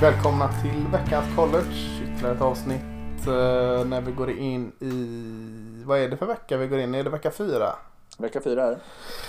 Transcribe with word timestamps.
Välkomna 0.00 0.50
till 0.62 0.86
veckans 0.92 1.36
college. 1.36 2.00
Ytterligare 2.02 2.34
ett 2.36 2.42
avsnitt 2.42 2.80
eh, 3.26 3.84
när 3.84 4.00
vi 4.00 4.12
går 4.12 4.30
in 4.30 4.72
i... 4.80 5.82
Vad 5.86 5.98
är 5.98 6.08
det 6.08 6.16
för 6.16 6.26
vecka 6.26 6.56
vi 6.56 6.66
går 6.66 6.78
in 6.78 6.94
i? 6.94 6.98
Är 6.98 7.04
det 7.04 7.10
vecka 7.10 7.30
fyra? 7.30 7.74
Vecka 8.18 8.40
fyra 8.40 8.64
är 8.64 8.78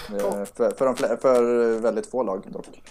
det. 0.09 0.17
Eh, 0.17 0.45
För, 0.45 0.71
för, 0.71 0.85
de 0.85 0.95
för 0.95 1.80
väldigt 1.80 2.11
få 2.11 2.23
lag 2.23 2.44
dock. 2.47 2.84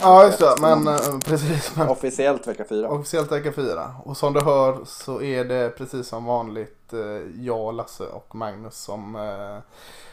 Ja, 0.00 0.24
just 0.26 0.38
det. 0.38 0.54
Men 0.60 0.88
eh, 0.88 1.18
precis. 1.24 1.76
Men, 1.76 1.88
Officiellt 1.88 2.46
vecka 2.46 2.64
fyra. 2.68 2.88
officiellt 2.88 3.32
vecka 3.32 3.52
fyra. 3.52 3.94
Och 4.04 4.16
som 4.16 4.32
du 4.32 4.40
hör 4.40 4.78
så 4.84 5.22
är 5.22 5.44
det 5.44 5.70
precis 5.78 6.08
som 6.08 6.24
vanligt 6.24 6.92
jag, 7.38 7.74
Lasse 7.74 8.04
och 8.04 8.34
Magnus 8.34 8.76
som 8.76 9.18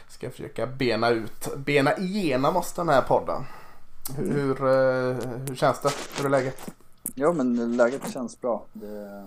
ska 0.08 0.30
försöka 0.30 0.66
bena 0.66 1.10
ut, 1.10 1.56
bena 1.56 1.96
igenom 1.96 2.56
oss 2.56 2.72
den 2.72 2.88
här 2.88 3.02
podden. 3.02 3.42
Hur, 4.16 4.32
hur, 4.32 4.50
eh, 4.64 5.16
hur 5.48 5.56
känns 5.56 5.80
det? 5.80 5.90
Hur 6.18 6.24
är 6.26 6.30
läget? 6.30 6.70
Jo 7.14 7.32
men 7.32 7.76
läget 7.76 8.12
känns 8.12 8.40
bra. 8.40 8.62
Det, 8.72 9.26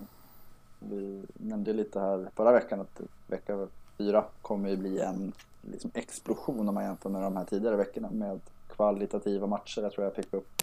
vi 0.80 1.24
nämnde 1.34 1.74
lite 1.74 2.00
här 2.00 2.30
förra 2.36 2.52
veckan 2.52 2.82
att 2.82 3.02
vecka 3.28 3.68
fyra 3.98 4.26
kommer 4.42 4.70
ju 4.70 4.78
bli 4.78 5.00
en 5.00 5.34
liksom, 5.62 5.92
explosion 5.94 6.70
om 6.70 6.76
man 6.76 6.84
jämför 6.84 7.10
med 7.10 7.22
de 7.24 7.38
här 7.38 7.46
tidigare 7.46 7.76
veckorna 7.76 8.10
med 8.12 8.40
kvalitativa 8.76 9.48
matcher. 9.48 9.82
Jag 9.82 9.92
tror 9.92 10.04
jag 10.06 10.16
fick 10.16 10.34
upp 10.34 10.62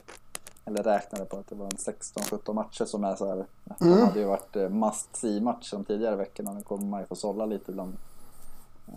eller 0.65 0.83
räknade 0.83 1.25
på 1.25 1.37
att 1.37 1.49
det 1.49 1.55
var 1.55 1.65
en 1.67 1.71
16-17 1.73 2.53
matcher 2.53 2.85
som 2.85 3.05
är 3.05 3.15
så 3.17 3.29
här. 3.29 3.47
De 3.65 3.85
Mm. 3.89 3.99
hade 4.07 4.19
ju 4.21 4.25
varit 4.27 4.57
eh, 4.57 4.69
must 4.69 5.17
see 5.17 5.41
match 5.41 5.71
de 5.71 5.85
tidigare 5.85 6.17
veckorna. 6.17 6.53
Nu 6.53 6.63
kommer 6.63 6.85
man 6.87 7.01
ju 7.01 7.07
få 7.07 7.15
sålla 7.15 7.47
lite 7.47 7.71
ibland. 7.71 7.95
Eh, 8.89 8.95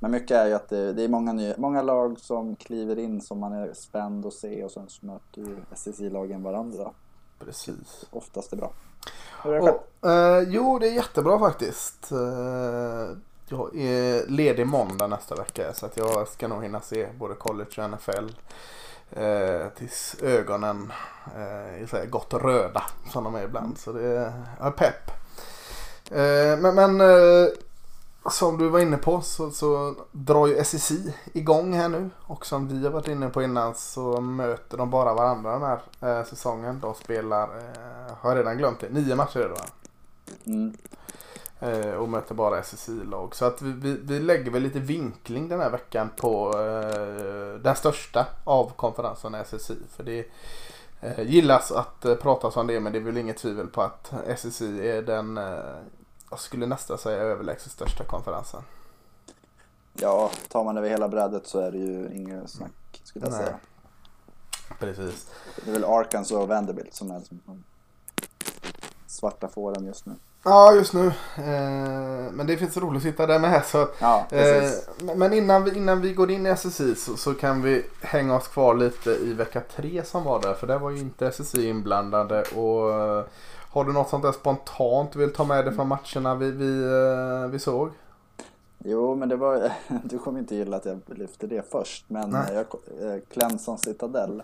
Men 0.00 0.10
mycket 0.10 0.30
är 0.36 0.46
ju 0.46 0.52
att 0.54 0.68
det, 0.68 0.92
det 0.92 1.02
är 1.02 1.08
många, 1.08 1.32
nya, 1.32 1.54
många 1.58 1.82
lag 1.82 2.20
som 2.20 2.56
kliver 2.56 2.98
in 2.98 3.20
som 3.20 3.38
man 3.38 3.52
är 3.52 3.72
spänd 3.74 4.26
att 4.26 4.32
se 4.34 4.64
och 4.64 4.70
sen 4.70 4.88
så 4.88 5.06
möter 5.06 5.40
ju 5.40 5.56
SSI-lagen 5.74 6.42
varandra. 6.42 6.90
Precis. 7.44 8.04
Oftast 8.10 8.52
är 8.52 8.56
bra. 8.56 8.72
Hur 9.42 9.54
är 9.54 9.60
det? 9.60 9.70
Och, 9.70 10.10
eh, 10.10 10.42
jo, 10.48 10.78
det 10.78 10.88
är 10.88 10.92
jättebra 10.92 11.38
faktiskt. 11.38 12.12
Eh, 12.12 13.16
jag 13.48 13.76
är 13.76 14.26
ledig 14.26 14.66
måndag 14.66 15.06
nästa 15.06 15.34
vecka 15.34 15.72
så 15.74 15.86
att 15.86 15.96
jag 15.96 16.28
ska 16.28 16.48
nog 16.48 16.62
hinna 16.62 16.80
se 16.80 17.08
både 17.18 17.34
college 17.34 17.70
och 17.76 17.90
NFL. 17.90 18.28
Eh, 19.10 19.68
tills 19.76 20.16
ögonen 20.22 20.92
eh, 21.36 21.94
är 21.94 22.06
gott 22.06 22.34
röda 22.34 22.82
som 23.12 23.24
de 23.24 23.34
är 23.34 23.44
ibland. 23.44 23.78
Så 23.78 23.92
det 23.92 24.06
är, 24.06 24.32
jag 24.58 24.66
är 24.66 24.70
pepp. 24.70 25.10
Eh, 26.10 26.58
men 26.58 26.74
men 26.74 27.00
eh, 27.00 27.48
som 28.30 28.58
du 28.58 28.68
var 28.68 28.80
inne 28.80 28.96
på 28.96 29.20
så, 29.20 29.50
så 29.50 29.94
drar 30.12 30.46
ju 30.46 30.64
SSI 30.64 31.14
igång 31.32 31.74
här 31.74 31.88
nu. 31.88 32.10
Och 32.20 32.46
som 32.46 32.68
vi 32.68 32.84
har 32.84 32.90
varit 32.90 33.08
inne 33.08 33.28
på 33.28 33.42
innan 33.42 33.74
så 33.74 34.20
möter 34.20 34.78
de 34.78 34.90
bara 34.90 35.14
varandra 35.14 35.52
den 35.52 35.62
här 35.62 35.80
eh, 36.00 36.26
säsongen. 36.26 36.80
De 36.80 36.94
spelar, 36.94 37.42
eh, 37.42 38.14
har 38.20 38.30
jag 38.30 38.38
redan 38.38 38.58
glömt 38.58 38.80
det, 38.80 38.88
nio 38.90 39.16
matcher 39.16 39.40
är 39.40 39.48
det 39.48 39.54
va? 39.54 39.66
Mm. 40.44 40.76
Eh, 41.60 41.94
och 41.94 42.08
möter 42.08 42.34
bara 42.34 42.58
SSI-lag. 42.58 43.34
Så 43.34 43.44
att 43.44 43.62
vi, 43.62 43.72
vi, 43.72 43.98
vi 44.02 44.20
lägger 44.20 44.50
väl 44.50 44.62
lite 44.62 44.78
vinkling 44.78 45.48
den 45.48 45.60
här 45.60 45.70
veckan 45.70 46.10
på 46.16 46.52
eh, 46.58 47.60
den 47.62 47.76
största 47.76 48.26
av 48.44 48.72
konferensen 48.76 49.34
SSI. 49.34 49.76
För 49.96 50.02
det 50.02 50.26
eh, 51.00 51.20
gillas 51.22 51.72
att 51.72 52.04
eh, 52.04 52.14
pratas 52.14 52.56
om 52.56 52.66
det 52.66 52.80
men 52.80 52.92
det 52.92 52.98
är 52.98 53.02
väl 53.02 53.16
inget 53.16 53.36
tvivel 53.36 53.66
på 53.66 53.82
att 53.82 54.12
SSI 54.36 54.88
är 54.88 55.02
den, 55.02 55.40
jag 56.32 56.40
skulle 56.40 56.66
nästan 56.66 56.98
säga 56.98 57.22
överlägset 57.22 57.72
största 57.72 58.04
konferensen. 58.04 58.62
Ja, 59.92 60.30
tar 60.48 60.64
man 60.64 60.76
över 60.76 60.88
hela 60.88 61.08
brädet 61.08 61.46
så 61.46 61.58
är 61.58 61.72
det 61.72 61.78
ju 61.78 62.12
inget 62.14 62.50
snack 62.50 63.00
skulle 63.04 63.26
jag 63.26 63.32
Nej. 63.32 63.44
säga. 63.44 63.58
Precis. 64.78 65.30
Det 65.64 65.70
är 65.70 65.72
väl 65.72 65.84
Arkansas 65.84 66.32
och 66.32 66.48
Vanderbilt 66.48 66.94
som 66.94 67.10
är 67.10 67.18
liksom 67.18 67.40
de 67.46 67.64
svarta 69.06 69.48
fåren 69.48 69.84
just 69.84 70.06
nu. 70.06 70.14
Ja 70.44 70.74
just 70.74 70.94
nu. 70.94 71.06
Eh, 71.36 72.32
men 72.32 72.46
det 72.46 72.56
finns 72.56 72.76
roligt 72.76 72.96
att 72.96 73.02
sitta 73.02 73.26
där 73.26 73.38
med. 73.38 73.64
Så 73.64 73.88
Ja. 74.00 74.26
Eh, 74.30 74.70
men 75.16 75.32
innan 75.32 75.64
vi, 75.64 75.76
innan 75.76 76.00
vi 76.00 76.12
går 76.12 76.30
in 76.30 76.46
i 76.46 76.56
SSI 76.56 76.94
så, 76.94 77.16
så 77.16 77.34
kan 77.34 77.62
vi 77.62 77.84
hänga 78.00 78.36
oss 78.36 78.48
kvar 78.48 78.74
lite 78.74 79.10
i 79.10 79.32
vecka 79.32 79.62
tre 79.76 80.04
som 80.04 80.24
var 80.24 80.40
där. 80.40 80.54
För 80.54 80.66
där 80.66 80.78
var 80.78 80.90
ju 80.90 80.98
inte 80.98 81.26
SSI 81.26 81.68
inblandade. 81.68 82.42
Och, 82.42 82.90
eh, 82.92 83.24
har 83.70 83.84
du 83.84 83.92
något 83.92 84.08
sånt 84.08 84.22
där 84.22 84.32
spontant 84.32 85.12
du 85.12 85.18
vill 85.18 85.32
ta 85.32 85.44
med 85.44 85.64
dig 85.64 85.74
från 85.74 85.88
matcherna 85.88 86.34
vi, 86.34 86.50
vi, 86.50 86.82
eh, 86.84 87.48
vi 87.50 87.58
såg? 87.58 87.90
Jo, 88.78 89.14
men 89.14 89.28
det 89.28 89.36
var, 89.36 89.72
du 90.04 90.18
kommer 90.18 90.38
inte 90.38 90.54
gilla 90.54 90.76
att 90.76 90.84
jag 90.84 91.00
lyfter 91.06 91.46
det 91.46 91.70
först, 91.70 92.04
men 92.08 92.30
Nej. 92.30 92.54
jag, 92.54 92.66
eh, 93.12 93.20
Clemson 93.32 93.78
Citadel. 93.78 94.42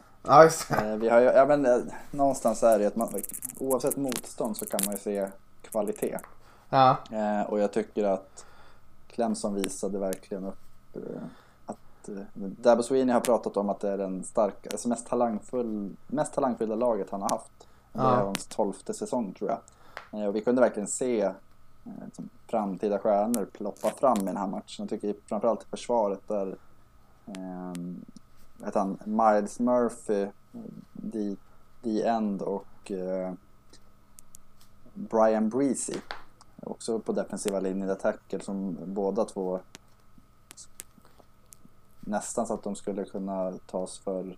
Eh, 0.71 0.97
Vi 0.97 1.09
har 1.09 1.21
ju, 1.21 1.27
ja, 1.27 1.47
men, 1.47 1.91
någonstans 2.11 2.63
är 2.63 2.79
det 2.79 2.87
att 2.87 2.97
man, 2.97 3.09
oavsett 3.59 3.97
motstånd 3.97 4.57
så 4.57 4.67
kan 4.67 4.81
man 4.87 4.95
ju 4.95 5.01
se 5.01 5.29
kvalitet. 5.63 6.19
Ja, 6.71 6.97
Eh, 7.11 7.43
och 7.43 7.59
jag 7.61 7.73
tycker 7.73 8.05
att 8.05 8.47
Clemson 9.09 9.55
visade 9.55 9.99
verkligen 9.99 10.45
upp 10.45 10.97
eh, 10.97 11.23
att 11.67 12.09
eh, 12.09 12.15
Dabo 12.35 12.83
Sweeney 12.83 13.13
har 13.13 13.21
pratat 13.21 13.57
om 13.57 13.69
att 13.69 13.81
det 13.81 13.89
är 13.91 13.99
den 13.99 14.25
starka, 14.25 14.71
alltså 14.71 14.89
mest, 14.89 15.07
talangfull, 15.07 15.97
mest 16.07 16.35
talangfulla 16.35 16.75
laget 16.75 17.11
han 17.11 17.23
har 17.23 17.29
haft. 17.29 17.51
Det 17.93 17.99
Ja. 18.03 18.17
är 18.17 18.25
hans 18.25 18.47
tolfte 18.47 18.95
säsong 18.95 19.33
tror 19.33 19.51
jag. 19.51 19.61
Eh, 20.21 20.27
och 20.29 20.37
vi 20.37 20.41
kunde 20.41 20.61
verkligen 20.61 20.89
se 20.89 21.21
eh, 21.23 21.33
liksom, 22.05 22.29
framtida 22.47 22.99
stjärnor 22.99 23.45
ploppa 23.53 23.91
fram 23.91 24.19
i 24.19 24.25
den 24.25 24.37
här 24.37 24.47
matchen. 24.47 24.77
Jag 24.79 24.89
tycker 24.89 25.15
framförallt 25.29 25.63
i 25.63 25.67
försvaret 25.67 26.29
där 26.29 26.57
eh, 27.27 28.71
han, 28.75 28.99
Miles 29.05 29.61
Murphy, 29.61 30.27
D, 30.93 31.37
D-end 31.83 32.43
och 32.43 32.91
eh, 32.93 33.33
Brian 35.11 35.49
Breezy. 35.49 35.95
Också 36.63 36.99
på 36.99 37.13
defensiva 37.13 37.61
linjen, 37.61 37.97
tackle 37.97 38.41
som 38.41 38.77
båda 38.85 39.25
två 39.25 39.61
nästan 42.01 42.47
så 42.47 42.55
att 42.55 42.63
de 42.63 42.75
skulle 42.77 43.05
kunna 43.05 43.53
tas 43.71 43.99
för 43.99 44.37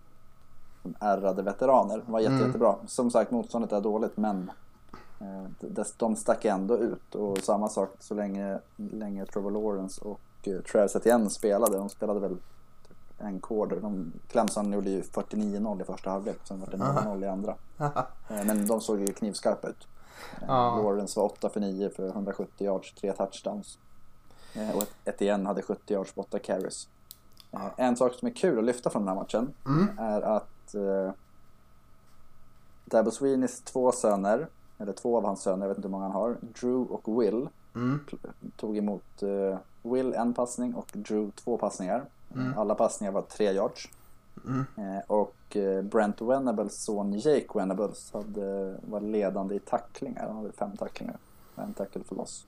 ärrade 0.99 1.41
veteraner. 1.41 1.97
Det 2.05 2.11
var 2.11 2.19
jätte, 2.19 2.33
Mm. 2.33 2.45
jättebra. 2.47 2.75
Som 2.87 3.11
sagt, 3.11 3.31
motståndet 3.31 3.71
är 3.71 3.81
dåligt 3.81 4.17
men 4.17 4.51
eh, 5.19 5.43
de- 5.97 6.15
stack 6.15 6.45
ändå 6.45 6.77
ut. 6.77 7.15
Och 7.15 7.37
samma 7.37 7.69
sak 7.69 7.89
så 7.99 8.13
länge, 8.13 8.59
länge 8.75 9.25
Trevor 9.25 9.51
Lawrence 9.51 10.01
och 10.01 10.19
eh, 10.43 10.61
Travis 10.61 10.95
Etienne 10.95 11.29
spelade. 11.29 11.77
De 11.77 11.89
spelade 11.89 12.19
väl 12.19 12.37
en 13.17 13.39
quarter. 13.41 13.75
De, 13.81 14.11
Clemson 14.27 14.73
gjorde 14.73 14.89
ju 14.89 15.01
49-0 15.01 15.81
i 15.81 15.83
första 15.83 16.09
halvlek, 16.09 16.37
sen 16.43 16.59
var 16.59 16.67
det 16.67 16.77
0-0 16.77 17.23
i 17.23 17.27
andra. 17.27 17.55
Eh, 18.29 18.45
Men 18.45 18.67
de 18.67 18.81
såg 18.81 18.99
ju 18.99 19.07
knivskarpa 19.07 19.67
ut. 19.67 19.87
Ja. 20.47 20.75
Lawrence 20.83 21.19
var 21.19 21.25
8 21.25 21.49
för 21.49 21.59
9 21.59 21.89
för 21.89 22.07
170 22.07 22.65
yards, 22.65 22.93
3 22.93 23.13
touchdowns. 23.13 23.77
Eh, 24.55 24.77
Och 24.77 24.83
Etienne 25.05 25.47
hade 25.47 25.61
70 25.61 25.93
yards 25.93 26.13
på 26.13 26.21
8 26.21 26.39
carries. 26.39 26.87
Eh, 27.51 27.67
En 27.77 27.95
sak 27.95 28.13
som 28.13 28.27
är 28.27 28.33
kul 28.33 28.57
att 28.59 28.63
lyfta 28.65 28.89
från 28.89 29.01
den 29.05 29.09
här 29.15 29.15
matchen 29.23 29.53
Mm. 29.65 29.99
är 29.99 30.21
att 30.21 30.75
eh, 30.75 31.11
Dabo 32.85 33.11
Sweeneys 33.11 33.61
två 33.61 33.91
söner, 33.91 34.47
eller 34.77 34.93
två 34.93 35.17
av 35.17 35.25
hans 35.25 35.41
söner, 35.41 35.61
jag 35.63 35.67
vet 35.67 35.77
inte 35.77 35.87
hur 35.87 35.91
många 35.91 36.03
han 36.03 36.11
har, 36.11 36.37
Drew 36.41 36.87
och 36.91 37.21
Will, 37.21 37.49
Mm. 37.75 37.99
tog 38.57 38.77
emot 38.77 39.23
eh, 39.23 39.57
Will 39.81 40.13
en 40.13 40.33
passning 40.33 40.75
och 40.75 40.87
Drew 40.93 41.31
två 41.31 41.57
passningar. 41.57 42.05
Mm. 42.35 42.57
Alla 42.57 42.75
passningar 42.75 43.11
var 43.11 43.21
3 43.21 43.51
yards. 43.51 43.89
Mm. 44.45 44.65
Eh, 44.77 45.01
och 45.07 45.35
eh, 45.55 45.81
Brent 45.81 46.21
Venables 46.21 46.83
son 46.83 47.13
Jake 47.13 47.47
Venables 47.53 48.11
hade, 48.13 48.75
var 48.81 48.99
ledande 49.01 49.55
i 49.55 49.59
tacklingar. 49.59 50.27
Han 50.27 50.35
hade 50.37 50.51
fem 50.51 50.77
tacklingar. 50.77 51.15
En 51.55 51.73
tackle 51.73 52.03
för 52.03 52.15
loss. 52.15 52.45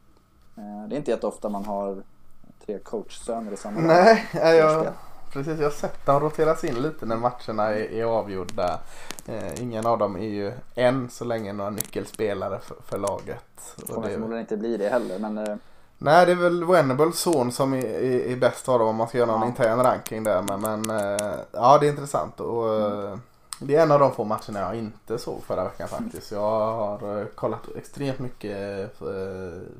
Eh, 0.58 0.88
det 0.90 0.96
är 0.96 0.98
inte 0.98 1.12
jätteofta 1.12 1.50
man 1.50 1.66
har 1.66 2.04
tre 2.66 2.80
coachsöner 2.80 3.52
i 3.52 3.58
samma. 3.58 3.80
Nej, 3.80 4.26
ja, 4.34 4.50
jag, 4.54 4.88
precis. 5.34 5.60
Jag 5.60 5.66
har 5.66 5.72
sett 5.72 6.06
dem 6.06 6.20
roteras 6.22 6.64
in 6.64 6.76
lite 6.82 7.06
när 7.06 7.18
matcherna 7.18 7.64
är, 7.70 7.92
är 7.94 8.04
avgjorda. 8.04 8.80
Eh, 9.28 9.62
ingen 9.64 9.86
av 9.86 9.98
dem 9.98 10.16
är 10.16 10.28
ju 10.30 10.54
än 10.76 11.10
så 11.10 11.26
länge 11.26 11.54
några 11.54 11.70
nyckelspelare 11.70 12.60
för, 12.60 12.76
för 12.86 12.98
laget. 12.98 13.76
Och 13.82 13.90
Kommer 13.90 14.08
det- 14.08 14.14
förmodligen 14.14 14.42
inte 14.42 14.58
bli 14.58 14.78
det 14.78 14.90
heller. 14.90 15.20
Men 15.20 15.60
Nej, 15.98 16.26
det 16.26 16.32
är 16.32 16.36
väl 16.36 16.64
Venables 16.66 17.20
son 17.20 17.52
som 17.52 17.74
är, 17.74 17.86
är, 17.86 18.20
är 18.32 18.36
bäst 18.36 18.70
av 18.70 18.80
dem 18.80 18.88
om 18.88 18.96
man 18.96 19.08
ska 19.08 19.18
göra 19.18 19.32
någon 19.32 19.42
Ja. 19.42 19.48
intern 19.48 19.80
ranking 19.84 20.24
där. 20.24 20.42
Men, 20.42 20.62
men 20.62 20.90
eh, 21.00 21.36
ja, 21.52 21.78
det 21.78 21.88
är 21.88 21.90
intressant. 21.90 22.40
Och, 22.40 22.76
eh, 22.82 23.18
Det 23.60 23.76
är 23.76 23.82
en 23.84 23.92
av 23.92 24.00
de 24.00 24.12
få 24.12 24.24
matcherna 24.24 24.60
jag 24.60 24.76
inte 24.76 25.18
såg 25.18 25.44
förra 25.44 25.64
veckan 25.64 25.88
faktiskt. 25.88 26.32
Jag 26.32 26.42
har 26.74 27.20
eh, 27.20 27.26
kollat 27.26 27.60
extremt 27.78 28.20
mycket 28.20 28.58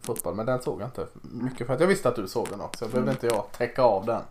fotboll 0.02 0.36
men 0.36 0.46
den 0.46 0.62
såg 0.62 0.82
jag 0.82 0.88
inte. 0.88 1.08
Mycket 1.22 1.68
för 1.68 1.74
att 1.74 1.80
jag 1.80 1.88
visste 1.88 2.10
att 2.10 2.16
du 2.16 2.28
såg 2.28 2.48
den 2.50 2.62
också. 2.62 2.86
Jag 2.86 2.92
behövde 2.92 3.12
Mm. 3.12 3.22
inte 3.24 3.36
jag 3.36 3.46
täcka 3.58 3.84
av 3.84 4.06
den. 4.06 4.22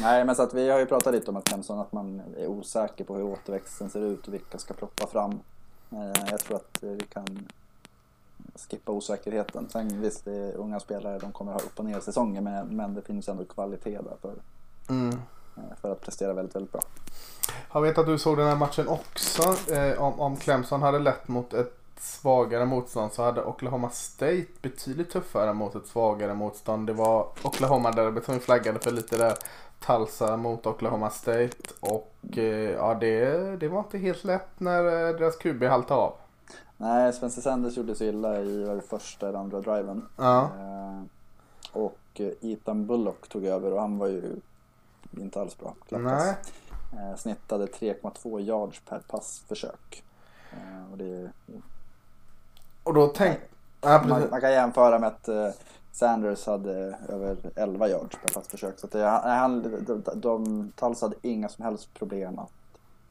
Nej, 0.00 0.24
men 0.24 0.34
så 0.36 0.42
att 0.42 0.54
vi 0.54 0.70
har 0.70 0.78
ju 0.78 0.86
pratat 0.86 1.14
lite 1.14 1.30
om 1.30 1.36
att 1.36 1.44
Clemson 1.44 1.78
att 1.78 1.92
man 1.92 2.22
är 2.38 2.46
osäker 2.46 3.04
på 3.04 3.14
hur 3.14 3.22
återväxten 3.24 3.90
ser 3.90 4.00
ut 4.00 4.26
och 4.28 4.34
vilka 4.34 4.58
ska 4.58 4.74
ploppa 4.74 5.06
fram. 5.06 5.40
Jag 6.30 6.40
tror 6.40 6.56
att 6.56 6.78
vi 6.80 6.98
kan 7.12 7.48
skippa 8.70 8.92
osäkerheten. 8.92 9.68
Sen 9.72 10.00
visst, 10.00 10.24
det 10.24 10.34
är 10.36 10.54
unga 10.56 10.80
spelare, 10.80 11.18
de 11.18 11.32
kommer 11.32 11.52
ha 11.52 11.60
upp 11.60 11.78
och 11.78 11.84
ner 11.84 12.00
säsonger 12.00 12.40
men, 12.40 12.76
men 12.76 12.94
det 12.94 13.02
finns 13.02 13.28
ändå 13.28 13.44
kvalitet 13.44 13.98
där 13.98 14.16
för, 14.22 14.34
Mm. 14.90 15.08
eh, 15.56 15.76
för 15.80 15.92
att 15.92 16.00
prestera 16.00 16.32
väldigt, 16.32 16.56
väldigt 16.56 16.72
bra. 16.72 16.82
Jag 17.72 17.80
vet 17.82 17.98
att 17.98 18.06
du 18.06 18.18
såg 18.18 18.36
den 18.38 18.46
här 18.46 18.56
matchen 18.56 18.88
också. 18.88 19.72
Eh, 19.72 20.02
om, 20.02 20.20
om 20.20 20.36
Clemson 20.36 20.82
hade 20.82 20.98
lett 20.98 21.28
mot 21.28 21.54
ett 21.54 21.74
svagare 22.00 22.64
motstånd 22.66 23.12
så 23.12 23.22
hade 23.22 23.44
Oklahoma 23.44 23.90
State 23.90 24.46
betydligt 24.62 25.10
tuffare 25.10 25.52
mot 25.52 25.74
ett 25.74 25.86
svagare 25.86 26.34
motstånd. 26.34 26.86
Det 26.86 26.92
var 26.92 27.26
Oklahoma 27.42 27.90
derbyt 27.92 28.24
som 28.24 28.34
vi 28.34 28.40
flaggade 28.40 28.78
för 28.78 28.90
lite 28.90 29.16
där. 29.16 29.34
Tulsa 29.86 30.36
mot 30.36 30.66
Oklahoma 30.66 31.10
State 31.10 31.50
och 31.80 32.38
eh, 32.38 32.70
ja 32.70 32.94
det, 32.94 33.56
det 33.56 33.68
var 33.68 33.78
inte 33.78 33.98
helt 33.98 34.24
lätt 34.24 34.48
när 34.60 34.84
eh, 34.84 35.16
deras 35.16 35.36
QB 35.36 35.62
haltade 35.64 36.00
av. 36.00 36.14
Nej, 36.80 37.12
Spencer 37.12 37.42
Sanders 37.42 37.76
gjorde 37.76 37.94
så 37.94 38.04
illa 38.04 38.40
i 38.40 38.80
första 38.88 39.28
eller 39.28 39.38
andra 39.38 39.60
driven. 39.60 40.08
Ja. 40.16 40.42
Eh, 40.44 41.02
och 41.72 41.98
eh, 42.14 42.32
Ethan 42.40 42.86
Bullock 42.86 43.28
tog 43.28 43.44
över 43.44 43.72
och 43.72 43.80
han 43.80 43.98
var 43.98 44.06
ju 44.06 44.36
inte 45.16 45.40
alls 45.40 45.58
bra. 45.58 45.74
Nej. 45.88 46.36
Eh, 46.92 47.16
snittade 47.16 47.66
3,2 47.66 48.40
yards 48.40 48.80
per 48.88 48.98
passförsök. 48.98 50.04
Eh, 50.52 50.92
och 50.92 50.98
det, 50.98 51.30
Och 52.82 52.94
då 52.94 53.06
tänkte... 53.06 53.46
Ja, 53.80 54.04
man, 54.08 54.30
man 54.30 54.40
kan 54.40 54.52
jämföra 54.52 54.98
med 54.98 55.08
att 55.08 55.28
eh, 55.28 55.50
Sanders 55.92 56.46
hade 56.46 56.98
över 57.08 57.36
11 57.56 57.88
yards 57.88 58.16
per 58.16 58.34
passförsök. 58.34 58.78
Så 58.78 58.86
att 58.86 58.92
det, 58.92 59.04
han, 59.04 59.30
han, 59.30 59.84
de, 59.86 60.02
de, 60.20 60.72
Tulsa 60.76 61.06
hade 61.06 61.16
inga 61.22 61.48
som 61.48 61.64
helst 61.64 61.94
problem 61.94 62.38
att 62.38 62.52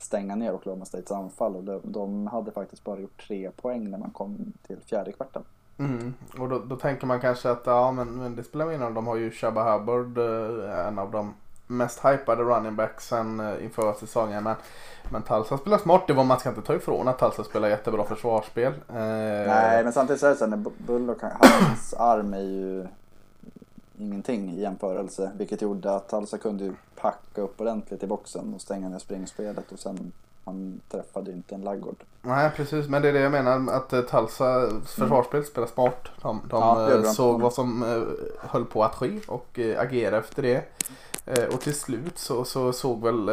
stänga 0.07 0.36
ner 0.36 0.54
Oklahoma 0.54 0.86
States 0.86 1.12
anfall. 1.12 1.56
Och 1.56 1.63
de, 1.63 1.81
de 1.83 2.27
hade 2.27 2.51
faktiskt 2.51 2.83
bara 2.83 3.00
gjort 3.00 3.27
tre 3.27 3.51
poäng 3.51 3.89
när 3.92 3.98
man 3.98 4.12
kom 4.12 4.54
till 4.68 4.77
fjärde 4.86 5.12
kvarten. 5.12 5.44
Mm. 5.77 6.13
Och 6.39 6.50
då, 6.50 6.59
då 6.59 6.75
tänker 6.75 7.07
man 7.07 7.19
kanske 7.19 7.50
att 7.50 7.62
ja 7.65 7.92
men, 7.92 8.07
men 8.07 8.36
det 8.36 8.44
spelar 8.44 8.68
ingen 8.68 8.81
roll. 8.81 8.94
De 8.94 9.07
har 9.07 9.15
ju 9.15 9.31
Shabba 9.31 9.77
Hubbard, 9.77 10.18
eh, 10.18 10.88
en 10.88 11.00
av 11.00 11.12
de 11.12 11.33
mest 11.68 12.06
hypade 12.06 12.44
running 12.44 12.75
backsen 12.75 13.39
eh, 13.39 13.63
inför 13.63 13.94
säsongen. 13.94 14.44
Men, 14.44 14.56
men 15.12 15.21
Tulsa 15.21 15.57
spelar 15.57 15.77
smart. 15.77 16.04
Det 16.07 16.13
var 16.13 16.24
man 16.24 16.39
ska 16.39 16.50
inte 16.50 16.62
ta 16.62 16.75
ifrån 16.75 17.07
att 17.07 17.19
Tulsa 17.19 17.44
spelar 17.44 17.68
jättebra 17.68 18.04
försvarsspel. 18.04 18.74
Eh, 18.89 18.95
Nej, 19.48 19.83
men 19.83 19.94
samtidigt 19.94 20.19
så 20.19 20.25
är 20.25 20.30
det 20.30 20.36
så 20.36 20.48
när 20.48 20.63
Bullock, 20.77 21.21
hans 21.21 21.94
arm 21.94 22.33
är 22.33 22.42
ju 22.42 22.88
ingenting 23.97 24.49
i 24.53 24.61
jämförelse. 24.61 25.31
Vilket 25.38 25.61
gjorde 25.61 25.95
att 25.95 26.09
Tulsa 26.09 26.38
kunde 26.38 26.63
ju 26.63 26.73
packa 26.95 27.41
upp 27.41 27.61
ordentligt 27.61 28.03
i 28.03 28.07
boxen 28.07 28.53
och 28.53 28.61
stänga 28.61 28.89
ner 28.89 28.99
springspelet 28.99 29.71
och 29.71 29.79
sen 29.79 30.11
han 30.47 30.81
träffade 30.89 31.31
ju 31.31 31.38
inte 31.38 31.55
en 31.55 31.61
laggård. 31.61 32.03
Nej 32.21 32.51
precis 32.55 32.88
men 32.88 33.01
det 33.01 33.09
är 33.09 33.13
det 33.13 33.19
jag 33.19 33.31
menar 33.31 33.73
att 33.73 33.94
eh, 33.94 34.01
Tulsa 34.01 34.69
försvarsspel 34.85 35.45
spelar 35.45 35.67
smart. 35.67 36.07
De, 36.21 36.41
de 36.49 36.61
Ja, 36.61 36.94
eh, 36.94 37.03
såg 37.03 37.41
vad 37.41 37.53
som 37.53 37.83
eh, 37.83 38.49
höll 38.49 38.65
på 38.65 38.83
att 38.83 38.95
ske 38.95 39.19
och 39.27 39.59
agerade 39.77 40.17
efter 40.17 40.41
det. 40.41 40.63
Och 41.53 41.61
till 41.61 41.75
slut 41.75 42.17
så, 42.17 42.44
så 42.44 42.73
såg 42.73 43.03
väl 43.03 43.29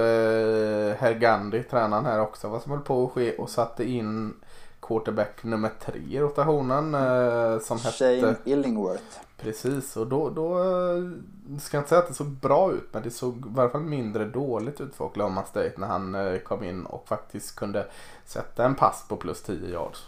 Herr 0.96 1.14
Gandhi, 1.14 1.62
tränaren 1.62 2.04
här 2.04 2.20
också, 2.20 2.48
vad 2.48 2.62
som 2.62 2.72
höll 2.72 2.80
på 2.80 3.04
att 3.04 3.12
ske 3.12 3.36
och 3.36 3.50
satte 3.50 3.84
in 3.84 4.34
quarterback 4.80 5.44
nummer 5.44 5.70
tre 5.84 6.00
i 6.10 6.20
rotationen 6.20 6.92
som 7.60 7.78
Shane 7.78 8.26
hette 8.26 8.50
Illingworth. 8.50 9.20
Precis 9.44 9.96
och 9.96 10.06
då, 10.06 10.30
då 10.30 10.58
eh, 10.58 11.58
ska 11.60 11.76
jag 11.76 11.80
inte 11.80 11.88
säga 11.88 11.98
att 12.00 12.08
det 12.08 12.14
såg 12.14 12.26
bra 12.26 12.72
ut 12.72 12.88
men 12.92 13.02
det 13.02 13.10
såg 13.10 13.36
i 13.36 13.42
varje 13.46 13.70
fall 13.70 13.80
mindre 13.80 14.24
dåligt 14.24 14.80
ut 14.80 14.94
för 14.94 15.04
Oklahoma 15.04 15.44
State 15.44 15.72
när 15.76 15.86
han 15.86 16.14
eh, 16.14 16.38
kom 16.38 16.64
in 16.64 16.86
och 16.86 17.08
faktiskt 17.08 17.56
kunde 17.56 17.86
sätta 18.24 18.64
en 18.64 18.74
pass 18.74 19.04
på 19.08 19.16
plus 19.16 19.42
10 19.42 19.68
yards. 19.68 20.02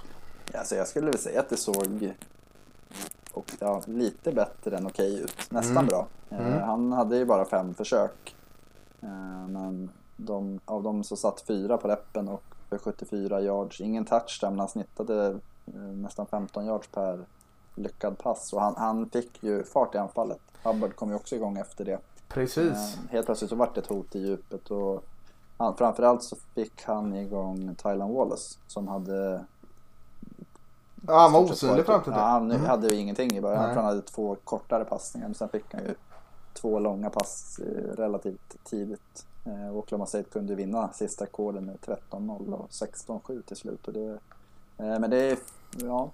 Alltså 0.54 0.74
jag 0.74 0.88
skulle 0.88 1.06
väl 1.06 1.18
säga 1.18 1.40
att 1.40 1.48
det 1.48 1.56
såg 1.56 2.12
och, 3.32 3.52
ja, 3.58 3.82
lite 3.86 4.32
bättre 4.32 4.76
än 4.76 4.86
okej 4.86 5.20
ut. 5.20 5.50
Nästan 5.50 5.76
Mm. 5.76 5.86
bra. 5.86 6.06
Eh, 6.30 6.46
Mm. 6.46 6.62
Han 6.62 6.92
hade 6.92 7.16
ju 7.16 7.24
bara 7.24 7.44
fem 7.44 7.74
försök. 7.74 8.36
Men 9.48 9.90
de, 10.16 10.60
av 10.64 10.82
dem 10.82 11.04
så 11.04 11.16
satt 11.16 11.40
fyra 11.40 11.76
på 11.78 11.88
läppen 11.88 12.28
och 12.28 12.42
för 12.68 12.78
74 12.78 13.40
yards. 13.42 13.80
Ingen 13.80 14.04
touchdown, 14.04 14.52
men 14.52 14.58
han 14.58 14.68
snittade 14.68 15.38
nästan 15.94 16.26
15 16.26 16.66
yards 16.66 16.88
per 16.88 17.24
lyckad 17.78 18.18
pass. 18.18 18.52
Och 18.52 18.60
han, 18.60 18.74
han 18.76 19.08
fick 19.10 19.42
ju 19.42 19.64
fart 19.64 19.94
i 19.94 19.98
anfallet. 19.98 20.38
Hubbard 20.62 20.96
kom 20.96 21.08
ju 21.10 21.14
också 21.16 21.34
igång 21.36 21.58
efter 21.58 21.84
det. 21.84 21.98
Precis. 22.28 22.72
Eh, 22.96 23.10
helt 23.10 23.26
plötsligt 23.26 23.50
så 23.50 23.56
vart 23.56 23.74
det 23.74 23.80
ett 23.80 23.86
hot 23.86 24.16
i 24.16 24.18
djupet. 24.26 24.70
Och 24.70 25.04
han, 25.58 25.76
framförallt 25.76 26.22
så 26.22 26.36
fick 26.54 26.82
han 26.84 27.14
igång 27.14 27.74
Tylan 27.74 28.14
Wallace 28.14 28.58
som 28.66 28.88
hade 28.88 29.44
Ja, 31.06 31.18
han 31.18 31.32
var 31.32 31.40
osynlig 31.40 31.86
fram 31.86 32.02
till 32.02 32.12
det. 32.12 32.18
Ja, 32.18 32.24
han 32.24 32.50
Mm. 32.50 32.64
hade 32.66 32.88
ju 32.88 33.00
ingenting 33.00 33.36
i 33.36 33.40
början. 33.40 33.62
Nej. 33.66 33.74
Han 33.74 33.84
hade 33.84 34.02
två 34.02 34.36
kortare 34.44 34.84
passningar 34.84 35.26
men 35.28 35.34
sen 35.34 35.48
fick 35.48 35.74
han 35.74 35.82
ju 35.84 35.94
två 36.54 36.78
långa 36.78 37.10
pass 37.10 37.58
eh, 37.58 37.96
relativt 37.96 38.56
tidigt. 38.64 39.26
Eh, 39.44 39.76
Oklahoma 39.76 40.06
State 40.06 40.24
kunde 40.30 40.54
vinna 40.54 40.92
sista 40.92 41.26
koden 41.26 41.64
med 41.64 41.76
13-0 42.10 42.52
och 42.52 42.68
16-7 42.70 43.42
till 43.42 43.56
slut. 43.56 43.86
Och 43.88 43.92
det, 43.92 44.10
eh, 44.78 44.98
men 44.98 45.10
det 45.10 45.30
är, 45.30 45.38
ja, 45.82 46.10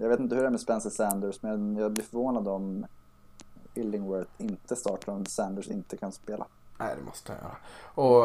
jag 0.00 0.08
vet 0.08 0.20
inte 0.20 0.34
hur 0.34 0.42
det 0.42 0.48
är 0.48 0.50
med 0.50 0.60
Spencer 0.60 0.90
Sanders 0.90 1.42
men 1.42 1.76
jag 1.76 1.92
blir 1.92 2.04
förvånad 2.04 2.48
om 2.48 2.86
Illingworth 3.74 4.30
inte 4.38 4.76
startar 4.76 5.12
om 5.12 5.26
Sanders 5.26 5.68
inte 5.68 5.96
kan 5.96 6.12
spela. 6.12 6.46
Nej 6.78 6.94
det 6.98 7.04
måste 7.04 7.32
jag 7.32 7.40
göra. 7.42 7.56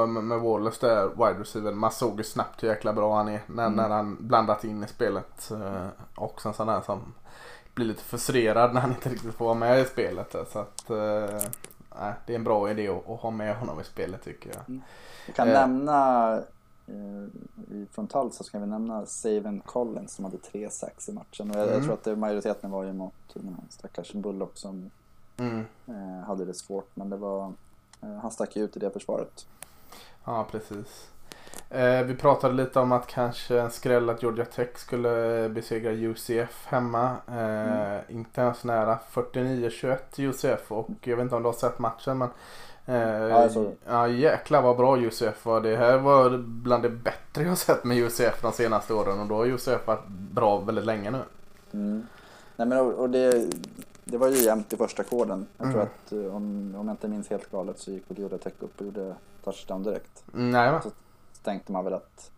Och 0.01 0.09
med, 0.09 0.39
Wallace 0.39 0.87
där, 0.87 1.07
wide 1.09 1.39
receiver, 1.41 1.71
man 1.71 1.91
såg 1.91 2.17
ju 2.17 2.23
snabbt 2.23 2.63
hur 2.63 2.67
jäkla 2.67 2.93
bra 2.93 3.15
han 3.15 3.27
är 3.27 3.41
när, 3.47 3.65
Mm. 3.65 3.75
när 3.75 3.89
han 3.89 4.17
blandat 4.19 4.63
in 4.63 4.83
i 4.83 4.87
spelet. 4.87 5.51
Eh, 5.51 5.87
också 6.15 6.47
en 6.49 6.53
sån 6.55 6.67
där 6.67 6.81
som 6.81 6.99
blir 7.73 7.85
lite 7.85 8.03
frustrerad 8.03 8.73
när 8.73 8.81
han 8.81 8.89
inte 8.91 9.09
riktigt 9.09 9.33
får 9.33 9.45
vara 9.45 9.55
med 9.55 9.79
i 9.81 9.85
spelet. 9.85 10.31
där. 10.31 10.45
Så 10.51 10.59
att, 10.59 10.89
eh, 10.89 11.49
nej, 12.01 12.13
det 12.25 12.33
är 12.33 12.35
en 12.35 12.43
bra 12.43 12.71
idé 12.71 12.87
att, 12.89 13.19
ha 13.19 13.31
med 13.31 13.55
honom 13.55 13.79
i 13.79 13.83
spelet 13.83 14.23
tycker 14.23 14.49
jag. 14.49 14.81
Jag 15.25 15.35
kan 15.35 15.47
Eh. 15.47 15.53
nämna 15.53 16.31
eh, 16.33 16.39
från 17.91 18.07
Tulsa 18.07 18.43
så 18.43 18.51
kan 18.51 18.61
vi 18.61 18.67
nämna 18.67 19.05
Saven 19.05 19.61
Collins 19.65 20.13
som 20.13 20.25
hade 20.25 20.37
tre 20.37 20.69
sax 20.69 21.09
i 21.09 21.13
matchen. 21.13 21.51
Och 21.51 21.57
jag, 21.57 21.63
jag 21.67 21.71
Mm. 21.73 21.83
tror 21.83 21.93
att 21.93 22.03
det, 22.03 22.15
majoriteten 22.15 22.71
var 22.71 22.83
ju 22.83 22.93
mot 22.93 23.13
den 23.33 23.57
stackars 23.69 24.13
Bullock 24.13 24.51
som 24.57 24.91
Mm. 25.37 25.65
eh, 25.87 26.25
hade 26.27 26.45
det 26.45 26.53
svårt. 26.53 26.89
Men 26.93 27.09
det 27.09 27.17
var, 27.17 27.53
eh, 28.01 28.15
han 28.21 28.31
stack 28.31 28.55
ju 28.55 28.63
ut 28.63 28.77
i 28.77 28.79
det 28.79 28.89
försvaret. 28.91 29.45
Ja 30.25 30.47
precis. 30.51 31.09
Eh, 31.69 32.01
vi 32.03 32.15
pratade 32.15 32.53
lite 32.53 32.79
om 32.79 32.91
att 32.91 33.07
kanske 33.07 33.61
en 33.61 33.71
skräll 33.71 34.09
att 34.09 34.21
Georgia 34.21 34.45
Tech 34.45 34.77
skulle 34.77 35.49
besegra 35.49 35.91
UCF 35.91 36.65
hemma. 36.65 37.15
Eh, 37.27 38.15
Inte 38.15 38.41
ens 38.41 38.63
nära. 38.63 38.99
49-21 39.11 40.19
UCF 40.19 40.71
och 40.71 40.89
jag 41.01 41.15
vet 41.15 41.23
inte 41.23 41.35
om 41.35 41.43
du 41.43 41.47
har 41.49 41.53
sett 41.53 41.79
matchen 41.79 42.17
men 42.17 42.29
eh, 42.85 43.53
det. 43.53 43.71
ja, 43.85 44.07
jäklar 44.07 44.61
vad 44.61 44.77
bra 44.77 44.97
UCF 44.97 45.45
var. 45.45 45.61
Det 45.61 45.77
här 45.77 45.97
var 45.97 46.37
bland 46.37 46.83
det 46.83 46.89
bättre 46.89 47.43
jag 47.43 47.57
sett 47.57 47.83
med 47.83 47.97
UCF 47.97 48.41
de 48.41 48.51
senaste 48.51 48.93
åren 48.93 49.19
och 49.19 49.27
då 49.27 49.35
har 49.35 49.45
UCF 49.45 49.87
varit 49.87 50.07
bra 50.07 50.59
väldigt 50.59 50.85
länge 50.85 51.11
nu. 51.11 51.21
Mm. 51.73 52.07
Nej, 52.55 52.67
men, 52.67 52.79
och, 52.79 53.09
det, 53.09 53.47
det 54.03 54.17
var 54.17 54.27
ju 54.27 54.35
jämnt 54.43 54.73
i 54.73 54.77
första 54.77 55.03
koden. 55.03 55.45
Jag 55.57 55.71
tror 55.71 55.81
Mm. 55.81 55.87
att 56.05 56.11
eh, 56.11 56.35
om, 56.35 56.75
om 56.77 56.87
jag 56.87 56.93
inte 56.93 57.07
minns 57.07 57.29
helt 57.29 57.51
galet 57.51 57.79
så 57.79 57.91
gick 57.91 58.03
Tech 58.43 58.53
upp 58.59 58.79
och 58.79 58.85
gjorde 58.85 59.15
touchdown 59.43 59.83
direkt. 59.83 60.23
Nej 60.31 60.71
va? 60.71 60.81
Så 60.81 60.91
tänkte 61.43 61.71
man 61.71 61.83
väl 61.83 61.93
att 61.93 62.31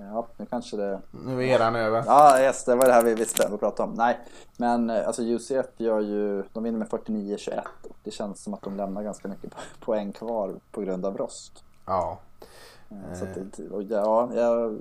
ja, 0.00 0.26
nu 0.36 0.46
kanske 0.46 0.76
det 0.76 1.00
Nu 1.10 1.32
är 1.44 1.46
eran 1.60 1.76
över. 1.76 2.02
Ja, 2.06 2.40
yes, 2.40 2.64
det 2.64 2.74
var 2.76 2.86
det 2.86 2.92
här 2.92 3.02
vi 3.04 3.14
visste 3.14 3.48
att 3.48 3.60
prata 3.60 3.82
om. 3.84 3.94
Nej, 3.94 4.18
men 4.56 4.90
eh, 4.90 5.06
alltså 5.06 5.22
UCF 5.22 5.66
gör 5.76 6.00
ju, 6.00 6.42
de 6.52 6.62
vinner 6.62 6.78
med 6.78 6.88
49-21 6.88 7.60
och 7.88 7.96
det 8.02 8.10
känns 8.10 8.42
som 8.42 8.54
att 8.54 8.62
de 8.62 8.76
lämnar 8.76 9.02
ganska 9.02 9.28
mycket 9.28 9.50
po- 9.54 9.56
poäng 9.84 10.12
kvar 10.12 10.54
på 10.72 10.80
grund 10.80 11.06
av 11.06 11.16
rost. 11.16 11.64
Ja. 11.86 12.18
Eh, 12.90 13.18
Så 13.18 13.24
att 13.24 13.34
det, 13.56 13.68
och 13.70 13.82
ja, 13.82 14.30
jag, 14.34 14.78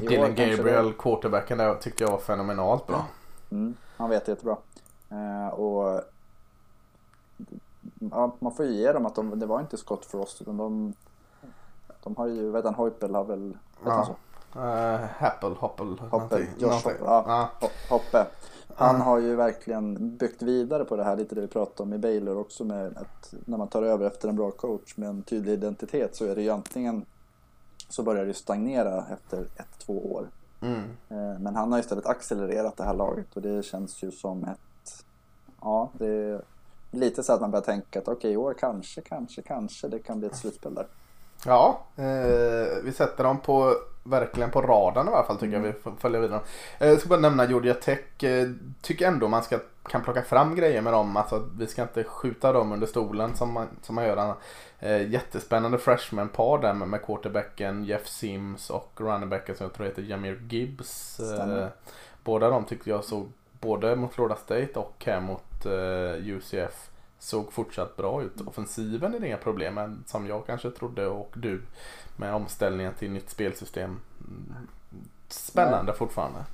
Dylan 0.00 0.34
Gabriel, 0.34 0.92
quarterbacken 0.92 1.58
där 1.58 1.74
tyckte 1.74 2.04
jag 2.04 2.10
var 2.10 2.18
fenomenalt 2.18 2.86
bra. 2.86 3.04
Det, 3.48 3.54
mm, 3.56 3.74
han 3.96 4.10
vet 4.10 4.28
jättebra. 4.28 4.56
Eh, 5.10 5.48
och 5.54 6.00
ja, 8.10 8.36
man 8.38 8.52
får 8.54 8.66
ju 8.66 8.72
ge 8.72 8.92
dem 8.92 9.06
att 9.06 9.14
de, 9.14 9.38
det 9.40 9.46
var 9.46 9.60
inte 9.60 9.76
Scott 9.76 10.04
Frost 10.04 10.40
utan 10.42 10.56
de, 10.56 10.94
de 12.04 12.16
har 12.16 12.26
ju, 12.26 12.50
vet 12.50 12.64
han, 12.64 12.74
Hoipel 12.74 13.14
har 13.14 13.24
väl, 13.24 13.56
Ja. 13.84 14.04
så? 14.04 14.16
Uh, 14.56 15.06
Happel, 15.18 15.52
Hoppel. 15.52 15.86
Hoppel. 16.10 16.10
Hoppel, 16.10 16.46
ja. 16.58 16.80
Ja. 17.26 17.50
Ho- 17.60 17.88
Hoppe. 17.90 18.26
Han 18.78 19.00
har 19.00 19.18
ju 19.18 19.34
verkligen 19.36 20.16
byggt 20.16 20.42
vidare 20.42 20.84
på 20.84 20.96
det 20.96 21.04
här, 21.04 21.16
lite 21.16 21.34
det 21.34 21.40
vi 21.40 21.46
pratade 21.46 21.82
om 21.82 21.92
i 21.92 21.98
Baylor 21.98 22.38
också 22.38 22.64
med 22.64 22.96
att 22.96 23.34
när 23.44 23.58
man 23.58 23.68
tar 23.68 23.82
över 23.82 24.06
efter 24.06 24.28
en 24.28 24.36
bra 24.36 24.50
coach 24.50 24.96
med 24.96 25.08
en 25.08 25.22
tydlig 25.22 25.52
identitet 25.52 26.16
så 26.16 26.24
är 26.24 26.34
det 26.34 26.42
ju 26.42 26.50
antingen 26.50 27.04
så 27.88 28.02
börjar 28.02 28.26
det 28.26 28.34
stagnera 28.34 29.04
efter 29.12 29.40
ett, 29.40 29.78
två 29.78 30.12
år. 30.14 30.26
Mm. 30.60 30.82
Eh, 31.08 31.38
Men 31.40 31.56
han 31.56 31.72
har 31.72 31.78
istället 31.78 32.06
accelererat 32.06 32.76
det 32.76 32.84
här 32.84 32.94
laget 32.94 33.36
och 33.36 33.42
det 33.42 33.62
känns 33.64 34.02
ju 34.02 34.10
som 34.10 34.44
ett, 34.44 35.04
ja 35.60 35.90
det 35.92 36.06
är 36.06 36.40
lite 36.90 37.22
så 37.22 37.32
att 37.32 37.40
man 37.40 37.50
börjar 37.50 37.64
tänka 37.64 37.98
att 37.98 38.08
okej 38.08 38.32
i 38.32 38.36
år 38.36 38.54
kanske, 38.58 39.00
kanske, 39.00 39.42
kanske 39.42 39.88
det 39.88 39.98
kan 39.98 40.18
bli 40.18 40.28
ett 40.28 40.36
slutspel 40.36 40.74
där. 40.74 40.86
Ja, 41.46 41.80
eh, 41.96 42.82
vi 42.84 42.92
sätter 42.96 43.24
dem 43.24 43.38
på 43.38 43.74
verkligen 44.10 44.50
på 44.50 44.62
radarn 44.62 45.08
i 45.08 45.10
alla 45.10 45.22
fall 45.26 45.38
tycker 45.38 45.52
jag 45.56 45.60
vi 45.62 45.72
får 45.72 45.92
följa 45.98 46.20
vidare. 46.20 46.40
Eh, 46.78 46.88
Jag 46.88 46.98
ska 47.00 47.08
bara 47.08 47.20
nämna 47.20 47.44
Georgia 47.48 47.74
Tech. 47.74 48.22
Eh, 48.24 48.48
Tycker 48.82 49.08
ändå 49.08 49.28
man 49.28 49.42
ska, 49.42 49.58
kan 49.88 50.02
plocka 50.02 50.22
fram 50.22 50.54
grejer 50.54 50.82
med 50.82 50.92
dem. 50.92 51.16
Alltså 51.16 51.48
vi 51.58 51.66
ska 51.66 51.82
inte 51.82 52.04
skjuta 52.04 52.52
dem 52.52 52.72
under 52.72 52.86
stolen 52.86 53.36
som 53.36 53.52
man, 53.52 53.66
som 53.82 53.94
man 53.94 54.04
gör. 54.04 54.34
Eh, 54.78 55.10
jättespännande 55.10 55.78
freshman-par 55.78 56.58
där 56.58 56.72
med, 56.74 56.88
med 56.88 57.02
quarterbacken 57.06 57.84
Jeff 57.84 58.06
Sims 58.06 58.70
och 58.70 58.92
runningbacken 58.96 59.56
som 59.56 59.64
jag 59.64 59.72
tror 59.74 59.86
heter 59.86 60.02
Jamir 60.02 60.40
Gibbs. 60.48 61.20
Eh, 61.20 61.66
båda 62.24 62.50
de 62.50 62.64
tyckte 62.64 62.90
jag 62.90 63.04
såg 63.04 63.32
både 63.60 63.96
mot 63.96 64.12
Florida 64.12 64.36
State 64.36 64.70
och 64.74 65.02
här 65.06 65.20
mot 65.20 65.66
eh, 65.66 66.26
UCF 66.28 66.90
såg 67.18 67.52
fortsatt 67.52 67.96
bra 67.96 68.22
ut. 68.22 68.40
Offensiven 68.46 69.14
är 69.14 69.20
det 69.20 69.26
inga 69.26 69.36
problem 69.36 69.74
men 69.74 70.04
som 70.06 70.26
jag 70.26 70.46
kanske 70.46 70.70
trodde 70.70 71.06
och 71.06 71.32
du 71.36 71.62
med 72.16 72.34
omställningen 72.34 72.94
till 72.94 73.10
nytt 73.10 73.30
spelsystem. 73.30 74.00
Mm, 74.20 74.66
Spännande 75.28 75.92
fortfarande. 75.92 76.44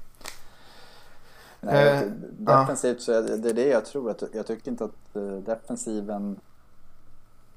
Nej, 1.60 2.04
Eh, 2.04 2.10
defensivt 2.38 3.00
så 3.02 3.12
är 3.12 3.22
det, 3.22 3.36
det 3.36 3.50
är 3.50 3.54
det 3.54 3.68
jag 3.68 3.84
tror. 3.86 4.10
Att, 4.10 4.22
jag 4.34 4.46
tycker 4.46 4.70
inte 4.70 4.84
att 4.84 5.16
eh, 5.16 5.22
defensiven... 5.22 6.40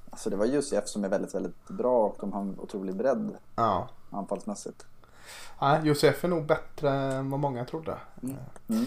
Alltså 0.10 0.30
det 0.30 0.36
var 0.36 0.46
UCF 0.46 0.88
som 0.88 1.04
är 1.04 1.10
väldigt, 1.10 1.36
väldigt 1.36 1.68
bra 1.68 2.06
och 2.06 2.18
de 2.20 2.34
har 2.34 2.42
en 2.42 2.60
otrolig 2.60 2.96
bredd 2.96 3.38
Ja. 3.56 3.90
anfallsmässigt. 4.12 4.86
Nej, 5.62 5.80
Josef 5.84 6.24
är 6.24 6.28
nog 6.28 6.46
bättre 6.46 6.90
än 6.92 7.30
vad 7.30 7.40
många 7.40 7.66
trodde. 7.66 7.98
Mm. 8.68 8.86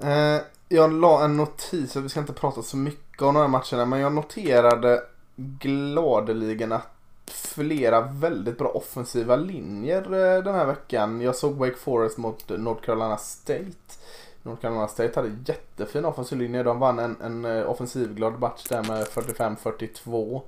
Eh, 0.00 0.40
jag 0.68 0.92
la 0.92 1.24
en 1.24 1.36
notis, 1.36 1.96
vi 1.96 2.08
ska 2.08 2.20
inte 2.20 2.32
prata 2.32 2.62
så 2.62 2.76
mycket 2.76 3.22
om 3.22 3.34
de 3.34 3.40
här 3.40 3.48
matcherna, 3.48 3.84
men 3.84 4.00
jag 4.00 4.12
noterade 4.12 5.02
gladeligen 5.36 6.72
att 6.72 6.88
flera 7.30 8.00
väldigt 8.00 8.58
bra 8.58 8.68
offensiva 8.68 9.36
linjer 9.36 10.02
eh, 10.02 10.42
den 10.42 10.54
här 10.54 10.66
veckan. 10.66 11.20
Jag 11.20 11.36
såg 11.36 11.56
Wake 11.56 11.76
Forest 11.76 12.18
mot 12.18 12.48
North 12.48 12.82
Carolina 12.82 13.16
State. 13.16 13.94
North 14.42 14.60
Carolina 14.60 14.88
State 14.88 15.12
hade 15.20 15.36
jättefin 15.46 16.04
offensiv 16.04 16.38
linje. 16.38 16.62
De 16.62 16.78
vann 16.78 16.98
en, 16.98 17.16
en 17.20 17.44
eh, 17.44 17.70
offensivglad 17.70 18.40
match 18.40 18.64
där 18.68 18.82
med 18.82 19.06
45-42. 19.06 20.40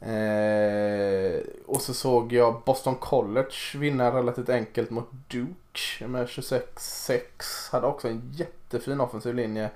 Eh, 0.00 1.42
och 1.66 1.80
så 1.80 1.94
såg 1.94 2.32
jag 2.32 2.62
Boston 2.64 2.94
College 2.94 3.54
vinna 3.74 4.10
relativt 4.10 4.48
enkelt 4.48 4.90
mot 4.90 5.10
Duke 5.28 5.54
med 6.00 6.26
26-6. 6.26 7.72
Hade 7.72 7.86
också 7.86 8.08
en 8.08 8.32
jättefin 8.34 9.00
offensiv 9.00 9.34
linje. 9.34 9.70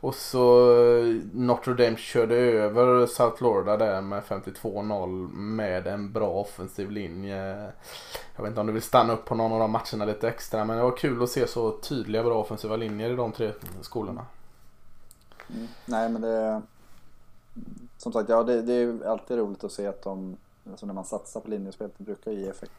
Och 0.00 0.14
så 0.14 0.70
eh, 0.70 1.14
Notre 1.32 1.74
Dame 1.74 1.96
körde 1.96 2.34
över 2.34 3.06
South 3.06 3.36
Florida 3.36 3.76
där 3.76 4.00
med 4.00 4.22
52-0 4.22 5.32
med 5.32 5.86
en 5.86 6.12
bra 6.12 6.30
offensiv 6.30 6.90
linje. 6.90 7.72
Jag 8.36 8.42
vet 8.42 8.48
inte 8.48 8.60
om 8.60 8.66
du 8.66 8.72
vill 8.72 8.82
stanna 8.82 9.12
upp 9.12 9.24
på 9.24 9.34
någon 9.34 9.52
av 9.52 9.58
de 9.60 9.70
matcherna 9.70 10.04
lite 10.04 10.28
extra 10.28 10.64
men 10.64 10.76
det 10.76 10.82
var 10.82 10.96
kul 10.96 11.22
att 11.22 11.30
se 11.30 11.46
så 11.46 11.70
tydliga 11.70 12.22
bra 12.22 12.34
offensiva 12.34 12.76
linjer 12.76 13.10
i 13.10 13.16
de 13.16 13.32
tre 13.32 13.52
skolorna. 13.80 14.26
Mm. 15.50 15.68
Nej 15.84 16.08
men 16.08 16.22
det... 16.22 16.62
Som 17.98 18.12
sagt, 18.12 18.28
ja 18.28 18.42
det, 18.42 18.62
det 18.62 18.72
är 18.72 19.06
alltid 19.06 19.36
roligt 19.36 19.64
att 19.64 19.72
se 19.72 19.86
att 19.86 20.02
de... 20.02 20.36
Alltså 20.70 20.86
när 20.86 20.94
man 20.94 21.04
satsar 21.04 21.40
på 21.40 21.50
linjespel, 21.50 21.90
det 21.96 22.04
brukar 22.04 22.30
ge 22.30 22.48
effekt. 22.48 22.72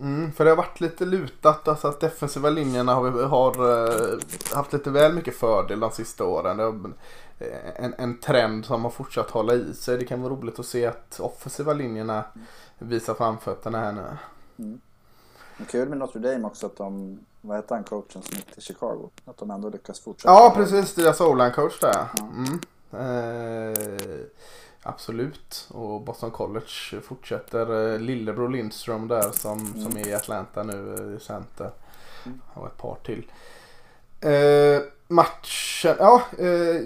Mm, 0.00 0.32
för 0.32 0.44
det 0.44 0.50
har 0.50 0.56
varit 0.56 0.80
lite 0.80 1.04
lutat, 1.04 1.68
alltså 1.68 1.88
att 1.88 2.00
defensiva 2.00 2.50
linjerna 2.50 2.94
har, 2.94 3.10
har 3.10 3.52
eh, 3.52 4.18
haft 4.54 4.72
lite 4.72 4.90
väl 4.90 5.14
mycket 5.14 5.36
fördel 5.36 5.80
de 5.80 5.90
sista 5.90 6.24
åren. 6.24 6.56
Det 6.56 6.62
har, 6.62 6.92
eh, 7.38 7.84
en, 7.84 7.94
en 7.98 8.18
trend 8.18 8.64
som 8.64 8.84
har 8.84 8.90
fortsatt 8.90 9.30
hålla 9.30 9.54
i 9.54 9.74
sig. 9.74 9.98
Det 9.98 10.04
kan 10.04 10.22
vara 10.22 10.32
roligt 10.32 10.58
att 10.58 10.66
se 10.66 10.86
att 10.86 11.20
offensiva 11.20 11.72
linjerna 11.72 12.24
visar 12.78 13.14
framfötterna 13.14 13.78
här 13.78 13.92
nu. 13.92 14.16
Men 15.56 15.66
kul 15.66 15.88
med 15.88 15.98
Notre 15.98 16.20
Dame 16.20 16.46
också 16.46 16.66
att 16.66 16.76
de... 16.76 17.18
Vad 17.40 17.56
heter 17.56 17.74
han 17.74 17.84
coachen 17.84 18.22
som 18.22 18.36
gick 18.36 18.52
till 18.52 18.62
Chicago? 18.62 19.10
Att 19.24 19.38
de 19.38 19.50
ändå 19.50 19.68
lyckas 19.68 20.00
fortsätta. 20.00 20.32
Ja, 20.32 20.52
precis. 20.56 20.94
Deras 20.94 21.20
O-line-coach 21.20 21.80
där. 21.80 22.06
Mm. 22.20 22.60
Eh, 22.92 24.20
absolut. 24.82 25.68
Och 25.70 26.00
Boston 26.00 26.30
College 26.30 27.00
fortsätter. 27.02 27.92
Eh, 27.92 27.98
lillebror 27.98 28.48
Lindström 28.48 29.08
där 29.08 29.30
som, 29.32 29.82
som 29.82 29.96
är 29.96 30.08
i 30.08 30.14
Atlanta 30.14 30.62
nu 30.62 30.94
eh, 30.98 31.16
i 31.16 31.20
center. 31.20 31.70
Och 32.54 32.66
ett 32.66 32.76
par 32.76 32.96
till. 33.04 33.30
Eh, 34.20 34.82
matchen, 35.08 35.96
ja. 35.98 36.22
Eh, 36.38 36.82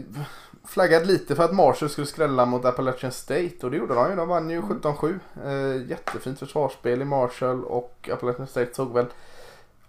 flaggade 0.65 1.05
lite 1.05 1.37
för 1.37 1.45
att 1.45 1.55
Marshall 1.55 1.89
skulle 1.91 2.07
skrälla 2.07 2.47
mot 2.47 2.65
Appalachian 2.65 3.13
State 3.13 3.55
och 3.63 3.71
det 3.71 3.77
gjorde 3.77 3.95
de 3.95 4.11
ju. 4.11 4.17
De 4.17 4.29
vann 4.29 4.51
ju 4.51 4.61
17-7. 4.61 5.19
Eh, 5.45 5.91
jättefint 5.91 6.39
försvarsspel 6.39 7.03
i 7.03 7.05
Marshall 7.05 7.65
och 7.65 8.09
Appalachian 8.13 8.47
State 8.47 8.75
såg 8.75 8.93
väl 8.93 9.07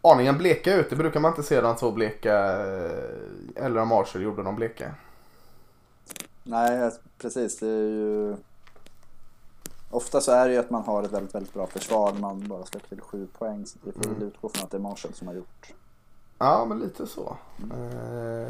aningen 0.01 0.38
bleka 0.38 0.75
ut. 0.75 0.89
Det 0.89 0.95
brukar 0.95 1.19
man 1.19 1.31
inte 1.31 1.43
se 1.43 1.62
dem 1.62 1.77
så 1.77 1.91
bleka. 1.91 2.33
Eller 3.55 3.77
om 3.77 3.88
Marshall 3.88 4.21
gjorde 4.21 4.43
dem 4.43 4.55
bleka. 4.55 4.91
Nej, 6.48 6.92
precis. 7.18 7.60
Det 7.60 7.68
är 7.68 7.90
ju... 7.90 8.36
Ofta 9.90 10.22
så 10.22 10.32
är 10.32 10.48
det 10.48 10.54
ju 10.54 10.60
att 10.60 10.70
man 10.70 10.84
har 10.84 11.04
ett 11.04 11.12
väldigt, 11.12 11.36
väldigt 11.36 11.54
bra 11.54 11.68
försvar 11.68 12.14
när 12.14 12.20
man 12.20 12.48
bara 12.48 12.66
släpper 12.66 12.88
till 12.88 13.02
sju 13.02 13.28
poäng. 13.38 13.66
Så 13.66 13.80
vi 13.84 13.92
får 13.92 14.10
väl 14.10 14.24
utgå 14.24 14.50
från 14.50 14.64
att 14.64 14.72
det 14.72 14.78
är 14.78 14.82
Marshall 14.82 15.14
som 15.14 15.28
har 15.28 15.36
gjort. 15.36 15.74
Ja, 16.38 16.66
men 16.66 16.80
lite 16.80 17.08
så. 17.08 17.38
Eh, 17.72 18.48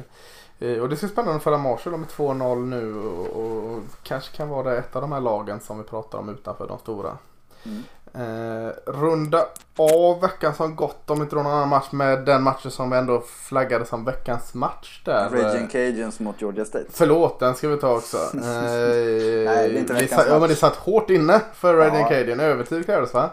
eh, 0.69 0.81
och 0.81 0.89
det 0.89 0.97
ska 0.97 1.07
bli 1.07 1.13
spännande 1.13 1.35
att 1.35 1.43
följa 1.43 1.59
Marshall. 1.59 1.91
De 1.91 2.03
är 2.03 2.07
2-0 2.07 2.65
nu 2.65 2.95
och, 2.95 3.27
och 3.27 3.83
kanske 4.03 4.35
kan 4.35 4.49
vara 4.49 4.77
ett 4.77 4.95
av 4.95 5.01
de 5.01 5.11
här 5.11 5.21
lagen 5.21 5.59
som 5.59 5.77
vi 5.77 5.83
pratar 5.83 6.19
om 6.19 6.29
utanför 6.29 6.67
de 6.67 6.79
stora. 6.79 7.17
Mm. 7.63 7.83
Eh, 8.17 8.69
runda 8.91 9.45
av 9.77 10.21
veckan 10.21 10.55
som 10.55 10.75
gått 10.75 11.09
om 11.09 11.21
inte 11.21 11.35
någon 11.35 11.45
annan 11.47 11.69
match 11.69 11.91
med 11.91 12.25
den 12.25 12.43
matchen 12.43 12.71
som 12.71 12.89
vi 12.89 12.97
ändå 12.97 13.21
flaggade 13.21 13.85
som 13.85 14.05
veckans 14.05 14.53
match 14.53 15.01
där. 15.05 15.29
Raging 15.29 15.67
Cajuns 15.67 16.19
mot 16.19 16.41
Georgia 16.41 16.65
State. 16.65 16.85
Förlåt, 16.89 17.39
den 17.39 17.55
ska 17.55 17.67
vi 17.67 17.77
ta 17.77 17.95
också. 17.95 18.17
Eh, 18.35 18.41
det 18.41 19.47
är 19.49 19.77
inte 19.77 19.93
veckans 19.93 20.21
sa- 20.21 20.27
ja, 20.27 20.31
men 20.31 20.39
match. 20.39 20.49
det 20.49 20.55
satt 20.55 20.75
hårt 20.75 21.09
inne 21.09 21.41
för 21.53 21.73
Radiant 21.75 21.97
Ja. 21.99 22.09
Cadian. 22.09 22.39
Övertid 22.39 22.85
krävdes 22.85 23.13
va? 23.13 23.29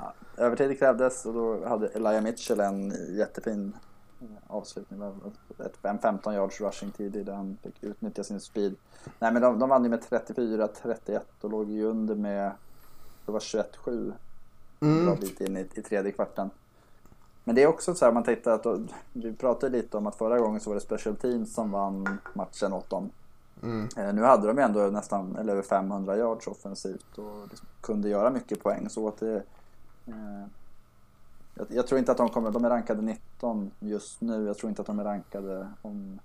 Ja, 0.00 0.12
övertid 0.36 0.78
krävdes 0.78 1.26
och 1.26 1.34
då 1.34 1.68
hade 1.68 1.86
Elijah 1.88 2.22
Mitchell 2.22 2.60
en 2.60 2.92
jättefin 3.16 3.76
avslutning. 4.48 5.00
Det 5.00 5.06
var 5.06 5.66
ett- 5.66 5.84
En 5.84 5.98
15 5.98 6.34
yards 6.34 6.60
rushing 6.60 6.90
tidig 6.90 7.26
där 7.26 7.32
han 7.32 7.56
fick 7.62 7.82
utnyttja 7.82 8.24
sin 8.24 8.40
speed. 8.40 8.74
Nej 9.18 9.32
men 9.32 9.42
de, 9.42 9.58
de 9.58 9.68
vann 9.68 9.84
ju 9.84 9.90
med 9.90 10.00
34-31 10.10 11.20
och 11.40 11.50
låg 11.50 11.70
ju 11.70 11.84
under 11.84 12.14
med 12.14 12.52
det 13.26 13.32
var 13.32 13.40
21-7 13.40 14.12
en 14.80 14.88
Mm. 14.88 15.06
bra 15.06 15.14
bit 15.14 15.40
in 15.40 15.56
i, 15.56 15.60
i 15.74 15.82
tredje 15.82 16.12
kvarten. 16.12 16.50
Men 17.44 17.54
det 17.54 17.62
är 17.62 17.66
också 17.66 17.94
så 17.94 18.04
här, 18.04 18.12
man 18.12 18.22
tittar 18.22 18.52
att, 18.52 18.66
vi 19.12 19.32
pratade 19.32 19.76
lite 19.76 19.96
om 19.96 20.06
att 20.06 20.16
förra 20.16 20.38
gången 20.38 20.60
så 20.60 20.70
var 20.70 20.74
det 20.74 20.80
Special 20.80 21.16
Teams 21.16 21.54
som 21.54 21.70
vann 21.70 22.18
matchen 22.34 22.72
åt 22.72 22.90
dem. 22.90 23.10
Mm. 23.62 23.88
Eh, 23.96 24.12
Nu 24.12 24.22
hade 24.22 24.46
de 24.46 24.58
ändå 24.58 24.80
nästan, 24.80 25.36
eller 25.36 25.52
över 25.52 25.62
500 25.62 26.16
yards 26.16 26.46
offensivt 26.46 27.18
och 27.18 27.48
liksom 27.50 27.66
kunde 27.80 28.08
göra 28.08 28.30
mycket 28.30 28.62
poäng. 28.62 28.88
Så 28.88 29.08
att 29.08 29.16
det, 29.20 29.36
eh, 30.06 30.44
jag, 31.54 31.66
jag 31.70 31.86
tror 31.86 31.98
inte 31.98 32.12
att 32.12 32.18
de 32.18 32.28
kommer, 32.28 32.50
de 32.50 32.64
är 32.64 32.70
rankade 32.70 33.02
19 33.02 33.70
just 33.80 34.20
nu. 34.20 34.46
Jag 34.46 34.58
tror 34.58 34.68
inte 34.70 34.82
att 34.82 34.86
de 34.86 34.98
är 34.98 35.04
rankade 35.04 35.68
om 35.82 36.18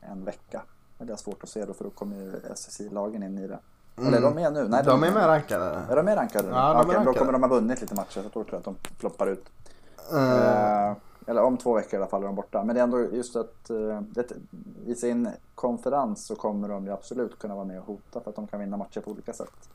en 0.00 0.24
vecka. 0.24 0.62
Men 0.98 1.06
det 1.06 1.12
är 1.12 1.16
svårt 1.16 1.42
att 1.42 1.48
se 1.48 1.64
då 1.64 1.72
för 1.74 1.84
då 1.84 1.90
kommer 1.90 2.16
ju 2.16 2.40
SSI-lagen 2.54 3.22
in 3.22 3.38
i 3.38 3.46
det. 3.46 3.58
Eller 3.96 4.18
är 4.18 4.22
de 4.22 4.34
med 4.34 4.52
nu? 4.52 4.68
Nej, 4.68 4.82
de 4.84 5.02
är 5.02 5.10
med 5.12 5.26
rankade. 5.26 5.82
Är 5.90 5.96
de 5.96 6.04
med 6.04 6.16
rankade? 6.16 6.48
Ja, 6.48 6.54
de 6.54 6.60
är 6.60 6.82
Okej, 6.82 6.86
men 6.86 6.86
Då 6.86 6.94
rankade. 6.98 7.18
kommer 7.18 7.32
de 7.32 7.42
ha 7.42 7.48
vunnit 7.48 7.80
lite 7.80 7.94
matcher. 7.94 8.10
Så 8.14 8.22
då 8.22 8.28
tror 8.28 8.46
jag 8.50 8.58
att 8.58 8.64
de 8.64 8.76
floppar 8.98 9.26
ut. 9.26 9.44
Eh, 10.12 10.88
Eh, 10.88 10.92
eller 11.26 11.42
om 11.42 11.56
två 11.56 11.74
veckor 11.74 11.94
i 11.94 11.96
alla 11.96 12.06
fall 12.10 12.22
är 12.22 12.26
de 12.26 12.34
borta. 12.34 12.64
Men 12.64 12.74
det 12.74 12.80
är 12.80 12.84
ändå 12.84 13.00
just 13.00 13.36
att 13.36 13.70
eh, 13.70 14.00
det, 14.00 14.26
i 14.86 14.94
sin 14.94 15.28
konferens 15.54 16.26
så 16.26 16.34
kommer 16.36 16.68
de 16.68 16.84
ju 16.86 16.92
absolut 16.92 17.38
kunna 17.38 17.54
vara 17.54 17.64
med 17.64 17.78
och 17.78 17.86
hota 17.86 18.20
för 18.20 18.30
att 18.30 18.36
de 18.36 18.46
kan 18.46 18.60
vinna 18.60 18.76
matcher 18.76 19.00
på 19.00 19.10
olika 19.10 19.32
sätt. 19.32 19.68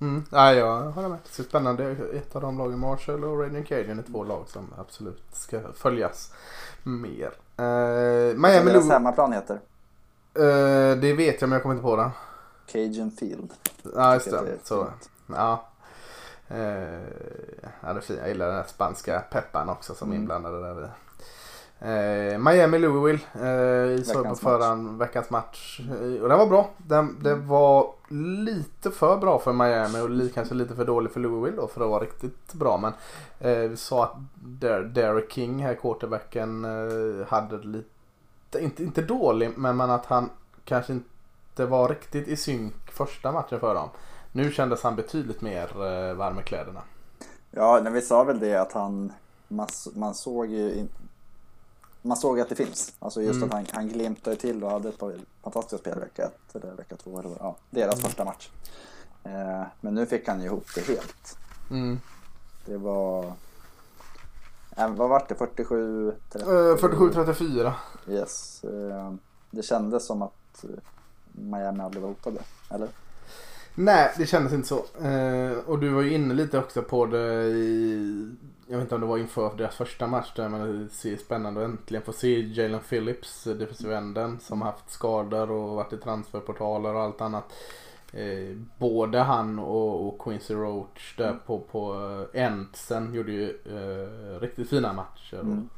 Mm. 0.00 0.24
Ja, 0.32 0.52
jag 0.52 0.80
håller 0.90 1.08
med. 1.08 1.18
Det 1.36 1.42
är 1.42 1.44
spännande. 1.44 1.96
Ett 2.14 2.36
av 2.36 2.42
de 2.42 2.58
lagen, 2.58 2.78
Marshall 2.78 3.24
och 3.24 3.40
Radiant 3.40 3.66
Cadian, 3.68 3.98
är 3.98 4.02
två 4.02 4.24
lag 4.24 4.44
som 4.48 4.66
absolut 4.78 5.22
ska 5.32 5.60
följas 5.74 6.32
mer. 6.82 7.30
Uh, 7.60 8.36
Miami 8.36 8.70
deras 8.70 8.84
Lou, 8.84 8.90
hemmaplan 8.92 9.32
heter? 9.32 9.54
eh, 10.34 10.96
det 11.00 11.12
vet 11.16 11.40
jag 11.40 11.48
men 11.48 11.52
jag 11.56 11.62
kommer 11.62 11.74
inte 11.74 11.82
på 11.82 11.96
det. 11.96 12.10
Cajun 12.66 13.10
Field. 13.10 13.52
Ja, 13.94 14.14
just 14.14 14.30
det. 14.30 14.36
är 14.38 14.58
Så. 14.62 14.86
Ja. 15.26 15.64
Eh, 16.48 16.58
ja, 17.82 17.92
det 17.92 17.98
är 17.98 18.00
fint. 18.00 18.18
Jag 18.18 18.28
gillar 18.28 18.46
den 18.46 18.56
här 18.56 18.64
spanska 18.66 19.20
peppan 19.30 19.68
också 19.68 19.94
som 19.94 20.08
Mm. 20.08 20.20
inblandade 20.20 20.60
där 20.60 20.84
i. 20.84 20.88
Eh, 21.80 22.38
Miami 22.38 22.78
Louisville. 22.78 23.20
Eh, 23.96 24.02
såg 24.02 24.28
på 24.28 24.34
förhand 24.34 24.98
veckans 24.98 25.30
match. 25.30 25.80
Eh, 25.80 26.22
och 26.22 26.28
den 26.28 26.38
var 26.38 26.46
bra. 26.46 26.70
Den, 26.76 27.22
det 27.22 27.34
var 27.34 27.94
lite 28.44 28.90
för 28.90 29.16
bra 29.16 29.38
för 29.38 29.52
Miami 29.52 30.00
och 30.00 30.10
li, 30.10 30.30
kanske 30.34 30.54
lite 30.54 30.74
för 30.74 30.84
dålig 30.84 31.12
för 31.12 31.20
Louisville 31.20 31.56
då 31.56 31.68
för 31.68 31.80
att 31.80 31.88
vara 31.90 32.02
riktigt 32.02 32.52
bra. 32.54 32.76
Men 32.78 32.92
eh, 33.40 33.68
vi 33.70 33.76
sa 33.76 34.04
att 34.04 34.16
Der, 34.34 34.82
Derek 34.82 35.32
King 35.32 35.62
här 35.62 35.74
quarterbacken 35.74 36.64
eh, 36.64 37.26
hade 37.28 37.58
lite, 37.58 38.58
inte, 38.58 38.82
inte 38.82 39.02
dålig 39.02 39.52
men, 39.56 39.76
men 39.76 39.90
att 39.90 40.06
han 40.06 40.30
kanske 40.64 40.92
inte 40.92 41.08
var 41.58 41.88
riktigt 41.88 42.28
i 42.28 42.36
synk 42.36 42.74
första 42.90 43.32
matchen 43.32 43.60
för 43.60 43.74
dem. 43.74 43.88
Nu 44.32 44.52
kändes 44.52 44.82
han 44.82 44.96
betydligt 44.96 45.40
mer 45.40 45.68
eh, 45.68 46.14
varm 46.14 46.38
i 46.38 46.42
kläderna. 46.42 46.82
Ja, 47.50 47.80
när 47.82 47.90
vi 47.90 48.02
sa 48.02 48.24
väl 48.24 48.38
det 48.38 48.54
att 48.56 48.72
han, 48.72 49.12
man, 49.48 49.68
man 49.94 50.14
såg 50.14 50.46
ju 50.46 50.86
man 52.02 52.16
såg 52.16 52.40
att 52.40 52.48
det 52.48 52.54
finns. 52.54 52.92
Alltså 52.98 53.22
just 53.22 53.36
Mm. 53.36 53.48
att 53.48 53.54
han, 53.54 53.66
han 53.72 53.88
glimtade 53.88 54.36
till 54.36 54.64
och 54.64 54.70
hade 54.70 54.88
ett 54.88 54.98
par 54.98 55.14
fantastiska 55.42 55.78
spel 55.78 56.00
vecka 56.00 56.24
ett 56.24 56.54
eller 56.56 56.72
vecka 56.74 56.96
två. 56.96 57.18
Eller, 57.18 57.36
ja, 57.40 57.56
deras 57.70 57.94
Mm. 57.94 58.04
första 58.04 58.24
match. 58.24 58.50
Eh, 59.24 59.62
men 59.80 59.94
nu 59.94 60.06
fick 60.06 60.28
han 60.28 60.40
ju 60.40 60.46
ihop 60.46 60.66
det 60.74 60.80
helt. 60.80 61.38
Mm. 61.70 62.00
Det 62.66 62.76
var... 62.76 63.24
Eh, 64.76 64.88
vad 64.88 65.08
var 65.08 65.24
det? 65.28 65.34
47? 65.34 66.12
30, 66.32 66.44
Eh, 66.50 66.76
47-34. 66.76 67.72
Yes. 68.08 68.64
Eh, 68.64 69.12
det 69.50 69.62
kändes 69.62 70.06
som 70.06 70.22
att 70.22 70.64
eh, 70.64 70.70
Miami 71.34 71.80
aldrig 71.80 72.02
var 72.02 72.08
hotade. 72.08 72.38
Eller? 72.70 72.88
Nej, 73.74 74.12
det 74.18 74.26
kändes 74.26 74.52
inte 74.52 74.68
så. 74.68 74.84
Eh, 75.06 75.58
och 75.66 75.78
du 75.78 75.88
var 75.88 76.02
ju 76.02 76.14
inne 76.14 76.34
lite 76.34 76.58
också 76.58 76.82
på 76.82 77.06
det 77.06 77.44
i... 77.44 78.34
Jag 78.66 78.76
vet 78.76 78.82
inte 78.82 78.94
om 78.94 79.00
det 79.00 79.06
var 79.06 79.18
inför 79.18 79.56
deras 79.56 79.76
första 79.76 80.06
match 80.06 80.32
där 80.36 80.48
man 80.48 80.88
ser 80.92 81.16
spännande 81.16 81.64
att 81.64 81.70
äntligen 81.70 82.02
få 82.02 82.12
se 82.12 82.40
Jalen 82.40 82.80
Phillips, 82.80 83.44
defensive 83.44 83.96
enden, 83.96 84.40
som 84.40 84.62
haft 84.62 84.90
skador 84.90 85.50
och 85.50 85.76
varit 85.76 85.92
i 85.92 85.96
transferportaler 85.96 86.94
och 86.94 87.02
allt 87.02 87.20
annat. 87.20 87.52
Eh, 88.12 88.56
både 88.78 89.18
han 89.18 89.58
och, 89.58 90.08
och 90.08 90.20
Quincy 90.20 90.54
Roach 90.54 91.16
där 91.16 91.38
på, 91.46 91.58
på 91.58 91.94
eh, 92.34 92.42
Entsen 92.42 93.14
gjorde 93.14 93.32
ju 93.32 93.48
eh, 93.48 94.40
riktigt 94.40 94.70
fina 94.70 94.92
matcher. 94.92 95.40
Mm. 95.40 95.68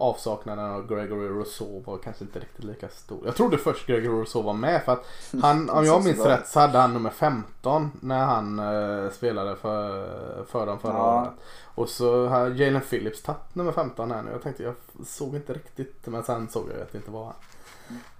Avsaknaden 0.00 0.64
av 0.70 0.86
Gregory 0.86 1.28
Rousseau 1.28 1.82
var 1.86 1.98
kanske 1.98 2.24
inte 2.24 2.38
riktigt 2.38 2.64
lika 2.64 2.88
stor. 2.88 3.18
Jag 3.24 3.36
trodde 3.36 3.58
först 3.58 3.86
Gregory 3.86 4.08
Rousseau 4.20 4.42
var 4.42 4.52
med 4.54 4.82
för 4.84 4.92
att 4.92 5.06
han, 5.42 5.70
om 5.70 5.84
jag 5.84 6.04
minns 6.04 6.24
rätt 6.26 6.48
så 6.48 6.60
hade 6.60 6.78
han 6.78 6.92
nummer 6.94 7.10
15 7.10 7.90
när 8.00 8.24
han 8.24 8.58
eh, 8.58 9.10
spelade 9.10 9.56
för, 9.56 10.44
för 10.44 10.66
dem 10.66 10.78
förra 10.78 10.92
Ja. 10.92 11.20
året. 11.20 11.30
Och 11.74 11.88
så 11.88 12.26
har 12.26 12.48
Jalen 12.48 12.80
Phillips 12.80 13.22
tagit 13.22 13.54
nummer 13.54 13.72
15 13.72 14.10
här 14.10 14.22
nu. 14.22 14.30
Jag 14.30 14.42
tänkte 14.42 14.62
jag 14.62 14.74
såg 15.06 15.34
inte 15.34 15.52
riktigt 15.52 16.06
men 16.06 16.22
sen 16.22 16.48
såg 16.48 16.64
jag 16.74 16.82
att 16.82 16.92
det 16.92 16.98
inte 16.98 17.10
var 17.10 17.24
han. 17.24 17.34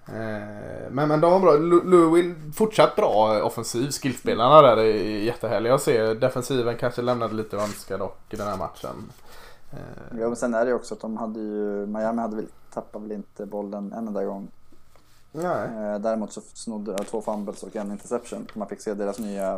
Eh, 0.06 0.90
men, 0.90 1.08
men 1.08 1.20
de 1.20 1.30
var 1.32 1.40
bra. 1.40 1.52
Louis 1.84 2.36
fortsatt 2.54 2.96
bra 2.96 3.42
offensiv. 3.42 3.90
Skillspelarna 3.90 4.62
där 4.62 4.76
är 4.76 4.94
jättehärliga 5.22 5.74
att 5.74 5.82
se. 5.82 6.14
Defensiven 6.14 6.76
kanske 6.76 7.02
lämnade 7.02 7.34
lite 7.34 7.56
att 7.56 7.62
önska 7.62 7.96
dock 7.96 8.18
i 8.30 8.36
den 8.36 8.46
här 8.48 8.56
matchen. 8.56 9.12
Ja, 10.10 10.28
men 10.28 10.36
sen 10.36 10.54
är 10.54 10.64
det 10.64 10.68
ju 10.70 10.74
också 10.74 10.94
att 10.94 11.00
de 11.00 11.16
hade 11.16 11.40
ju, 11.40 11.86
Miami 11.86 12.20
hade 12.22 12.36
väl, 12.36 12.46
tappade 12.74 13.02
väl 13.02 13.12
inte 13.12 13.46
bollen 13.46 13.92
en 13.92 14.08
enda 14.08 14.24
gång. 14.24 14.48
nej. 15.32 15.68
Eh, 15.68 15.98
däremot 15.98 16.32
så 16.32 16.40
snodde 16.40 16.92
jag 16.92 17.06
två 17.06 17.22
fumbles 17.22 17.62
och 17.62 17.76
en 17.76 17.90
interception. 17.90 18.46
Man 18.54 18.68
fick 18.68 18.80
se 18.80 18.94
deras 18.94 19.18
nya 19.18 19.54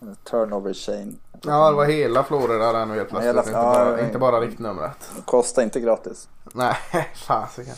eh, 0.00 0.08
turnover 0.30 0.72
chain. 0.72 1.18
Ja 1.42 1.70
det 1.70 1.76
var 1.76 1.84
hela 1.84 2.22
Florida 2.24 2.72
där 2.72 2.86
nu 2.86 2.94
helt 2.94 3.08
plötsligt. 3.08 3.28
hela- 3.28 3.40
inte, 3.42 3.52
bara, 3.52 3.98
ja. 4.00 4.04
inte 4.06 4.18
bara 4.18 4.40
riktnumret. 4.40 5.10
Kostar 5.24 5.62
inte 5.62 5.80
gratis. 5.80 6.28
Nej, 6.54 6.74
fasiken. 7.14 7.74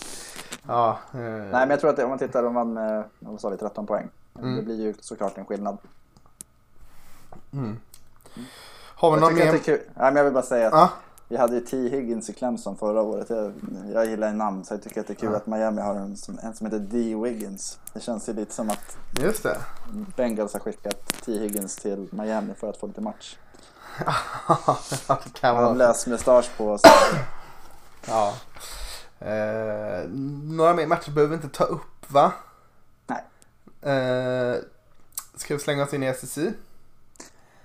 Ja. 0.67 0.99
Eh, 1.13 1.19
Nej 1.21 1.51
men 1.51 1.71
jag 1.71 1.81
tror 1.81 1.91
att 1.91 1.97
det, 1.97 2.05
om 2.05 2.11
man 2.11 2.19
tittar, 2.19 2.43
de 2.43 2.55
vann 2.55 2.73
med, 2.73 3.05
vad 3.19 3.41
sa 3.41 3.49
vi, 3.49 3.57
13 3.57 3.87
poäng. 3.87 4.09
Mm. 4.39 4.57
Det 4.57 4.63
blir 4.63 4.81
ju 4.81 4.95
såklart 5.01 5.39
en 5.39 5.45
skillnad. 5.45 5.79
mm. 7.53 7.77
Har 8.97 9.11
vi 9.11 9.17
Jag, 9.17 9.21
någon 9.21 9.35
mer? 9.35 9.53
Nej, 9.67 9.81
men 9.95 10.17
jag 10.17 10.25
vill 10.25 10.33
bara 10.33 10.43
säga 10.45 10.67
att 10.67 10.73
Ja. 10.73 10.91
Vi 11.29 11.37
hade 11.37 11.55
ju 11.55 11.61
T. 11.61 11.89
Higgins 11.89 12.31
i 12.31 12.33
Clemson 12.33 12.77
förra 12.77 13.03
året. 13.03 13.31
Jag, 13.31 13.53
jag 13.93 14.07
gillar 14.07 14.29
ju 14.29 14.35
namn 14.35 14.65
så 14.65 14.75
jag 14.75 14.83
tycker 14.83 15.01
att 15.01 15.07
det 15.07 15.13
är 15.13 15.15
kul 15.15 15.31
Ja. 15.33 15.37
att 15.37 15.47
Miami 15.47 15.83
har 15.83 15.95
en 15.95 16.17
som, 16.17 16.39
en 16.43 16.55
som 16.55 16.67
heter 16.67 16.79
D. 16.79 17.15
Wiggins. 17.23 17.79
Det 17.93 18.01
känns 18.01 18.29
ju 18.29 18.33
lite 18.33 18.55
som 18.55 18.71
att 18.71 18.97
Just 19.21 19.43
det. 19.43 19.57
Bengals 20.17 20.53
har 20.53 20.61
skickat 20.61 21.23
T. 21.25 21.39
Higgins 21.39 21.77
till 21.77 22.09
Miami 22.13 22.55
för 22.55 22.71
att 22.71 22.77
få 22.77 22.87
lite 22.87 23.01
match. 23.01 23.37
det 25.25 25.33
kan 25.41 25.57
vara. 25.57 25.73
lös 25.75 26.07
mustasch 26.07 26.51
på 26.57 26.79
sig. 26.79 26.91
Ja. 28.09 28.35
Eh, 29.19 30.09
några 30.43 30.75
mer 30.75 30.87
matcher 30.87 31.11
behöver 31.11 31.37
vi 31.37 31.43
inte 31.45 31.59
ta 31.59 31.65
upp 31.65 32.11
va? 32.13 32.33
Nej. 33.07 33.25
Eh, 33.95 34.57
ska 35.37 35.55
vi 35.55 35.61
slänga 35.61 35.83
oss 35.85 35.95
in 35.95 36.03
i 36.03 36.07
SSI? 36.15 36.53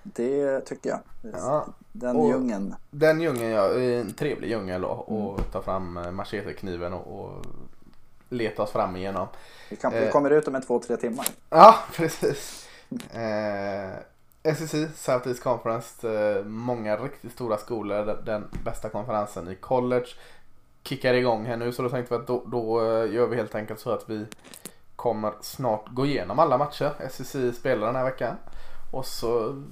Det 0.04 0.62
tycker 0.62 0.90
jag. 0.90 1.00
Ja. 1.34 1.66
Den 1.92 2.16
Och- 2.16 2.30
djungeln. 2.30 2.76
Den 2.92 3.22
djungeln 3.22 3.52
ja, 3.52 3.74
en 3.74 4.14
trevlig 4.14 4.50
djungel 4.50 4.82
då. 4.82 4.88
Och 4.88 5.34
Mm. 5.40 5.52
ta 5.52 5.62
fram 5.62 5.98
eh, 5.98 6.12
machetekniven 6.12 6.94
och, 6.94 7.20
och 7.26 7.46
leta 8.30 8.64
oss 8.64 8.72
fram 8.72 8.96
igenom. 8.96 9.28
Vi, 9.70 9.76
kan, 9.76 9.94
Eh. 9.94 10.10
kommer 10.12 10.30
ut 10.30 10.48
om 10.48 10.56
en 10.56 10.62
två, 10.62 10.80
tre 10.80 10.98
timmar. 10.98 11.26
Ja, 11.50 11.76
precis. 11.96 12.68
Eh, 13.12 14.54
SEC, 14.56 14.88
South 14.96 15.28
East 15.28 15.44
Conference, 15.44 16.10
eh, 16.10 16.44
många 16.46 16.98
riktigt 16.98 17.32
stora 17.32 17.58
skolor. 17.58 18.06
Den, 18.06 18.26
den 18.26 18.48
bästa 18.64 18.90
konferensen 18.90 19.48
i 19.48 19.56
college 19.56 20.08
kickar 20.84 21.14
igång 21.14 21.46
här 21.46 21.58
nu 21.58 21.72
så 21.72 21.82
då 21.82 21.90
tänkte 21.90 22.14
vi 22.16 22.22
att 22.22 22.28
då, 22.28 22.44
då 22.46 22.82
eh, 22.82 23.14
gör 23.14 23.28
vi 23.28 23.36
helt 23.36 23.56
enkelt 23.56 23.80
så 23.80 23.92
att 23.92 24.10
vi 24.10 24.26
kommer 24.96 25.34
snart 25.42 25.86
gå 25.90 26.06
igenom 26.06 26.40
alla 26.40 26.58
matcher 26.58 26.92
SEC 27.12 27.56
spelar 27.58 27.88
den 27.88 27.96
här 27.96 28.04
veckan. 28.04 28.36
Och 28.92 29.06
så 29.06 29.64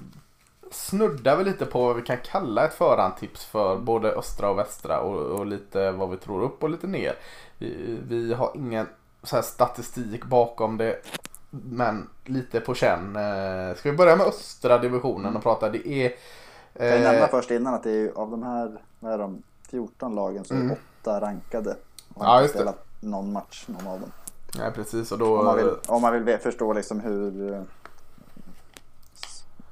snuddar 0.71 1.37
vi 1.37 1.43
lite 1.43 1.65
på 1.65 1.85
vad 1.85 1.95
vi 1.95 2.01
kan 2.01 2.17
kalla 2.17 2.65
ett 2.65 2.73
förhandtips 2.73 3.45
för 3.45 3.77
både 3.77 4.11
östra 4.11 4.49
och 4.49 4.57
västra 4.57 4.99
och, 4.99 5.39
och 5.39 5.45
lite 5.45 5.91
vad 5.91 6.09
vi 6.09 6.17
tror 6.17 6.43
upp 6.43 6.63
och 6.63 6.69
lite 6.69 6.87
ner. 6.87 7.15
Vi, 7.57 7.99
vi 8.07 8.33
har 8.33 8.51
ingen 8.55 8.87
så 9.23 9.41
statistik 9.41 10.25
bakom 10.25 10.77
det 10.77 11.01
men 11.49 12.09
lite 12.25 12.59
på 12.59 12.73
känn. 12.73 13.15
Eh, 13.15 13.75
Ska 13.75 13.91
vi 13.91 13.97
börja 13.97 14.15
med 14.15 14.25
östra 14.27 14.77
divisionen 14.77 15.35
och 15.35 15.43
prata? 15.43 15.69
Det 15.69 15.87
är... 15.87 16.09
Kan 16.77 16.87
jag 16.87 17.01
nämna 17.01 17.19
Eh, 17.25 17.29
först 17.29 17.51
innan 17.51 17.73
att 17.73 17.83
det 17.83 17.91
är 17.91 18.11
av 18.15 18.31
de 18.31 18.43
här, 18.43 18.81
vad 18.99 19.13
är 19.13 19.17
de, 19.17 19.43
14 19.69 20.15
lagen 20.15 20.45
så 20.45 20.53
är 20.53 20.57
Mm. 20.57 20.71
åtta 21.01 21.21
rankade. 21.21 21.71
Och 22.13 22.25
Ja, 22.25 22.27
har 22.27 22.41
inte 22.41 22.53
spelat 22.53 22.85
någon 22.99 23.31
match, 23.33 23.65
någon 23.67 23.87
av 23.87 23.99
dem. 23.99 24.11
nej 24.59 24.71
precis 24.71 25.11
och 25.11 25.17
då... 25.17 25.39
Om 25.39 25.45
man 25.45 25.55
vill, 25.57 25.69
om 25.87 26.01
man 26.01 26.25
vill 26.25 26.37
förstå 26.37 26.73
liksom 26.73 26.99
hur, 26.99 27.63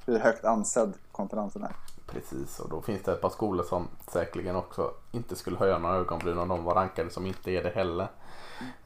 hur 0.06 0.18
högt 0.18 0.44
ansedd 0.44 0.92
konferensen 1.12 1.62
är. 1.62 1.72
Precis 2.06 2.60
och 2.60 2.70
då 2.70 2.82
finns 2.82 3.02
det 3.02 3.12
ett 3.12 3.20
par 3.20 3.30
skolor 3.30 3.64
som 3.64 3.88
säkerligen 4.08 4.56
också 4.56 4.90
inte 5.12 5.36
skulle 5.36 5.56
höja 5.56 5.78
några 5.78 5.96
ögonbryn 5.96 6.38
om 6.38 6.48
de 6.48 6.64
var 6.64 6.74
rankade 6.74 7.10
som 7.10 7.26
inte 7.26 7.50
är 7.50 7.62
det 7.62 7.70
heller. 7.70 8.08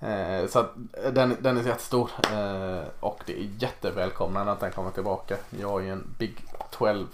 Eh, 0.00 0.48
så 0.48 0.58
att 0.58 0.76
eh, 1.04 1.12
den, 1.12 1.36
den 1.40 1.58
är 1.58 1.62
jättestor 1.62 2.10
eh, 2.32 2.84
och 3.00 3.22
det 3.26 3.40
är 3.40 3.48
jättevälkomnande 3.58 4.52
att 4.52 4.60
den 4.60 4.72
kommer 4.72 4.90
tillbaka. 4.90 5.36
Jag 5.50 5.80
är 5.80 5.84
ju 5.84 5.92
en 5.92 6.14
Big 6.18 6.44
12 6.70 7.06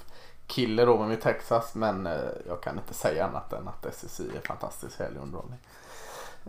kille 0.47 0.85
då 0.85 0.99
med 0.99 1.09
mitt 1.09 1.21
Texas 1.21 1.75
men 1.75 2.07
eh, 2.07 2.13
jag 2.49 2.61
kan 2.61 2.79
inte 2.79 2.95
säga 2.95 3.27
annat 3.27 3.53
än 3.53 3.69
att 3.69 3.95
SSI 3.95 4.31
är 4.37 4.47
fantastisk 4.47 4.99
härlig 4.99 5.21
underhållning. 5.21 5.59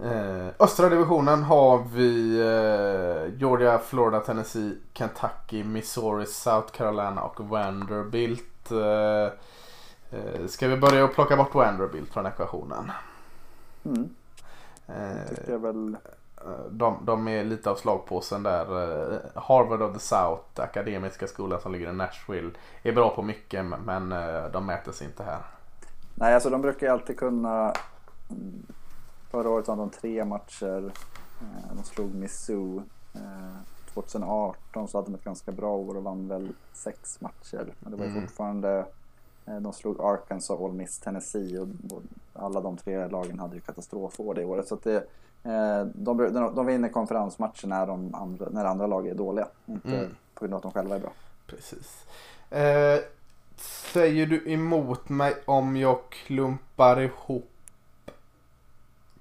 Eh, 0.04 0.48
östra 0.60 0.90
divisionen 0.90 1.44
har 1.44 1.84
vi 1.94 2.40
eh, 2.40 3.40
Georgia, 3.40 3.80
Florida, 3.80 4.20
Tennessee, 4.20 4.76
Kentucky, 4.94 5.64
Missouri, 5.64 6.26
South 6.26 6.72
Carolina 6.72 7.22
och 7.22 7.40
Vanderbilt. 7.50 8.72
Eh, 8.72 9.32
eh, 10.20 10.48
ska 10.48 10.68
vi 10.68 10.78
börja 10.78 11.06
och 11.06 11.14
plocka 11.14 11.38
bort 11.38 11.56
Vanderbilt 11.56 12.14
från 12.14 12.26
ekvationen? 12.26 12.92
Mm, 13.86 14.10
Eh, 14.88 15.58
väl. 15.58 15.98
de, 16.70 16.98
de 17.06 17.28
är 17.28 17.44
lite 17.44 17.70
av 17.70 17.76
slagpåsen 17.76 18.44
där. 18.44 18.62
Eh, 18.62 19.20
Harvard 19.42 19.82
of 19.82 19.94
the 19.94 20.00
South, 20.00 20.44
akademiska 20.56 21.28
skolan 21.28 21.62
som 21.62 21.72
ligger 21.72 21.90
i 21.90 21.94
Nashville, 21.94 22.52
är 22.84 22.92
bra 22.92 23.10
på 23.16 23.22
mycket 23.22 23.66
men 23.66 24.12
eh, 24.12 24.46
de 24.54 24.66
mäter 24.66 24.92
sig 24.92 25.08
inte 25.08 25.24
här. 25.24 25.40
Nej, 26.16 26.34
alltså 26.34 26.50
de 26.50 26.62
brukar 26.62 26.88
ju 26.88 26.94
alltid 26.94 27.18
kunna. 27.20 27.74
Förra 29.32 29.50
året 29.50 29.68
hade 29.68 29.82
de 29.82 29.90
tre 29.90 30.26
matcher. 30.26 30.92
Eh, 31.42 31.76
De 31.76 31.84
slog 31.84 32.16
Missou. 32.16 32.82
Eh, 33.16 33.56
2018 33.94 34.88
så 34.88 34.98
hade 34.98 35.08
de 35.08 35.16
ett 35.16 35.24
ganska 35.24 35.52
bra 35.52 35.76
år 35.76 35.98
och 35.98 36.04
vann 36.04 36.28
väl 36.28 36.52
sex 36.74 37.22
matcher. 37.22 37.74
Men 37.80 37.92
det 37.92 37.98
var 37.98 38.06
Mm. 38.06 38.22
fortfarande. 38.22 38.86
eh, 39.46 39.56
De 39.58 39.74
slog 39.74 40.02
Arkansas, 40.02 40.60
All 40.62 40.74
Miss, 40.74 41.00
Tennessee 41.00 41.60
och 41.60 41.68
alla 42.34 42.62
de 42.62 42.78
tre 42.78 43.08
lagen 43.08 43.40
hade 43.40 43.56
ju 43.56 43.62
katastrofår 43.62 44.34
det 44.34 44.46
året. 44.46 44.68
Så 44.68 44.76
att 44.76 44.84
det, 44.84 44.96
eh, 45.44 45.84
de, 45.94 46.18
de, 46.18 46.56
de 46.56 46.66
vinner 46.66 46.90
konferensmatcher 46.90 47.68
när, 47.68 47.88
de 47.88 48.16
andra, 48.16 48.48
när 48.52 48.66
andra 48.66 48.88
lag 48.88 49.08
är 49.08 49.16
dåliga. 49.16 49.48
Inte 49.66 49.98
Mm. 49.98 50.16
på 50.34 50.40
grund 50.40 50.54
av 50.54 50.58
att 50.58 50.64
de 50.64 50.72
själva 50.72 50.96
är 50.96 51.00
bra. 51.00 51.12
Precis. 51.48 52.06
Eh, 52.50 53.00
säger 53.94 54.26
du 54.26 54.52
emot 54.52 55.10
mig 55.10 55.34
om 55.46 55.78
jag 55.78 56.00
klumpar 56.10 57.00
ihop 57.02 57.50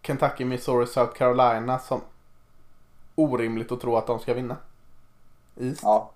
Kentucky, 0.06 0.44
Missouri, 0.44 0.86
South 0.86 1.12
Carolina 1.12 1.78
som 1.78 2.00
orimligt 3.14 3.72
att 3.72 3.80
tro 3.80 3.96
att 3.96 4.06
de 4.06 4.18
ska 4.18 4.34
vinna? 4.34 4.56
East? 5.60 5.80
Ja. 5.82 6.10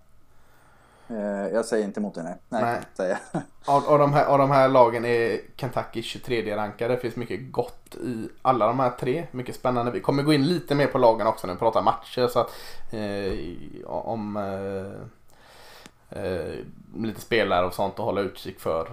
Eh, 1.09 1.49
Jag 1.53 1.65
säger 1.65 1.85
inte 1.85 2.01
emot 2.01 2.15
det, 2.15 2.23
nej. 2.23 2.35
Nej, 2.49 2.63
Nej. 2.63 2.81
säger. 2.95 3.19
Av, 3.65 3.85
av, 3.89 3.99
de 3.99 4.13
här, 4.13 4.25
av 4.25 4.39
de 4.39 4.51
här 4.51 4.69
lagen 4.69 5.05
är 5.05 5.41
Kentucky 5.57 6.03
23 6.03 6.57
rankade. 6.57 6.95
Det 6.95 7.01
finns 7.01 7.17
mycket 7.17 7.53
gott 7.53 7.95
i 7.95 8.29
alla 8.43 8.67
de 8.67 8.81
här 8.81 8.91
tre. 8.91 9.27
Mycket 9.31 9.55
spännande. 9.55 9.93
Vi 9.93 10.01
kommer 10.01 10.23
gå 10.23 10.33
in 10.33 10.47
lite 10.47 10.75
mer 10.75 10.87
på 10.87 10.99
lagen 10.99 11.27
också 11.27 11.47
när 11.47 11.55
vi 11.55 11.59
pratar 11.59 11.83
matcher. 11.83 12.27
Så 12.27 12.41
att, 12.41 12.51
eh, 12.93 13.87
om 13.87 14.37
eh, 14.37 16.23
eh, 16.25 16.55
lite 16.97 17.21
spelare 17.21 17.67
och 17.67 17.75
sånt 17.75 17.95
att 17.99 18.05
hålla 18.05 18.21
utkik 18.21 18.61
för. 18.61 18.87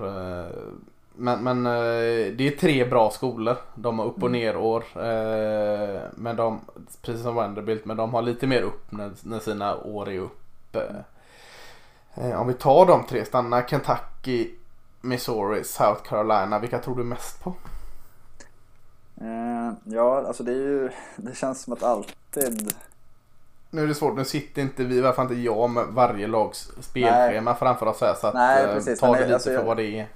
Men, 1.17 1.43
men 1.43 1.65
eh, 1.65 2.33
det 2.33 2.47
är 2.47 2.57
tre 2.59 2.85
bra 2.85 3.09
skolor. 3.09 3.57
De 3.75 3.99
har 3.99 4.05
upp 4.05 4.23
och 4.23 4.31
ner 4.31 4.57
år. 4.57 4.83
Eh, 4.95 6.01
men 6.15 6.35
de, 6.35 6.61
precis 7.01 7.23
som 7.23 7.35
Vanderbilt, 7.35 7.85
men 7.85 7.97
de 7.97 8.13
har 8.13 8.21
lite 8.21 8.47
mer 8.47 8.61
upp 8.61 8.91
när, 8.91 9.39
sina 9.39 9.75
år 9.77 10.09
är 10.09 10.19
upp. 10.19 10.75
Eh, 12.15 12.41
om 12.41 12.47
vi 12.47 12.53
tar 12.53 12.85
de 12.85 13.03
tre, 13.05 13.25
stannar 13.25 13.61
Kentucky, 13.67 14.51
Missouri, 15.01 15.63
South 15.63 16.01
Carolina. 16.03 16.59
Vilka 16.59 16.79
tror 16.79 16.95
du 16.95 17.03
mest 17.03 17.43
på? 17.43 17.53
Ja, 19.83 20.27
alltså 20.27 20.43
det 20.43 20.51
är 20.51 20.55
ju, 20.55 20.89
det 21.15 21.35
känns 21.35 21.61
som 21.61 21.73
att 21.73 21.83
alltid 21.83 22.73
nu 23.69 23.83
är 23.83 23.87
det 23.87 23.95
svårt, 23.95 24.15
nu 24.15 24.25
sitter 24.25 24.61
inte 24.61 24.83
vi, 24.83 24.99
i 24.99 25.01
fall 25.01 25.21
inte 25.21 25.35
jag 25.35 25.69
med 25.69 25.85
varje 25.85 26.27
lags 26.27 26.71
spelschema 26.81 27.51
Nej. 27.51 27.59
framför 27.59 27.85
oss 27.85 28.01
här. 28.01 28.13
Så 28.13 28.27
att, 28.27 28.33
Nej, 28.33 28.67
precis. 28.67 28.99
ta 28.99 29.13
det 29.13 29.19
lite 29.19 29.33
alltså, 29.33 29.49
för 29.49 29.55
jag, 29.55 29.63
vad 29.63 29.77
det 29.77 29.99
är. 29.99 30.07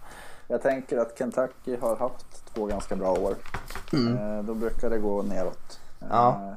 Jag 0.52 0.62
tänker 0.62 0.98
att 0.98 1.18
Kentucky 1.18 1.78
har 1.78 1.96
haft 1.96 2.54
två 2.54 2.66
ganska 2.66 2.96
bra 2.96 3.12
år. 3.12 3.36
Mm. 3.94 4.18
Eh, 4.18 4.44
då 4.44 4.54
brukar 4.54 4.90
det 4.90 4.98
gå 4.98 5.22
neråt. 5.22 5.80
Ja. 6.10 6.30
Eh, 6.30 6.54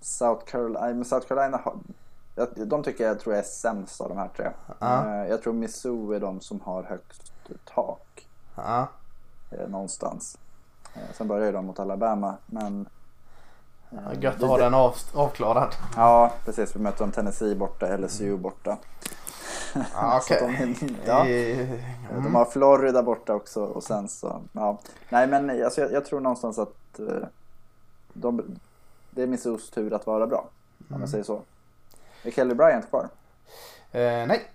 South 0.00 0.44
Carolina, 0.44 1.04
South 1.04 1.26
Carolina 1.26 1.60
de 2.56 2.82
tycker 2.82 3.04
jag 3.04 3.20
tror 3.20 3.34
jag 3.34 3.44
är 3.44 3.48
sämst 3.48 4.00
av 4.00 4.08
de 4.08 4.18
här 4.18 4.28
tre. 4.36 4.50
Ja. 4.78 5.06
Eh, 5.06 5.28
jag 5.28 5.42
tror 5.42 5.52
Missouri 5.52 6.16
är 6.16 6.20
de 6.20 6.40
som 6.40 6.60
har 6.60 6.82
högst 6.82 7.32
tak. 7.64 8.28
Ja. 8.54 8.88
Någonstans. 9.68 10.38
Sen 11.12 11.28
börjar 11.28 11.52
de 11.52 11.66
mot 11.66 11.78
Alabama 11.78 12.36
men 12.46 12.88
Ja, 13.90 14.14
gött 14.20 14.42
att 14.42 14.48
ha 14.48 14.58
den 14.58 14.74
av, 14.74 14.94
avklarad. 15.14 15.74
Ja, 15.96 16.32
precis. 16.44 16.76
Vi 16.76 16.80
möter 16.80 16.98
dem 16.98 17.12
Tennessee 17.12 17.54
borta, 17.54 17.96
LSU 17.96 18.36
borta. 18.36 18.76
Ah, 19.94 20.18
okay. 20.20 20.38
de, 20.40 20.76
ja, 21.06 21.26
mm. 21.26 22.24
de 22.24 22.34
har 22.34 22.44
Florida 22.44 23.02
borta 23.02 23.34
också 23.34 23.64
och 23.64 23.82
sen 23.82 24.08
så, 24.08 24.42
ja. 24.52 24.78
Nej 25.08 25.26
men 25.26 25.64
alltså, 25.64 25.80
jag, 25.80 25.92
jag 25.92 26.04
tror 26.04 26.20
någonstans 26.20 26.58
att 26.58 27.00
uh, 27.00 27.24
de, 28.12 28.58
det 29.10 29.22
är 29.22 29.26
Missours 29.26 29.70
tur 29.70 29.94
att 29.94 30.06
vara 30.06 30.26
bra. 30.26 30.48
Om 30.78 30.86
mm. 30.88 31.00
man 31.00 31.08
säger 31.08 31.24
så. 31.24 31.42
Är 32.22 32.30
Kelly 32.30 32.54
Bryant 32.54 32.90
kvar? 32.90 33.08
Eh, 33.92 34.26
nej. 34.26 34.50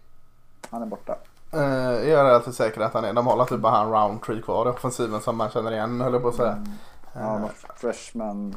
Han 0.70 0.82
är 0.82 0.86
borta. 0.86 1.16
Eh, 1.54 1.62
jag 2.10 2.20
är 2.20 2.24
relativt 2.24 2.56
säker 2.56 2.82
att 2.82 2.94
han 2.94 3.06
är. 3.06 3.14
De 3.14 3.28
har 3.28 3.46
typ 3.46 3.60
bara 3.60 3.72
han 3.72 3.92
Roundtree 3.92 4.42
kvar 4.42 4.66
i 4.66 4.70
offensiven 4.70 5.22
som 5.22 5.38
man 5.38 5.50
känner 5.50 5.72
igen 5.72 6.02
höll 6.02 6.14
jag 6.14 6.22
på 6.22 6.28
att 6.28 6.36
säga. 6.36 6.52
Mm. 6.52 6.72
Ja, 7.14 7.36
uh, 7.36 7.50
freshman 7.76 8.56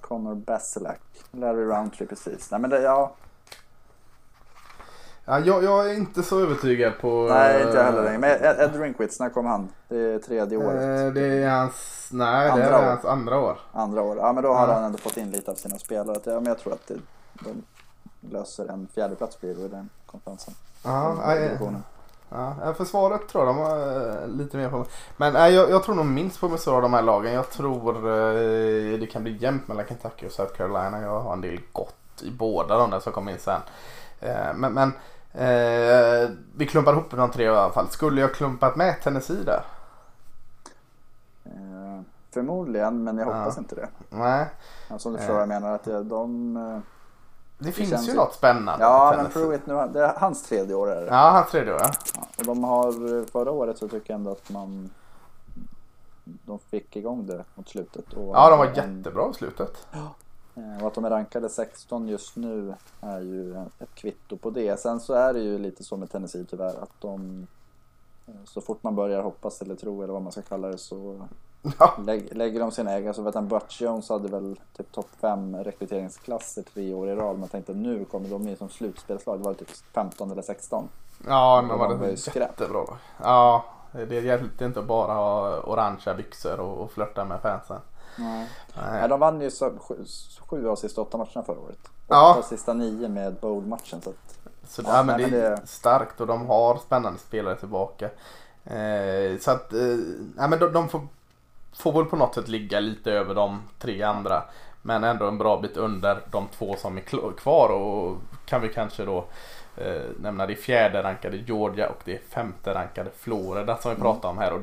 Connor 0.00 0.34
Basilak. 0.34 1.00
Larry 1.30 1.64
Roundtree 1.64 2.06
precis. 2.06 2.50
Nej 2.50 2.60
men 2.60 2.70
det, 2.70 2.82
ja. 2.82 3.12
Ja, 5.28 5.38
jag, 5.38 5.64
jag 5.64 5.90
är 5.90 5.94
inte 5.94 6.22
så 6.22 6.40
övertygad 6.40 6.92
på... 7.00 7.26
Nej, 7.30 7.62
inte 7.62 7.76
jag 7.76 7.84
heller 7.84 8.02
längre. 8.02 8.18
Men 8.18 8.30
Ed, 8.30 8.60
Ed 8.60 8.80
Rinkwitz, 8.80 9.20
när 9.20 9.28
kom 9.28 9.46
han? 9.46 9.68
Det 9.88 9.98
är 9.98 10.18
tredje 10.18 10.58
året. 10.58 11.00
Eh, 11.00 11.12
det 11.12 11.42
är 11.42 11.50
hans... 11.50 12.08
Nej, 12.12 12.50
andra 12.50 12.64
det 12.64 12.70
är 12.70 12.78
år. 12.78 12.86
hans 12.86 13.04
andra 13.04 13.38
år. 13.38 13.58
Andra 13.72 14.02
år. 14.02 14.16
Ja, 14.16 14.32
men 14.32 14.42
då 14.42 14.52
har 14.52 14.68
ja. 14.68 14.74
han 14.74 14.84
ändå 14.84 14.98
fått 14.98 15.16
in 15.16 15.30
lite 15.30 15.50
av 15.50 15.54
sina 15.54 15.78
spelare. 15.78 16.20
Ja, 16.24 16.32
men 16.32 16.46
jag 16.46 16.58
tror 16.58 16.72
att 16.72 16.86
det, 16.86 16.94
de 17.32 17.62
löser 18.30 18.68
en 18.68 18.88
fjärdeplats 18.94 19.40
blir 19.40 19.64
i 19.64 19.68
den 19.68 19.88
konferensen. 20.06 20.54
Ja, 20.84 21.16
Ja, 22.28 22.74
försvaret 22.76 23.28
tror 23.28 23.46
jag 23.46 23.56
de 23.56 23.58
har 23.58 23.78
eh, 24.22 24.28
lite 24.28 24.56
mer 24.56 24.70
på. 24.70 24.84
Men 25.16 25.32
nej, 25.32 25.54
jag, 25.54 25.70
jag 25.70 25.82
tror 25.84 25.94
nog 25.94 26.06
minst 26.06 26.40
på 26.40 26.48
Missouri 26.48 26.76
av 26.76 26.82
de 26.82 26.92
här 26.92 27.02
lagen. 27.02 27.32
Jag 27.32 27.50
tror 27.50 27.96
eh, 27.96 28.98
det 28.98 29.06
kan 29.12 29.22
bli 29.22 29.36
jämnt 29.36 29.68
mellan 29.68 29.86
Kentucky 29.86 30.26
och 30.26 30.32
South 30.32 30.56
Carolina. 30.56 31.02
Jag 31.02 31.20
har 31.20 31.32
en 31.32 31.40
del 31.40 31.60
gott 31.72 32.22
i 32.22 32.30
båda 32.30 32.78
de 32.78 32.90
där 32.90 33.00
som 33.00 33.12
kommer 33.12 33.32
in 33.32 33.38
sen. 33.38 33.60
Eh, 34.20 34.54
men, 34.54 34.72
men 34.72 34.92
eh, 35.36 36.30
vi 36.56 36.66
klumpar 36.66 36.92
ihop 36.92 37.10
de 37.10 37.30
tre 37.30 37.44
i 37.44 37.48
alla 37.48 37.72
fall. 37.72 37.88
Skulle 37.88 38.20
jag 38.20 38.34
klumpat 38.34 38.76
med 38.76 39.02
Tennessee 39.02 39.44
där? 39.44 39.64
Eh, 41.44 42.00
förmodligen, 42.30 43.04
men 43.04 43.18
jag 43.18 43.24
hoppas 43.24 43.56
ja. 43.56 43.60
inte 43.60 43.74
det. 43.74 43.88
Nej. 44.10 44.46
Som 44.98 45.12
du 45.12 45.18
frågar 45.18 45.40
jag 45.40 45.48
menar 45.48 45.74
att 45.74 45.84
de 45.84 46.56
eh, 46.56 46.78
det, 47.58 47.66
det 47.66 47.72
finns 47.72 48.08
ju 48.08 48.14
något 48.14 48.34
spännande. 48.34 48.84
Ja, 48.84 49.14
men 49.16 49.30
Pruitt 49.30 49.66
nu, 49.66 49.88
det 49.92 50.04
är 50.04 50.14
hans 50.18 50.42
tredje 50.42 50.74
år 50.74 50.90
är 50.90 51.00
det. 51.00 51.06
Ja, 51.06 51.30
hans 51.30 51.50
tredje 51.50 51.74
år. 51.74 51.80
Ja. 51.82 51.90
ja. 52.14 52.26
och 52.38 52.44
de 52.44 52.64
har, 52.64 53.24
förra 53.26 53.50
året 53.50 53.78
så 53.78 53.88
tycker 53.88 54.12
jag 54.12 54.18
ändå 54.18 54.30
att 54.30 54.50
man 54.50 54.90
de 56.24 56.58
fick 56.58 56.96
igång 56.96 57.26
det 57.26 57.44
mot 57.54 57.68
slutet. 57.68 58.12
Och 58.12 58.36
ja, 58.36 58.50
de 58.50 58.58
var 58.58 58.66
jättebra 58.66 59.30
i 59.30 59.34
slutet. 59.34 59.86
Ja. 60.56 60.62
Eh, 60.62 60.82
och 60.82 60.86
att 60.86 60.94
de 60.94 61.04
är 61.04 61.10
rankade 61.10 61.48
16 61.48 62.08
just 62.08 62.36
nu 62.36 62.74
är 63.00 63.20
ju 63.20 63.56
ett 63.56 63.94
kvitto 63.94 64.36
på 64.36 64.50
det. 64.50 64.80
Sen 64.80 65.00
så 65.00 65.12
är 65.12 65.32
det 65.32 65.40
ju 65.40 65.58
lite 65.58 65.84
så 65.84 65.96
med 65.96 66.10
Tennessee 66.10 66.46
tyvärr 66.50 66.82
att 66.82 67.00
de 67.00 67.46
eh, 68.26 68.34
så 68.44 68.60
fort 68.60 68.82
man 68.82 68.94
börjar 68.94 69.22
hoppas 69.22 69.62
eller 69.62 69.74
tro 69.74 70.02
eller 70.02 70.12
vad 70.12 70.22
man 70.22 70.32
ska 70.32 70.42
kalla 70.42 70.68
det 70.68 70.78
så 70.78 71.28
Ja. 71.78 71.96
Lägg, 72.06 72.36
lägger 72.36 72.60
de 72.60 72.70
sina 72.70 72.96
egna 72.96 73.12
så 73.12 73.22
vet 73.22 73.34
han 73.34 73.48
Butch 73.48 73.80
Jones 73.82 74.08
hade 74.08 74.28
väl 74.28 74.60
typ 74.76 74.92
topp 74.92 75.08
5 75.20 75.56
rekryteringsklasser 75.56 76.62
tre 76.62 76.94
år 76.94 77.08
i 77.08 77.14
rad. 77.14 77.38
Man 77.38 77.48
tänkte 77.48 77.74
nu 77.74 78.04
kommer 78.04 78.28
de 78.28 78.48
in 78.48 78.56
som 78.56 78.68
slutspelslag. 78.68 79.38
Det 79.38 79.44
var 79.44 79.54
typ 79.54 79.70
15 79.94 80.30
eller 80.30 80.42
16. 80.42 80.88
Ja, 81.26 81.64
de 81.68 81.78
var, 81.78 81.94
var 81.94 82.06
det 82.06 82.36
jättebra. 82.36 82.84
Ja, 83.22 83.64
det 83.92 84.20
hjälpte 84.20 84.64
inte 84.64 84.80
att 84.80 84.86
bara 84.86 85.12
ha 85.12 85.60
orangea 85.60 86.14
byxor 86.14 86.60
och, 86.60 86.78
och 86.78 86.90
flörta 86.90 87.24
med 87.24 87.40
fansen. 87.40 87.80
Nej. 88.16 88.48
Nej. 88.76 89.00
Ja, 89.00 89.08
de 89.08 89.20
vann 89.20 89.40
ju 89.40 89.50
så, 89.50 89.72
sju, 89.78 90.04
sju 90.40 90.68
av 90.68 90.76
sista 90.76 91.00
åtta 91.00 91.18
matcherna 91.18 91.42
förra 91.42 91.58
året. 91.58 91.78
Åtta 91.80 91.92
ja. 92.08 92.36
av 92.38 92.42
sista 92.42 92.72
nio 92.72 93.08
med 93.08 93.34
bowl-matchen. 93.34 94.00
Så, 94.02 94.10
att, 94.10 94.38
så 94.68 94.82
ja, 94.84 95.02
men 95.02 95.18
det 95.18 95.24
är 95.24 95.30
det... 95.30 95.66
starkt 95.66 96.20
och 96.20 96.26
de 96.26 96.46
har 96.46 96.76
spännande 96.76 97.18
spelare 97.18 97.56
tillbaka. 97.56 98.10
Eh, 98.64 99.38
så 99.40 99.50
att, 99.50 99.72
eh, 99.72 99.98
ja, 100.36 100.48
men 100.48 100.58
de, 100.58 100.72
de 100.72 100.88
får 100.88 101.00
får 101.78 101.92
väl 101.92 102.04
på 102.04 102.16
något 102.16 102.34
sätt 102.34 102.48
ligga 102.48 102.80
lite 102.80 103.12
över 103.12 103.34
de 103.34 103.62
tre 103.78 104.02
andra. 104.02 104.42
Men 104.82 105.04
ändå 105.04 105.28
en 105.28 105.38
bra 105.38 105.60
bit 105.60 105.76
under 105.76 106.18
de 106.30 106.48
två 106.48 106.76
som 106.76 106.96
är 106.98 107.32
kvar 107.36 107.68
och 107.68 108.16
kan 108.46 108.62
vi 108.62 108.68
kanske 108.68 109.04
då 109.04 109.24
eh, 109.76 110.02
nämna 110.20 110.46
det 110.46 110.54
fjärde 110.54 111.02
rankade 111.02 111.36
Georgia 111.36 111.88
och 111.88 112.02
det 112.04 112.18
femte 112.18 112.74
rankade 112.74 113.10
Florida 113.16 113.76
som 113.76 113.90
vi 113.90 113.94
mm. 113.94 114.02
pratar 114.02 114.28
om 114.28 114.38
här. 114.38 114.52
Och 114.52 114.60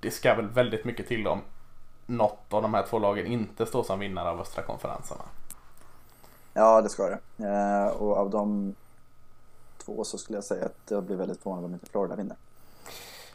det 0.00 0.10
ska 0.10 0.34
väl 0.34 0.48
väldigt 0.48 0.84
mycket 0.84 1.08
till 1.08 1.26
om 1.26 1.40
något 2.10 2.52
av 2.52 2.62
de 2.62 2.74
här 2.74 2.86
två 2.90 2.98
lagen 2.98 3.26
inte 3.26 3.66
står 3.66 3.82
som 3.82 3.98
vinnare 3.98 4.30
av 4.30 4.40
östra 4.40 4.62
konferenserna. 4.62 5.22
Ja, 6.52 6.80
det 6.80 6.88
ska 6.88 7.08
det. 7.08 7.46
Eh, 7.46 7.86
och 7.86 8.16
av 8.16 8.30
de 8.30 8.74
två 9.84 10.04
så 10.04 10.18
skulle 10.18 10.36
jag 10.36 10.44
säga 10.44 10.64
att 10.64 10.86
det 10.86 11.02
blir 11.02 11.16
väldigt 11.16 11.42
förvånad 11.42 11.64
om 11.64 11.72
inte 11.72 11.86
Florida 11.86 12.16
vinner. 12.16 12.36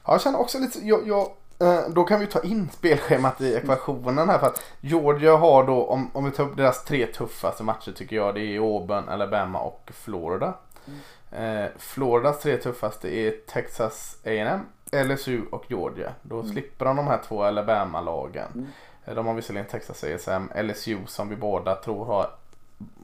Ja, 0.06 0.14
jag 0.14 0.22
känner 0.22 0.40
också 0.40 0.60
lite, 0.60 0.88
jag, 0.88 1.08
jag 1.08 1.28
Eh, 1.60 1.90
då 1.90 2.04
kan 2.04 2.20
vi 2.20 2.28
ta 2.28 2.42
in 2.42 2.70
spelschemat 2.74 3.42
i 3.42 3.56
ekvationen 3.56 4.30
här. 4.30 4.40
För 4.40 4.48
att 4.48 4.62
Georgia 4.82 5.38
har 5.38 5.64
då, 5.64 5.86
om, 5.86 6.12
om 6.14 6.26
vi 6.26 6.32
tar 6.32 6.44
upp 6.44 6.58
deras 6.58 6.84
tre 6.84 7.06
tuffaste 7.06 7.64
matcher 7.64 7.92
tycker 7.92 8.16
jag, 8.16 8.36
det 8.36 8.42
är 8.42 8.60
Auburn, 8.60 9.10
Alabama 9.10 9.60
och 9.60 9.92
Florida. 9.94 10.54
Mm. 10.88 11.00
Eh, 11.32 11.66
Floridas 11.78 12.40
tre 12.40 12.58
tuffaste 12.58 13.16
är 13.16 13.32
Texas 13.32 14.18
A&M, 14.26 14.60
LSU 14.92 15.42
och 15.52 15.66
Georgia. 15.70 16.12
Då 16.22 16.40
mm. 16.40 16.52
slipper 16.52 16.86
de 16.86 16.96
de 16.96 17.08
här 17.08 17.22
två 17.28 17.44
Alabama-lagen. 17.44 18.52
Mm. 18.54 18.68
Eh, 19.06 19.16
de 19.16 19.28
har 19.28 19.34
visserligen 19.34 19.68
Texas 19.68 20.04
A&M, 20.04 20.50
LSU 20.56 20.98
som 21.08 21.30
vi 21.30 21.36
båda 21.36 21.76
tror 21.76 22.06
har, 22.06 22.30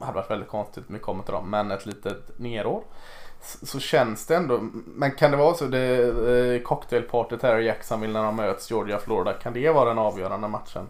hade 0.00 0.14
varit 0.14 0.30
väldigt 0.30 0.48
konstigt 0.48 0.84
om 0.88 0.94
vi 0.94 1.00
kommer 1.00 1.24
till 1.24 1.32
dem, 1.32 1.50
men 1.50 1.70
ett 1.70 1.86
litet 1.86 2.38
nerår 2.38 2.82
så 3.42 3.78
känns 3.78 4.26
det 4.26 4.36
ändå. 4.36 4.60
Men 4.86 5.10
kan 5.10 5.30
det 5.30 5.36
vara 5.36 5.54
så 5.54 5.64
det 5.64 6.06
eh, 6.54 6.62
cocktailpartyt 6.62 7.42
här 7.42 7.58
i 7.58 7.66
Jacksonville 7.66 8.12
när 8.12 8.22
de 8.22 8.36
möts 8.36 8.70
Georgia 8.70 8.98
Florida. 8.98 9.32
Kan 9.32 9.52
det 9.52 9.70
vara 9.70 9.88
den 9.88 9.98
avgörande 9.98 10.48
matchen? 10.48 10.88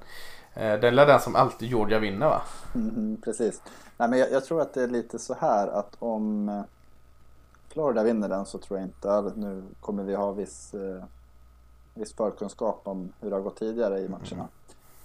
Eh, 0.55 0.75
det 0.79 0.89
är 0.89 1.07
den 1.07 1.21
som 1.21 1.37
alltid 1.37 1.69
Georgia 1.69 1.99
vinner 1.99 2.29
va? 2.29 2.43
Mm, 2.75 3.21
precis. 3.25 3.63
Nej, 3.97 4.09
men 4.09 4.19
jag, 4.19 4.33
jag, 4.33 4.45
tror 4.45 4.61
att 4.61 4.75
det 4.75 4.83
är 4.83 4.89
lite 4.89 5.19
så 5.19 5.35
här 5.41 5.69
att 5.69 5.97
om 5.99 6.49
eh, 6.49 6.63
Florida 7.73 8.03
vinner 8.03 8.29
den 8.29 8.47
så 8.47 8.59
tror 8.59 8.79
jag 8.79 8.89
inte 8.89 9.33
nu 9.37 9.63
kommer 9.81 10.03
vi 10.03 10.15
ha 10.15 10.33
viss, 10.33 10.75
eh, 10.75 11.05
viss 11.95 12.13
förkunskap 12.13 12.81
om 12.85 13.13
hur 13.21 13.31
det 13.31 13.37
har 13.37 13.43
gått 13.43 13.59
tidigare 13.59 13.99
i 14.01 14.09
matcherna 14.09 14.49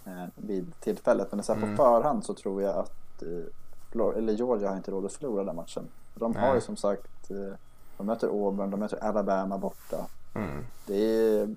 eh, 0.06 0.26
vid 0.36 0.72
tillfället. 0.80 1.32
Men 1.32 1.44
så 1.44 1.54
här, 1.54 1.60
på 1.60 1.66
mm. 1.66 1.78
förhand 1.78 2.26
så 2.26 2.34
tror 2.34 2.62
jag 2.62 2.76
att 2.76 3.22
eh, 3.22 4.18
eller 4.18 4.34
Georgia 4.34 4.70
har 4.70 4.78
inte 4.78 4.92
råd 4.92 5.06
att 5.06 5.14
förlora 5.14 5.44
den 5.44 5.56
matchen. 5.56 5.88
De 6.16 6.36
har 6.36 6.56
ju 6.56 6.62
som 6.62 6.78
sagt, 6.78 7.32
eh, 7.32 7.54
de 7.98 8.06
möter 8.06 8.28
Auburn, 8.28 8.72
de 8.72 8.80
möter 8.80 9.04
Alabama 9.04 9.58
borta. 9.58 10.06
Mm. 10.36 10.66
Det 10.86 10.96
är, 10.96 11.56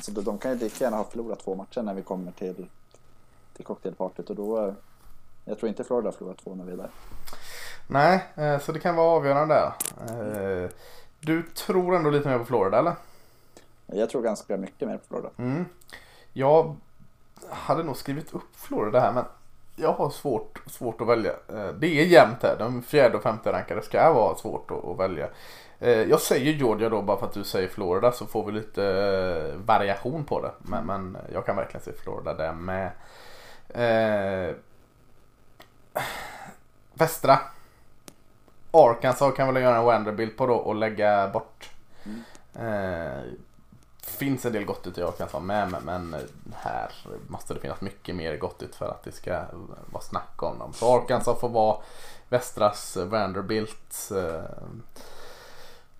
så 0.00 0.10
de 0.10 0.38
kan 0.38 0.52
ju 0.52 0.58
lika 0.58 0.84
gärna 0.84 0.96
ha 0.96 1.04
förlorat 1.04 1.38
två 1.38 1.54
matcher 1.54 1.82
när 1.82 1.94
vi 1.94 2.02
kommer 2.02 2.32
till, 2.32 2.66
till 3.56 3.64
cocktailpartyt 3.64 4.30
och 4.30 4.36
då, 4.36 4.74
jag 5.44 5.58
tror 5.58 5.68
inte 5.68 5.84
Florida 5.84 6.08
har 6.08 6.12
förlorat 6.12 6.38
två 6.38 6.54
när 6.54 6.64
vi 6.64 6.72
är 6.72 6.76
där. 6.76 6.90
Nej, 7.86 8.24
eh, 8.34 8.58
så 8.58 8.72
det 8.72 8.80
kan 8.80 8.96
vara 8.96 9.06
avgörande 9.06 9.54
där. 9.54 9.72
Eh, 10.64 10.70
du 11.20 11.42
tror 11.42 11.96
ändå 11.96 12.10
lite 12.10 12.28
mer 12.28 12.38
på 12.38 12.44
Florida 12.44 12.78
eller? 12.78 12.94
Jag 13.86 14.10
tror 14.10 14.22
ganska 14.22 14.56
mycket 14.56 14.88
mer 14.88 14.96
på 14.96 15.04
Florida. 15.08 15.30
Mm. 15.36 15.64
Jag 16.32 16.76
hade 17.50 17.82
nog 17.82 17.96
skrivit 17.96 18.34
upp 18.34 18.56
Florida 18.56 19.00
här 19.00 19.12
men 19.12 19.24
jag 19.76 19.92
har 19.92 20.10
svårt, 20.10 20.62
svårt 20.66 21.00
att 21.00 21.08
välja. 21.08 21.32
Eh, 21.48 21.68
det 21.68 21.86
är 21.86 22.04
jämnt 22.04 22.42
här. 22.42 22.56
De 22.58 22.82
fjärde 22.82 23.16
och 23.16 23.22
femte 23.22 23.52
rankade 23.52 23.82
ska 23.82 24.12
vara 24.12 24.34
svårt 24.34 24.70
att, 24.70 24.98
välja. 24.98 25.28
Jag 26.08 26.20
säger 26.20 26.52
Georgia 26.52 26.88
då 26.88 27.02
bara 27.02 27.16
för 27.16 27.26
att 27.26 27.32
du 27.32 27.44
säger 27.44 27.68
Florida 27.68 28.12
så 28.12 28.26
får 28.26 28.46
vi 28.46 28.52
lite 28.52 28.84
eh, 28.84 29.58
variation 29.60 30.24
på 30.24 30.40
det. 30.40 30.52
Men, 30.58 30.86
men 30.86 31.16
jag 31.32 31.46
kan 31.46 31.56
verkligen 31.56 31.84
se 31.84 31.92
Florida 31.92 32.34
där 32.34 32.52
med. 32.52 32.90
Eh, 33.68 34.54
västra. 36.94 37.38
Arkansas 38.74 39.34
kan 39.34 39.54
väl 39.54 39.62
göra 39.62 39.76
en 39.76 39.84
Vanderbilt 39.84 40.36
på 40.36 40.46
då 40.46 40.54
och 40.54 40.74
lägga 40.74 41.28
bort. 41.28 41.70
Eh, 42.54 43.22
finns 44.02 44.44
en 44.44 44.52
del 44.52 44.64
gott 44.64 44.86
ut 44.86 44.98
i 44.98 45.02
Arkansas 45.02 45.42
med 45.42 45.70
men, 45.70 45.82
men 45.84 46.16
här 46.54 46.90
måste 47.28 47.54
det 47.54 47.60
finnas 47.60 47.80
mycket 47.80 48.16
mer 48.16 48.36
gott 48.36 48.62
ut 48.62 48.74
för 48.74 48.88
att 48.88 49.04
det 49.04 49.12
ska 49.12 49.40
vara 49.86 50.02
snack 50.02 50.42
om 50.42 50.58
dem. 50.58 50.72
Så 50.72 50.98
Arkansas 50.98 51.40
får 51.40 51.48
vara 51.48 51.76
västras 52.28 52.96
Vanderbilt. 52.96 54.10
Eh, 54.10 54.66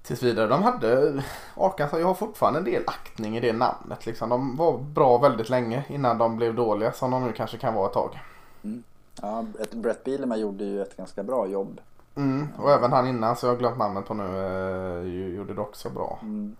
tills 0.03 0.23
vidare. 0.23 0.47
De 0.47 0.63
hade, 0.63 1.23
Arkansas, 1.57 2.01
jag 2.01 2.07
har 2.07 2.15
fortfarande 2.15 2.59
en 2.59 2.65
del 2.65 2.83
aktning 2.87 3.37
i 3.37 3.41
det 3.41 3.53
namnet. 3.53 4.07
Liksom. 4.07 4.29
De 4.29 4.57
var 4.57 4.79
bra 4.79 5.19
väldigt 5.19 5.49
länge 5.49 5.85
innan 5.89 6.19
de 6.19 6.37
blev 6.37 6.55
dåliga 6.55 6.93
som 6.93 7.11
de 7.11 7.25
nu 7.25 7.33
kanske 7.33 7.59
kan 7.59 7.75
vara 7.75 7.87
ett 7.87 7.93
tag. 7.93 8.21
Mm. 8.65 8.83
Ja, 9.23 9.45
Brett 9.73 10.05
Bielema 10.05 10.37
gjorde 10.37 10.65
ju 10.65 10.83
ett 10.83 10.97
ganska 10.97 11.23
bra 11.23 11.47
jobb. 11.47 11.81
Mm, 12.17 12.49
och 12.59 12.71
även 12.71 12.93
han 12.93 13.07
innan, 13.07 13.37
så 13.37 13.47
jag 13.47 13.53
har 13.53 13.59
glömt 13.59 13.79
namnet 13.79 14.07
på 14.07 14.15
nu, 14.15 14.23
eh, 14.25 15.35
gjorde 15.37 15.55
det 15.55 15.61
också 15.61 15.91
bra. 15.91 16.19
Mm. 16.23 16.57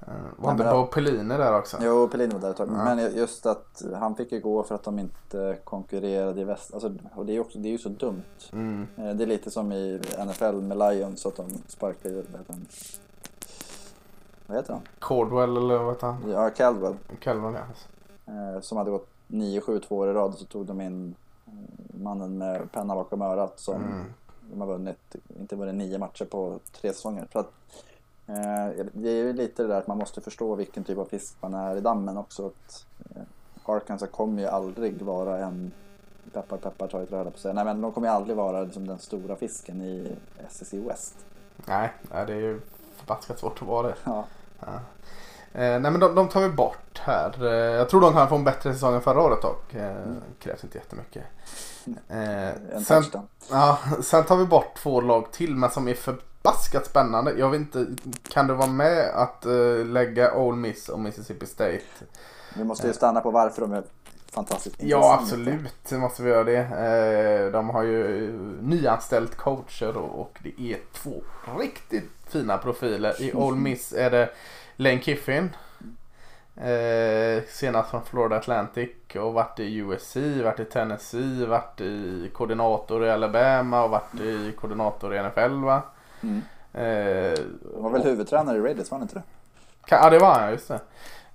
Eh, 0.00 0.12
var 0.36 0.52
inte 0.52 0.64
Bo 0.64 0.86
Pelini 0.86 1.36
där 1.36 1.58
också? 1.58 1.76
Jo, 1.80 2.08
Pelin 2.08 2.30
var 2.30 2.40
där 2.40 2.50
ett 2.50 2.56
tag. 2.56 2.68
Ja. 2.68 2.84
Men 2.84 2.98
just 3.16 3.46
att 3.46 3.82
han 3.94 4.16
fick 4.16 4.32
ju 4.32 4.40
gå 4.40 4.62
för 4.62 4.74
att 4.74 4.82
de 4.84 4.98
inte 4.98 5.58
konkurrerade 5.64 6.40
i 6.40 6.44
väst. 6.44 6.74
Alltså, 6.74 6.94
och 7.14 7.26
det 7.26 7.32
är 7.32 7.34
ju 7.34 7.40
också, 7.40 7.58
det 7.58 7.68
är 7.68 7.70
ju 7.70 7.78
så 7.78 7.88
dumt. 7.88 8.22
Mm, 8.52 8.86
Eh, 8.96 9.10
Det 9.14 9.24
är 9.24 9.26
lite 9.26 9.50
som 9.50 9.72
i 9.72 10.00
NFL 10.26 10.54
med 10.62 10.78
Lions 10.78 11.26
att 11.26 11.36
de 11.36 11.44
sparkar 11.68 12.08
ju, 12.10 12.24
vad 14.46 14.56
heter 14.56 14.72
han? 14.72 14.82
Cordwell 14.98 15.56
eller 15.56 15.78
vad 15.78 15.94
heter 15.94 16.06
han? 16.06 16.30
Ja, 16.30 16.50
Caldwell. 16.50 16.96
Calvin 17.20 17.54
ja. 17.54 18.32
Eh, 18.32 18.60
som 18.60 18.78
hade 18.78 18.90
gått 18.90 19.08
9-7 19.28 19.80
två 19.80 19.96
år 19.96 20.08
i 20.08 20.12
rad 20.12 20.32
och 20.32 20.38
så 20.38 20.44
tog 20.44 20.66
de 20.66 20.80
in 20.80 21.14
eh, 21.46 21.52
mannen 22.02 22.38
med 22.38 22.72
penna 22.72 22.94
bakom 22.94 23.22
örat 23.22 23.60
som 23.60 23.74
Mm. 23.74 24.04
De 24.50 24.60
har 24.60 24.68
vunnit, 24.68 25.16
inte 25.40 25.56
vunnit 25.56 25.74
nio 25.74 25.98
matcher 25.98 26.24
på 26.24 26.58
tre 26.72 26.92
säsonger. 26.92 27.28
Så 27.32 27.38
att, 27.38 27.52
eh, 28.26 28.84
det 28.92 29.08
är 29.08 29.14
ju 29.14 29.32
lite 29.32 29.62
det 29.62 29.68
där 29.68 29.78
att 29.78 29.86
man 29.86 29.98
måste 29.98 30.20
förstå 30.20 30.54
vilken 30.54 30.84
typ 30.84 30.98
av 30.98 31.04
fisk 31.04 31.36
man 31.40 31.54
är 31.54 31.76
i 31.76 31.80
dammen 31.80 32.16
också. 32.16 32.46
Att, 32.46 32.86
eh, 33.14 33.22
Arkansas 33.64 34.10
kommer 34.10 34.42
ju 34.42 34.48
aldrig 34.48 35.02
vara 35.02 35.38
en 35.38 35.72
peppar 36.32 36.56
peppar 36.56 36.88
tar 36.88 37.02
ett 37.02 37.12
röda 37.12 37.30
på 37.30 37.38
sig. 37.38 37.54
Nej 37.54 37.64
men 37.64 37.80
de 37.80 37.92
kommer 37.92 38.08
ju 38.08 38.14
aldrig 38.14 38.36
vara 38.36 38.62
liksom 38.62 38.86
den 38.86 38.98
stora 38.98 39.36
fisken 39.36 39.82
i 39.82 40.16
SEC 40.48 40.72
West. 40.72 41.14
Nej, 41.66 41.92
det 42.10 42.32
är 42.32 42.40
ju 42.40 42.60
förbaskat 42.96 43.38
svårt 43.38 43.62
att 43.62 43.68
vara 43.68 43.86
det. 43.86 43.94
Ja. 44.04 44.24
Ja. 44.60 44.72
Eh, 45.52 45.80
nej 45.80 45.90
men 45.90 46.00
de, 46.00 46.14
de 46.14 46.28
tar 46.28 46.40
vi 46.40 46.48
bort 46.48 46.98
här. 46.98 47.44
Eh, 47.44 47.76
jag 47.76 47.88
tror 47.88 48.00
de 48.00 48.12
kan 48.12 48.28
få 48.28 48.34
en 48.34 48.44
bättre 48.44 48.72
säsong 48.72 48.94
än 48.94 49.02
förra 49.02 49.22
året 49.22 49.42
dock. 49.42 49.74
Eh, 49.74 49.96
Krävs 50.38 50.64
inte 50.64 50.78
jättemycket. 50.78 51.24
Eh, 52.08 52.48
En 52.74 52.84
sen, 52.84 53.04
ja, 53.50 53.78
sen 54.02 54.24
tar 54.24 54.36
vi 54.36 54.44
bort 54.44 54.74
två 54.76 55.00
lag 55.00 55.32
till 55.32 55.56
men 55.56 55.70
som 55.70 55.88
är 55.88 55.94
förbaskat 55.94 56.86
spännande. 56.86 57.32
Jag 57.38 57.50
vet 57.50 57.60
inte, 57.60 57.86
kan 58.28 58.46
du 58.46 58.54
vara 58.54 58.68
med 58.70 59.08
att 59.14 59.46
eh, 59.46 59.84
lägga 59.86 60.34
Ole 60.34 60.56
Miss 60.56 60.88
och 60.88 61.00
Mississippi 61.00 61.46
State? 61.46 61.80
Vi 62.56 62.64
måste 62.64 62.86
ju 62.86 62.92
stanna 62.92 63.20
på 63.20 63.30
varför 63.30 63.60
de 63.62 63.72
är 63.72 63.82
fantastiskt 64.32 64.76
Ja 64.78 64.96
intressanta. 64.96 65.22
absolut 65.22 65.90
måste 65.90 66.22
vi 66.22 66.30
göra 66.30 66.44
det. 66.44 66.58
Eh, 67.46 67.52
de 67.52 67.70
har 67.70 67.82
ju 67.82 68.32
nyanställt 68.62 69.36
coacher 69.36 69.96
och, 69.96 70.20
och 70.20 70.38
det 70.42 70.60
är 70.72 70.78
två 70.92 71.22
riktigt 71.58 72.10
fina 72.28 72.58
profiler. 72.58 73.22
I 73.22 73.32
Ole 73.34 73.56
Miss 73.56 73.92
är 73.92 74.10
det 74.10 74.30
Lane 74.76 75.00
Kiffin. 75.00 75.50
Eh, 76.60 77.42
senast 77.48 77.90
från 77.90 78.04
Florida 78.04 78.36
Atlantic 78.36 78.90
och 79.14 79.32
varit 79.34 79.60
i 79.60 79.76
USC, 79.78 80.16
varit 80.44 80.60
i 80.60 80.64
Tennessee, 80.64 81.46
varit 81.46 81.80
i 81.80 82.30
koordinator 82.34 83.04
i 83.06 83.10
Alabama 83.10 83.84
och 83.84 83.90
varit 83.90 84.20
i 84.20 84.52
koordinator 84.60 85.14
i 85.14 85.18
NFL 85.22 85.64
va. 85.64 85.82
Mm. 86.22 86.42
Eh, 86.72 87.38
var 87.62 87.90
väl 87.90 88.02
huvudtränare 88.02 88.56
i 88.56 88.60
Raiders, 88.60 88.90
var 88.90 88.98
han 88.98 89.02
inte 89.02 89.14
det? 89.14 89.22
kan- 89.86 89.98
ja 90.02 90.10
det 90.10 90.18
var 90.18 90.34
han 90.34 90.50
just 90.50 90.68
det. 90.68 90.80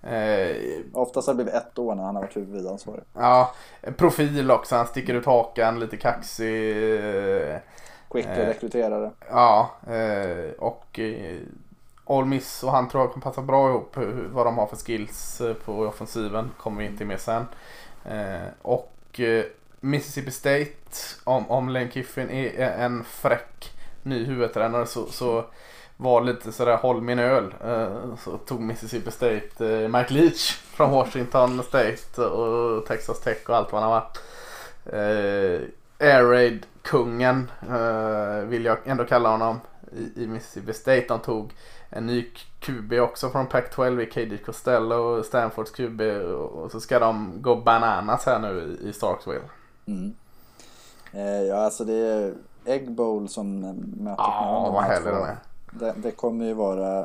Eh, 0.03 0.81
Oftast 0.93 1.27
har 1.27 1.33
det 1.33 1.43
blivit 1.43 1.53
ett 1.61 1.79
år 1.79 1.95
när 1.95 2.03
han 2.03 2.15
har 2.15 2.23
varit 2.23 2.37
huvudansvarig. 2.37 3.03
Ja, 3.13 3.53
profil 3.97 4.51
också. 4.51 4.75
Han 4.75 4.87
sticker 4.87 5.13
ut 5.13 5.25
hakan, 5.25 5.79
lite 5.79 5.97
kaxig. 5.97 6.71
eh, 7.51 7.57
Quick 8.09 8.25
Eh. 8.25 8.45
rekryterare. 8.47 9.11
Ja, 9.29 9.71
eh, 9.87 10.51
och 10.59 10.99
eh, 10.99 11.37
All 12.11 12.25
Miss 12.25 12.63
och 12.63 12.71
han 12.71 12.89
tror 12.89 13.03
jag 13.03 13.11
kommer 13.11 13.23
passa 13.23 13.41
bra 13.41 13.69
ihop. 13.69 13.97
Vad 14.31 14.45
de 14.45 14.57
har 14.57 14.67
för 14.67 14.75
skills 14.75 15.41
eh, 15.41 15.53
på 15.53 15.79
offensiven 15.79 16.51
kommer 16.57 16.81
vi 16.81 16.87
inte 16.87 17.05
med 17.05 17.19
sen. 17.19 17.45
Eh, 18.05 18.47
och 18.61 19.19
eh, 19.19 19.45
Mississippi 19.79 20.31
State, 20.31 20.75
om, 21.23 21.51
om 21.51 21.69
Lane 21.69 21.91
Kiffin 21.91 22.29
är 22.29 22.69
en 22.69 23.03
fräck 23.03 23.71
ny 24.03 24.25
huvudtränare 24.25 24.85
så, 24.85 25.05
så 25.05 25.45
var 25.97 26.21
lite 26.21 26.51
sådär 26.51 26.77
håll 26.77 27.01
min 27.01 27.19
öl. 27.19 27.53
Så 28.23 28.37
tog 28.37 28.61
Mississippi 28.61 29.11
State 29.11 29.87
Mike 29.87 30.13
Leach 30.13 30.51
från 30.51 30.91
Washington 30.91 31.63
State 31.63 32.21
och 32.21 32.85
Texas 32.85 33.19
Tech 33.19 33.37
och 33.49 33.55
allt 33.55 33.71
vad 33.71 33.81
han 33.81 33.91
har 33.91 33.99
varit. 33.99 34.19
Air 35.99 36.23
Raid 36.23 36.65
kungen 36.81 37.51
vill 38.45 38.65
jag 38.65 38.77
ändå 38.85 39.03
kalla 39.05 39.29
honom 39.29 39.59
i 40.15 40.27
Mississippi 40.27 40.73
State. 40.73 41.05
De 41.07 41.19
tog 41.19 41.53
en 41.93 42.05
ny 42.05 42.25
QB 42.59 42.93
också 42.93 43.29
från 43.29 43.47
Pac-12 43.47 44.01
i 44.01 44.05
KD 44.05 44.37
Costello, 44.37 45.23
Stanfords 45.23 45.71
QB 45.71 46.01
och, 46.01 46.49
och 46.51 46.71
så 46.71 46.79
ska 46.79 46.99
de 46.99 47.41
gå 47.41 47.55
bananas 47.55 48.25
här 48.25 48.39
nu 48.39 48.77
i, 48.81 48.93
Starksville. 48.93 49.41
Mm. 49.85 50.13
Eh, 51.13 51.41
ja, 51.41 51.55
alltså 51.55 51.83
det 51.85 51.93
är 51.93 52.33
Egg 52.65 52.91
Bowl 52.91 53.29
som 53.29 53.59
mötet 53.59 54.15
Ja, 54.17 54.61
de 54.65 54.73
vad 54.73 54.83
här 54.83 54.89
härlig 54.89 55.13
två. 55.13 55.19
de 55.19 55.25
är. 55.25 55.37
Det, 55.71 55.93
det 56.01 56.11
kommer 56.11 56.45
ju 56.45 56.53
vara, 56.53 56.99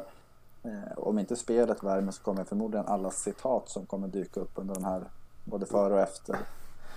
eh, 0.62 0.92
om 0.96 1.18
inte 1.18 1.37
spelet 1.37 1.83
värmer 1.83 2.12
så 2.12 2.22
kommer 2.22 2.44
förmodligen 2.44 2.87
alla 2.87 3.11
citat 3.11 3.68
som 3.68 3.87
kommer 3.87 4.09
dyka 4.09 4.40
upp 4.40 4.53
under 4.55 4.75
de 4.75 4.85
här, 4.85 5.03
både 5.44 5.66
före 5.66 5.94
och 5.94 6.01
efter. 6.01 6.37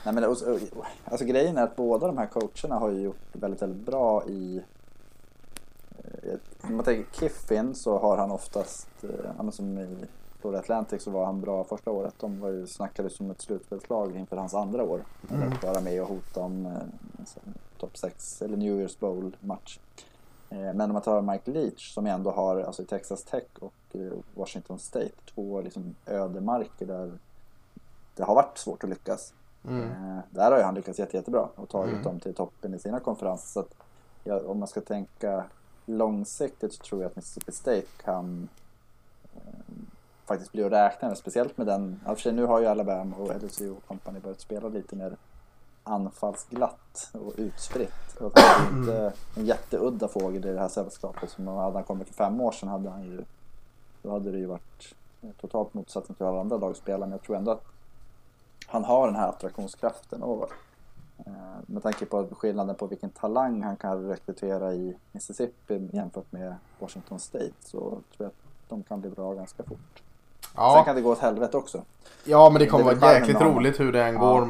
Nej, 0.06 0.14
men, 0.14 0.24
och- 0.24 0.32
och- 0.32 0.86
alltså 1.06 1.26
grejen 1.26 1.58
är 1.58 1.64
att 1.64 1.76
båda 1.76 2.08
de 2.08 2.18
här 2.18 2.26
coacherna 2.28 2.80
har 2.80 2.90
ju 2.90 3.02
gjort 3.02 3.18
väldigt, 3.34 3.62
väldigt 3.62 3.86
bra 3.86 4.24
i 4.28 4.62
eh, 5.98 6.34
om 6.70 6.76
man 6.76 6.86
tänker 6.86 7.20
Kiffin 7.20 7.76
så 7.76 7.98
har 8.00 8.18
han 8.18 8.32
oftast, 8.32 8.88
eh, 9.04 9.50
som 9.50 9.78
i 9.78 10.06
Florida 10.40 10.60
Atlantic 10.60 11.04
så 11.04 11.12
var 11.12 11.26
han 11.26 11.42
bra 11.42 11.64
första 11.64 11.92
året. 11.92 12.14
De 12.20 12.40
var 12.40 12.50
ju 12.50 12.68
snackade 12.68 13.10
som 13.10 13.32
ett 13.32 13.42
slutspelslag 13.42 14.16
inför 14.16 14.38
hans 14.38 14.54
andra 14.54 14.84
år. 14.84 15.04
Mm. 15.32 15.54
Att 15.54 15.64
vara 15.64 15.82
med 15.82 16.02
och 16.02 16.08
hota 16.08 16.42
om 16.42 16.66
eh, 16.66 16.72
topp 17.78 17.98
6 17.98 18.42
eller 18.42 18.58
New 18.58 18.80
Year's 18.80 19.00
Bowl 19.00 19.36
match. 19.40 19.80
Eh, 20.50 20.58
men 20.58 20.82
om 20.82 20.94
man 20.94 21.02
tar 21.02 21.22
Mike 21.22 21.52
Leach 21.52 21.94
som 21.94 22.06
ändå 22.08 22.32
har 22.32 22.62
alltså 22.62 22.82
i 22.82 22.86
Texas 22.86 23.24
Tech 23.24 23.44
och 23.60 23.74
eh, 23.96 24.12
Washington 24.36 24.80
State 24.80 25.12
två 25.36 25.62
liksom 25.62 25.96
ödemarker 26.06 26.86
där 26.86 27.12
det 28.16 28.24
har 28.24 28.36
varit 28.36 28.58
svårt 28.58 28.84
att 28.84 28.90
lyckas. 28.90 29.34
Mm. 29.68 29.84
Eh, 29.84 30.20
där 30.30 30.52
har 30.52 30.58
ju 30.58 30.64
han 30.64 30.76
lyckats 30.76 31.00
jätte, 31.00 31.18
jättebra 31.18 31.48
och 31.56 31.70
tagit 31.70 31.92
Mm. 31.92 32.04
dem 32.04 32.20
till 32.20 32.34
toppen 32.34 32.74
i 32.74 32.80
sina 32.80 33.00
konferenser. 33.00 33.48
Så 33.48 33.60
att, 33.60 33.74
ja, 34.24 34.42
om 34.46 34.60
man 34.60 34.68
ska 34.68 34.82
tänka 34.82 35.44
långsiktigt 35.90 36.74
så 36.74 36.84
tror 36.84 37.02
jag 37.02 37.10
att 37.10 37.16
Mississippi 37.16 37.52
State 37.52 37.88
kan 38.04 38.50
eh, 39.36 39.42
faktiskt 40.26 40.52
bli 40.52 40.64
att 40.64 40.72
räkna 40.72 41.08
med. 41.08 41.18
Speciellt 41.18 41.58
med 41.58 41.68
den, 41.68 42.00
ja, 42.06 42.16
för 42.16 42.22
sig 42.22 42.34
nu 42.34 42.46
har 42.46 42.60
ju 42.60 42.66
Alabama 42.66 43.16
och 43.16 43.44
LSU 43.44 43.72
och 43.72 43.88
company 43.88 44.20
börjat 44.20 44.42
spela 44.42 44.70
lite 44.70 44.96
mer 44.96 45.18
anfallsglatt 45.84 47.10
och 47.14 47.34
utspritt. 47.38 48.16
Och 48.20 48.40
han 48.40 48.66
är 48.66 48.78
inte 48.80 49.14
en 49.36 49.46
jätteudda 49.46 50.08
fågel 50.08 50.46
i 50.46 50.54
det 50.54 50.60
här 50.60 50.68
sällskapet. 50.68 51.30
Som 51.30 51.48
hade 51.48 51.78
han 51.78 51.84
kommit 51.84 52.08
för 52.08 52.14
fem 52.14 52.42
år 52.42 52.52
sedan 52.52 52.70
hade 52.70 52.90
han 52.90 53.04
ju, 53.04 53.24
då 54.02 54.12
hade 54.12 54.32
det 54.32 54.38
ju 54.38 54.46
varit 54.46 54.96
totalt 55.42 55.74
motsatsen 55.74 56.16
till 56.16 56.26
alla 56.26 56.40
andra 56.40 56.58
lagspelare. 56.58 57.00
Men 57.00 57.12
jag 57.12 57.22
tror 57.22 57.36
ändå 57.36 57.52
att 57.52 57.66
han 58.66 58.84
har 58.84 59.08
den 59.08 59.16
här 59.16 59.30
attraktionskraften. 59.30 60.24
Och, 60.24 60.44
eh, 60.44 60.50
med 61.66 61.84
tanke 61.84 62.06
på 62.06 62.28
skillnaden 62.38 62.76
på 62.76 62.88
vilken 62.88 63.10
talang 63.10 63.64
han 63.64 63.78
kan 63.78 64.08
rekrytera 64.08 64.74
i 64.74 64.96
Mississippi 65.12 65.90
jämfört 65.94 66.32
med 66.32 66.56
Washington 66.80 67.20
State 67.20 67.54
så 67.60 67.80
tror 67.80 68.02
jag 68.18 68.28
att 68.28 68.34
de 68.70 68.84
kan 68.84 69.02
bli 69.02 69.10
bra 69.10 69.34
ganska 69.34 69.64
fort. 69.64 69.78
Sen 70.42 70.52
Ja, 70.56 70.84
kan 70.86 70.96
det 70.96 71.02
gå 71.02 71.12
åt 71.12 71.20
helvete 71.20 71.58
också. 71.58 71.82
ja, 72.24 72.50
men 72.50 72.60
det 72.60 72.68
kommer 72.68 72.94
det 72.94 73.00
vara 73.00 73.14
jäkligt 73.14 73.42
roligt 73.42 73.80
hur 73.80 73.92
det 73.92 74.04
än 74.04 74.16
går. 74.18 74.48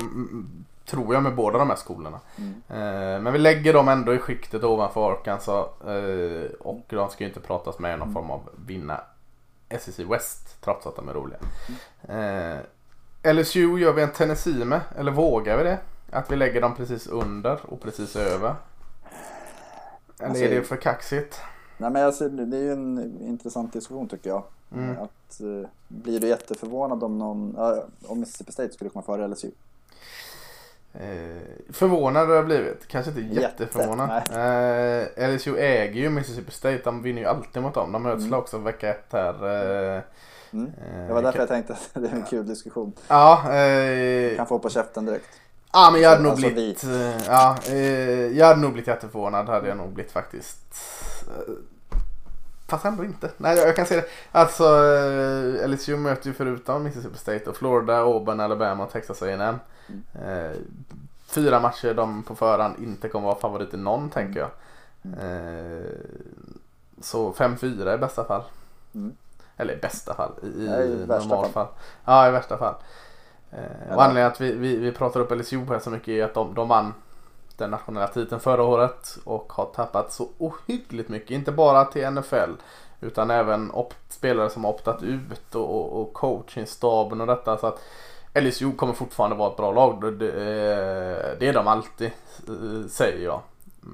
Tror 0.86 1.13
jag 1.13 1.23
med 1.23 1.36
båda 1.36 1.58
de 1.58 1.69
här 1.69 1.75
skolorna. 1.75 2.19
Mm. 2.38 2.53
Eh, 2.69 3.21
men 3.21 3.34
vi 3.34 3.39
lägger 3.39 3.73
dem 3.73 3.88
ändå 3.88 4.13
i 4.13 4.17
skiktet 4.17 4.63
ovanför 4.63 5.12
Arkansas. 5.12 5.67
Eh, 5.88 6.51
och 6.60 6.82
de 6.88 7.10
ska 7.10 7.23
ju 7.23 7.27
inte 7.27 7.39
pratas 7.39 7.79
med 7.79 7.95
i 7.95 7.97
någon 7.97 8.13
form 8.13 8.32
av 8.32 8.41
vinna 8.65 9.01
SEC 9.79 9.99
West. 9.99 10.62
Trots 10.62 10.88
att 10.88 10.95
de 10.95 11.10
är 11.10 11.13
roliga. 11.13 11.39
Eh, 12.08 13.34
LSU 13.34 13.77
gör 13.79 13.93
vi 13.93 14.01
en 14.01 14.12
Tennessee 14.12 14.65
med. 14.65 14.82
Eller 14.97 15.12
vågar 15.12 15.58
vi 15.58 15.63
det? 15.63 15.79
Att 16.12 16.32
vi 16.32 16.36
lägger 16.36 16.62
dem 16.62 16.76
precis 16.76 17.08
under 17.08 17.60
och 17.65 17.82
precis 17.82 18.15
över. 18.15 18.56
Eller 20.19 20.30
Alltså, 20.30 20.43
är 20.43 20.50
det 20.50 20.63
för 20.63 20.76
kaxigt? 20.76 21.41
Nej, 21.78 21.89
men 21.91 22.06
alltså, 22.06 22.30
det 22.30 22.58
är 22.58 22.62
ju 22.62 22.72
en 22.72 23.17
intressant 23.22 23.74
diskussion 23.74 24.08
tycker 24.10 24.30
jag. 24.30 24.43
Mm. 24.76 24.98
Att, 24.98 25.41
eh, 25.41 25.69
blir 25.88 26.19
du 26.19 26.28
jätteförvånad 26.28 27.04
om 27.04 27.17
någon, 27.19 27.54
ja, 27.58 27.84
om 28.08 28.19
Mississippi 28.19 28.52
State 28.52 28.74
skulle 28.74 28.89
komma 28.89 29.04
före 29.04 29.28
LSU? 29.28 29.52
Eh, 30.93 31.38
förvånad 31.69 32.28
har 32.28 32.36
jag 32.36 32.45
blivit. 32.45 32.88
Kanske 32.88 33.12
inte 33.12 33.22
Jätte, 33.22 33.41
jätteförvånad. 33.41 34.10
Eh, 34.10 35.30
LSU 35.30 35.58
äger 35.58 36.02
ju 36.02 36.10
Mississippi 36.10 36.52
State. 36.52 36.82
De 36.84 37.02
vinner 37.04 37.22
ju 37.22 37.28
alltid 37.28 37.62
mot 37.62 37.74
dem. 37.74 37.91
De 37.91 38.04
möts 38.04 38.24
Mm. 38.26 38.39
också 38.39 38.58
vecka 38.58 38.89
ett 38.89 39.06
här. 39.12 39.34
Eh, 39.95 40.02
Mm. 40.54 40.65
eh, 40.95 41.08
Det 41.08 41.13
var 41.13 41.22
därför 41.22 41.39
jag 41.39 41.48
tänkte 41.48 41.74
att 41.74 41.89
det 41.93 42.08
är 42.08 42.13
en 42.15 42.24
kul 42.24 42.48
diskussion. 42.48 42.93
Ja, 43.08 43.54
eh, 43.54 44.36
Kan 44.36 44.48
få 44.48 44.60
på 44.60 44.69
käften 44.69 45.06
direkt. 45.06 45.30
Ja 45.73 45.89
men 45.91 46.01
jag 46.01 46.10
hade 46.10 46.21
nog 46.23 46.32
Alltså, 46.32 46.49
blivit. 46.49 46.84
eh, 46.84 47.25
Ja, 47.27 47.58
eh, 47.67 48.38
jag 48.38 48.45
hade 48.45 48.62
nog 48.62 48.71
blivit 48.73 48.88
jätteförvånad. 48.88 49.49
Hade 49.49 49.67
jag 49.67 49.77
nog 49.77 49.89
blivit 49.93 50.12
faktiskt. 50.12 50.58
Eh, 51.27 51.53
Fast 52.67 52.86
ändå 52.86 53.03
inte. 53.03 53.32
Nej 53.38 53.58
jag 53.58 53.75
kan 53.75 53.86
säga 53.86 54.01
det. 54.01 54.08
Alltså 54.32 54.63
eh, 54.86 55.67
LSU 55.69 55.97
möter 55.97 56.27
ju 56.27 56.34
förutom 56.34 56.84
Mississippi 56.84 57.17
State 57.17 57.49
och 57.49 57.58
Florida, 57.58 57.97
Auburn, 57.97 58.39
Alabama 58.39 58.84
och 58.86 58.91
Texas 58.91 59.21
A&M. 59.21 59.55
Eh, 60.13 60.51
fyra 61.27 61.60
matcher 61.60 61.93
de 61.93 62.23
på 62.23 62.36
förhand 62.36 62.75
inte 62.84 63.10
kommer 63.10 63.25
vara 63.27 63.39
favorit 63.39 63.73
i 63.73 63.77
någon 63.77 64.10
tänker 64.10 64.39
jag. 64.39 64.49
Eh, 65.19 65.84
så 67.01 67.32
5-4 67.34 67.95
i 67.95 67.97
bästa 67.97 68.23
fall. 68.25 68.43
Mm. 68.95 69.15
Eller 69.58 69.73
i 69.73 69.77
bästa 69.82 70.13
fall. 70.13 70.32
I, 70.43 70.47
i 70.47 70.49
i 70.63 71.05
normalt 71.08 71.29
fall. 71.29 71.51
fall. 71.51 71.67
Ja 72.05 72.27
i 72.27 72.32
värsta 72.32 72.58
fall. 72.58 72.75
Eh, 73.52 73.96
och 73.96 74.04
anledningen 74.04 74.32
att 74.32 74.42
vi, 74.42 74.52
vi, 74.52 74.76
vi 74.76 74.92
pratar 74.92 75.20
upp 75.20 75.32
LSU 75.32 75.66
här 75.66 75.80
så 75.80 75.90
mycket 75.90 76.08
är 76.08 76.24
att 76.24 76.34
de, 76.34 76.54
de 76.54 76.68
vann 76.68 76.94
den 77.58 77.72
nationella 77.72 78.08
titeln 78.08 78.42
förra 78.42 78.64
året 78.64 79.18
och 79.24 79.54
har 79.54 79.66
tappat 79.66 80.14
så 80.14 80.30
ohyggligt 80.38 81.10
mycket. 81.10 81.32
Inte 81.32 81.52
bara 81.52 81.86
till 81.86 82.10
NFL 82.12 82.52
utan 83.02 83.32
även 83.32 83.72
spelare 84.10 84.50
som 84.50 84.64
har 84.64 84.72
optat 84.72 85.04
ut 85.04 85.56
och, 85.56 85.76
och, 85.76 86.02
och 86.02 86.14
coachingstaben 86.14 87.22
och 87.22 87.28
detta. 87.28 87.58
Så 87.58 87.68
att 87.68 87.80
LSU 88.34 88.72
kommer 88.72 88.94
fortfarande 88.94 89.36
vara 89.36 89.52
ett 89.52 89.58
bra 89.58 89.72
lag. 89.72 90.02
Det, 90.02 90.12
det, 90.12 91.36
det 91.40 91.48
är 91.48 91.54
de 91.54 91.68
alltid 91.68 92.12
eh, 92.48 92.88
säger 92.90 93.26
jag. 93.26 93.42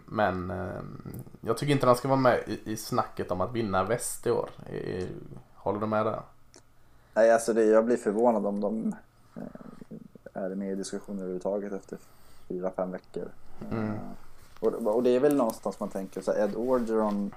Men 0.06 0.52
eh, 0.52 0.82
jag 1.42 1.58
tycker 1.58 1.74
inte 1.74 1.86
de 1.86 1.96
ska 1.96 2.08
vara 2.08 2.20
med 2.20 2.40
i, 2.48 2.72
i 2.72 2.78
snacket 2.78 3.32
om 3.32 3.42
att 3.42 3.54
vinna 3.54 3.84
väst 3.84 4.28
i 4.28 4.32
år. 4.32 4.50
Eh, 4.70 5.06
Håller 5.56 5.80
du 5.80 5.88
med 5.88 6.06
där? 6.06 6.22
Nej, 7.14 7.32
alltså 7.32 7.54
det, 7.54 7.64
jag 7.64 7.86
blir 7.86 7.98
förvånad 7.98 8.46
om 8.46 8.62
de 8.62 8.96
eh, 9.36 10.44
är 10.44 10.56
med 10.56 10.72
i 10.72 10.76
diskussioner 10.76 11.20
överhuvudtaget 11.20 11.74
efter 11.74 11.98
fyra, 12.48 12.72
fem 12.72 12.92
veckor. 12.92 13.32
Mm. 13.72 13.94
Eh, 13.94 14.00
och, 14.60 14.96
och 14.96 15.04
det 15.04 15.10
är 15.10 15.20
väl 15.20 15.36
någonstans 15.36 15.80
man 15.80 15.90
tänker 15.90 16.22
så 16.22 16.32
här, 16.32 16.44
Ed 16.44 16.56
Orgeron 16.56 17.32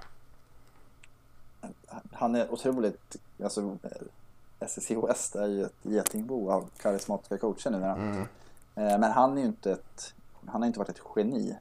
han 2.12 2.34
är 2.34 2.52
otroligt, 2.52 3.16
alltså 3.42 3.78
SSC 4.60 4.90
West 4.90 5.36
är 5.36 5.46
ju 5.46 5.64
ett 5.64 5.74
getingbo 5.82 6.50
av 6.50 6.70
karismatiska 6.76 7.38
coacher 7.38 7.70
numera. 7.70 7.96
Mm. 7.96 8.20
Eh, 8.74 8.98
Men 8.98 9.12
han 9.12 9.38
är 9.38 9.42
ju 9.42 9.46
inte 9.46 9.72
ett, 9.72 10.14
han 10.46 10.62
har 10.62 10.66
inte 10.66 10.78
varit 10.78 10.88
ett 10.88 11.02
geni. 11.16 11.56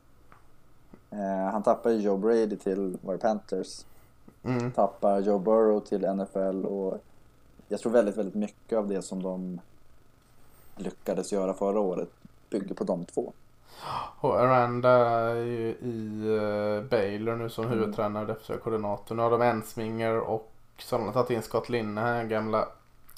Eh, 1.12 1.52
Han 1.52 1.64
tappar 1.64 1.90
ju 1.90 1.98
Joe 1.98 2.18
Brady 2.18 2.58
till 2.58 2.98
var 3.02 3.14
det 3.14 3.20
Panthers. 3.20 3.86
Mm. 4.44 4.72
Tappar 4.72 5.20
Joe 5.20 5.40
Burrow 5.40 5.80
till 5.80 6.14
NFL 6.16 6.66
och 6.66 7.02
jag 7.68 7.80
tror 7.80 7.92
väldigt, 7.92 8.18
väldigt 8.18 8.36
mycket 8.36 8.78
av 8.78 8.88
det 8.88 9.02
som 9.02 9.24
de 9.24 9.60
lyckades 10.78 11.32
göra 11.32 11.54
förra 11.54 11.80
året 11.80 12.10
bygger 12.50 12.76
på 12.76 12.84
de 12.84 13.06
två. 13.06 13.34
Och 14.20 14.40
Aranda 14.40 14.90
är 14.90 15.36
ju 15.36 15.70
i 15.70 16.28
uh, 16.28 16.84
Baylor 16.90 17.36
nu 17.36 17.50
som 17.50 17.66
Mm. 17.66 17.80
huvudtränare 17.80 18.22
och 18.22 18.28
defensiva 18.28 18.60
koordinator. 18.60 19.16
Nu 19.16 19.22
har 19.22 19.32
de 19.32 19.42
Ensminger 19.42 20.18
och 20.18 20.52
så 20.80 20.98
har 20.98 21.06
de 21.06 21.14
tagit 21.14 21.30
in 21.30 21.42
Scott 21.42 21.70
Linehan, 21.70 22.30
gamla 22.30 22.68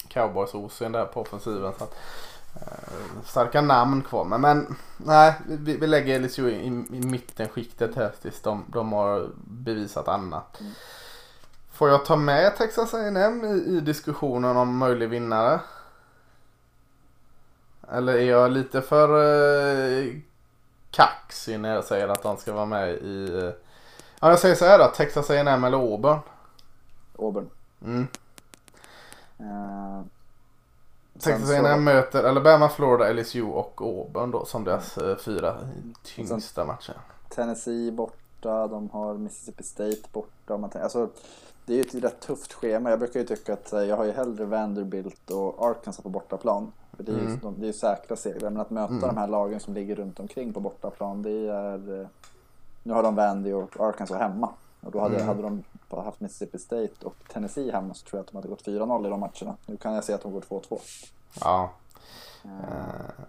cowboys 0.08 0.54
osen 0.54 0.92
där 0.92 1.04
på 1.04 1.20
offensiven. 1.20 1.72
Så 1.78 1.84
att, 1.84 1.96
eh, 2.54 3.22
starka 3.24 3.60
namn 3.60 4.02
kvar. 4.02 4.24
Men, 4.24 4.40
men 4.40 4.76
nej, 4.96 5.34
vi, 5.46 5.76
vi 5.76 5.86
lägger 5.86 6.20
LSU 6.20 6.50
i, 6.50 6.66
i 6.66 7.00
mitten 7.06 7.48
skiktet 7.48 7.94
här 7.94 8.12
tills 8.22 8.40
de, 8.40 8.64
de 8.68 8.92
har 8.92 9.28
bevisat 9.44 10.08
annat. 10.08 10.60
Mm. 10.60 10.72
Får 11.72 11.88
jag 11.88 12.04
ta 12.04 12.16
med 12.16 12.56
Texas 12.56 12.94
A&M 12.94 13.44
i, 13.44 13.76
i 13.76 13.80
diskussionen 13.80 14.56
om 14.56 14.76
möjlig 14.76 15.08
vinnare? 15.08 15.60
Eller 17.92 18.12
är 18.12 18.30
jag 18.30 18.50
lite 18.50 18.82
för 18.82 19.08
eh, 20.02 20.14
kaxig 20.90 21.60
när 21.60 21.74
jag 21.74 21.84
säger 21.84 22.08
att 22.08 22.22
de 22.22 22.36
ska 22.36 22.52
vara 22.52 22.66
med 22.66 22.90
i... 22.94 23.38
eh, 23.44 23.50
Ja, 24.22 24.28
jag 24.30 24.38
säger 24.38 24.54
så 24.54 24.64
här 24.64 24.78
då. 24.78 24.86
Texas 24.96 25.30
A&M 25.30 25.64
eller 25.64 25.78
Auburn. 25.78 26.18
Auburn. 27.18 27.50
Mm. 27.84 28.06
Eh, 29.38 30.02
Texas 31.18 31.48
sen 31.48 31.60
så- 31.62 31.66
A&M 31.66 31.84
möter 31.84 32.24
Alabama, 32.24 32.68
Florida, 32.68 33.12
LSU 33.12 33.42
och 33.42 33.80
Auburn 33.82 34.30
då 34.30 34.44
som 34.44 34.64
deras 34.64 34.98
eh, 34.98 35.16
fyra 35.16 35.56
tyngsta 36.02 36.64
matcher. 36.64 36.94
Tennessee 37.28 37.90
borta, 37.92 38.66
de 38.66 38.90
har 38.90 39.14
Mississippi 39.14 39.62
State 39.62 40.08
borta. 40.12 40.56
Man 40.56 40.70
tänker, 40.70 40.84
alltså, 40.84 41.08
det 41.66 41.72
är 41.72 41.76
ju 41.76 41.82
ett 41.82 41.94
rätt 42.04 42.20
tufft 42.20 42.52
schema. 42.52 42.90
Jag 42.90 42.98
brukar 42.98 43.20
ju 43.20 43.26
tycka 43.26 43.52
att 43.52 43.72
jag 43.72 43.96
har 43.96 44.04
ju 44.04 44.12
hellre 44.12 44.44
Vanderbilt 44.44 45.30
och 45.30 45.66
Arkansas 45.66 46.02
på 46.02 46.08
bortaplan. 46.08 46.72
För 47.04 47.12
det 47.12 47.12
är 47.18 47.22
ju, 47.22 47.26
Mm. 47.26 47.38
de, 47.42 47.54
det 47.60 47.64
är 47.64 47.66
ju 47.66 47.72
säkra 47.72 48.16
segrar. 48.16 48.50
Men 48.50 48.60
att 48.60 48.70
möta 48.70 48.92
Mm. 48.94 49.00
de 49.08 49.16
här 49.16 49.26
lagen 49.26 49.60
som 49.60 49.74
ligger 49.74 49.96
runt 49.96 50.20
omkring 50.20 50.52
på 50.52 50.60
bortaplan, 50.60 51.22
det 51.22 51.46
är... 51.48 52.00
eh, 52.00 52.06
Nu 52.82 52.92
har 52.92 53.02
de 53.02 53.14
Vandy 53.14 53.52
och 53.52 53.80
Arkansas 53.80 54.18
hemma. 54.18 54.48
Och 54.80 54.90
då 54.92 55.00
hade, 55.00 55.14
Mm. 55.16 55.26
hade 55.28 55.42
de 55.42 55.62
haft 56.04 56.20
Mississippi 56.20 56.58
State 56.58 56.90
och 57.04 57.14
Tennessee 57.32 57.72
hemma 57.72 57.94
så 57.94 58.06
tror 58.06 58.18
jag 58.18 58.24
att 58.24 58.30
de 58.32 58.36
hade 58.36 58.48
gått 58.48 58.62
4-0 58.64 59.06
i 59.06 59.10
de 59.10 59.20
matcherna. 59.20 59.56
Nu 59.66 59.76
kan 59.76 59.94
jag 59.94 60.04
se 60.04 60.12
att 60.12 60.22
de 60.22 60.32
går 60.32 60.40
2-2. 60.40 60.80
Ja. 61.40 61.70
Eh, 62.44 62.50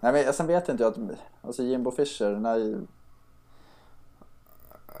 Nej 0.00 0.12
men 0.12 0.32
sen 0.32 0.46
vet 0.46 0.68
jag 0.68 0.74
inte, 0.74 0.86
att, 0.86 0.96
alltså 1.42 1.62
Jimbo 1.62 1.90
Fisher, 1.90 2.36
när, 2.36 2.80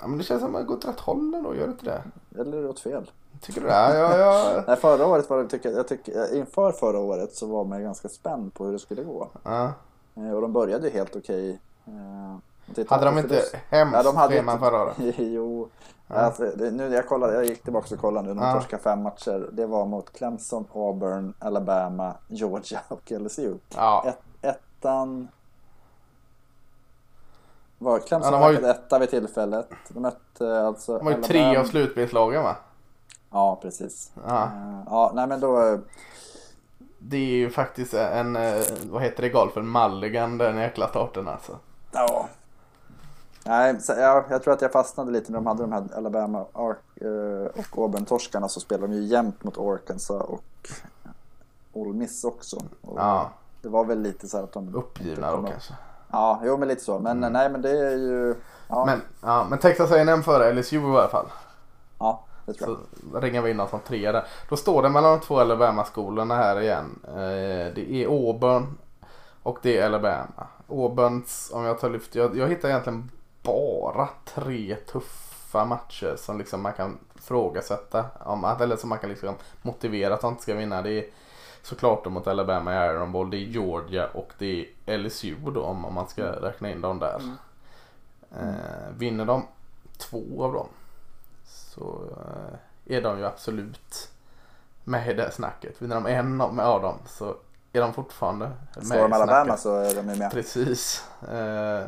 ja 0.00 0.06
men 0.06 0.18
det 0.18 0.24
känns 0.24 0.42
som 0.42 0.54
att 0.54 0.60
det 0.62 0.66
går 0.66 0.76
åt 0.76 0.88
rätt 0.88 1.00
håll 1.00 1.34
ändå, 1.34 1.54
gör 1.54 1.66
det 1.66 1.72
inte 1.72 1.84
det? 1.84 2.40
eller 2.40 2.66
åt 2.66 2.80
fel? 2.80 3.10
Tycker 3.42 3.60
du 3.60 3.66
det? 3.66 3.72
Ja, 3.72 4.16
ja. 4.18 4.62
Nej, 4.66 4.76
förra 4.76 5.06
året 5.06 5.30
var 5.30 5.38
det, 5.42 5.48
tycker, 5.48 5.70
jag 5.70 5.88
tycker, 5.88 6.34
inför 6.36 6.72
förra 6.72 6.98
året 6.98 7.34
så 7.34 7.46
var 7.46 7.64
man 7.64 7.82
ganska 7.82 8.08
spänd 8.08 8.54
på 8.54 8.64
hur 8.64 8.72
det 8.72 8.78
skulle 8.78 9.02
gå. 9.02 9.28
ja. 9.42 9.72
Eh, 10.16 10.30
Och 10.32 10.40
de 10.40 10.52
började 10.52 10.86
ju 10.88 10.92
helt 10.92 11.16
okej. 11.16 11.60
Eh, 11.86 12.84
Hade 12.88 13.04
de 13.04 13.18
inte 13.18 13.42
hemskt 13.70 13.96
Ja, 13.96 14.02
de 14.02 14.16
hade 14.16 14.34
schema 14.36 14.52
inte- 14.52 14.64
förra 14.64 14.82
året? 14.82 14.94
jo. 15.16 15.68
Ja. 16.06 16.14
Alltså, 16.14 16.42
nu, 16.56 16.94
jag, 16.94 17.08
kollade, 17.08 17.34
jag 17.34 17.44
gick 17.44 17.62
tillbaka 17.62 17.94
och 17.94 18.00
kollade 18.00 18.28
nu. 18.28 18.34
De 18.34 18.44
Ja. 18.46 18.52
torskade 18.54 18.82
fem 18.82 19.02
matcher. 19.02 19.48
Det 19.52 19.66
var 19.66 19.84
mot 19.86 20.12
Clemson, 20.12 20.64
Auburn, 20.74 21.34
Alabama, 21.38 22.14
Georgia 22.28 22.80
och 22.88 23.10
LSU. 23.10 23.54
Ja. 23.76 24.04
Ett, 24.06 24.18
ettan... 24.42 25.28
Var 27.78 27.98
Clemson 27.98 28.32
Ja, 28.32 28.38
de 28.38 28.44
har 28.44 28.52
ju- 28.52 28.66
etta 28.70 28.98
vid 28.98 29.10
tillfället. 29.10 29.68
De 29.88 30.00
mötte 30.00 30.60
alltså 30.66 30.98
De 30.98 31.04
var 31.04 31.12
ju 31.12 31.22
tre 31.22 31.56
av 31.56 31.64
slutspelslagen 31.64 32.42
va? 32.42 32.56
Ja, 33.32 33.58
precis. 33.62 34.10
Ja. 34.28 34.42
Eh, 34.44 34.82
ja, 34.86 35.12
nej 35.14 35.26
men 35.26 35.40
då... 35.40 35.60
eh, 35.68 35.78
Det 36.98 37.16
är 37.16 37.20
ju 37.36 37.50
faktiskt 37.50 37.94
en, 37.94 38.36
eh, 38.36 38.60
vad 38.90 39.02
heter 39.02 39.22
det 39.22 39.28
i 39.28 39.30
golfen, 39.32 39.72
mulligan 39.72 40.38
den 40.38 40.56
jäkla 40.56 40.88
starten 40.88 41.28
alltså. 41.28 41.58
Ja. 41.92 42.28
Nej, 43.44 43.80
så, 43.80 43.92
ja, 43.92 44.24
jag 44.30 44.42
tror 44.42 44.54
att 44.54 44.62
jag 44.62 44.72
fastnade 44.72 45.10
lite 45.10 45.32
när 45.32 45.38
de 45.38 45.46
hade 45.46 45.62
de 45.62 45.72
här 45.72 45.84
Alabama 45.96 46.38
eh, 46.38 47.46
och 47.56 47.78
Auburn-torskarna 47.78 48.48
så 48.48 48.60
spelade 48.60 48.86
de 48.86 48.92
ju 48.96 49.02
jämnt 49.02 49.44
mot 49.44 49.58
Arkansas 49.58 50.22
och 50.22 50.68
Ole 51.72 51.94
Miss 51.98 52.24
också. 52.24 52.56
Och 52.80 52.98
Ja, 52.98 53.30
Det 53.62 53.68
var 53.68 53.84
väl 53.84 54.00
lite 54.02 54.28
så 54.28 54.36
här 54.36 54.44
att 54.44 54.52
de... 54.52 54.74
uppgivna 54.74 55.30
då 55.36 55.42
kanske. 55.42 55.74
Ja, 56.10 56.40
jo 56.44 56.56
men 56.56 56.68
lite 56.68 56.84
så. 56.84 56.98
Men 56.98 57.20
nej, 57.20 57.50
men 57.50 57.62
det 57.62 57.70
är 57.70 57.96
ju... 57.96 58.34
Ja, 58.68 58.84
Men, 58.86 59.00
ja, 59.22 59.46
men 59.50 59.58
Texas 59.58 59.92
A&M 59.92 60.22
före 60.22 60.52
LSU 60.52 60.76
i 60.76 60.96
alla 60.96 61.08
fall. 61.08 61.26
Ja 62.46 62.52
det 62.52 62.58
tror 62.58 62.74
Så 62.76 62.80
jag. 63.12 63.24
ringar 63.24 63.42
vi 63.42 63.50
in 63.50 63.60
oss 63.60 63.70
som 63.70 63.80
tre 63.80 64.12
där. 64.12 64.24
Då 64.48 64.56
står 64.56 64.82
det 64.82 64.88
mellan 64.88 65.18
de 65.18 65.20
två 65.26 65.38
Alabama-skolorna 65.40 66.36
här 66.36 66.60
igen. 66.60 66.98
Eh, 67.08 67.74
det 67.74 67.86
är 67.92 68.06
Auburn 68.06 68.78
och 69.42 69.58
det 69.62 69.78
är 69.78 69.86
Alabama. 69.86 70.46
Auburns, 70.68 71.50
om 71.54 71.64
jag 71.64 71.78
tar 71.80 71.90
lyft, 71.90 72.14
jag, 72.14 72.36
jag 72.36 72.48
hittar 72.48 72.68
egentligen 72.68 73.10
bara 73.42 74.08
tre 74.24 74.76
tuffa 74.76 75.64
matcher 75.64 76.14
som 76.18 76.38
liksom 76.38 76.62
man 76.62 76.72
kan 76.72 76.98
frågasätta. 77.14 78.04
Om, 78.24 78.44
att- 78.44 78.60
eller 78.60 78.76
som 78.76 78.88
man 78.88 78.98
kan 78.98 79.10
liksom 79.10 79.34
motivera 79.62 80.14
att 80.14 80.20
de 80.20 80.30
inte 80.30 80.42
ska 80.42 80.54
vinna. 80.54 80.82
Det 80.82 80.90
är 80.92 81.04
såklart 81.62 82.06
mot 82.06 82.26
Alabama 82.26 82.74
i 82.74 82.88
Iron 82.90 83.12
Bowl. 83.12 83.30
Det 83.30 83.36
är 83.36 83.38
Georgia 83.46 84.06
och 84.14 84.32
det 84.38 84.66
är 84.86 84.98
LSU 84.98 85.34
då 85.54 85.62
om, 85.62 85.84
om 85.84 85.94
man 85.94 86.08
ska 86.08 86.22
räkna 86.24 86.70
in 86.70 86.80
dem 86.80 86.98
där. 86.98 87.20
Eh, 88.30 88.96
vinner 88.98 89.24
de 89.24 89.42
två 89.98 90.44
av 90.44 90.52
dem 90.52 90.66
så 91.74 92.00
eh, 92.16 92.96
är 92.96 93.02
de 93.02 93.18
ju 93.18 93.26
absolut 93.26 94.10
med 94.84 95.10
i 95.10 95.14
det 95.14 95.30
snacket. 95.30 95.82
Vinner 95.82 95.94
de 95.94 96.06
en 96.06 96.40
av 96.40 96.82
dem 96.82 96.98
så 97.06 97.36
är 97.72 97.80
de 97.80 97.92
fortfarande 97.92 98.50
med 98.76 98.86
Slår 98.86 99.02
de 99.02 99.12
Alabama 99.12 99.56
så 99.56 99.76
är 99.76 99.94
de 99.94 100.02
med. 100.02 100.30
Precis. 100.30 101.04
Eh, 101.28 101.86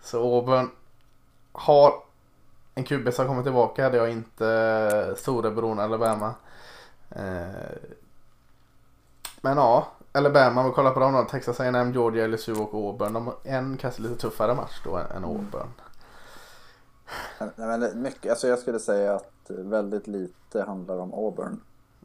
så 0.00 0.22
Auburn 0.22 0.70
har 1.52 1.92
en 2.74 2.84
QB 2.84 3.14
som 3.14 3.26
kommer 3.26 3.42
tillbaka 3.42 3.84
hade 3.84 3.96
jag 3.96 4.10
inte 4.10 5.14
storebror 5.16 5.80
Alabama. 5.80 6.34
Eh, 7.10 7.78
men 9.40 9.56
ja, 9.56 9.88
Alabama, 10.12 10.60
om 10.60 10.66
vi 10.66 10.72
kollar 10.72 10.90
på 10.90 11.00
dem 11.00 11.12
då. 11.12 11.22
Texas 11.22 11.60
A&M, 11.60 11.92
Georgia, 11.92 12.26
LSU 12.26 12.54
och 12.54 12.74
Auburn. 12.74 13.12
De 13.12 13.26
har 13.26 13.34
en 13.44 13.76
kanske 13.76 14.02
lite 14.02 14.16
tuffare 14.16 14.54
match 14.54 14.80
då 14.84 14.96
än 14.96 15.24
Auburn. 15.24 15.68
Nej, 17.38 17.78
men 17.78 18.02
mycket, 18.02 18.30
alltså 18.30 18.48
jag 18.48 18.58
skulle 18.58 18.78
säga 18.78 19.14
att 19.14 19.50
väldigt 19.50 20.06
lite 20.06 20.62
handlar 20.62 20.98
om 20.98 21.14
Auburn. 21.14 21.60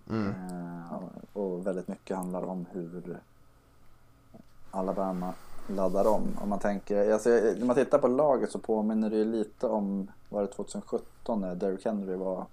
Mm. 0.09 0.27
Eh, 0.27 0.99
och 1.33 1.67
väldigt 1.67 1.87
mycket 1.87 2.17
handlar 2.17 2.43
om 2.43 2.65
hur 2.71 3.17
Alabama 4.71 5.33
laddar 5.67 6.07
om. 6.07 6.23
Om 6.41 6.49
man 6.49 6.59
tänker, 6.59 7.13
alltså, 7.13 7.29
när 7.29 7.65
man 7.65 7.75
tittar 7.75 7.97
på 7.97 8.07
laget 8.07 8.51
så 8.51 8.59
påminner 8.59 9.09
det 9.09 9.15
ju 9.15 9.25
lite 9.25 9.67
om, 9.67 10.11
var 10.29 10.41
det 10.41 10.47
2017 10.47 11.41
när 11.41 11.55
Derrick 11.55 11.85
Henry 11.85 12.15
var, 12.15 12.45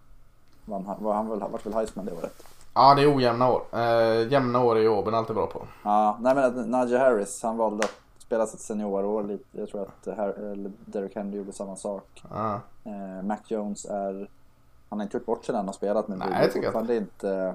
var, 0.65 0.97
var 0.99 1.15
han 1.15 1.29
väl, 1.29 1.39
vart 1.39 1.67
väl 1.67 1.75
Heisman 1.75 2.05
det 2.05 2.13
året? 2.13 2.45
Ja, 2.75 2.95
det 2.95 3.03
är 3.03 3.17
ojämna 3.17 3.51
år. 3.51 3.63
Eh, 3.73 4.33
jämna 4.33 4.63
år 4.65 4.77
är 4.77 4.81
ju 4.81 4.97
Auburn 4.97 5.15
alltid 5.15 5.37
bra 5.37 5.47
på. 5.47 5.63
Ja, 5.83 6.19
nej 6.21 6.35
men 6.35 6.71
Najee 6.71 6.99
Harris, 6.99 7.43
han 7.43 7.57
valde 7.57 7.85
att 7.85 7.95
spela 8.31 8.47
sitt 8.47 8.61
seniorår 8.61 9.23
lite. 9.23 9.45
Jag 9.53 9.69
tror 9.69 9.83
att 9.83 10.05
Derrick 10.87 11.17
Henry 11.17 11.39
gjorde 11.39 11.53
samma 11.53 11.77
sak. 11.77 12.23
Ja. 12.31 12.61
Eh, 12.85 13.23
Mac 13.23 13.39
Jones 13.49 13.85
är, 13.85 14.31
han 14.89 14.99
har 14.99 15.05
inte 15.05 15.17
gjort 15.17 15.27
bort 15.27 15.45
sig 15.45 15.53
när 15.53 15.59
han 15.59 15.67
har 15.69 15.73
spelat 15.73 16.09
men 16.09 16.19
Nej, 16.19 16.29
det 16.31 16.59
är 16.59 16.63
fortfarande 16.63 16.97
inte 16.97 17.55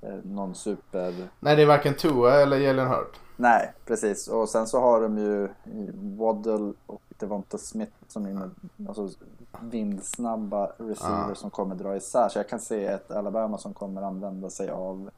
eh, 0.00 0.14
någon 0.22 0.54
super... 0.54 1.28
Nej, 1.40 1.56
det 1.56 1.62
är 1.62 1.66
varken 1.66 1.94
Tua 1.94 2.34
eller 2.42 2.58
Jalen 2.58 2.86
Hurd. 2.88 3.16
Nej, 3.36 3.72
precis. 3.86 4.28
Och 4.28 4.48
sen 4.48 4.66
så 4.66 4.80
har 4.80 5.00
de 5.00 5.18
ju 5.18 5.48
Waddle 6.16 6.72
och 6.86 7.02
Devonta 7.18 7.58
Smith 7.58 7.92
som 8.08 8.26
är 8.26 8.50
alltså, 8.88 9.10
vindsnabba 9.60 10.66
receivers 10.66 11.28
Ja. 11.28 11.34
som 11.34 11.50
kommer 11.50 11.74
dra 11.74 11.96
isär. 11.96 12.28
Så 12.28 12.38
jag 12.38 12.48
kan 12.48 12.60
se 12.60 12.86
ett 12.86 13.10
Alabama 13.10 13.58
som 13.58 13.74
kommer 13.74 14.02
använda 14.02 14.50
sig 14.50 14.70
av 14.70 15.10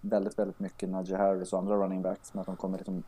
väldigt, 0.00 0.38
väldigt 0.38 0.60
mycket 0.60 0.88
Najee 0.88 1.16
Harris 1.16 1.52
och 1.52 1.58
andra 1.58 1.76
running 1.76 2.02
backs. 2.02 2.34
Men 2.34 2.40
att 2.40 2.46
de 2.46 2.56
kommer 2.56 2.78
liksom 2.78 3.02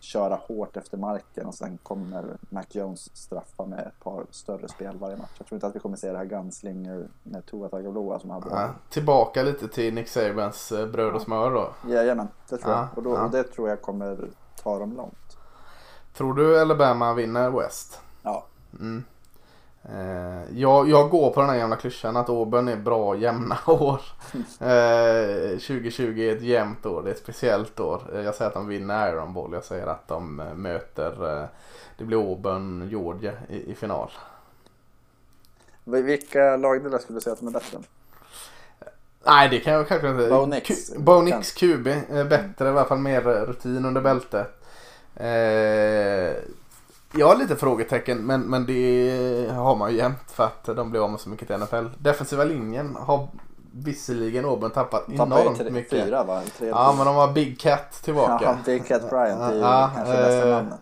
köra 0.00 0.34
hårt 0.46 0.76
efter 0.76 0.96
marken 0.96 1.46
och 1.46 1.54
sen 1.54 1.78
kommer 1.82 2.24
Mac 2.50 2.64
Jones 2.70 3.16
straffa 3.16 3.66
med 3.66 3.78
ett 3.78 4.04
par 4.04 4.26
större 4.30 4.68
spel 4.68 4.96
varje 4.98 5.16
match. 5.16 5.30
Jag 5.38 5.46
tror 5.46 5.56
inte 5.56 5.66
att 5.66 5.74
vi 5.76 5.80
kommer 5.80 5.96
se 5.96 6.12
det 6.12 6.18
här 6.18 6.24
Gunslinger 6.24 7.08
med 7.22 7.46
Tua 7.46 7.68
Tagovailoa 7.68 8.18
som 8.18 8.30
hade. 8.30 8.46
Ja. 8.50 8.70
Tillbaka 8.90 9.42
lite 9.42 9.68
till 9.68 9.94
Nick 9.94 10.08
Sabans 10.08 10.72
eh, 10.72 10.86
bröd 10.86 11.14
och 11.14 11.22
smör 11.22 11.50
då. 11.50 11.90
Jajamän, 11.90 12.28
det 12.48 12.56
tror 12.58 12.72
Ja, 12.74 12.78
jag. 12.78 12.98
Och, 12.98 13.02
då, 13.02 13.14
ja. 13.14 13.24
och 13.24 13.30
det 13.30 13.42
tror 13.44 13.68
jag 13.68 13.82
kommer 13.82 14.28
ta 14.62 14.78
dem 14.78 14.96
långt. 14.96 15.36
Tror 16.16 16.34
du 16.34 16.60
Alabama 16.60 17.14
vinner 17.14 17.50
West? 17.50 18.00
Ja, 18.22 18.44
Mm. 18.80 19.04
Eh, 19.84 20.58
jag, 20.58 20.88
jag 20.90 21.10
går 21.10 21.30
på 21.30 21.40
den 21.40 21.50
här 21.50 21.58
gamla 21.58 21.76
klyschan 21.76 22.16
att 22.16 22.28
Auburn 22.28 22.68
är 22.68 22.76
bra 22.76 23.16
jämna 23.16 23.58
år. 23.66 24.00
Eh, 24.60 25.50
2020 25.58 26.18
är 26.20 26.36
ett 26.36 26.42
jämnt 26.42 26.86
år, 26.86 27.02
det 27.02 27.10
är 27.10 27.14
ett 27.14 27.20
speciellt 27.20 27.80
år. 27.80 28.02
Eh, 28.14 28.20
jag 28.20 28.34
säger 28.34 28.48
att 28.48 28.54
de 28.54 28.66
vinner 28.68 29.12
Iron 29.12 29.32
Bowl. 29.34 29.52
Jag 29.52 29.64
säger 29.64 29.86
att 29.86 30.08
de 30.08 30.40
eh, 30.40 30.54
möter, 30.54 31.40
eh, 31.42 31.46
det 31.98 32.04
blir 32.04 32.16
Auburn, 32.30 32.88
Georgia 32.90 33.32
i, 33.48 33.70
i 33.70 33.74
final. 33.74 34.10
Vil- 35.84 36.02
Vilka 36.02 36.56
lagdelar 36.56 36.98
skulle 36.98 37.16
du 37.16 37.20
säga 37.20 37.32
att 37.32 37.38
de 37.40 37.48
är 37.48 37.52
bättre? 37.52 37.78
Nej 39.26 39.48
det 39.48 39.60
kan 39.60 39.72
jag 39.72 39.88
självklart 39.88 40.12
inte. 40.14 40.28
Bo 40.30 40.46
Nix. 40.46 40.66
Q- 40.88 40.98
Bo 40.98 41.20
Nix 41.22 41.52
QB, 41.52 41.86
eh, 41.86 42.24
bättre 42.24 42.64
i 42.64 42.68
alla 42.68 42.84
fall 42.84 42.98
mer 42.98 43.20
rutin 43.22 43.84
under 43.84 44.00
bältet. 44.00 44.46
Eh, 45.14 46.42
jag 47.12 47.26
har 47.28 47.36
lite 47.36 47.56
frågetecken 47.56 48.18
men, 48.26 48.40
men 48.40 48.66
det 48.66 49.50
har 49.54 49.76
man 49.76 49.90
ju 49.90 49.96
jämt 49.96 50.30
för 50.30 50.44
att 50.44 50.64
de 50.64 50.90
blir 50.90 51.04
av 51.04 51.10
med 51.10 51.20
så 51.20 51.28
mycket 51.28 51.46
till 51.48 51.56
NFL. 51.58 51.86
Defensiva 51.98 52.44
linjen 52.44 52.96
har 52.96 53.28
visserligen 53.72 54.44
Auburn 54.44 54.70
tappat 54.70 55.06
Tappade 55.16 55.34
ju 55.34 55.40
enormt 55.42 55.58
tre- 55.58 55.70
mycket. 55.70 55.90
fyra 56.04 56.24
va? 56.24 56.42
I 56.46 56.50
tredje. 56.50 56.74
Ja 56.74 56.94
men 56.96 57.06
de 57.06 57.14
har 57.14 57.32
Big 57.32 57.60
Cat 57.60 57.92
tillbaka. 58.02 58.44
Ja, 58.44 58.56
Big 58.66 58.86
Cat 58.86 59.10
Bryant 59.10 59.40
är 59.42 59.52
ju 59.54 59.58
Ja, 59.60 59.90
kanske 59.94 60.14
bästa 60.16 60.48
eh, 60.48 60.54
namnet. 60.56 60.78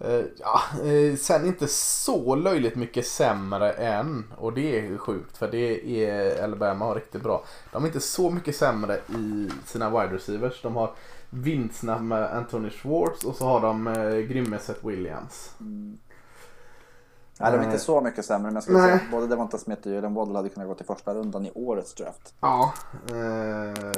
Eh, 0.00 0.20
ja, 0.40 0.60
eh, 0.90 1.16
sen 1.16 1.46
inte 1.46 1.66
så 1.68 2.34
löjligt 2.34 2.76
mycket 2.76 3.06
sämre 3.06 3.70
än. 3.72 4.24
Och 4.36 4.52
det 4.52 4.78
är 4.78 4.96
sjukt 4.98 5.36
för 5.36 5.48
det 5.48 6.04
är 6.06 6.44
Alabama 6.44 6.84
har 6.84 6.94
riktigt 6.94 7.22
bra. 7.22 7.44
De 7.72 7.82
är 7.82 7.86
inte 7.86 8.00
så 8.00 8.30
mycket 8.30 8.56
sämre 8.56 8.96
i 8.96 9.50
sina 9.66 9.90
wide 9.90 10.14
receivers. 10.14 10.62
De 10.62 10.76
har 10.76 10.90
vinsterna 11.34 11.98
med 11.98 12.32
Anthony 12.36 12.70
Schwartz 12.70 13.24
och 13.24 13.34
så 13.36 13.44
har 13.44 13.60
de 13.60 13.86
eh, 13.86 14.16
grymme 14.16 14.58
Seth 14.58 14.86
Williams. 14.86 15.54
Nej, 15.58 17.52
de 17.52 17.56
är 17.56 17.58
eh, 17.58 17.64
inte 17.64 17.78
så 17.78 18.00
mycket 18.00 18.24
sämre 18.24 18.44
men 18.44 18.54
jag 18.54 18.62
skulle 18.62 18.78
nej. 18.78 18.86
säga 18.86 19.00
att 19.04 19.10
både 19.10 19.26
Devonta 19.26 19.58
Smith 19.58 19.88
och 19.88 19.94
Jalen 19.94 20.14
Waddle 20.14 20.36
hade 20.36 20.48
kunnat 20.48 20.68
gå 20.68 20.74
till 20.74 20.86
första 20.86 21.14
rundan 21.14 21.46
i 21.46 21.52
årets 21.54 21.94
draft. 21.94 22.34
Ja. 22.40 22.72
Eh, 23.08 23.92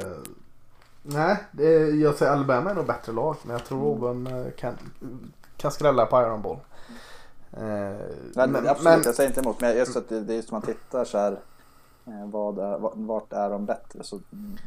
nej, 1.03 1.37
det, 1.51 1.71
jag 1.89 2.15
säger 2.15 2.31
Alabama 2.31 2.69
är 2.69 2.75
nog 2.75 2.85
bättre 2.85 3.11
lag. 3.11 3.35
Men 3.43 3.51
jag 3.53 3.65
tror 3.65 3.89
Auburn 3.93 4.27
eh, 4.27 4.51
kan, 4.51 4.73
kan 5.57 5.71
skrälla 5.71 6.05
på 6.05 6.21
Iron 6.21 6.41
Ball. 6.41 6.57
Eh, 7.53 7.59
Men, 7.61 8.51
men- 8.51 8.55
absolut, 8.55 8.83
men- 8.83 9.01
jag 9.05 9.15
säger 9.15 9.29
inte 9.29 9.39
emot. 9.41 9.61
Men 9.61 9.77
just 9.77 9.95
att 9.97 10.09
det, 10.09 10.21
det 10.21 10.33
är 10.33 10.35
just 10.35 10.49
som 10.49 10.55
man 10.55 10.61
tittar 10.61 11.05
så 11.05 11.17
här. 11.17 11.31
eh, 12.05 12.25
Vad 12.27 12.59
är, 12.59 12.77
vart 13.07 13.33
är 13.33 13.49
de 13.49 13.65
bättre? 13.65 14.03
Så, 14.03 14.19
mm, 14.31 14.57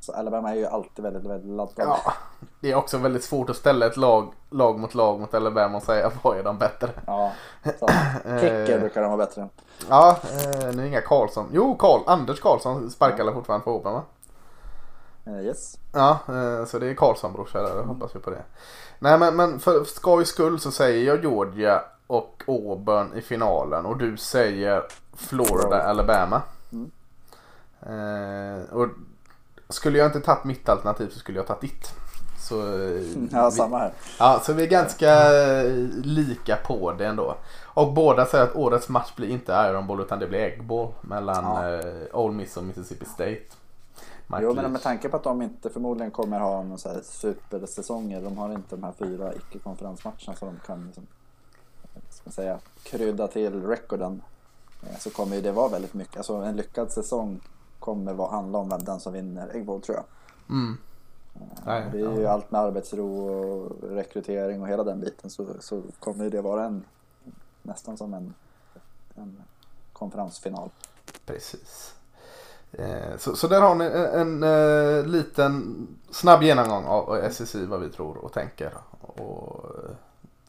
så 0.00 0.12
Alabama 0.12 0.50
är 0.50 0.54
ju 0.54 0.66
alltid 0.66 1.04
väldigt, 1.04 1.24
väldigt 1.24 1.50
laddade. 1.50 1.90
Ja, 2.04 2.12
det 2.60 2.70
är 2.70 2.74
också 2.74 2.98
väldigt 2.98 3.24
svårt 3.24 3.50
att 3.50 3.56
ställa 3.56 3.86
ett 3.86 3.96
lag, 3.96 4.32
lag 4.50 4.78
mot 4.78 4.94
lag 4.94 5.20
mot 5.20 5.34
Alabama 5.34 5.76
och 5.76 5.82
säga 5.82 6.10
vad 6.22 6.38
är 6.38 6.42
de 6.42 6.58
bättre. 6.58 6.90
Ja. 7.06 7.32
Kicker 7.62 8.78
brukar 8.80 9.02
de 9.02 9.10
vara 9.10 9.26
bättre. 9.26 9.48
Ja, 9.88 10.16
eh, 10.22 10.74
nu 10.74 10.82
är 10.82 10.86
inga 10.86 11.00
Karlsson. 11.00 11.46
Jo, 11.52 11.76
Karl, 11.76 12.00
Anders 12.06 12.40
Karlsson 12.40 12.90
sparkar 12.90 13.24
ja. 13.24 13.32
fortfarande 13.32 13.64
på 13.64 13.76
Open 13.76 13.92
va? 13.92 14.02
Eh, 15.26 15.40
Yes. 15.40 15.78
Ja, 15.92 16.18
eh, 16.28 16.64
så 16.64 16.78
det 16.78 16.86
är 16.86 16.94
Karlsson 16.94 17.32
brorsa 17.32 17.62
där, 17.62 17.82
hoppas 17.82 18.16
vi 18.16 18.20
på 18.20 18.30
det. 18.30 18.42
Nej 18.98 19.18
men, 19.18 19.36
men 19.36 19.58
för 19.58 19.84
skojs 19.84 20.28
skull 20.28 20.60
så 20.60 20.70
säger 20.70 21.06
jag 21.06 21.22
Georgia 21.22 21.82
och 22.06 22.42
Auburn 22.46 23.12
i 23.14 23.20
finalen 23.20 23.86
och 23.86 23.96
du 23.96 24.16
säger 24.16 24.82
Florida, 25.16 25.58
Florida. 25.58 25.82
Alabama. 25.82 26.42
Mm. 26.72 26.90
Eh, 27.82 28.74
och 28.74 28.88
skulle 29.70 29.98
jag 29.98 30.06
inte 30.06 30.20
tagit 30.20 30.44
mitt 30.44 30.68
alternativ 30.68 31.08
så 31.10 31.18
skulle 31.18 31.38
jag 31.38 31.46
tagit 31.46 31.60
ditt. 31.60 31.92
Så, 32.38 32.60
eh, 32.60 33.00
Ja, 33.32 33.50
vi- 33.50 33.56
samma 33.56 33.78
här. 33.78 33.92
Ja, 34.18 34.40
så 34.44 34.52
vi 34.52 34.62
är 34.62 34.66
ganska 34.66 35.10
eh, 35.62 35.72
lika 36.02 36.56
på 36.56 36.92
det 36.92 37.06
ändå. 37.06 37.34
Och 37.64 37.92
båda 37.92 38.26
säger 38.26 38.44
att 38.44 38.56
årets 38.56 38.88
match 38.88 39.12
blir 39.16 39.28
inte 39.28 39.52
Iron 39.52 39.86
Bowl 39.86 40.00
utan 40.00 40.18
det 40.18 40.26
blir 40.26 40.38
Egg 40.38 40.64
Bowl 40.64 40.88
mellan 41.00 41.44
Ja. 41.44 41.74
eh, 41.78 41.84
Ole 42.12 42.34
Miss 42.34 42.56
och 42.56 42.64
Mississippi 42.64 43.04
State. 43.04 43.40
Mike 44.26 44.42
Jo, 44.42 44.54
men 44.54 44.72
med 44.72 44.82
tanke 44.82 45.08
på 45.08 45.16
att 45.16 45.24
de 45.24 45.42
inte 45.42 45.70
förmodligen 45.70 46.10
kommer 46.10 46.40
ha 46.40 46.62
någon 46.62 46.78
så 46.78 46.88
här 46.88 47.00
supersäsonger. 47.04 48.20
De 48.22 48.38
har 48.38 48.52
inte 48.52 48.76
de 48.76 48.82
här 48.84 48.92
fyra 48.98 49.32
icke-konferensmatcherna 49.34 50.36
så 50.38 50.44
de 50.46 50.60
kan 50.66 50.86
liksom, 50.86 51.06
ska 52.10 52.30
säga, 52.30 52.58
krydda 52.82 53.28
till 53.28 53.66
rekorden. 53.66 54.22
Eh, 54.82 54.98
Så 54.98 55.10
kommer 55.10 55.36
ju 55.36 55.42
det 55.42 55.52
vara 55.52 55.68
väldigt 55.68 55.94
mycket. 55.94 56.16
Alltså 56.16 56.34
en 56.34 56.56
lyckad 56.56 56.92
säsong 56.92 57.40
kommer 57.80 58.12
vara, 58.14 58.30
handla 58.30 58.58
om 58.58 58.68
vem 58.68 58.84
den 58.84 59.00
som 59.00 59.12
vinner 59.12 59.56
Egg 59.56 59.64
Bowl 59.64 59.80
tror 59.80 59.96
jag. 59.96 60.04
Mm. 60.56 60.76
Nej, 61.66 61.88
Det 61.92 61.98
är 61.98 62.12
ju 62.12 62.20
ja. 62.20 62.30
allt 62.30 62.50
med 62.50 62.60
arbetsro 62.60 63.28
och 63.28 63.90
rekrytering 63.90 64.62
och 64.62 64.68
hela 64.68 64.84
den 64.84 65.00
biten 65.00 65.30
så, 65.30 65.46
så 65.60 65.82
kommer 65.98 66.24
ju 66.24 66.30
det 66.30 66.40
vara 66.40 66.64
en 66.64 66.84
nästan 67.62 67.96
som 67.96 68.14
en, 68.14 68.34
en 69.14 69.42
konferensfinal. 69.92 70.70
Precis. 71.26 71.94
Eh, 72.72 73.16
så, 73.18 73.36
så 73.36 73.48
där 73.48 73.60
har 73.60 73.74
ni 73.74 73.84
en, 73.84 74.42
en, 74.42 74.42
eh, 74.42 75.06
liten 75.06 75.86
snabb 76.10 76.42
genomgång 76.42 76.84
av 76.84 77.30
SSI 77.30 77.66
vad 77.66 77.80
vi 77.80 77.88
tror 77.88 78.24
och 78.24 78.32
tänker 78.32 78.72
och 79.00 79.64
eh, 79.64 79.90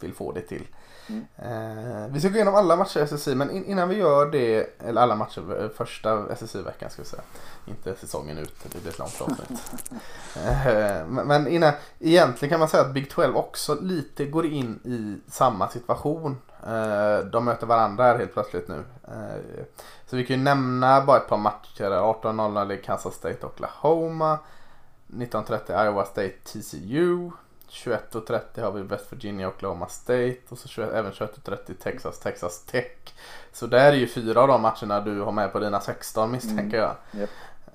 vill 0.03 0.13
få 0.13 0.31
det 0.31 0.41
till. 0.41 0.67
Mm. 1.07 1.25
Eh, 1.35 2.07
vi 2.13 2.19
ska 2.19 2.29
gå 2.29 2.35
igenom 2.35 2.55
alla 2.55 2.75
matcher 2.75 2.99
i 2.99 3.07
SSI 3.07 3.35
men 3.35 3.51
in, 3.51 3.65
innan 3.65 3.89
vi 3.89 3.95
gör 3.95 4.31
det, 4.31 4.79
eller 4.79 5.01
alla 5.01 5.15
matcher 5.15 5.63
eh, 5.63 5.69
första 5.69 6.35
SSI-veckan 6.35 6.89
ska 6.89 7.01
vi 7.01 7.07
säga. 7.07 7.21
Inte 7.67 7.95
säsongen 7.95 8.37
ut, 8.37 8.55
det 8.63 8.81
blir 8.81 8.91
ett 8.91 8.99
långt 8.99 9.21
avsnitt. 9.21 9.71
Eh, 10.65 11.05
men- 11.07 11.47
innan, 11.47 11.73
egentligen 11.99 12.49
kan 12.49 12.59
man 12.59 12.69
säga 12.69 12.83
att 12.83 12.93
Big 12.93 13.09
12 13.11 13.35
också 13.37 13.77
lite 13.81 14.25
går 14.25 14.45
in 14.45 14.79
i 14.83 15.31
samma 15.31 15.69
situation. 15.69 16.37
Eh, 16.67 17.17
De 17.25 17.45
möter 17.45 17.67
varandra 17.67 18.03
här 18.03 18.17
helt 18.17 18.33
plötsligt 18.33 18.67
nu. 18.67 18.83
Eh, 19.07 19.63
Så 20.05 20.15
vi 20.15 20.25
kan 20.25 20.35
ju 20.37 20.43
nämna 20.43 21.01
bara 21.05 21.17
ett 21.17 21.27
par 21.27 21.37
matcher. 21.37 21.83
18.00 21.91 22.71
i 22.73 22.77
Kansas 22.77 23.13
State 23.15 23.45
Oklahoma. 23.45 24.39
19.30 25.07 25.85
Iowa 25.85 26.05
State 26.05 26.29
TCU. 26.43 27.31
21.30 27.72 28.61
har 28.61 28.72
vi 28.72 28.82
West 28.82 29.13
Virginia 29.13 29.47
Oklahoma 29.47 29.88
State. 29.88 30.38
Och 30.49 30.57
så 30.57 30.67
21, 30.67 30.89
även 30.93 31.11
21.30 31.11 31.74
Texas 31.84 32.19
Texas 32.19 32.65
Tech. 32.65 32.91
Så 33.53 33.67
där 33.67 33.91
är 33.91 33.95
ju 33.95 34.07
fyra 34.07 34.41
av 34.41 34.47
de 34.47 34.61
matcherna 34.61 34.99
du 35.01 35.22
har 35.22 35.32
med 35.32 35.51
på 35.51 35.59
dina 35.59 35.80
16 35.80 36.32
misstänker 36.32 36.78
jag. 36.78 36.95
Japp. 37.11 37.30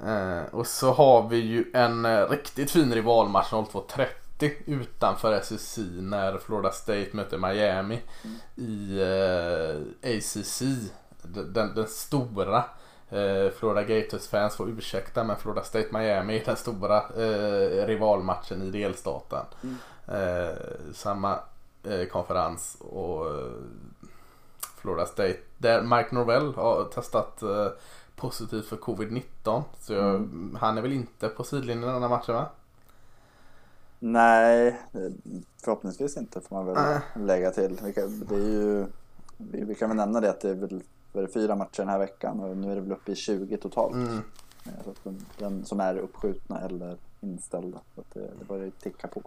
Eh, 0.07 0.55
och 0.55 0.67
så 0.67 0.93
har 0.93 1.29
vi 1.29 1.37
ju 1.37 1.71
en 1.75 2.05
eh, 2.05 2.29
riktigt 2.29 2.71
fin 2.71 2.95
rivalmatch 2.95 3.53
02.30 3.53 4.53
utanför 4.67 5.41
SEC 5.41 5.79
när 6.01 6.39
Florida 6.39 6.71
State 6.71 7.09
möter 7.13 7.39
Miami 7.39 8.03
Mm. 8.25 8.37
i 8.57 9.01
eh, 10.03 10.17
ACC. 10.17 10.63
Den, 11.23 11.53
den, 11.53 11.75
den 11.75 11.87
stora 11.87 12.65
eh, 13.11 13.51
Florida 13.51 13.83
Gators-fans 13.83 14.57
får 14.57 14.69
ursäkta 14.71 15.25
men 15.25 15.37
Florida 15.37 15.63
State 15.63 15.89
Miami 15.93 16.39
är 16.39 16.45
den 16.45 16.57
stora 16.57 16.97
eh, 16.97 17.87
rivalmatchen 17.87 18.63
i 18.63 18.71
delstaten. 18.71 19.45
Mm. 19.63 19.77
Eh, 20.09 20.57
samma 20.95 21.39
eh, 21.85 22.07
konferens 22.13 22.77
och 22.81 23.27
eh, 23.27 23.53
Florida 24.77 25.07
State. 25.07 25.39
Där 25.59 25.83
Mike 25.83 26.15
Norvell 26.15 26.55
har 26.55 26.85
testat 26.85 27.43
positivt 28.17 28.67
för 28.67 28.77
covid-19. 28.77 29.63
Så 29.81 29.93
jag, 29.93 30.15
Mm. 30.15 30.59
han 30.61 30.79
är 30.79 30.83
väl 30.83 30.93
inte 30.93 31.29
på 31.29 31.45
sidlinjen 31.45 31.91
i 31.91 31.93
den 31.93 32.03
här 32.03 32.09
matchen 32.09 32.35
va? 32.35 32.47
Nej, 33.99 34.81
förhoppningsvis 35.65 36.17
inte 36.17 36.41
får 36.41 36.57
man 36.57 36.67
väl 36.67 36.75
Nej. 36.75 37.01
lägga 37.27 37.51
till. 37.51 37.79
Vi 37.83 37.93
kan, 37.93 38.21
det 38.29 38.35
är 38.35 38.39
ju, 38.39 38.87
vi, 39.37 39.65
vi 39.65 39.75
kan 39.75 39.89
väl 39.89 39.97
nämna 39.97 40.21
det 40.21 40.31
att 40.31 40.41
det 40.41 40.51
är 40.51 40.55
väl 40.55 40.83
var 41.17 41.23
det 41.23 41.33
fyra 41.33 41.57
matcher 41.57 41.79
den 41.81 41.89
här 41.89 41.99
veckan 41.99 42.41
och 42.41 42.57
nu 42.57 42.71
är 42.71 42.75
det 42.75 42.81
väl 42.81 42.93
uppe 42.93 43.13
i 43.13 43.17
20 43.17 43.57
totalt. 43.57 43.95
Mm. 43.95 44.23
Eh, 44.67 44.73
Så 44.85 44.95
den, 45.03 45.27
den 45.39 45.65
som 45.65 45.81
är 45.81 45.97
uppskjutna 45.99 46.61
eller 46.61 46.97
inställda. 47.21 47.79
Så 47.95 48.05
det, 48.13 48.31
det 48.39 48.45
börjar 48.45 48.71
ticka 48.83 49.09
på. 49.09 49.23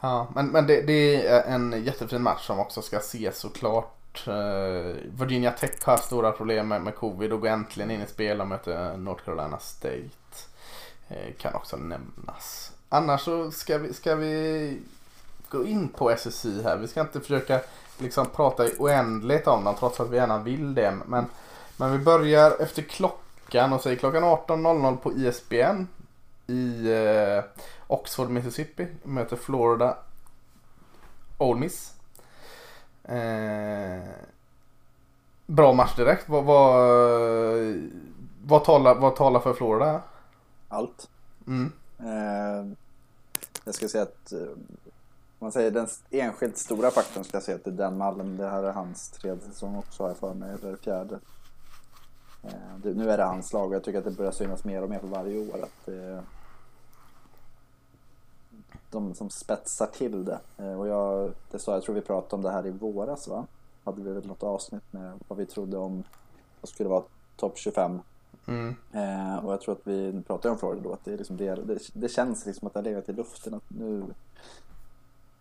Ja, 0.00 0.28
men, 0.34 0.46
men 0.46 0.66
det, 0.66 0.82
det 0.82 1.26
är 1.26 1.42
en 1.42 1.84
jättefin 1.84 2.22
match 2.22 2.46
som 2.46 2.58
också 2.60 2.82
ska 2.82 2.96
ses 2.96 3.38
såklart. 3.38 4.28
Eh, 4.28 4.96
Virginia 5.18 5.50
Tech 5.50 5.84
har 5.84 5.96
stora 5.96 6.32
problem 6.32 6.68
med, 6.68 6.82
med 6.82 6.94
covid 6.94 7.32
och 7.32 7.40
går 7.40 7.48
äntligen 7.48 7.90
in 7.90 8.02
i 8.02 8.06
spel 8.06 8.40
och 8.40 8.46
möter 8.48 8.96
North 8.96 9.24
Carolina 9.24 9.58
State. 9.58 10.10
Eh, 11.08 11.34
kan 11.38 11.54
också 11.54 11.76
nämnas. 11.76 12.72
Annars 12.88 13.20
så 13.20 13.50
ska 13.50 13.78
vi, 13.78 13.94
ska 13.94 14.14
vi 14.14 14.78
gå 15.48 15.66
in 15.66 15.88
på 15.88 16.10
SSI 16.10 16.62
här. 16.62 16.76
Vi 16.76 16.88
ska 16.88 17.00
inte 17.00 17.20
försöka 17.20 17.60
liksom 17.98 18.26
prata 18.26 18.66
i 18.66 18.74
oändligt 18.78 19.46
om 19.46 19.64
dem 19.64 19.74
trots 19.78 20.00
att 20.00 20.10
vi 20.10 20.16
gärna 20.16 20.38
vill 20.38 20.74
det. 20.74 20.98
Men, 21.06 21.26
men 21.76 21.92
vi 21.92 21.98
börjar 21.98 22.62
efter 22.62 22.82
klockan 22.82 23.72
och 23.72 23.80
säger 23.80 23.96
klockan 23.96 24.24
18.00 24.24 24.96
på 24.96 25.12
ISBN 25.12 25.86
i 26.46 26.92
eh, 26.92 27.44
Oxford, 27.86 28.30
Mississippi. 28.30 28.86
Möter 29.02 29.36
Florida 29.36 29.96
Ole 31.38 31.60
Miss. 31.60 31.94
Eh, 33.04 34.02
bra 35.46 35.72
match 35.72 35.96
direkt. 35.96 36.28
Vad, 36.28 36.44
vad, 36.44 36.74
vad, 38.44 38.64
talar, 38.64 38.94
vad 38.94 39.16
talar 39.16 39.40
för 39.40 39.52
Florida? 39.52 40.02
Allt. 40.68 41.08
Mm. 41.46 41.72
Eh, 41.98 42.76
jag 43.64 43.74
ska 43.74 43.88
säga 43.88 44.02
att 44.02 44.32
eh, 44.32 44.38
man 45.42 45.52
säger 45.52 45.70
den 45.70 45.88
enskilt 46.10 46.58
stora 46.58 46.90
faktorn 46.90 47.24
ska 47.24 47.36
jag 47.36 47.42
säga 47.42 47.56
att 47.56 47.64
det 47.64 47.70
är 47.70 47.74
Dan 47.74 47.98
Mullen. 47.98 48.36
Det 48.36 48.48
här 48.48 48.62
är 48.62 48.72
hans 48.72 49.10
tredje 49.10 49.44
säsong 49.44 49.76
också 49.76 50.02
har 50.02 50.10
jag 50.10 50.16
för 50.16 50.34
mig, 50.34 50.54
eller 50.62 50.76
fjärde. 50.76 51.18
Eh, 52.42 52.94
nu 52.94 53.10
är 53.10 53.18
det 53.18 53.24
hans 53.24 53.52
lag 53.52 53.68
och 53.68 53.74
jag 53.74 53.84
tycker 53.84 53.98
att 53.98 54.04
det 54.04 54.10
börjar 54.10 54.32
synas 54.32 54.64
mer 54.64 54.82
och 54.82 54.90
mer 54.90 54.98
för 54.98 55.06
varje 55.06 55.38
år 55.38 55.62
att 55.62 55.86
det 55.86 56.22
de 58.90 59.14
som 59.14 59.30
spetsar 59.30 59.86
till 59.86 60.24
det. 60.24 60.38
Eh, 60.56 60.80
och 60.80 60.88
jag, 60.88 61.32
det 61.50 61.58
sa 61.58 61.72
jag 61.72 61.82
tror 61.82 61.94
vi 61.94 62.00
pratade 62.00 62.36
om 62.36 62.42
det 62.42 62.50
här 62.50 62.66
i 62.66 62.70
våras 62.70 63.28
va? 63.28 63.46
Hade 63.84 64.02
vi 64.02 64.12
väl 64.12 64.26
något 64.26 64.42
avsnitt 64.42 64.92
med 64.92 65.18
vad 65.28 65.38
vi 65.38 65.46
trodde 65.46 65.76
om 65.76 66.04
vad 66.60 66.68
skulle 66.68 66.88
vara 66.88 67.02
topp 67.36 67.58
25 67.58 68.00
Mm. 68.46 68.74
Eh, 68.92 69.44
och 69.44 69.52
jag 69.52 69.60
tror 69.60 69.74
att 69.74 69.86
vi 69.86 70.22
pratade 70.26 70.52
om 70.52 70.58
Florida 70.58 70.82
då, 70.82 70.92
att 70.92 71.04
det, 71.04 71.12
är 71.12 71.18
liksom 71.18 71.36
det, 71.36 71.54
det, 71.54 71.78
det 71.92 72.08
känns 72.08 72.46
liksom 72.46 72.66
att 72.66 72.72
det 72.72 72.78
har 72.78 72.84
legat 72.84 73.08
i 73.08 73.12
luften. 73.12 73.54
Att 73.54 73.70
nu, 73.70 74.04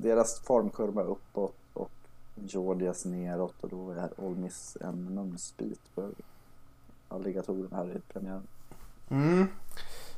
deras 0.01 0.39
formkurva 0.39 1.03
uppåt 1.03 1.55
och 1.73 1.91
Georgias 2.35 3.05
neråt 3.05 3.55
och 3.61 3.69
då 3.69 3.91
är 3.91 4.09
Ole 4.17 4.39
Miss 4.39 4.77
en 4.81 5.15
mumsbit 5.15 5.81
för 5.95 6.09
alligatorerna 7.09 7.77
här 7.77 7.95
i 7.97 8.13
premiären. 8.13 8.47
Mm. 9.09 9.47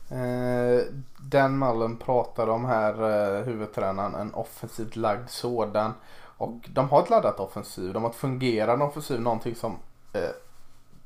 Eh, 0.10 0.84
den 1.32 1.58
mallen 1.58 1.98
pratar 1.98 2.48
om 2.48 2.66
här, 2.66 2.94
eh, 2.94 3.46
huvudtränaren, 3.46 4.16
en 4.16 4.34
offensivt 4.34 4.96
lagd 4.96 5.30
sådan. 5.30 5.94
Och 6.38 6.70
de 6.74 6.90
har 6.90 7.04
ett 7.04 7.10
laddat 7.10 7.40
offensiv, 7.40 7.94
de 7.94 8.04
har 8.04 8.10
ett 8.10 8.16
fungerande 8.16 8.86
offensiv, 8.86 9.22
någonting 9.22 9.56
som 9.56 9.78
eh, 10.14 10.30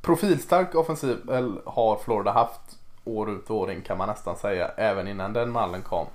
profilstark 0.01 0.75
offensiv 0.75 1.31
eh, 1.31 1.49
har 1.65 1.97
Florida 1.97 2.31
haft 2.31 2.79
år 3.03 3.29
ut 3.29 3.49
och 3.49 3.57
år 3.57 3.71
in 3.71 3.81
kan 3.81 3.97
man 3.97 4.07
nästan 4.07 4.37
säga, 4.37 4.67
även 4.67 5.07
innan 5.07 5.33
den 5.33 5.51
mallen 5.51 5.81
kom. 5.81 6.07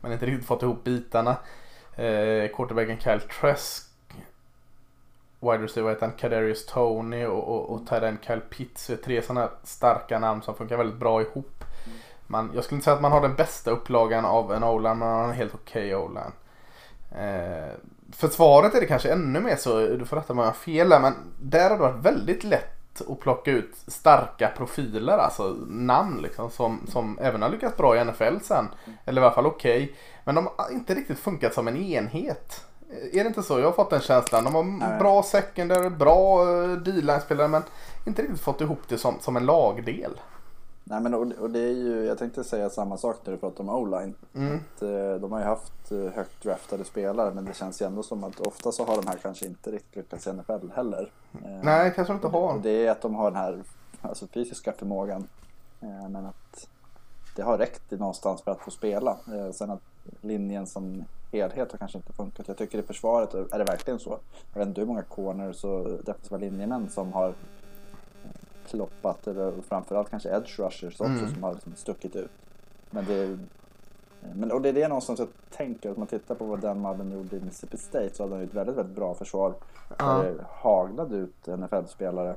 Men 0.00 0.12
inte 0.12 0.26
riktigt 0.26 0.46
fått 0.46 0.62
ihop 0.62 0.84
bitarna. 0.84 1.36
Eh, 1.96 2.48
quarterbacken 2.48 2.98
Kyle 2.98 3.20
Trask, 3.20 3.88
wide 5.40 5.62
receiver 5.62 5.90
heter 5.90 6.06
han 6.06 6.16
Kadarius 6.16 6.66
Tony 6.66 7.24
och, 7.24 7.48
och, 7.48 7.70
och 7.70 7.86
tight 7.86 8.24
Kyle 8.26 8.40
Pitts 8.40 8.90
är 8.90 8.96
tre 8.96 9.22
sådana 9.22 9.50
starka 9.62 10.18
namn 10.18 10.42
som 10.42 10.54
funkar 10.54 10.76
väldigt 10.76 10.98
bra 10.98 11.22
ihop. 11.22 11.64
Man, 12.26 12.50
jag 12.54 12.64
skulle 12.64 12.76
inte 12.76 12.84
säga 12.84 12.94
att 12.96 13.02
man 13.02 13.12
har 13.12 13.20
den 13.20 13.34
bästa 13.34 13.70
upplagan 13.70 14.24
av 14.24 14.52
en 14.52 14.64
O-line, 14.64 14.98
men 14.98 15.08
man 15.08 15.20
har 15.20 15.28
en 15.28 15.34
helt 15.34 15.54
okej 15.54 15.94
okay 15.94 16.08
O-line. 16.08 16.32
Eh, 17.18 17.74
försvaret 18.12 18.74
är 18.74 18.80
det 18.80 18.86
kanske 18.86 19.12
ännu 19.12 19.40
mer 19.40 19.56
så, 19.56 19.78
du 19.78 20.04
får 20.04 20.16
rätta 20.16 20.34
mig 20.34 20.42
om 20.42 20.46
jag 20.46 20.52
har 20.52 20.58
fel 20.58 20.88
där, 20.88 21.00
men 21.00 21.14
där 21.40 21.70
har 21.70 21.76
det 21.76 21.82
varit 21.82 22.04
väldigt 22.04 22.44
lätt 22.44 22.73
att 23.00 23.20
plocka 23.20 23.50
ut 23.50 23.74
starka 23.86 24.48
profiler, 24.56 25.18
alltså 25.18 25.56
namn 25.68 26.22
liksom, 26.22 26.50
som, 26.50 26.80
som 26.88 27.18
även 27.18 27.42
har 27.42 27.48
lyckats 27.48 27.76
bra 27.76 27.96
i 27.96 28.04
NFL 28.04 28.38
sen. 28.42 28.68
Eller 29.04 29.22
i 29.22 29.24
alla 29.24 29.34
fall 29.34 29.46
okej. 29.46 29.82
Okay. 29.82 29.94
Men 30.24 30.34
de 30.34 30.48
har 30.56 30.72
inte 30.72 30.94
riktigt 30.94 31.18
funkat 31.18 31.54
som 31.54 31.68
en 31.68 31.76
enhet. 31.76 32.64
Är 33.12 33.24
det 33.24 33.26
inte 33.26 33.42
så? 33.42 33.58
Jag 33.58 33.66
har 33.66 33.72
fått 33.72 33.90
den 33.90 34.00
känslan. 34.00 34.44
De 34.44 34.54
har 34.54 34.62
Nej. 34.62 34.98
bra 34.98 35.22
secondary, 35.22 35.88
bra 35.90 36.42
eh, 36.42 36.70
D-line-spelare 36.70 37.48
men 37.48 37.62
inte 38.06 38.22
riktigt 38.22 38.40
fått 38.40 38.60
ihop 38.60 38.80
det 38.88 38.98
som, 38.98 39.14
som 39.20 39.36
en 39.36 39.46
lagdel. 39.46 40.20
Nej 40.84 41.00
men 41.00 41.14
och, 41.14 41.32
och 41.32 41.50
det 41.50 41.60
är 41.60 41.72
ju, 41.72 42.04
jag 42.04 42.18
tänkte 42.18 42.44
säga 42.44 42.70
samma 42.70 42.96
sak 42.96 43.16
när 43.24 43.32
du 43.32 43.38
pratade 43.38 43.70
om 43.70 43.76
O-line. 43.76 44.14
Mm. 44.34 44.56
Att, 44.56 44.82
eh, 44.82 45.14
de 45.20 45.32
har 45.32 45.38
ju 45.38 45.44
haft 45.44 45.92
eh, 45.92 45.98
högt 45.98 46.42
draftade 46.42 46.84
spelare 46.84 47.34
men 47.34 47.44
det 47.44 47.54
känns 47.54 47.82
ju 47.82 47.86
ändå 47.86 48.02
som 48.02 48.24
att 48.24 48.40
ofta 48.40 48.72
så 48.72 48.84
har 48.84 48.96
de 48.96 49.06
här 49.06 49.16
kanske 49.16 49.46
inte 49.46 49.70
riktigt 49.70 49.96
lyckats 49.96 50.26
i 50.26 50.32
NFL 50.32 50.68
heller. 50.74 51.10
Eh, 51.32 51.62
Nej, 51.62 51.92
kanske 51.94 52.12
de 52.12 52.16
inte 52.16 52.28
har. 52.28 52.58
Det 52.58 52.86
är 52.86 52.90
att 52.90 53.00
de 53.00 53.14
har 53.14 53.30
den 53.30 53.40
här 53.40 53.62
alltså, 54.00 54.26
fysiska 54.26 54.72
förmågan. 54.72 55.28
Men 56.10 56.26
att 56.26 56.68
det 57.36 57.42
har 57.42 57.58
räckt 57.58 57.90
någonstans 57.90 58.42
för 58.42 58.50
att 58.50 58.60
få 58.60 58.70
spela. 58.70 59.16
Sen 59.52 59.70
att 59.70 59.82
linjen 60.20 60.66
som 60.66 61.04
helhet 61.32 61.72
har 61.72 61.78
kanske 61.78 61.98
inte 61.98 62.12
funkat. 62.12 62.48
Jag 62.48 62.56
tycker 62.56 62.78
i 62.78 62.82
försvaret 62.82 63.34
är 63.34 63.58
det 63.58 63.64
verkligen 63.64 63.98
så. 63.98 64.18
Jag 64.52 64.58
vet 64.58 64.68
inte 64.68 64.80
hur 64.80 64.88
många 64.88 65.02
corners 65.02 65.64
och 65.64 66.04
defensiva 66.04 66.36
linjemän 66.36 66.90
som 66.90 67.12
har 67.12 67.34
eh, 68.64 68.70
kloppat. 68.70 69.26
Eller 69.26 69.52
framförallt 69.68 70.10
kanske 70.10 70.28
edge 70.36 70.58
rushers 70.58 71.00
också 71.00 71.04
Mm. 71.04 71.34
som 71.34 71.42
har 71.42 71.52
liksom 71.54 71.72
stuckit 71.76 72.16
ut. 72.16 72.30
Men 72.90 73.04
det, 73.04 73.38
men, 74.34 74.52
och 74.52 74.62
det 74.62 74.68
är 74.68 74.72
det 74.72 74.88
någonstans 74.88 75.18
jag 75.18 75.28
tänker. 75.50 75.90
Att 75.90 75.96
man 75.96 76.06
tittar 76.06 76.34
på 76.34 76.44
vad 76.44 76.60
den 76.60 76.80
mannen 76.80 77.12
gjorde 77.12 77.36
i 77.36 77.40
Mississippi 77.40 77.76
State 77.76 78.14
så 78.14 78.22
hade 78.22 78.34
han 78.34 78.42
ju 78.42 78.48
ett 78.48 78.54
väldigt, 78.54 78.76
väldigt 78.76 78.96
bra 78.96 79.14
försvar. 79.14 79.54
Ja. 79.98 80.22
Det 80.22 80.44
haglade 80.50 81.16
ut 81.16 81.46
NFL-spelare. 81.46 82.36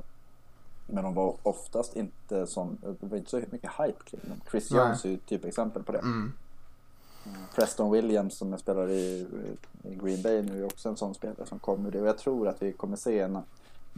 Men 0.86 1.04
de 1.04 1.14
var 1.14 1.34
oftast 1.42 1.96
inte 1.96 2.46
som, 2.46 2.78
det 3.00 3.06
var 3.06 3.16
inte 3.16 3.30
så 3.30 3.36
mycket 3.36 3.70
hype 3.78 4.04
kring 4.04 4.20
dem. 4.24 4.40
Chris 4.50 4.70
Nej. 4.70 4.80
Jones 4.80 5.04
är 5.04 5.08
ju 5.08 5.14
ett 5.14 5.26
typexempel 5.26 5.82
på 5.82 5.92
det. 5.92 5.98
Mm. 5.98 6.32
Preston 7.54 7.90
Williams 7.92 8.34
som 8.38 8.50
jag 8.50 8.60
spelar 8.60 8.90
i, 8.90 9.26
i 9.82 9.94
Green 9.94 10.22
Bay 10.22 10.42
nu 10.42 10.60
är 10.60 10.64
också 10.64 10.88
en 10.88 10.96
sån 10.96 11.14
spelare 11.14 11.46
som 11.46 11.58
kommer 11.58 11.90
det. 11.90 12.00
Och 12.00 12.08
jag 12.08 12.18
tror 12.18 12.48
att 12.48 12.62
vi 12.62 12.72
kommer 12.72 12.96
se 12.96 13.20
en, 13.20 13.38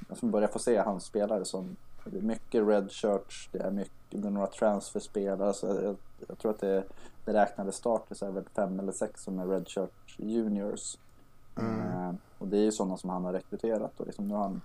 alltså 0.09 0.27
börjar 0.27 0.49
få 0.49 0.59
se 0.59 0.77
hans 0.77 1.05
spelare 1.05 1.45
som, 1.45 1.77
det 2.05 2.19
är 2.19 2.23
mycket 2.23 2.67
red 2.69 2.91
shirts, 2.93 3.49
det 3.53 3.59
är 3.59 3.71
mycket, 3.71 3.93
det 4.11 4.27
är 4.29 4.31
några 4.31 4.47
transferspelare. 4.47 5.53
Så 5.55 5.67
jag, 5.67 5.97
jag 6.29 6.39
tror 6.39 6.51
att 6.51 6.61
det 6.61 6.85
beräknade 7.25 7.73
starter 7.73 8.15
så 8.15 8.27
är 8.27 8.31
väl 8.31 8.45
fem 8.57 8.81
eller 8.81 8.93
sex 8.93 9.23
som 9.23 9.39
är 9.39 9.47
red 9.47 9.69
shirt 9.69 10.15
juniors. 10.17 10.97
Mm. 11.59 11.81
Eh, 11.81 12.15
och 12.39 12.47
det 12.49 12.57
är 12.57 12.63
ju 12.63 12.73
sådana 12.73 12.97
som 12.97 13.11
han 13.11 13.25
har 13.25 13.33
rekryterat 13.33 14.01
och 14.01 14.07
liksom 14.07 14.29
nu 14.29 14.35
han, 14.35 14.61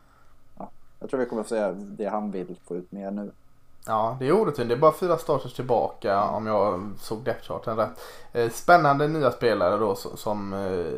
ja, 0.58 0.70
jag 1.00 1.10
tror 1.10 1.20
vi 1.20 1.26
kommer 1.26 1.44
få 1.44 1.50
se 1.50 1.72
det 1.72 2.06
han 2.06 2.32
vill 2.32 2.60
få 2.68 2.76
ut 2.76 2.92
mer 2.92 3.12
nu. 3.12 3.32
Ja, 3.88 4.18
det 4.20 4.28
är 4.28 4.32
orutin. 4.32 4.68
Det 4.68 4.74
är 4.74 4.78
bara 4.80 4.92
fyra 4.94 5.18
starters 5.18 5.54
tillbaka 5.54 6.24
om 6.30 6.48
jag 6.48 6.92
såg 7.00 7.24
depth-charten 7.24 7.76
rätt. 7.78 8.00
Eh, 8.34 8.50
Spännande 8.52 9.08
nya 9.08 9.32
spelare 9.32 9.78
då 9.78 9.96
som- 9.96 10.18
som 10.18 10.54
eh, 10.54 10.94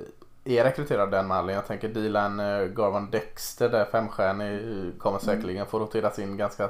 är 0.48 0.64
rekryterade 0.64 1.18
den 1.18 1.28
mallen. 1.28 1.56
Jag 1.56 1.68
tänker 1.68 1.88
Dylan 1.88 2.40
eh, 2.40 2.66
Garvan 2.66 3.10
Dexter 3.12 3.70
där 3.70 3.86
femstjärnig 3.86 4.54
eh, 4.54 5.00
kommer 5.00 5.20
säkerligen 5.20 5.66
få 5.66 5.80
roteras 5.80 6.20
in 6.20 6.38
ganska 6.38 6.70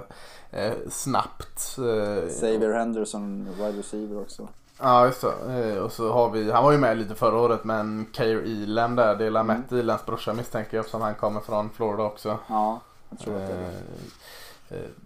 eh, 0.52 0.74
snabbt. 0.90 1.78
Eh, 1.78 2.30
Xavier 2.30 2.74
Henderson, 2.74 3.48
wide 3.58 3.80
receiver 3.80 4.22
också. 4.22 4.48
Ja 4.80 5.06
just 5.06 5.22
det. 5.22 5.82
Och 5.82 5.92
så 5.92 6.12
har 6.12 6.30
vi, 6.30 6.52
han 6.52 6.64
var 6.64 6.72
ju 6.72 6.78
med 6.78 6.98
lite 6.98 7.16
förra 7.16 7.38
året 7.38 7.64
men 7.64 8.08
Kair 8.14 8.38
Elam 8.38 8.96
där. 8.96 9.16
Det 9.16 9.26
är 9.26 9.30
Lamette 9.30 9.80
Elams 9.80 10.06
brorsa 10.06 10.34
misstänker 10.34 10.78
jag 10.78 10.82
eftersom 10.82 11.02
han 11.02 11.16
kommer 11.16 11.40
från 11.42 11.70
Florida 11.70 12.04
också. 12.04 12.38
Ja, 12.48 12.80
jag 13.10 13.20
tror 13.20 13.36
att 13.36 13.48
det 13.48 13.54
är 13.54 13.60
det. 13.60 13.72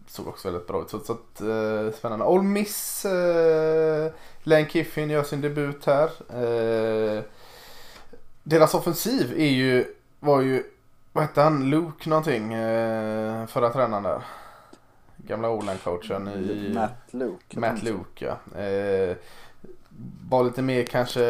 Såg 0.07 0.27
också 0.27 0.47
väldigt 0.47 0.67
bra 0.67 0.81
ut. 0.81 0.89
Så, 0.89 0.99
så 0.99 1.13
att, 1.13 1.41
eh, 1.41 1.97
spännande. 1.97 2.25
Ole 2.25 2.43
Miss, 2.43 3.05
eh, 3.05 4.11
Lane 4.43 4.69
Kiffin 4.69 5.09
gör 5.09 5.23
sin 5.23 5.41
debut 5.41 5.85
här. 5.85 6.09
Eh, 6.29 7.23
deras 8.51 8.73
offensiv 8.73 9.33
är 9.37 9.49
ju, 9.49 9.85
var 10.19 10.41
ju, 10.41 10.63
vad 11.13 11.23
hette 11.23 11.41
han, 11.41 11.69
Luke 11.69 12.09
någonting, 12.09 12.53
eh, 12.53 13.45
förra 13.45 13.69
tränaren 13.69 14.03
där. 14.03 14.21
Gamla 15.17 15.49
O-line-coachen 15.49 16.27
i... 16.27 16.73
Matt 16.73 17.13
Luke. 17.13 17.59
Matt 17.59 17.83
Luke 17.83 18.25
ja. 18.25 18.61
Eh, 18.61 19.17
var 20.29 20.43
lite 20.43 20.61
mer 20.61 20.83
kanske, 20.83 21.21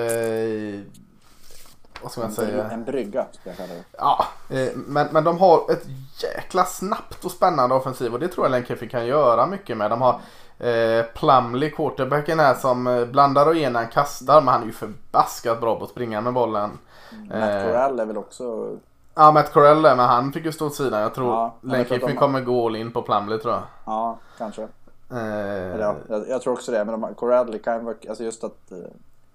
vad 2.02 2.12
ska 2.12 2.22
man 2.22 2.32
säga? 2.32 2.70
en 2.70 2.84
brygga 2.84 3.26
skulle 3.32 3.56
jag 3.56 3.58
kalla 3.58 3.74
det. 3.74 3.84
Ja, 3.98 4.26
eh, 4.50 4.70
men, 4.76 5.08
men 5.12 5.24
de 5.24 5.38
har 5.38 5.72
ett 5.72 5.86
jäkla 6.24 6.66
snabbt 6.66 7.26
och 7.26 7.32
spännande 7.32 7.76
offensiv 7.76 8.14
och 8.14 8.20
det 8.20 8.28
tror 8.28 8.46
jag 8.46 8.52
Lane 8.52 8.66
Kiffin 8.66 8.90
kan 8.90 9.06
göra 9.06 9.48
mycket 9.48 9.78
med. 9.78 9.92
De 9.92 10.02
har 10.02 10.20
eh, 10.60 11.06
Plumley, 11.16 11.70
quarterbacken 11.70 12.40
här 12.40 12.56
som 12.56 13.08
blandar 13.12 13.46
och 13.46 13.56
ger 13.56 13.70
när 13.70 13.80
han 13.80 13.92
kastar 13.92 14.42
men 14.42 14.54
han 14.54 14.62
är 14.62 14.66
ju 14.66 14.74
förbaskat 14.74 15.62
bra 15.62 15.76
på 15.76 15.84
att 15.84 15.90
springa 15.90 16.22
med 16.22 16.34
bollen. 16.34 16.72
Matt 17.30 17.42
Eh, 17.42 17.64
Corral 17.64 18.00
är 18.00 18.06
väl 18.06 18.18
också... 18.18 18.78
Ja, 19.16 19.32
Matt 19.32 19.54
Corell 19.54 19.82
men 19.82 20.00
han 20.00 20.34
fick 20.34 20.46
ju 20.46 20.52
stå 20.52 20.66
åt 20.66 20.76
sidan. 20.76 21.02
Jag 21.02 21.14
tror 21.14 21.34
Ja, 21.34 21.56
Lane 21.62 21.86
Kiffin 21.86 22.16
kommer 22.16 22.42
gå 22.42 22.66
all 22.66 22.76
in 22.76 22.92
på 22.92 23.02
Plumley 23.02 23.40
tror 23.40 23.54
jag. 23.54 23.64
Ja, 23.86 24.18
kanske. 24.38 24.68
Eh, 25.12 25.80
ja, 25.80 25.96
jag, 26.10 26.30
jag 26.30 26.42
tror 26.42 26.54
också 26.54 26.72
det. 26.72 26.86
Men 26.86 27.02
de, 27.02 27.16
Corral 27.16 27.60
kan 27.60 27.86
vara... 27.86 27.96
Alltså 28.10 28.24
just 28.24 28.44
att... 28.44 28.72
Eh, 28.72 28.78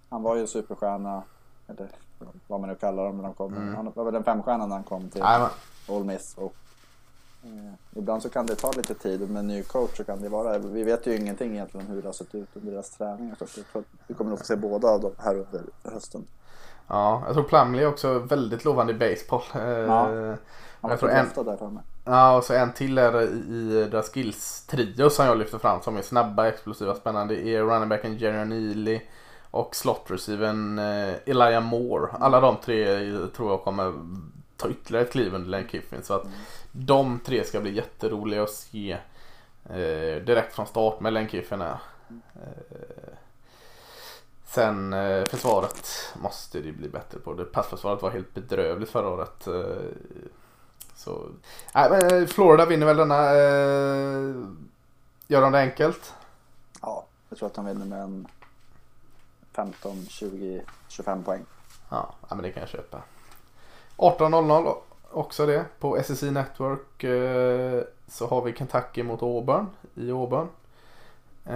han 0.08 0.22
var 0.22 0.36
ju 0.36 0.46
superstjärna. 0.46 1.22
Eller 1.66 1.88
vad 2.46 2.60
man 2.60 2.68
nu 2.68 2.74
kallar 2.74 3.04
dem 3.04 3.16
när 3.16 3.24
de 3.24 3.34
kom. 3.34 3.56
Mm. 3.56 3.74
Han 3.74 3.92
var 3.94 4.04
väl 4.04 4.14
en 4.14 4.24
femstjärna 4.24 4.66
när 4.66 4.74
han 4.74 4.84
kom 4.84 5.08
till 5.08 5.22
nej, 5.22 5.40
men, 5.40 5.48
Ole 5.96 6.04
Miss. 6.04 6.34
Och, 6.38 6.54
eh, 7.44 7.72
ibland 7.94 8.22
så 8.22 8.28
kan 8.28 8.46
det 8.46 8.54
ta 8.54 8.72
lite 8.72 8.94
tid 8.94 9.22
och 9.22 9.28
med 9.28 9.40
en 9.40 9.46
ny 9.46 9.62
coach 9.62 9.96
så 9.96 10.04
kan 10.04 10.22
det 10.22 10.28
vara... 10.28 10.58
Vi 10.58 10.84
vet 10.84 11.06
ju 11.06 11.16
ingenting 11.16 11.52
egentligen 11.52 11.86
hur 11.86 12.02
det 12.02 12.08
har 12.08 12.12
sett 12.12 12.34
ut 12.34 12.48
under 12.54 12.72
deras 12.72 12.90
träningar. 12.90 13.36
Vi 14.06 14.14
kommer 14.14 14.30
nog 14.30 14.38
få 14.38 14.44
se 14.44 14.56
båda 14.56 14.88
av 14.88 15.00
dem 15.00 15.12
här 15.18 15.34
under 15.34 15.62
hösten. 15.84 16.26
Ja, 16.88 17.22
jag 17.26 17.34
tror 17.34 17.44
Plumley 17.44 17.82
är 17.84 17.88
också 17.88 18.18
väldigt 18.18 18.64
lovande 18.64 18.92
i 18.92 18.96
baseball. 18.96 19.42
Eh, 19.54 19.68
Ja. 19.68 20.36
Han 20.80 20.90
Jag 20.90 21.00
tror 21.00 21.10
en- 21.10 21.26
där 21.44 21.68
mig. 21.70 21.82
Ja, 22.04 22.36
och 22.36 22.44
så 22.44 22.54
en 22.54 22.72
till 22.72 22.98
är 22.98 23.22
i, 23.22 23.88
deras 23.90 24.10
skills-trio 24.12 25.10
som 25.10 25.26
jag 25.26 25.38
lyfter 25.38 25.58
fram 25.58 25.82
som 25.82 25.96
är 25.96 26.02
snabba, 26.02 26.48
explosiva, 26.48 26.94
spännande. 26.94 27.34
Det 27.34 27.54
är 27.54 27.62
running 27.62 27.88
backen 27.88 28.16
Jerry 28.18 28.44
Neely 28.44 29.00
och 29.50 29.74
slot-receiven 29.74 30.78
eh, 30.78 31.14
Elijah 31.26 31.60
Moore. 31.64 32.08
Alla 32.20 32.40
de 32.40 32.56
tre 32.56 33.08
tror 33.36 33.50
jag 33.50 33.62
kommer 33.64 33.92
ta 34.56 34.68
ytterligare 34.68 35.04
ett 35.06 35.12
kliv 35.12 35.34
under 35.34 35.48
Lane 35.48 35.68
Kiffin. 35.68 36.02
Så 36.02 36.14
att 36.14 36.24
de 36.72 37.20
tre 37.26 37.44
ska 37.44 37.60
bli 37.60 37.74
jätteroliga 37.74 38.42
att 38.42 38.50
se 38.50 38.96
eh, 39.70 40.22
direkt 40.24 40.54
från 40.54 40.66
start 40.66 41.00
med 41.00 41.12
Lane 41.12 41.28
Kiffin. 41.28 41.60
Eh, 41.60 41.68
sen 44.56 44.92
eh, 44.92 45.24
försvaret 45.24 45.88
måste 46.14 46.60
det 46.60 46.72
bli 46.72 46.88
bättre 46.88 47.18
på. 47.18 47.34
Det 47.34 47.44
passförsvaret 47.44 48.02
var 48.02 48.10
helt 48.10 48.34
bedrövligt 48.34 48.90
förra 48.90 49.08
året. 49.08 49.46
Eh, 49.46 49.54
så, 50.94 51.28
nej, 51.74 51.90
men 51.90 52.22
eh, 52.22 52.26
Florida 52.26 52.66
vinner 52.66 52.86
väl 52.86 52.96
denna. 52.96 53.30
Eh, 53.34 54.34
gör 55.26 55.40
de 55.40 55.52
det 55.52 55.58
enkelt? 55.58 56.14
Ja, 56.82 57.04
jag 57.28 57.38
tror 57.38 57.48
att 57.48 57.56
han 57.56 57.66
vinner 57.66 57.86
med 57.86 58.00
en 58.00 58.26
15, 59.52 60.06
20, 60.08 60.62
25 60.88 61.22
poäng. 61.22 61.44
Ja, 61.88 62.14
ja, 62.28 62.34
men 62.34 62.42
det 62.42 62.52
kan 62.52 62.60
jag 62.60 62.70
köpa. 62.70 63.02
18.00 63.96 64.74
också 65.10 65.46
det. 65.46 65.64
På 65.78 66.02
SSI 66.02 66.30
Network 66.30 67.04
eh, 67.04 67.82
så 68.08 68.26
har 68.26 68.42
vi 68.42 68.52
Kentucky 68.52 69.02
mot 69.02 69.22
Auburn 69.22 69.66
i 69.94 70.10
Auburn. 70.10 70.48
Eh, 71.44 71.54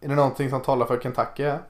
är 0.00 0.08
det 0.08 0.14
någonting 0.14 0.50
som 0.50 0.60
talar 0.60 0.86
för 0.86 1.00
Kentucky 1.00 1.44
här? 1.44 1.62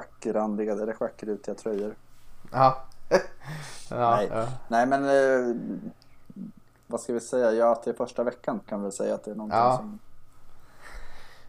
Schackrandiga, 0.00 0.94
schackrutiga 0.94 1.54
tröjor. 1.54 1.94
Ja. 2.52 2.82
ja, 3.90 4.16
Nej. 4.16 4.28
ja. 4.32 4.46
Nej 4.68 4.86
men 4.86 5.04
eh, 5.04 5.56
vad 6.86 7.00
ska 7.00 7.12
vi 7.12 7.20
säga? 7.20 7.52
Ja, 7.52 7.74
till 7.74 7.94
första 7.94 8.24
veckan 8.24 8.60
kan 8.68 8.84
vi 8.84 8.92
säga 8.92 9.14
att 9.14 9.24
det 9.24 9.30
är 9.30 9.34
någonting 9.34 9.58
Ja. 9.58 9.76
som... 9.76 9.98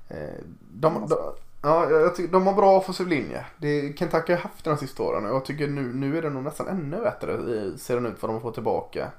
Eh, 0.07 0.39
De, 0.73 1.07
de, 1.09 1.17
ja, 1.61 1.89
jag 1.89 2.15
tycker, 2.15 2.33
de 2.33 2.47
har 2.47 2.53
bra 2.53 2.77
offensiv 2.77 3.07
linje. 3.07 3.45
Det, 3.57 3.99
Kentucky 3.99 4.33
har 4.33 4.39
haft 4.39 4.65
de 4.65 4.77
sista 4.77 5.03
åren 5.03 5.25
och 5.25 5.35
jag 5.35 5.45
tycker 5.45 5.67
nu, 5.67 5.93
nu 5.93 6.17
är 6.17 6.21
det 6.21 6.29
nog 6.29 6.43
nästan 6.43 6.67
ännu 6.67 6.97
bättre 7.01 7.33
eh, 7.33 7.75
ser 7.75 7.95
den 7.95 8.05
ut 8.05 8.21
vad 8.21 8.31
de 8.31 8.41
får 8.41 8.51
tillbaka. 8.51 9.11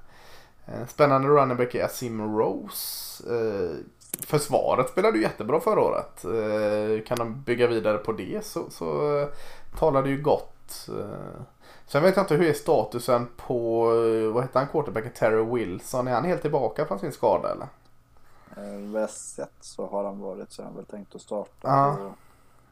Eh, 0.66 0.86
Spännande 0.88 1.28
running 1.28 1.56
back 1.56 1.74
är 1.74 1.84
Asim 1.84 2.38
Rose. 2.38 3.24
Försvaret 4.20 4.88
spelade 4.88 5.16
ju 5.16 5.22
jättebra 5.22 5.60
förra 5.60 5.80
året. 5.80 6.24
Eh, 6.24 7.04
Kan 7.06 7.18
de 7.18 7.42
bygga 7.42 7.66
vidare 7.66 7.98
på 7.98 8.12
det 8.12 8.44
så, 8.46 8.70
så 8.70 9.18
eh, 9.20 9.28
talar 9.78 10.02
det 10.02 10.08
ju 10.08 10.22
gott. 10.22 10.88
Eh, 10.88 11.40
Sen 11.86 12.02
vet 12.02 12.16
jag 12.16 12.22
inte 12.22 12.34
hur 12.34 12.48
är 12.48 12.52
statusen 12.52 13.28
på, 13.36 13.84
vad 14.34 14.42
heter 14.44 14.58
han, 14.60 14.68
quarterbacken 14.68 15.12
Terry 15.12 15.44
Wilson? 15.44 16.08
Är 16.08 16.12
han 16.12 16.24
helt 16.24 16.42
tillbaka 16.42 16.86
från 16.86 16.98
sin 16.98 17.12
skada 17.12 17.52
eller? 17.52 17.66
Vad 18.92 19.02
jag 19.02 19.10
sett 19.10 19.52
så 19.60 19.86
har 19.86 20.04
han 20.04 20.20
varit 20.20 20.52
så 20.52 20.62
han 20.62 20.76
väl 20.76 20.84
tänkt 20.84 21.14
att 21.14 21.20
starta. 21.20 21.50
Ja. 21.68 21.96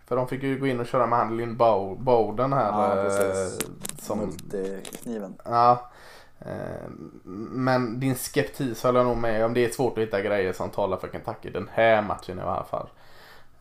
För 0.07 0.17
de 0.17 0.29
fick 0.29 0.43
ju 0.43 0.59
gå 0.59 0.67
in 0.67 0.81
och 0.81 0.87
köra 0.87 1.07
med 1.07 1.19
han 1.19 1.37
Lynn 1.37 1.57
Bow- 1.57 1.97
Bowden 2.03 2.53
här. 2.53 2.97
Ja, 2.97 3.03
precis. 3.03 3.59
som, 4.03 4.19
Multikniven. 4.19 5.35
ja, 5.45 5.91
men 7.51 8.01
din 8.01 8.15
skeptis 8.15 8.83
håller 8.83 9.01
jag 9.01 9.07
nog 9.07 9.17
med 9.17 9.45
om. 9.45 9.55
Det 9.55 9.65
är 9.65 9.69
svårt 9.71 9.99
att 9.99 10.05
hitta 10.05 10.21
grejer 10.21 10.53
som 10.53 10.71
talar 10.71 10.97
för 10.97 11.09
Kentucky 11.09 11.51
den 11.51 11.71
här 11.73 12.03
matchen 12.03 12.39
i 12.39 12.43
alla 12.43 12.65
fall. 12.65 12.89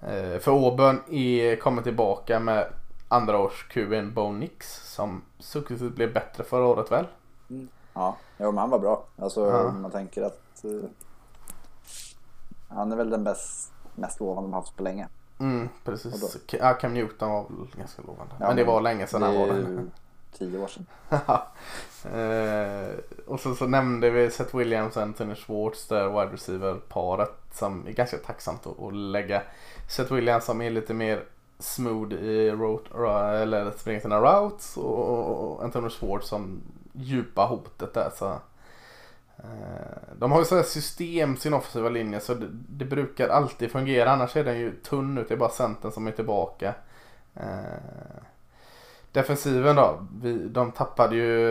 Eh, 0.02 0.40
För 0.40 0.52
Auburn 0.52 1.02
är, 1.10 1.56
kommer 1.56 1.82
tillbaka 1.82 2.40
med 2.40 2.68
andra 3.08 3.38
års 3.40 3.68
QN 3.68 4.14
Bo 4.14 4.32
Nix 4.32 4.94
som 4.94 5.22
successivt 5.40 5.96
blev 5.96 6.14
bättre 6.14 6.44
förra 6.44 6.66
året 6.66 6.92
väl? 6.92 7.06
Ja, 7.94 8.16
jo, 8.38 8.46
men 8.52 8.58
han 8.58 8.70
var 8.70 8.80
bra. 8.80 9.04
Alltså 9.18 9.50
Ja. 9.52 9.72
man 9.72 9.92
tänker 9.92 10.22
att 10.24 10.64
eh, 10.64 10.90
han 12.68 12.92
är 12.92 12.96
väl 12.96 13.10
den 13.10 13.24
bäst, 13.24 13.72
mest 13.96 14.20
lovande 14.20 14.50
de 14.50 14.54
haft 14.54 14.76
på 14.78 14.84
länge. 14.84 15.08
Mm, 15.40 15.70
precis. 15.84 16.38
Ja, 16.52 16.74
Cam 16.74 16.94
Newton 16.94 17.30
var 17.30 17.46
väl 17.50 17.68
ganska 17.78 18.02
lovande. 18.02 18.34
Ja, 18.40 18.48
men 18.48 18.56
det 18.56 18.64
var 18.64 18.82
länge 18.82 19.08
sedan 19.08 19.22
han 19.22 19.34
det 19.34 19.40
var 19.40 19.48
är 19.48 19.54
där. 19.54 19.60
ju 19.60 19.90
tio 20.38 20.60
år 20.60 20.68
sedan. 20.68 20.86
eh, 22.14 22.96
och 23.28 23.40
så, 23.40 23.56
så 23.56 23.68
nämnde 23.68 24.10
vi 24.10 24.32
Seth 24.32 24.58
Williams 24.58 24.98
och 24.98 25.04
Anthony 25.04 25.36
Schwartz 25.36 25.88
där 25.88 26.08
wide 26.10 26.34
receiver-paret 26.34 27.44
som 27.54 27.88
är 27.88 27.92
ganska 27.92 28.18
tacksamt 28.18 28.68
att, 28.68 28.80
att 28.80 28.94
lägga. 28.94 29.42
Seth 29.90 30.14
Williams 30.14 30.46
som 30.46 30.62
är 30.62 30.70
lite 30.70 30.94
mer 30.94 31.24
smooth 31.60 32.14
i 32.14 32.52
route, 32.52 32.98
eller 33.42 33.72
springer 33.72 34.00
sina 34.00 34.22
routes 34.22 34.78
och, 34.78 35.54
och 35.54 35.64
Anthony 35.64 35.90
Schwartz 35.90 36.28
som 36.28 36.62
djupa 36.94 37.46
hotet 37.46 37.94
där. 37.94 38.12
Så, 38.16 38.32
eh, 39.38 40.14
de 40.18 40.32
har 40.32 40.40
ju 40.40 40.46
sådär 40.46 40.64
system 40.64 41.38
sin 41.38 41.54
offensiva 41.54 41.90
linje 41.90 42.20
så 42.20 42.34
det, 42.34 42.48
det 42.52 42.86
brukar 42.86 43.30
alltid 43.30 43.72
fungera 43.72 44.12
annars 44.12 44.36
är 44.36 44.44
den 44.44 44.60
ju 44.60 44.72
tunn 44.72 45.18
ut. 45.18 45.28
Det 45.28 45.34
är 45.34 45.38
bara 45.38 45.50
centern 45.50 45.92
som 45.92 46.08
är 46.08 46.12
tillbaka. 46.12 46.74
Eh, 47.36 48.24
Defensiven 49.14 49.76
då. 49.76 50.08
Vi, 50.22 50.48
de 50.48 50.72
tappade 50.72 51.16
ju 51.16 51.48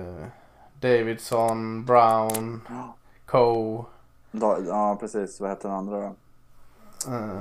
eh, 0.00 0.26
Davidson, 0.80 1.84
Brown, 1.84 2.60
Ja. 2.68 2.94
Coe. 3.26 3.84
Ja, 4.66 4.96
precis. 5.00 5.40
Vad 5.40 5.50
hette 5.50 5.68
den 5.68 5.76
andra 5.76 5.96
då? 6.00 6.06
eh, 7.12 7.40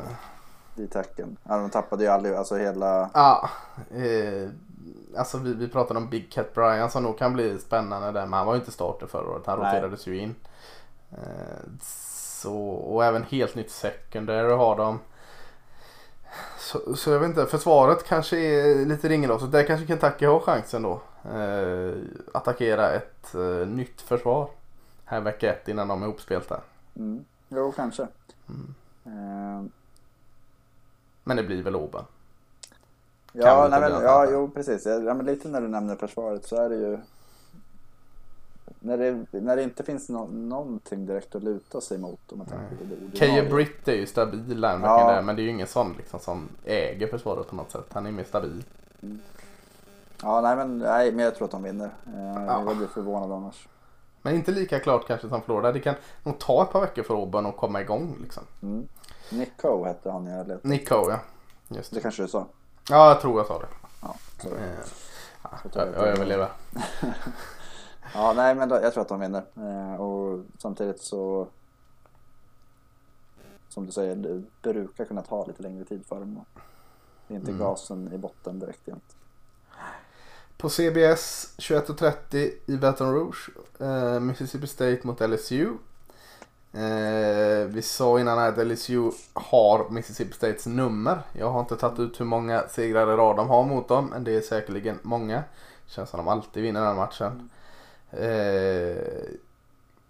D-tacken. 0.76 1.38
Ja, 1.44 1.58
de 1.58 1.70
tappade 1.70 2.04
ju 2.04 2.10
aldrig, 2.10 2.36
alltså 2.36 2.56
hela... 2.56 3.10
Ja, 3.14 3.50
eh, 3.92 4.50
alltså 5.18 5.38
vi, 5.38 5.54
vi 5.54 5.68
pratade 5.68 6.00
om 6.00 6.10
Big 6.10 6.32
Cat 6.32 6.54
Brian 6.54 6.92
som 6.92 7.04
nog 7.04 7.18
kan 7.18 7.34
bli 7.34 7.60
spännande 7.60 8.12
där. 8.12 8.26
Men 8.26 8.34
han 8.34 8.46
var 8.48 8.54
ju 8.54 8.60
inte 8.60 8.72
starter 8.72 9.08
förra 9.08 9.30
året. 9.30 9.46
Han 9.46 9.60
Nej. 9.60 9.76
roterades 9.76 10.08
ju 10.08 10.18
in. 10.18 10.36
Eh, 11.12 11.70
så, 11.82 12.58
och 12.68 13.06
även 13.06 13.24
helt 13.24 13.56
nytt 13.56 13.72
secondary 13.72 14.54
har 14.54 14.76
de. 14.78 15.00
Så, 16.60 16.96
så 16.96 17.12
jag 17.12 17.20
vet 17.20 17.30
inte, 17.30 17.46
försvaret 17.46 18.04
kanske 18.04 18.38
är 18.38 18.86
lite 18.86 19.10
ringelås. 19.10 19.52
Där 19.52 19.64
kanske 19.64 19.88
Kentucky 19.88 20.26
har 20.26 20.40
chansen 20.40 20.82
då. 20.82 21.02
Eh, 21.34 21.94
attackera 22.34 22.92
ett 22.92 23.36
eh, 23.36 23.68
nytt 23.68 24.02
försvar. 24.02 24.50
Här 25.06 25.22
vecka 25.22 25.54
ett 25.54 25.68
innan 25.68 25.88
de 25.88 26.02
är 26.04 26.08
ihopspelta. 26.08 26.62
Mm. 26.96 27.26
Jo, 27.50 27.72
kanske. 27.76 28.08
Mm. 28.50 28.76
Eh, 29.06 29.64
Men 31.24 31.38
det 31.38 31.44
blir 31.44 31.64
väl 31.64 31.76
Auburn. 31.76 32.06
Ja, 33.32 33.68
nej, 33.72 33.80
men, 33.80 33.92
ja, 33.92 34.28
jo 34.32 34.50
precis. 34.50 34.86
Ja, 34.86 35.14
men 35.14 35.26
lite 35.26 35.48
när 35.48 35.62
du 35.62 35.68
nämner 35.68 35.96
försvaret 35.96 36.46
så 36.46 36.56
är 36.56 36.70
det 36.70 36.76
ju... 36.76 36.98
När 38.86 38.98
det, 38.98 39.26
när 39.42 39.56
det 39.56 39.64
inte 39.64 39.84
finns 39.84 40.10
nå 40.10 40.28
någonting 40.28 41.06
direkt 41.06 41.36
att 41.36 41.44
luta 41.44 41.82
sig 41.82 41.98
mot. 41.98 42.32
Om 42.32 42.38
man 42.38 42.48
tänker 42.48 42.76
på 42.76 42.84
det 42.84 42.96
ordinarie. 43.26 43.50
Britt 43.50 43.88
är 43.88 43.94
ju 43.96 44.06
stabil 44.08 44.40
linebacken 44.48 44.82
Ja. 45.08 45.12
där 45.12 45.22
men 45.22 45.36
det 45.36 45.42
är 45.42 45.44
ju 45.44 45.50
ingen 45.50 45.68
sån 45.68 45.94
liksom 45.98 46.20
som 46.20 46.50
äger 46.66 47.08
försvaret 47.08 47.48
på 47.50 47.56
något 47.56 47.72
sätt. 47.72 47.86
Han 47.94 48.06
är 48.06 48.12
mer 48.12 48.24
stabil. 48.24 48.64
Ja, 50.22 50.42
nej 50.42 50.56
men, 50.56 50.78
nej 50.80 51.12
men 51.12 51.26
jag 51.26 51.36
tror 51.36 51.46
att 51.46 51.52
de 51.52 51.64
vinner. 51.64 51.90
Eh, 52.16 52.46
Ja. 52.48 52.64
Jag 52.68 52.78
blir 52.78 52.88
förvånad 52.88 53.32
annars. 53.32 53.68
Men 54.22 54.36
inte 54.36 54.52
lika 54.52 54.80
klart 54.80 55.08
kanske 55.08 55.30
som 55.30 55.42
Florida. 55.42 55.72
Det 55.72 55.80
kan 55.80 55.96
nog 56.24 56.40
ta 56.40 56.64
ett 56.64 56.72
par 56.72 56.82
veckor 56.82 57.04
för 57.04 57.14
Auburn 57.14 57.46
att 57.46 57.58
komma 57.58 57.82
igång 57.82 58.18
liksom. 58.22 58.44
Mm. 58.62 58.88
Nick 59.32 59.58
Coe 59.62 59.88
hette 59.88 60.12
han 60.12 60.26
jag 60.26 60.48
letade. 60.48 60.68
Nick 60.70 60.90
Coe, 60.90 61.10
ja. 61.12 61.20
Just 61.78 61.90
Det 61.92 61.96
det. 61.98 62.02
kanske 62.02 62.22
du 62.24 62.28
sa? 62.28 62.46
Ja, 62.90 63.08
jag 63.08 63.22
tror 63.22 63.38
jag 63.40 63.48
sa 63.48 63.60
det. 63.60 63.66
Ja, 64.02 64.16
så. 64.42 64.48
Eh, 64.48 64.54
ja, 65.44 65.50
jag, 65.74 65.88
jag 65.88 65.96
överlever. 66.08 66.48
ja 68.14 68.34
nej 68.36 68.56
men 68.56 68.70
jag 68.70 68.94
tror 68.94 69.02
att 69.02 69.08
de 69.10 69.20
vinner. 69.20 69.44
Eh, 69.56 70.02
och 70.02 70.44
samtidigt 70.58 71.02
så 71.02 71.48
som 73.70 73.86
du 73.86 73.92
säger, 73.92 74.16
det 74.16 74.44
brukar 74.62 75.06
kunna 75.06 75.22
ta 75.22 75.46
lite 75.46 75.64
längre 75.64 75.86
tid 75.86 76.06
för 76.06 76.20
dem. 76.20 76.46
Det 77.28 77.34
är 77.34 77.38
inte 77.38 77.52
Mm. 77.52 77.62
gasen 77.64 78.14
i 78.14 78.18
botten 78.18 78.60
direkt 78.60 78.88
jämt. 78.88 79.16
På 80.58 80.70
CBS 80.70 81.54
21.30 81.58 82.52
i 82.66 82.78
Baton 82.78 83.14
Rouge. 83.14 83.50
Eh, 83.80 84.20
Mississippi 84.20 84.68
State 84.68 85.00
mot 85.04 85.20
LSU. 85.22 85.68
Eh, 86.74 87.66
vi 87.68 87.82
sa 87.82 88.20
innan 88.20 88.40
att 88.40 88.58
LSU 88.58 89.12
har 89.34 89.90
Mississippi 89.90 90.34
States 90.34 90.66
nummer. 90.66 91.22
Jag 91.34 91.50
har 91.52 91.60
inte 91.60 91.76
tagit 91.76 92.00
ut 92.00 92.20
hur 92.20 92.26
många 92.26 92.64
segrar 92.70 93.14
i 93.14 93.16
rad 93.16 93.36
de 93.36 93.50
har 93.50 93.64
mot 93.64 93.88
dem. 93.88 94.06
Men 94.06 94.24
det 94.24 94.36
är 94.36 94.42
säkerligen 94.42 95.00
många. 95.02 95.44
Känns 95.88 96.10
som 96.10 96.18
de 96.18 96.28
alltid 96.28 96.64
vinner 96.64 96.80
den 96.80 96.90
här 96.90 96.96
matchen. 96.96 97.50
Eh, 98.20 98.98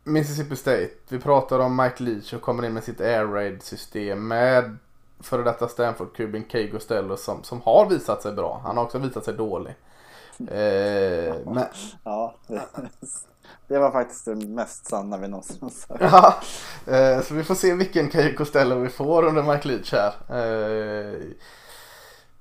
Mississippi 0.03 0.55
State. 0.55 0.89
Vi 1.09 1.19
pratar 1.19 1.59
om 1.59 1.75
Mike 1.75 2.03
Leach 2.03 2.33
och 2.33 2.41
kommer 2.41 2.65
in 2.65 2.73
med 2.73 2.83
sitt 2.83 3.01
air 3.01 3.25
raid 3.25 3.63
system 3.63 4.27
med 4.27 4.77
före 5.19 5.43
detta 5.43 5.67
Stanford 5.67 6.15
kuben 6.15 6.43
Kay 6.43 6.69
Gostello 6.69 7.17
som, 7.17 7.43
som 7.43 7.61
har 7.61 7.89
visat 7.89 8.21
sig 8.21 8.33
bra. 8.33 8.61
Han 8.63 8.77
har 8.77 8.83
också 8.83 8.97
visat 8.97 9.25
sig 9.25 9.33
dålig. 9.33 9.75
Eh, 10.39 11.35
men, 11.45 11.65
Ja, 12.03 12.35
det, 13.67 13.79
var 13.79 13.91
faktiskt 13.91 14.25
det 14.25 14.35
mest 14.35 14.87
sanna 14.87 15.17
vi 15.17 15.27
någonsin 15.27 15.57
har 15.61 15.69
sagt. 15.69 16.01
ja, 16.01 16.35
eh, 16.93 17.21
så 17.21 17.33
vi 17.33 17.43
får 17.43 17.55
se 17.55 17.73
vilken 17.73 18.09
Kay 18.09 18.35
Costello 18.35 18.75
vi 18.75 18.89
får 18.89 19.23
under 19.23 19.43
Mike 19.43 19.67
Leach 19.67 19.93
här. 19.93 20.13
Eh, 20.29 21.19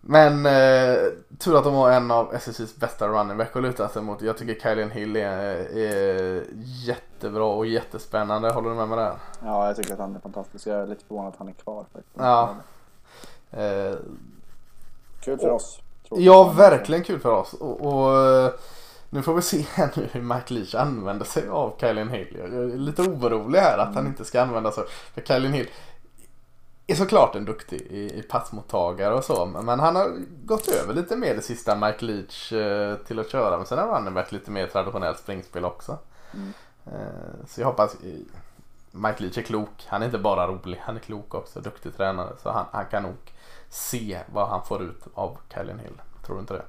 men 0.07 0.47
eh, 0.47 1.11
tur 1.39 1.59
att 1.59 1.65
de 1.65 1.75
har 1.75 1.91
en 1.91 2.11
av 2.11 2.35
SSCs 2.35 2.77
bästa 2.77 3.09
running 3.09 3.37
back 3.37 3.57
att 3.57 3.63
luta 3.63 3.89
sig 3.89 4.03
mot. 4.03 4.23
Jag 4.23 4.39
tycker 4.39 4.55
Kylian 4.55 4.91
Hill 4.91 5.17
är, 5.17 5.77
är 5.77 6.45
jättebra 6.87 7.45
och 7.45 7.67
jättespännande. 7.67 8.51
Håller 8.53 8.71
du 8.71 8.75
med 8.77 8.89
mig 8.89 8.99
där? 8.99 9.15
Ja, 9.43 9.67
jag 9.67 9.77
tycker 9.77 9.93
att 9.93 9.99
han 9.99 10.17
är 10.17 10.21
fantastisk. 10.21 10.67
Jag 10.67 10.83
är 10.83 10.87
lite 10.87 11.05
förvånad 11.05 11.33
att 11.33 11.39
han 11.39 11.49
är 11.49 11.53
kvar 11.53 11.85
faktiskt. 11.93 12.17
Ja. 12.19 12.55
Eh, 13.51 13.95
Kul 15.21 15.39
för 15.39 15.51
oss. 15.51 15.81
tror 16.09 16.21
Ja, 16.21 16.53
verkligen 16.57 17.05
kul 17.05 17.21
för 17.21 17.33
oss. 17.33 17.53
Och, 17.53 17.81
och 17.81 18.19
eh, 18.19 18.51
nu 19.11 19.23
får 19.23 19.35
vi 19.35 19.43
se 19.43 19.65
här 19.75 19.91
nu 19.95 20.09
hur 20.13 20.23
Mike 20.23 20.55
Leach 20.55 20.75
använder 20.75 21.25
sig 21.25 21.49
av 21.49 21.75
Kylian 21.81 22.09
Hill. 22.09 22.37
Jag 22.39 22.55
är 22.55 22.77
lite 22.77 23.03
orolig 23.03 23.59
här 23.59 23.79
att 23.79 23.95
han 23.95 24.07
inte 24.07 24.25
ska 24.25 24.43
använda 24.43 24.73
sig. 24.73 24.85
För 25.15 25.21
Kylian 25.21 25.53
Hill 25.53 25.69
är 26.87 26.95
såklart 26.95 27.35
en 27.35 27.45
duktig 27.45 27.81
i, 27.81 28.19
i 28.19 28.23
passmottagare 28.23 29.15
och 29.15 29.25
så. 29.25 29.47
Men 29.47 29.81
han 29.81 29.97
har 29.97 30.17
gått 30.45 30.69
över 30.69 30.95
lite 30.95 31.17
mer 31.17 31.35
det 31.35 31.43
sista 31.43 31.77
Mike 31.77 32.05
Leach 32.05 32.53
eh, 32.53 32.97
till 32.97 33.19
att 33.19 33.31
köra 33.31 33.59
med 33.59 33.69
sina 33.69 33.87
running 33.87 34.15
back 34.15 34.33
lite 34.33 34.51
mer 34.51 34.67
traditionellt 34.67 35.19
springspel 35.19 35.65
också. 35.65 35.99
Mm. 36.35 36.53
Eh, 36.87 37.47
så 37.47 37.61
jag 37.61 37.67
hoppas 37.67 37.95
eh, 37.95 38.21
Mike 38.91 39.23
Leach 39.23 39.39
är 39.39 39.43
klok. 39.43 39.87
Han 39.87 40.03
är 40.03 40.07
inte 40.07 40.19
bara 40.19 40.47
rolig, 40.47 40.81
han 40.85 40.97
är 40.97 41.01
klok 41.01 41.35
också. 41.35 41.61
Duktig 41.61 41.97
tränare. 41.97 42.33
Så 42.43 42.51
han, 42.51 42.67
han 42.73 42.87
kan 42.87 43.03
nog 43.03 43.33
se 43.69 44.21
vad 44.33 44.49
han 44.49 44.65
får 44.65 44.83
ut 44.83 45.05
av 45.15 45.39
Kylian 45.55 45.79
Hill. 45.79 46.03
Tror 46.27 46.37
du 46.37 46.41
inte 46.41 46.55
det? 46.55 46.65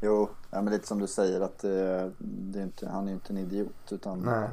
Jo, 0.00 0.28
ja, 0.50 0.62
men 0.62 0.72
lite 0.72 0.86
som 0.86 0.98
du 0.98 1.06
säger 1.06 1.40
att 1.40 1.64
eh, 1.64 2.10
det 2.18 2.58
är 2.58 2.62
inte, 2.62 2.88
han 2.88 3.08
är 3.08 3.12
inte 3.12 3.32
en 3.32 3.38
idiot. 3.38 3.92
Utan, 3.92 4.20
Nej. 4.20 4.48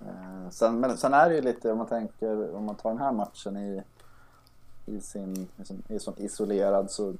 eh, 0.00 0.50
sen, 0.50 0.80
men 0.80 0.96
sen 0.96 1.14
är 1.14 1.28
det 1.28 1.34
ju 1.34 1.42
lite 1.42 1.72
om 1.72 1.78
man 1.78 1.86
tänker, 1.86 2.54
om 2.54 2.64
man 2.64 2.74
tar 2.74 2.90
den 2.90 2.98
här 2.98 3.12
matchen 3.12 3.56
i, 3.56 3.82
i 4.86 5.00
sin, 5.00 5.48
liksom, 5.56 5.82
i 5.88 5.98
som 5.98 6.14
isolerad 6.16 6.90
så 6.90 7.14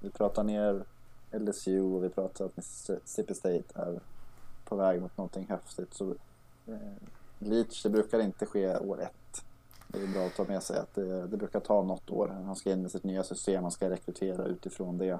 vi 0.00 0.10
pratar 0.10 0.44
ner 0.44 0.84
LSU 1.32 1.80
och 1.80 2.04
vi 2.04 2.08
pratar 2.08 2.44
att 2.44 2.56
Mississippi 2.56 3.34
State 3.34 3.64
är 3.74 4.00
på 4.64 4.76
väg 4.76 5.00
mot 5.00 5.16
någonting 5.16 5.46
häftigt. 5.48 5.94
Så, 5.94 6.10
eh, 6.66 6.74
Leach, 7.38 7.82
det 7.82 7.90
brukar 7.90 8.20
inte 8.20 8.46
ske 8.46 8.76
år 8.76 9.02
ett. 9.02 9.44
Det 9.88 10.02
är 10.02 10.06
bra 10.06 10.26
att 10.26 10.36
ta 10.36 10.44
med 10.44 10.62
sig 10.62 10.78
att 10.78 10.94
det, 10.94 11.26
det 11.26 11.36
brukar 11.36 11.60
ta 11.60 11.82
något 11.82 12.10
år. 12.10 12.28
Han 12.28 12.56
ska 12.56 12.72
in 12.72 12.82
med 12.82 12.90
sitt 12.90 13.04
nya 13.04 13.22
system, 13.22 13.62
han 13.62 13.72
ska 13.72 13.90
rekrytera 13.90 14.44
utifrån 14.44 14.98
det. 14.98 15.18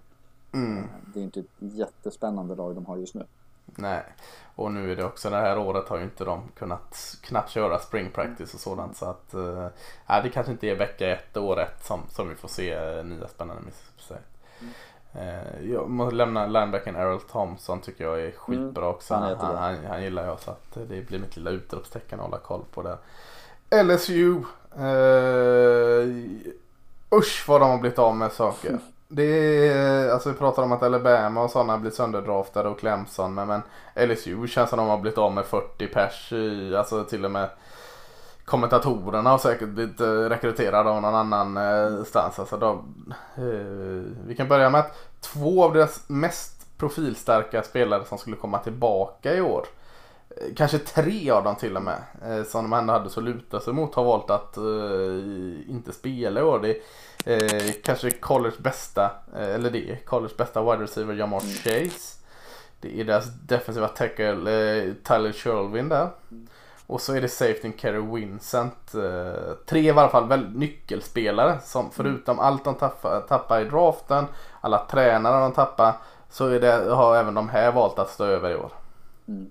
Mm. 0.53 0.89
Det 1.15 1.21
är 1.21 1.25
inte 1.25 1.41
ett 1.41 1.47
jättespännande 1.59 2.55
lag 2.55 2.75
de 2.75 2.87
har 2.87 2.97
just 2.97 3.15
nu. 3.15 3.25
Nej. 3.77 4.03
Och 4.55 4.73
nu 4.73 4.93
är 4.93 4.97
det 4.97 5.05
också 5.05 5.31
det 5.31 5.37
här 5.37 5.59
året 5.59 5.89
har 5.89 5.99
ju 5.99 6.05
inte 6.05 6.25
de 6.25 6.43
kunnat 6.59 7.17
knappt 7.23 7.51
köra 7.51 7.79
spring 7.79 8.11
practice 8.11 8.55
och 8.55 8.61
sådant. 8.61 8.97
Så 8.97 9.07
att 9.07 9.35
eh, 9.35 10.23
det 10.23 10.29
kanske 10.29 10.53
inte 10.53 10.67
är 10.67 10.75
vecka 10.75 11.09
ett, 11.09 11.37
år 11.37 11.61
ett 11.61 11.85
som, 11.85 12.01
som 12.09 12.29
vi 12.29 12.35
får 12.35 12.49
se 12.49 12.73
eh, 12.73 13.05
nya 13.05 13.29
spännande 13.29 13.63
Mississippi 13.63 14.03
State. 14.03 14.23
Eh, 15.13 15.71
jag 15.71 15.91
måste 15.91 16.15
lämna 16.17 16.47
linebacken 16.47 16.97
Errol 16.97 17.21
Thompson 17.21 17.81
tycker 17.81 18.05
jag 18.05 18.21
är 18.21 18.31
skitbra 18.31 18.89
också. 18.89 19.15
han 19.15 19.37
Han, 19.37 19.57
han, 19.57 19.85
han 19.85 20.03
gillar 20.03 20.27
jag 20.27 20.41
så 20.41 20.51
att 20.51 20.75
det 20.89 21.07
blir 21.07 21.19
mitt 21.19 21.37
lilla 21.37 21.51
utropstecken 21.51 22.21
att 22.21 22.27
hålla 22.27 22.39
koll 22.39 22.65
på 22.73 22.83
det. 22.83 22.99
LSU. 23.83 24.43
Eh, 24.77 26.09
usch 27.19 27.45
vad 27.49 27.61
de 27.61 27.71
har 27.71 27.79
blivit 27.79 27.99
av 27.99 28.17
med 28.17 28.33
saker. 28.33 28.79
Det 29.13 29.69
är, 29.69 30.11
alltså 30.11 30.31
vi 30.31 30.39
pratar 30.39 30.63
om 30.63 30.73
att 30.73 30.83
Alabama 30.83 31.43
och 31.43 31.51
sådana 31.51 31.79
blir 31.79 31.91
sönderdraftade 31.91 32.69
och 32.69 32.79
Clemson 32.79 33.35
men, 33.35 33.49
men 33.49 33.63
LSU 34.09 34.47
känns 34.47 34.71
som 34.71 34.79
de 34.79 34.89
har 34.89 34.99
blivit 34.99 35.19
av 35.19 35.33
med 35.33 35.47
40 35.47 35.87
pers 35.87 36.33
i, 36.33 36.77
alltså 36.77 37.05
till 37.05 37.25
och 37.25 37.31
med 37.31 37.49
kommentatorerna 38.45 39.31
har 39.31 39.39
säkert 39.39 39.69
blivit 39.69 40.01
eh, 40.01 40.07
rekryterade 40.07 40.91
av 40.91 41.03
någon 41.03 41.15
annan 41.15 41.57
eh, 41.57 42.05
stans. 42.05 42.39
Alltså 42.39 42.57
de, 42.57 42.95
eh, 43.37 44.27
vi 44.27 44.35
kan 44.37 44.49
börja 44.49 44.71
med 44.71 44.81
att 44.81 44.97
två 45.21 45.65
av 45.65 45.75
deras 45.75 46.09
mest 46.09 46.79
profilstarka 46.79 47.63
spelare 47.63 48.05
som 48.05 48.19
skulle 48.19 48.37
komma 48.37 48.59
tillbaka 48.59 49.35
i 49.35 49.41
år 49.41 49.67
eh, 50.31 50.55
Kanske 50.57 50.79
tre 50.79 51.31
av 51.31 51.45
dem 51.45 51.57
till 51.57 51.77
och 51.77 51.83
med 51.83 52.03
eh, 52.27 52.45
som 52.45 52.71
de 52.71 52.73
ändå 52.73 52.93
hade 52.93 53.11
så 53.11 53.21
luta 53.21 53.61
sig 53.61 53.73
mot 53.73 53.95
har 53.95 54.05
valt 54.05 54.31
att 54.31 54.57
eh, 54.57 55.71
inte 55.71 55.93
spela 55.93 56.41
i 56.41 56.43
år. 56.43 56.59
Det 56.59 56.71
är 56.71 56.83
eh, 57.27 57.73
kanske 57.85 58.11
college 58.11 58.57
bästa, 58.59 59.11
eh, 59.35 59.55
eller 59.55 59.71
det 59.71 59.91
är 59.91 59.97
college 59.97 60.35
bästa 60.39 60.63
wide 60.63 60.83
receiver 60.83 61.15
Jamar 61.15 61.41
Chase. 61.41 62.21
Det 62.81 63.01
är 63.01 63.05
deras 63.05 63.27
defensiva 63.27 63.89
tackle 63.89 64.33
eh, 64.33 64.93
Tyler 65.05 65.33
Sherwin 65.33 65.89
där. 65.89 66.09
Och 66.87 67.01
så 67.01 67.15
är 67.15 67.21
det 67.21 67.29
safety 67.29 67.73
Kerry 67.77 68.21
Vincent. 68.21 68.95
Eh, 68.95 69.55
tre 69.67 69.89
i 69.89 69.93
varje 69.93 70.11
fall 70.11 70.29
väldigt 70.29 70.59
nyckelspelare 70.59 71.59
som 71.63 71.91
förutom 71.91 72.39
allt 72.39 72.65
de 72.65 72.75
tappar, 72.75 73.21
tappar 73.21 73.61
i 73.61 73.65
draften, 73.65 74.27
alla 74.61 74.87
tränare 74.87 75.41
de 75.41 75.53
tappar, 75.53 75.97
så 76.31 76.47
är 76.47 76.61
det, 76.61 76.95
har 76.95 77.17
även 77.17 77.35
de 77.35 77.49
här 77.49 77.73
valt 77.73 77.99
att 77.99 78.11
stå 78.11 78.25
över 78.25 78.51
i 78.51 78.57
år. 78.57 78.73
Mm. 79.29 79.51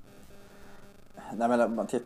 Nej, 1.34 1.50
men 1.50 1.76
man, 1.76 1.88
titt, 1.88 2.06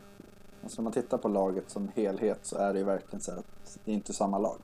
alltså 0.64 0.82
man 0.82 0.94
tittar 0.94 1.18
på 1.18 1.28
laget 1.28 1.70
som 1.70 1.92
helhet 1.96 2.40
så 2.42 2.58
är 2.58 2.74
det 2.74 2.80
ju 2.80 2.86
verkligen 2.86 3.22
så 3.22 3.32
att 3.32 3.78
det 3.84 3.92
är 3.92 3.96
inte 3.96 4.14
samma 4.14 4.38
lag. 4.38 4.58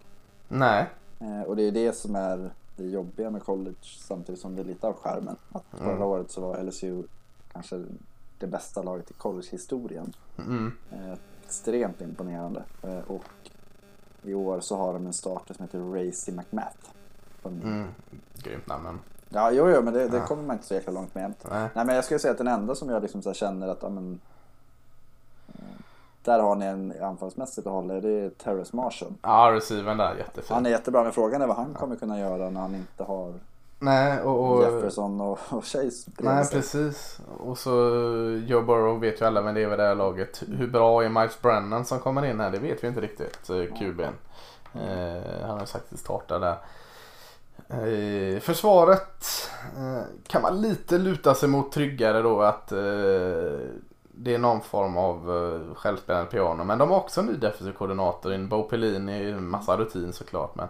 Nej. 0.49 0.89
Eh, 1.19 1.41
och 1.41 1.55
det 1.55 1.63
är 1.63 1.71
det 1.71 1.93
som 1.95 2.15
är 2.15 2.49
det 2.75 2.83
jobbiga 2.85 3.29
med 3.29 3.43
college 3.43 3.75
samtidigt 4.07 4.41
som 4.41 4.55
det 4.55 4.61
är 4.61 4.65
lite 4.65 4.87
av 4.87 4.93
skärmen. 4.93 5.35
Att 5.51 5.63
förra 5.71 5.89
Mm. 5.91 6.01
året 6.03 6.31
så 6.31 6.41
var 6.41 6.57
LSU 6.63 7.03
kanske 7.53 7.83
det 8.39 8.47
bästa 8.47 8.83
laget 8.83 9.11
i 9.11 9.13
collegehistorien. 9.13 10.13
Mm. 10.37 10.71
Eh, 10.91 11.13
extremt 11.45 12.01
imponerande. 12.01 12.63
Eh, 12.83 12.99
och 13.07 13.23
i 14.23 14.33
år 14.33 14.59
så 14.59 14.77
har 14.77 14.93
de 14.93 15.05
en 15.05 15.13
starter 15.13 15.53
som 15.53 15.65
heter 15.65 15.79
Racy 15.79 16.31
McMath. 16.31 16.77
Mm. 17.45 17.87
Grymt 18.43 18.67
namn. 18.67 18.99
Ja, 19.29 19.51
jo, 19.51 19.69
jo, 19.69 19.81
men 19.81 19.93
det, 19.93 20.07
det 20.07 20.17
Ja. 20.17 20.25
kommer 20.25 20.43
man 20.43 20.55
inte 20.55 20.67
så 20.67 20.73
jäkla 20.73 20.93
långt 20.93 21.15
med. 21.15 21.33
Nej. 21.49 21.69
Nej, 21.75 21.85
men 21.85 21.95
jag 21.95 22.03
skulle 22.05 22.19
säga 22.19 22.31
att 22.31 22.37
den 22.37 22.47
enda 22.47 22.75
som 22.75 22.89
jag 22.89 23.01
liksom 23.01 23.21
känner 23.33 23.67
att, 23.67 23.79
ja, 23.81 23.89
men, 23.89 24.19
där 26.23 26.39
har 26.39 26.55
ni 26.55 26.65
en 26.65 26.93
anfallsmässigt 27.03 27.67
att 27.67 27.73
hålla 27.73 27.97
i, 27.97 28.01
det 28.01 28.09
är 28.09 28.29
Terrace 28.29 28.75
Marshall. 28.75 29.13
Ja, 29.21 29.51
receiven 29.53 29.97
där 29.97 30.15
jättefin. 30.15 30.55
Han 30.55 30.65
är 30.65 30.69
jättebra, 30.69 31.03
men 31.03 31.11
frågan 31.11 31.41
är 31.41 31.47
vad 31.47 31.55
han 31.55 31.73
kommer 31.73 31.95
kunna 31.95 32.19
göra 32.19 32.49
när 32.49 32.61
han 32.61 32.75
inte 32.75 33.03
har 33.03 33.33
Nej, 33.81 34.21
och, 34.21 34.51
och 34.51 34.63
Jefferson 34.63 35.21
och, 35.21 35.39
och 35.49 35.65
Chase 35.65 36.11
Nej 36.17 36.45
sig. 36.45 36.55
precis. 36.55 37.19
Och 37.39 37.57
så 37.57 37.71
Joe 38.47 38.61
Burrow 38.61 38.99
vet 38.99 39.21
ju 39.21 39.25
alla 39.25 39.41
vem 39.41 39.55
det 39.55 39.63
är 39.63 39.67
vid 39.69 39.79
det 39.79 39.87
här 39.87 39.95
laget. 39.95 40.43
Hur 40.47 40.67
bra 40.67 41.03
är 41.03 41.09
Miles 41.09 41.41
Brennan 41.41 41.85
som 41.85 41.99
kommer 41.99 42.25
in 42.25 42.39
här? 42.39 42.51
Det 42.51 42.59
vet 42.59 42.83
vi 42.83 42.87
inte 42.87 43.01
riktigt. 43.01 43.49
eh, 43.49 43.53
QB'n. 43.53 44.13
Eh, 44.73 45.41
han 45.41 45.49
har 45.51 45.59
ju 45.59 45.65
sagt 45.65 45.99
starta 45.99 46.39
där. 46.39 46.55
Eh, 47.69 48.39
försvaret 48.39 49.25
eh, 49.77 50.01
kan 50.27 50.41
man 50.41 50.61
lite 50.61 50.97
luta 50.97 51.33
sig 51.35 51.49
mot 51.49 51.71
tryggare 51.71 52.21
då 52.21 52.41
att 52.41 52.71
eh, 52.71 52.79
det 54.21 54.33
är 54.33 54.37
någon 54.37 54.61
form 54.61 54.97
av 54.97 55.15
eh, 55.31 55.75
självspelande 55.75 56.31
piano. 56.31 56.63
Men 56.63 56.77
de 56.77 56.89
har 56.89 56.97
också 56.97 57.21
en 57.21 57.27
ny 57.27 57.33
defensiv 57.33 57.73
koordinator. 57.73 58.47
Bo 58.47 58.63
Pelini, 58.63 59.31
en 59.31 59.47
massa 59.47 59.77
rutin 59.77 60.13
såklart. 60.13 60.55
Men, 60.55 60.67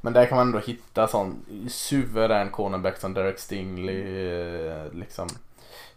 men 0.00 0.12
där 0.12 0.26
kan 0.26 0.36
man 0.36 0.46
ändå 0.46 0.58
hitta 0.58 1.08
sån 1.08 1.44
suverän 1.68 2.50
cornerback 2.50 2.98
som 2.98 3.14
Derek 3.14 3.38
Stingley. 3.38 4.28
Eh, 4.68 4.92
liksom. 4.92 5.28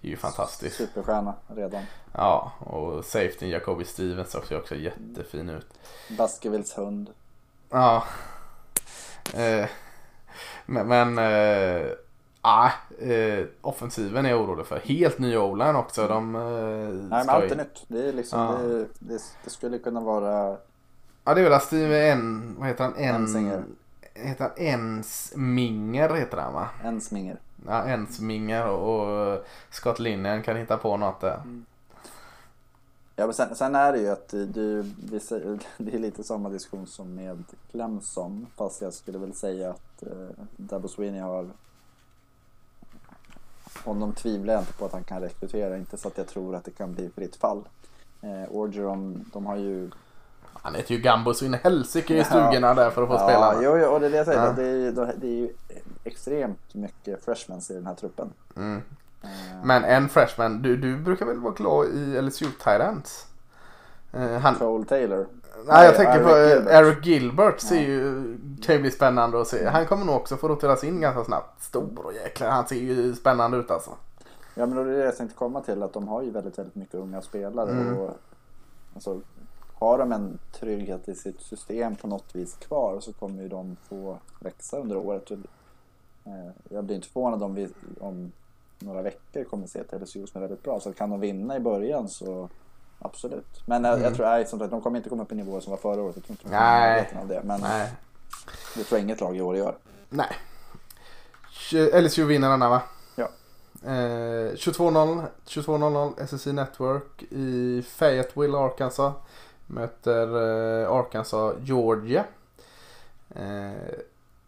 är 0.02 0.08
ju 0.08 0.18
fantastisk. 0.18 0.76
Superstjärna 0.76 1.34
redan. 1.48 1.84
Ja, 2.12 2.52
och 2.60 3.06
safety 3.06 3.50
Jacoby 3.50 3.86
Stevens 3.86 4.32
ser 4.32 4.58
också 4.58 4.76
jättefin 4.76 5.50
ut. 5.50 5.68
Baskervilles 6.18 6.78
hund. 6.78 7.10
Ja. 7.70 8.04
Eh, 9.34 9.66
men, 10.66 10.88
men 10.88 11.18
ah, 12.44 12.70
eh, 13.00 13.46
offensiven 13.62 14.26
är 14.26 14.30
jag 14.30 14.42
orolig 14.42 14.66
för. 14.66 14.80
Helt 14.80 15.20
ny 15.20 15.38
o 15.38 15.78
också. 15.78 16.08
De, 16.08 16.36
eh, 16.36 16.42
Nej 16.42 17.26
men 17.26 17.30
allt 17.30 17.52
är 17.52 17.56
nytt. 17.56 17.86
Det, 17.88 18.10
är 18.10 18.14
liksom, 18.14 18.40
Ja. 18.40 18.58
det, 18.68 18.88
det, 19.00 19.22
det 19.44 19.50
skulle 19.50 19.80
kunna 19.80 20.00
vara 20.00 20.58
Ja 21.24 21.34
det 21.34 21.42
är 21.42 21.44
väl 21.44 21.54
att 21.54 21.64
Steve 21.64 22.12
en, 22.12 22.56
vad 22.60 22.68
heter 22.68 22.84
han? 22.84 22.96
En, 22.96 23.16
Ensinger. 23.16 23.64
Heter 24.14 24.44
han 24.44 24.54
Ensminger 24.58 26.14
heter 26.14 26.38
han 26.38 26.54
va? 26.54 26.70
en 26.84 27.02
sminger. 27.02 27.40
Ja 27.68 27.84
Ensminger 27.84 28.68
och, 28.68 29.34
och 29.34 29.46
Scott 29.70 30.00
Linnean 30.00 30.44
kan 30.44 30.58
hitta 30.58 30.78
på 30.78 30.98
något 30.98 31.22
där. 31.22 31.42
Ja, 33.16 33.26
men 33.26 33.34
sen, 33.34 33.56
sen 33.56 33.76
är 33.76 33.92
det 33.92 34.00
ju 34.00 34.10
att 34.10 34.30
det, 34.30 34.86
vi 35.12 35.20
säger, 35.20 35.60
det 35.78 35.94
är 35.96 36.00
lite 36.00 36.24
samma 36.24 36.50
diskussion 36.50 36.88
som 36.88 37.16
med 37.16 37.44
Clemson. 37.72 38.48
Fast 38.58 38.82
jag 38.82 38.94
skulle 38.94 39.18
väl 39.18 39.34
säga 39.34 39.70
att 39.70 40.04
eh, 40.04 40.46
Dabo 40.58 40.88
Sweeney 40.88 41.22
har... 41.22 41.50
Honom 43.86 44.14
tvivlar 44.14 44.54
jag 44.54 44.62
inte 44.62 44.74
på 44.74 44.86
att 44.86 44.92
han 44.92 45.04
kan 45.04 45.22
rekrytera. 45.22 45.78
Inte 45.78 45.98
så 45.98 46.08
att 46.08 46.18
jag 46.18 46.28
tror 46.28 46.56
att 46.56 46.66
det 46.66 46.72
kan 46.72 46.94
bli 46.94 47.10
fritt 47.16 47.36
fall. 47.36 47.64
Eh, 48.22 48.56
Orgeron, 48.56 49.26
de 49.34 49.46
har 49.46 49.56
ju... 49.56 49.90
Han 50.54 50.76
heter 50.76 50.96
ju 50.96 51.02
Gambo 51.02 51.34
så 51.34 51.46
in 51.46 51.54
helsike 51.54 52.14
i 52.14 52.18
Ja. 52.18 52.24
stugorna 52.24 52.74
där 52.74 52.90
för 52.90 53.04
att 53.04 53.10
få 53.10 53.18
spela. 53.18 53.56
jo, 53.64 53.78
jo, 53.78 53.86
och 53.88 54.00
det 54.00 54.06
är 54.06 54.10
det 54.12 54.18
jag 54.18 54.26
säger. 54.26 54.46
Ja. 54.46 54.52
Det, 54.54 54.64
är, 54.68 54.76
ju- 54.76 54.92
det 54.92 55.28
är 55.28 55.32
ju 55.32 55.50
extremt 56.04 56.74
mycket 56.74 57.26
freshmans 57.26 57.72
i 57.72 57.74
den 57.74 57.86
här 57.86 57.96
truppen. 57.96 58.30
Mm. 58.56 58.82
Eh, 59.24 59.30
Men 59.64 59.84
en 59.84 60.10
freshman, 60.10 60.62
du, 60.62 60.78
du 60.78 60.98
brukar 60.98 61.26
väl 61.26 61.40
vara 61.40 61.54
glad 61.54 61.86
i 61.88 62.22
LSU 62.22 62.46
Tyrants? 62.64 63.28
Eh, 64.14 64.32
han, 64.40 64.56
Cole 64.56 64.86
Taylor. 64.86 65.28
Nej 65.66 65.86
jag 65.86 65.96
tänker 65.96 66.24
på 66.24 66.30
Eric 66.30 66.48
eh, 66.48 66.58
Gilbert. 66.58 66.74
Eric 66.74 67.06
Gilbert. 67.06 67.60
Ser 67.60 67.80
ju, 67.80 68.38
kan 68.64 68.76
ju 68.76 68.82
bli 68.82 68.92
spännande 68.92 69.42
att 69.42 69.48
se. 69.48 69.68
Han 69.68 69.86
kommer 69.86 70.06
nog 70.06 70.16
också 70.16 70.38
få 70.38 70.48
roteras 70.48 70.84
in 70.84 71.02
ganska 71.02 71.24
snabbt. 71.24 71.64
Stor 71.64 72.06
och 72.06 72.14
jäklar, 72.14 72.50
han 72.50 72.68
ser 72.68 72.76
ju 72.76 73.16
spännande 73.16 73.58
ut 73.58 73.72
alltså. 73.72 73.92
Ja 74.56 74.66
men 74.66 74.76
då 74.76 74.82
är 74.82 74.86
det 74.86 74.98
det 74.98 75.06
jag 75.06 75.18
tänkte 75.18 75.38
komma 75.38 75.62
till 75.62 75.84
att 75.84 75.94
de 75.94 76.08
har 76.08 76.22
ju 76.22 76.32
väldigt, 76.32 76.58
väldigt 76.58 76.76
mycket 76.76 76.96
unga 76.96 77.22
spelare 77.22 77.72
Mm. 77.72 77.98
och 77.98 78.12
alltså, 78.94 79.22
har 79.74 79.98
de 79.98 80.12
en 80.12 80.40
trygghet 80.60 81.10
i 81.10 81.16
sitt 81.16 81.42
system 81.42 81.96
på 81.96 82.08
något 82.08 82.36
vis 82.36 82.54
kvar 82.56 83.00
så 83.00 83.14
kommer 83.14 83.44
ju 83.44 83.50
de 83.50 83.78
få 83.90 84.18
växa 84.40 84.78
under 84.78 84.98
året. 84.98 85.32
Eh, 85.32 86.52
jag 86.70 86.84
blir 86.84 86.96
inte 86.96 87.08
förvånad 87.08 87.44
om 87.44 87.56
vi 87.56 87.70
om 88.00 88.32
några 88.80 89.02
veckor 89.02 89.44
kommer 89.44 89.68
se 89.68 89.84
LSU 89.92 90.28
som 90.28 90.42
är 90.44 90.48
väldigt 90.48 90.64
bra. 90.64 90.80
Så 90.80 90.94
kan 90.94 91.10
de 91.10 91.20
vinna 91.20 91.56
i 91.56 91.60
början 91.60 92.10
så 92.10 92.50
absolut. 93.04 93.62
Men 93.66 93.84
jag, 93.84 93.94
Mm. 93.94 94.04
jag 94.04 94.16
tror 94.16 94.26
nej, 94.26 94.46
som 94.46 94.60
sagt, 94.60 94.72
de 94.72 94.82
kommer 94.82 94.98
inte 94.98 95.10
komma 95.10 95.24
upp 95.24 95.32
i 95.32 95.36
nivåer 95.36 95.60
som 95.60 95.72
var 95.72 95.78
förra 95.78 96.02
året. 96.02 96.16
Jag 96.16 96.24
tror 96.26 96.38
inte 96.42 96.50
Nej. 96.58 97.10
av 97.22 97.28
det. 97.28 97.42
Men 97.44 97.62
Nej. 97.62 97.90
det 98.76 98.84
tror 98.84 99.00
jag 99.00 99.06
inget 99.06 99.22
lag 99.22 99.38
i 99.38 99.42
år 99.42 99.58
gör. 99.58 99.76
Nej. 100.10 100.28
LSU 102.02 102.26
vinner 102.26 102.50
denna 102.50 102.70
va? 102.70 102.82
Ja. 103.16 103.30
Eh, 103.86 104.54
22-0, 104.56 105.24
22-0 105.46 106.14
SSC 106.22 106.46
Network 106.54 107.24
i 107.30 107.82
Fayetteville, 107.90 108.58
Arkansas. 108.58 109.14
Möter 109.68 110.28
eh, 110.84 110.92
Arkansas, 110.92 111.56
Georgia. 111.62 112.26
Eh, 113.36 113.72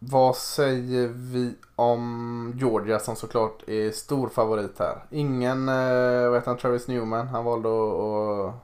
vad 0.10 0.36
säger 0.36 1.08
vi 1.08 1.54
om 1.76 2.54
Georgia 2.58 3.00
som 3.00 3.16
såklart 3.16 3.70
är 3.70 3.92
stor 3.92 4.30
favorit 4.30 4.80
här? 4.80 5.06
Ingen, 5.10 5.70
eh, 5.70 6.30
vad 6.30 6.34
heter 6.36 6.48
han, 6.48 6.58
Travis 6.58 6.88
Newman. 6.88 7.28
Han 7.28 7.46
valde 7.46 7.70
att, 7.70 8.56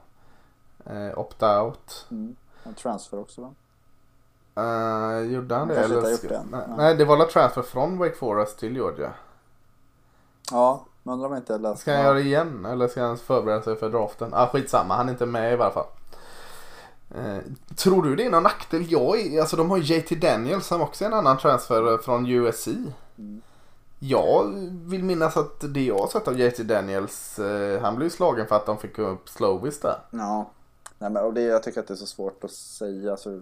att 0.86 0.92
eh, 0.96 1.18
opta 1.18 1.62
out. 1.62 2.06
Mm. 2.10 2.36
En 2.64 2.74
transfer 2.74 3.20
också 3.20 3.40
va? 3.40 3.50
Uh, 4.58 5.32
gjorde 5.32 5.54
han 5.54 5.68
Han 5.68 5.76
det? 5.90 6.00
ska- 6.00 6.10
gjort 6.10 6.28
det 6.28 6.42
nej, 6.50 6.60
Nej. 6.76 6.96
det 6.96 7.04
var 7.04 7.16
la 7.16 7.24
transfer 7.24 7.62
från 7.62 7.98
Wake 7.98 8.14
Forest 8.14 8.58
till 8.58 8.76
Georgia. 8.76 9.12
Ja, 10.50 10.84
men 11.02 11.12
undrar 11.12 11.28
om 11.28 11.36
inte 11.36 11.58
läst. 11.58 11.80
Ska 11.80 11.92
han 11.94 12.02
göra 12.02 12.14
det 12.14 12.20
igen 12.20 12.64
eller 12.66 12.88
ska 12.88 13.02
han 13.02 13.16
förbereda 13.16 13.62
sig 13.62 13.76
för 13.76 13.88
draften? 13.88 14.30
Ah, 14.34 14.46
skitsamma, 14.46 14.94
han 14.94 15.08
är 15.08 15.12
inte 15.12 15.26
med 15.26 15.52
i 15.52 15.56
varje 15.56 15.72
fall. 15.72 15.86
Eh, 17.14 17.38
tror 17.76 18.02
du 18.02 18.16
det 18.16 18.24
är 18.24 18.30
någon 18.30 18.42
nackdel? 18.42 18.92
Jag 18.92 19.20
är, 19.20 19.40
alltså 19.40 19.56
de 19.56 19.70
har 19.70 19.78
JT 19.78 20.20
Daniels 20.20 20.66
som 20.66 20.80
också 20.80 21.04
är 21.04 21.08
en 21.08 21.14
annan 21.14 21.38
transfer 21.38 21.98
från 21.98 22.26
USC. 22.26 22.66
Mm. 22.66 23.42
Jag 23.98 24.52
vill 24.70 25.04
minnas 25.04 25.36
att 25.36 25.74
det 25.74 25.84
jag 25.84 25.98
har 25.98 26.08
sett 26.08 26.28
av 26.28 26.40
JT 26.40 26.62
Daniels, 26.62 27.38
eh, 27.38 27.82
han 27.82 27.96
blev 27.96 28.08
slagen 28.08 28.46
för 28.46 28.56
att 28.56 28.66
de 28.66 28.78
fick 28.78 28.98
upp 28.98 29.28
Slovis 29.28 29.80
där. 29.80 29.96
Ja, 30.10 30.50
Nej, 31.02 31.10
men, 31.10 31.24
och 31.24 31.34
det, 31.34 31.42
jag 31.42 31.62
tycker 31.62 31.80
att 31.80 31.86
det 31.86 31.94
är 31.94 31.96
så 31.96 32.06
svårt 32.06 32.44
att 32.44 32.50
säga. 32.50 33.10
Alltså, 33.10 33.40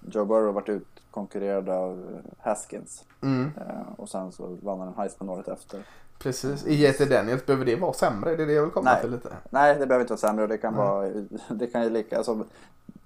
Joe 0.00 0.24
Burrow 0.24 0.46
har 0.46 0.52
varit 0.52 0.68
utkonkurrerad 0.68 1.68
av 1.68 2.22
eh, 2.24 2.32
Haskins 2.50 3.04
Mm, 3.22 3.52
eh, 3.56 3.92
och 3.96 4.08
sen 4.08 4.32
så 4.32 4.58
vann 4.62 4.78
han 4.78 4.88
en 4.88 4.94
Heisman 4.94 5.28
året 5.28 5.48
efter. 5.48 5.82
Precis. 6.22 6.66
I 6.66 6.74
JT 6.74 6.98
Daniels, 7.10 7.46
behöver 7.46 7.64
det 7.64 7.76
vara 7.76 7.92
sämre? 7.92 8.36
Det 8.36 8.42
är 8.42 8.46
det 8.46 8.52
jag 8.52 8.62
vill 8.62 8.70
komma 8.70 8.92
Nej. 8.92 9.00
till 9.00 9.10
lite. 9.10 9.28
Nej, 9.50 9.76
det 9.78 9.86
behöver 9.86 10.00
inte 10.04 10.12
vara 10.12 10.20
sämre 10.20 10.42
och 10.42 10.48
det 10.48 10.58
kan 10.58 10.74
vara, 10.74 11.08
det 11.48 11.66
kan 11.66 11.82
ju 11.82 11.90
lika, 11.90 12.16
alltså 12.18 12.44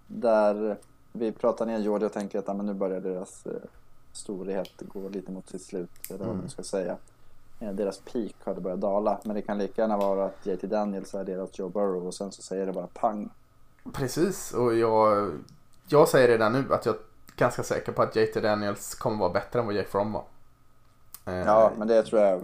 där 0.06 0.76
vi 1.12 1.32
pratar 1.32 1.66
ner 1.66 1.78
Georgia 1.78 2.06
och 2.06 2.12
tänker 2.12 2.38
att 2.38 2.44
ja, 2.48 2.54
men 2.54 2.66
nu 2.66 2.74
börjar 2.74 3.00
deras 3.00 3.46
eh, 3.46 3.52
storhet 4.12 4.70
gå 4.78 5.08
lite 5.08 5.32
mot 5.32 5.48
sitt 5.48 5.62
slut, 5.62 5.90
eller 6.08 6.18
vad 6.18 6.28
Mm. 6.28 6.38
man 6.40 6.48
ska 6.50 6.62
säga. 6.62 6.96
Eh, 7.60 7.72
Deras 7.72 7.98
peak 7.98 8.34
hade 8.44 8.60
börjat 8.60 8.80
dala, 8.80 9.20
men 9.24 9.34
det 9.36 9.42
kan 9.42 9.58
lika 9.58 9.82
gärna 9.82 9.96
vara 9.96 10.24
att 10.24 10.46
JT 10.46 10.62
Daniels 10.66 11.14
är 11.14 11.24
deras 11.24 11.58
Joe 11.58 11.68
Burrow 11.68 12.06
och 12.06 12.14
sen 12.14 12.32
så 12.32 12.42
säger 12.42 12.66
det 12.66 12.72
bara 12.72 12.86
pang. 12.86 13.30
Precis, 13.92 14.52
och 14.52 14.74
jag, 14.74 15.30
jag 15.88 16.08
säger 16.08 16.28
redan 16.28 16.52
nu 16.52 16.64
att 16.74 16.86
jag 16.86 16.94
är 16.94 17.00
ganska 17.36 17.62
säker 17.62 17.92
på 17.92 18.02
att 18.02 18.16
JT 18.16 18.40
Daniels 18.40 18.94
kommer 18.94 19.18
vara 19.18 19.30
bättre 19.32 19.60
än 19.60 19.66
vad 19.66 19.74
Jake 19.74 19.88
Fromm 19.88 20.12
var. 20.12 20.24
Eh, 21.26 21.34
Ja, 21.34 21.72
men 21.78 21.88
det 21.88 22.02
tror 22.02 22.22
jag 22.22 22.40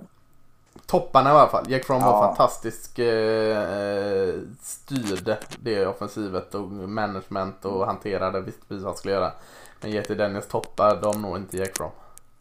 Topparna 0.87 1.31
i 1.31 1.33
alla 1.33 1.49
fall. 1.49 1.71
Jake 1.71 1.85
Fromm 1.85 2.01
var 2.03 2.09
Ja. 2.13 2.27
fantastisk. 2.27 2.99
Eh, 2.99 4.35
styrde 4.61 5.39
det 5.63 5.87
offensivet 5.87 6.55
och 6.55 6.69
management 6.71 7.65
och 7.65 7.87
hanterade 7.87 8.41
visst 8.41 8.69
precis 8.69 8.83
vad 8.85 8.91
han 8.93 8.97
skulle 8.99 9.15
göra. 9.15 9.33
Men 9.81 9.91
JT 9.91 10.15
Daniels 10.15 10.49
toppar 10.49 11.01
de 11.03 11.23
nog 11.23 11.37
inte 11.37 11.57
Jake 11.57 11.73
Fromm. 11.75 11.91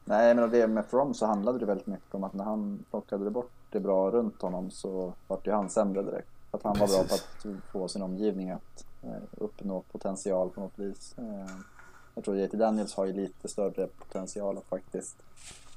Nej, 0.05 0.35
men 0.35 0.49
det 0.51 0.67
med 0.67 0.85
From 0.85 1.13
så 1.13 1.25
handlade 1.25 1.59
det 1.59 1.65
väldigt 1.65 1.87
mycket 1.87 2.15
om 2.15 2.23
att 2.23 2.33
när 2.33 2.43
han 2.43 2.85
plockade 2.89 3.29
bort 3.29 3.51
det 3.71 3.79
bra 3.79 4.11
runt 4.11 4.41
honom 4.41 4.71
så 4.71 5.13
vart 5.27 5.47
ju 5.47 5.51
han 5.51 5.69
sämre 5.69 6.01
direkt. 6.01 6.27
Att 6.51 6.63
han 6.63 6.79
var 6.79 6.87
bra 6.87 7.03
på 7.03 7.13
att 7.13 7.37
få 7.71 7.87
sin 7.87 8.01
omgivning 8.01 8.49
att 8.51 8.85
eh, 9.03 9.09
uppnå 9.37 9.83
potential 9.91 10.49
på 10.49 10.61
något 10.61 10.79
vis. 10.79 11.15
Eh, 11.17 11.51
jag 12.15 12.23
tror 12.23 12.37
JT 12.37 12.53
Daniels 12.57 12.95
har 12.95 13.05
ju 13.05 13.13
lite 13.13 13.47
större 13.47 13.87
potential 13.87 14.57
att 14.57 14.65
faktiskt 14.69 15.15
eh, 15.19 15.68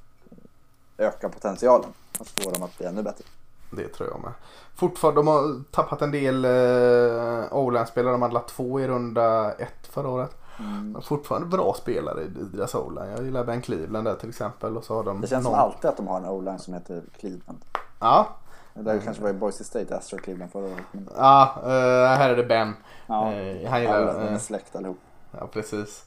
öka 1.02 1.28
potentialen. 1.28 1.88
Att 2.20 2.28
få 2.28 2.50
dem 2.50 2.62
att 2.62 2.78
bli 2.78 2.86
ännu 2.86 3.02
bättre. 3.02 3.24
Det 3.70 3.88
tror 3.88 4.08
jag 4.08 4.20
med. 4.20 4.32
Fortfarande, 4.74 5.20
de 5.20 5.26
har 5.26 5.62
tappat 5.70 6.02
en 6.02 6.10
del 6.10 6.44
eh, 6.44 7.44
O-line-spelare. 7.56 8.12
De 8.12 8.22
hade 8.22 8.40
två 8.40 8.80
i 8.80 8.88
runda 8.88 9.52
ett 9.52 9.86
förra 9.90 10.08
året. 10.08 10.36
Mm. 10.58 11.02
Fortfarande 11.02 11.46
bra 11.48 11.74
spelare 11.78 12.22
i 12.22 12.26
deras 12.56 12.74
O-line. 12.74 13.10
Jag 13.16 13.24
gillar 13.24 13.44
Ben 13.44 13.62
Cleveland 13.62 14.06
där 14.06 14.14
till 14.14 14.28
exempel. 14.28 14.76
Och 14.76 14.84
så 14.84 14.94
har 14.94 15.04
de 15.04 15.20
Det 15.20 15.26
känns 15.26 15.44
som 15.44 15.52
någon- 15.52 15.60
alltid 15.60 15.90
att 15.90 15.96
de 15.96 16.06
har 16.06 16.16
en 16.16 16.26
O-line 16.28 16.58
som 16.58 16.74
heter 16.74 17.02
Cleveland. 17.20 17.58
Ja, 18.00 18.28
Det 18.74 19.00
kanske 19.04 19.22
var 19.22 19.30
i 19.30 19.32
Boise 19.32 19.64
State, 19.64 19.96
Astro 19.96 20.18
Cleveland 20.18 20.52
förra 20.52 20.64
året. 20.64 20.84
Men, 20.92 21.08
ja 21.16 21.54
eh, 21.62 22.16
här 22.18 22.30
är 22.30 22.36
det 22.36 22.44
Ben. 22.44 22.74
ja, 23.06 23.32
Eh, 23.32 23.70
han 23.70 23.80
gillar... 23.80 23.94
alla, 24.02 24.12
de 24.24 24.34
är 24.34 24.38
släkt 24.38 24.76
allihop. 24.76 24.98
Ja, 25.40 25.46
precis. 25.52 26.04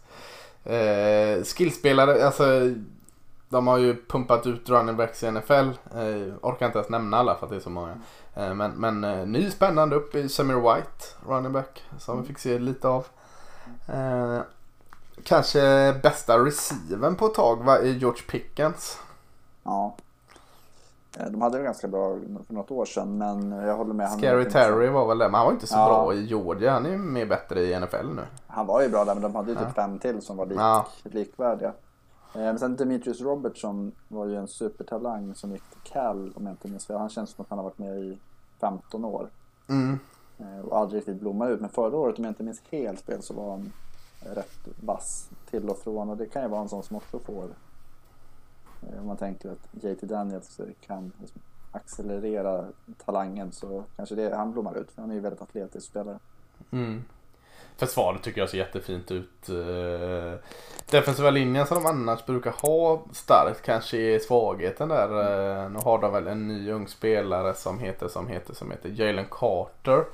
Eh, 0.63 1.43
skillspelare, 1.43 2.25
alltså 2.25 2.43
de 3.55 3.67
har 3.67 3.77
ju 3.77 4.05
pumpat 4.07 4.47
ut 4.47 4.69
running 4.69 4.97
backs 4.97 5.23
i 5.23 5.31
NFL. 5.31 5.53
Eh, 5.53 6.33
orkar 6.41 6.65
inte 6.65 6.77
ens 6.79 6.89
nämna 6.89 7.17
alla 7.17 7.35
för 7.35 7.45
att 7.45 7.49
det 7.49 7.55
är 7.55 7.59
så 7.59 7.69
många. 7.69 7.93
Eh, 8.35 8.53
men 8.53 8.71
men 8.71 9.03
eh, 9.03 9.25
ny 9.25 9.51
spännande 9.51 9.95
upp 9.95 10.15
i 10.15 10.29
Samir 10.29 10.55
White, 10.55 11.05
running 11.27 11.51
back, 11.51 11.83
som 11.99 12.21
vi 12.21 12.27
fick 12.27 12.39
se 12.39 12.59
lite 12.59 12.87
av. 12.87 13.05
Eh, 13.93 14.39
kanske 15.23 15.93
bästa 16.03 16.45
receiven 16.45 17.15
på 17.15 17.25
ett 17.25 17.33
tag 17.33 17.63
var 17.63 17.79
i 17.79 17.97
George 17.97 18.21
Pickens. 18.29 18.99
Ja. 19.63 19.95
Eh, 21.19 21.25
De 21.25 21.41
hade 21.41 21.57
det 21.57 21.63
ganska 21.63 21.87
bra 21.87 22.15
för 22.47 22.53
något 22.53 22.71
år 22.71 22.85
sedan 22.85 23.17
men 23.17 23.51
jag 23.51 23.75
håller 23.75 23.93
med. 23.93 24.07
han- 24.09 24.17
Scary 24.17 24.49
Terry 24.49 24.87
var 24.87 25.07
väl 25.07 25.17
det, 25.17 25.25
men 25.25 25.33
han 25.35 25.45
var 25.45 25.53
inte 25.53 25.67
så 25.67 25.75
Ja. 25.75 25.85
bra 25.87 26.13
i 26.13 26.25
Georgia. 26.25 26.71
Han 26.71 26.85
är 26.85 26.89
ju 26.89 26.97
mer 26.97 27.25
bättre 27.25 27.61
i 27.61 27.73
NFL 27.79 28.05
nu. 28.15 28.21
Han 28.47 28.65
var 28.67 28.81
ju 28.81 28.89
bra 28.89 29.05
där 29.05 29.13
men 29.13 29.23
de 29.23 29.35
hade 29.35 29.49
ju 29.51 29.55
typ 29.57 29.67
Ja. 29.67 29.73
fem 29.83 29.99
till 29.99 30.21
som 30.21 30.37
var 30.37 30.45
lik, 30.45 30.57
Ja. 30.59 30.85
likvärdiga. 31.03 31.71
Eh, 32.35 32.39
Men 32.41 32.59
sen 32.59 32.75
Demetrius 32.75 33.21
Robertson 33.21 33.91
var 34.07 34.25
ju 34.25 34.35
en 34.35 34.47
supertalang 34.47 35.35
som 35.35 35.51
gick 35.51 35.63
till 35.63 35.91
Cal 35.91 36.33
om 36.35 36.45
jag 36.45 36.53
inte 36.53 36.67
minns 36.67 36.85
fel. 36.85 36.97
Han 36.97 37.09
känns 37.09 37.29
som 37.29 37.41
att 37.41 37.49
han 37.49 37.59
har 37.59 37.63
varit 37.63 37.77
med 37.77 37.99
i 37.99 38.17
15 38.59 39.05
år 39.05 39.29
Mm. 39.69 39.99
eh, 40.37 40.59
och 40.59 40.77
aldrig 40.77 40.97
riktigt 40.99 41.19
blommat 41.19 41.49
ut. 41.49 41.61
Men 41.61 41.69
förra 41.69 41.97
året 41.97 42.17
om 42.17 42.23
jag 42.23 42.31
inte 42.31 42.43
minns 42.43 42.61
helt 42.71 43.01
fel 43.01 43.21
så 43.21 43.33
var 43.33 43.51
han 43.51 43.71
rätt 44.19 44.67
vass 44.85 45.29
till 45.49 45.69
och 45.69 45.77
från 45.77 46.09
och 46.09 46.17
det 46.17 46.25
kan 46.25 46.41
ju 46.41 46.47
vara 46.47 46.61
en 46.61 46.69
sån 46.69 46.83
som 46.83 46.95
också 46.97 47.19
får 47.19 47.43
eh, 48.81 48.99
om 48.99 49.07
man 49.07 49.17
tänker 49.17 49.51
att 49.51 49.67
JT 49.83 50.01
Daniels 50.05 50.59
kan 50.81 51.11
accelerera 51.71 52.65
talangen 53.05 53.51
så 53.51 53.83
kanske 53.95 54.15
det, 54.15 54.35
han 54.35 54.51
blommar 54.51 54.77
ut. 54.77 54.91
För 54.91 55.01
han 55.01 55.11
är 55.11 55.15
ju 55.15 55.21
väldigt 55.21 55.41
atletisk 55.41 55.87
spelare. 55.87 56.19
Mm. 56.71 57.03
Försvaret 57.77 58.23
tycker 58.23 58.41
jag 58.41 58.49
ser 58.49 58.57
jättefint 58.57 59.11
ut. 59.11 59.49
Eh, 59.49 60.39
defensiva 60.89 61.29
linjen 61.29 61.67
som 61.67 61.83
de 61.83 61.89
annars 61.89 62.25
brukar 62.25 62.51
ha 62.51 63.03
starkt 63.11 63.61
kanske 63.65 63.97
är 63.97 64.19
svagheten 64.19 64.89
där. 64.89 65.09
Eh, 65.09 65.69
nu 65.69 65.79
har 65.79 66.01
de 66.01 66.13
väl 66.13 66.27
en 66.27 66.47
ny 66.47 66.71
ung 66.71 66.87
spelare 66.87 67.53
som 67.53 67.79
heter 67.79 68.07
som 68.07 68.27
heter 68.27 68.53
som 68.53 68.71
heter 68.71 68.89
Jalen 68.89 69.25
Carter. 69.31 70.05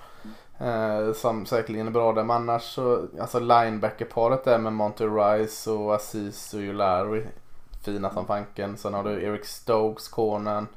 Eh, 0.57 1.13
som 1.13 1.45
säkerligen 1.45 1.87
är 1.87 1.91
bra 1.91 2.13
där. 2.13 2.23
Men 2.23 2.35
annars 2.35 2.63
så, 2.63 3.07
alltså 3.19 3.39
linebacker-paret 3.39 4.43
där 4.43 4.57
med 4.57 4.73
Monty 4.73 5.05
Rice 5.05 5.71
och 5.71 5.95
Aziz 5.95 6.53
och 6.53 6.61
Julari. 6.61 7.25
Fina 7.85 8.13
som 8.13 8.25
fanken. 8.25 8.77
Sen 8.77 8.93
har 8.93 9.03
du 9.03 9.23
Eric 9.23 9.45
Stokes, 9.45 10.07
cornern. 10.07 10.67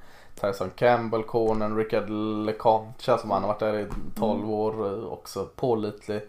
Tyson 0.40 0.70
Campbell, 0.76 1.22
Conan, 1.22 1.76
Rickard 1.76 2.10
LeConte 2.46 3.18
som 3.18 3.30
han 3.30 3.42
har 3.42 3.48
varit 3.48 3.60
där 3.60 3.78
i 3.78 3.86
12 4.18 4.50
år. 4.50 5.04
Också 5.12 5.48
pålitlig. 5.56 6.20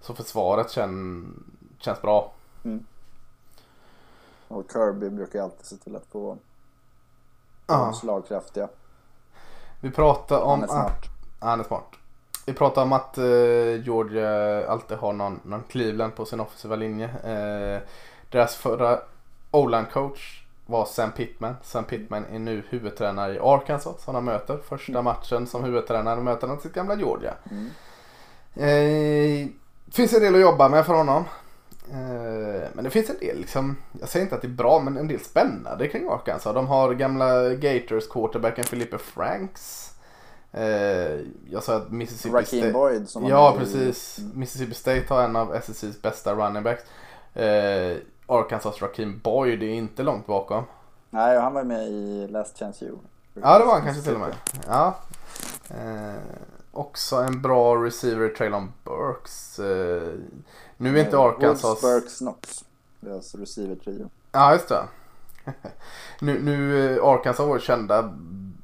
Så 0.00 0.14
försvaret 0.14 0.70
kän, 0.70 1.34
känns 1.78 2.02
bra. 2.02 2.32
Och 4.48 4.64
Kirby 4.72 5.10
brukar 5.10 5.42
alltid 5.42 5.66
se 5.66 5.76
till 5.76 5.96
att 5.96 6.06
få 6.06 6.36
Ja. 7.66 7.92
slagkraftiga. 7.92 8.68
Vi 9.80 9.90
pratar 9.90 10.40
om 10.40 10.50
Han 10.50 10.60
är 10.60 10.64
att... 10.64 10.70
smart. 10.70 11.04
Ja, 11.40 11.46
han 11.46 11.60
är 11.60 11.64
smart. 11.64 11.94
Vi 12.46 12.52
pratar 12.54 12.82
om 12.82 12.92
att 12.92 13.18
eh, 13.18 13.84
Georgia 13.84 14.66
alltid 14.68 14.98
har 14.98 15.12
någon, 15.12 15.40
någon 15.44 15.62
Cleveland 15.62 16.14
på 16.14 16.24
sin 16.24 16.40
offensiva 16.40 16.76
linje. 16.76 17.06
Eh, 17.06 17.82
deras 18.30 18.56
förra 18.56 19.00
O-line 19.50 19.86
coach 19.92 20.42
var 20.66 20.84
Sam 20.84 21.12
Pittman. 21.12 21.56
Sam 21.62 21.84
Pittman 21.84 22.24
är 22.24 22.38
nu 22.38 22.62
huvudtränare 22.68 23.34
i 23.34 23.38
Arkansas 23.38 24.02
som 24.04 24.14
de 24.14 24.24
möter. 24.24 24.58
Första 24.68 25.02
matchen 25.02 25.46
som 25.46 25.64
huvudtränare 25.64 26.20
möter 26.20 26.48
han 26.48 26.60
sitt 26.60 26.74
gamla 26.74 26.94
Georgia. 26.94 27.34
Mm. 27.50 27.70
Eh, 28.54 29.48
finns 29.92 30.12
en 30.12 30.20
del 30.20 30.34
att 30.34 30.40
jobba 30.40 30.68
med 30.68 30.86
för 30.86 30.94
honom. 30.94 31.24
Eh, 31.90 32.68
men 32.72 32.84
det 32.84 32.90
finns 32.90 33.10
en 33.10 33.18
del, 33.18 33.38
liksom, 33.38 33.76
jag 34.00 34.08
säger 34.08 34.24
inte 34.26 34.34
att 34.36 34.42
det 34.42 34.48
är 34.48 34.52
bra, 34.52 34.80
men 34.80 34.96
en 34.96 35.08
del 35.08 35.20
spännande 35.20 35.88
kring 35.88 36.08
Arkansas. 36.08 36.54
De 36.54 36.66
har 36.66 36.94
gamla 36.94 37.48
Gators 37.54 38.08
quarterbacken 38.08 38.64
Felipe 38.64 38.98
Franks. 38.98 39.92
Eh, 40.52 41.20
jag 41.50 41.62
sa 41.62 41.76
att 41.76 41.90
Mississippi 41.90 42.32
Raheem 42.34 42.46
State... 42.46 42.72
Boyd 42.72 43.08
som 43.08 43.26
Ja, 43.26 43.54
med 43.58 43.62
i- 43.62 43.64
precis. 43.64 44.18
Mississippi 44.34 44.74
State 44.74 45.04
har 45.08 45.22
en 45.22 45.36
av 45.36 45.54
SSCs 45.54 46.02
bästa 46.02 46.34
running 46.34 46.62
backs. 46.62 46.82
Eh, 47.34 47.96
Arkansas 48.26 48.82
Raheem 48.82 49.20
Boyd 49.24 49.62
är 49.62 49.66
inte 49.68 50.02
långt 50.02 50.26
bakom. 50.26 50.64
Nej, 51.10 51.38
han 51.40 51.54
var 51.54 51.64
med 51.64 51.88
i 51.88 52.26
Last 52.30 52.58
Chance 52.58 52.84
U. 52.84 52.92
Ja, 53.34 53.58
det 53.58 53.64
var 53.64 53.72
han 53.72 53.82
kanske 53.84 54.02
till 54.02 54.14
och 54.14 54.20
med. 54.20 54.34
Ja. 54.68 54.94
Också 56.78 57.16
en 57.16 57.42
bra 57.42 57.84
receiver, 57.84 58.28
Traylon 58.28 58.72
Burks. 58.84 59.58
Eh, 59.58 60.12
nu 60.76 60.98
är 60.98 61.04
inte 61.04 61.18
Arkansas... 61.18 61.64
Woods, 61.64 61.82
Burks, 61.82 62.18
Knox. 62.18 62.64
Deras 63.00 63.34
receiver-trio. 63.34 64.10
Ja, 64.32 64.52
just 64.52 64.68
det. 64.68 64.84
nu, 66.20 66.42
nu 66.42 66.86
eh, 66.96 67.04
Arkansas 67.04 67.46
var 67.46 67.58
kända 67.58 68.14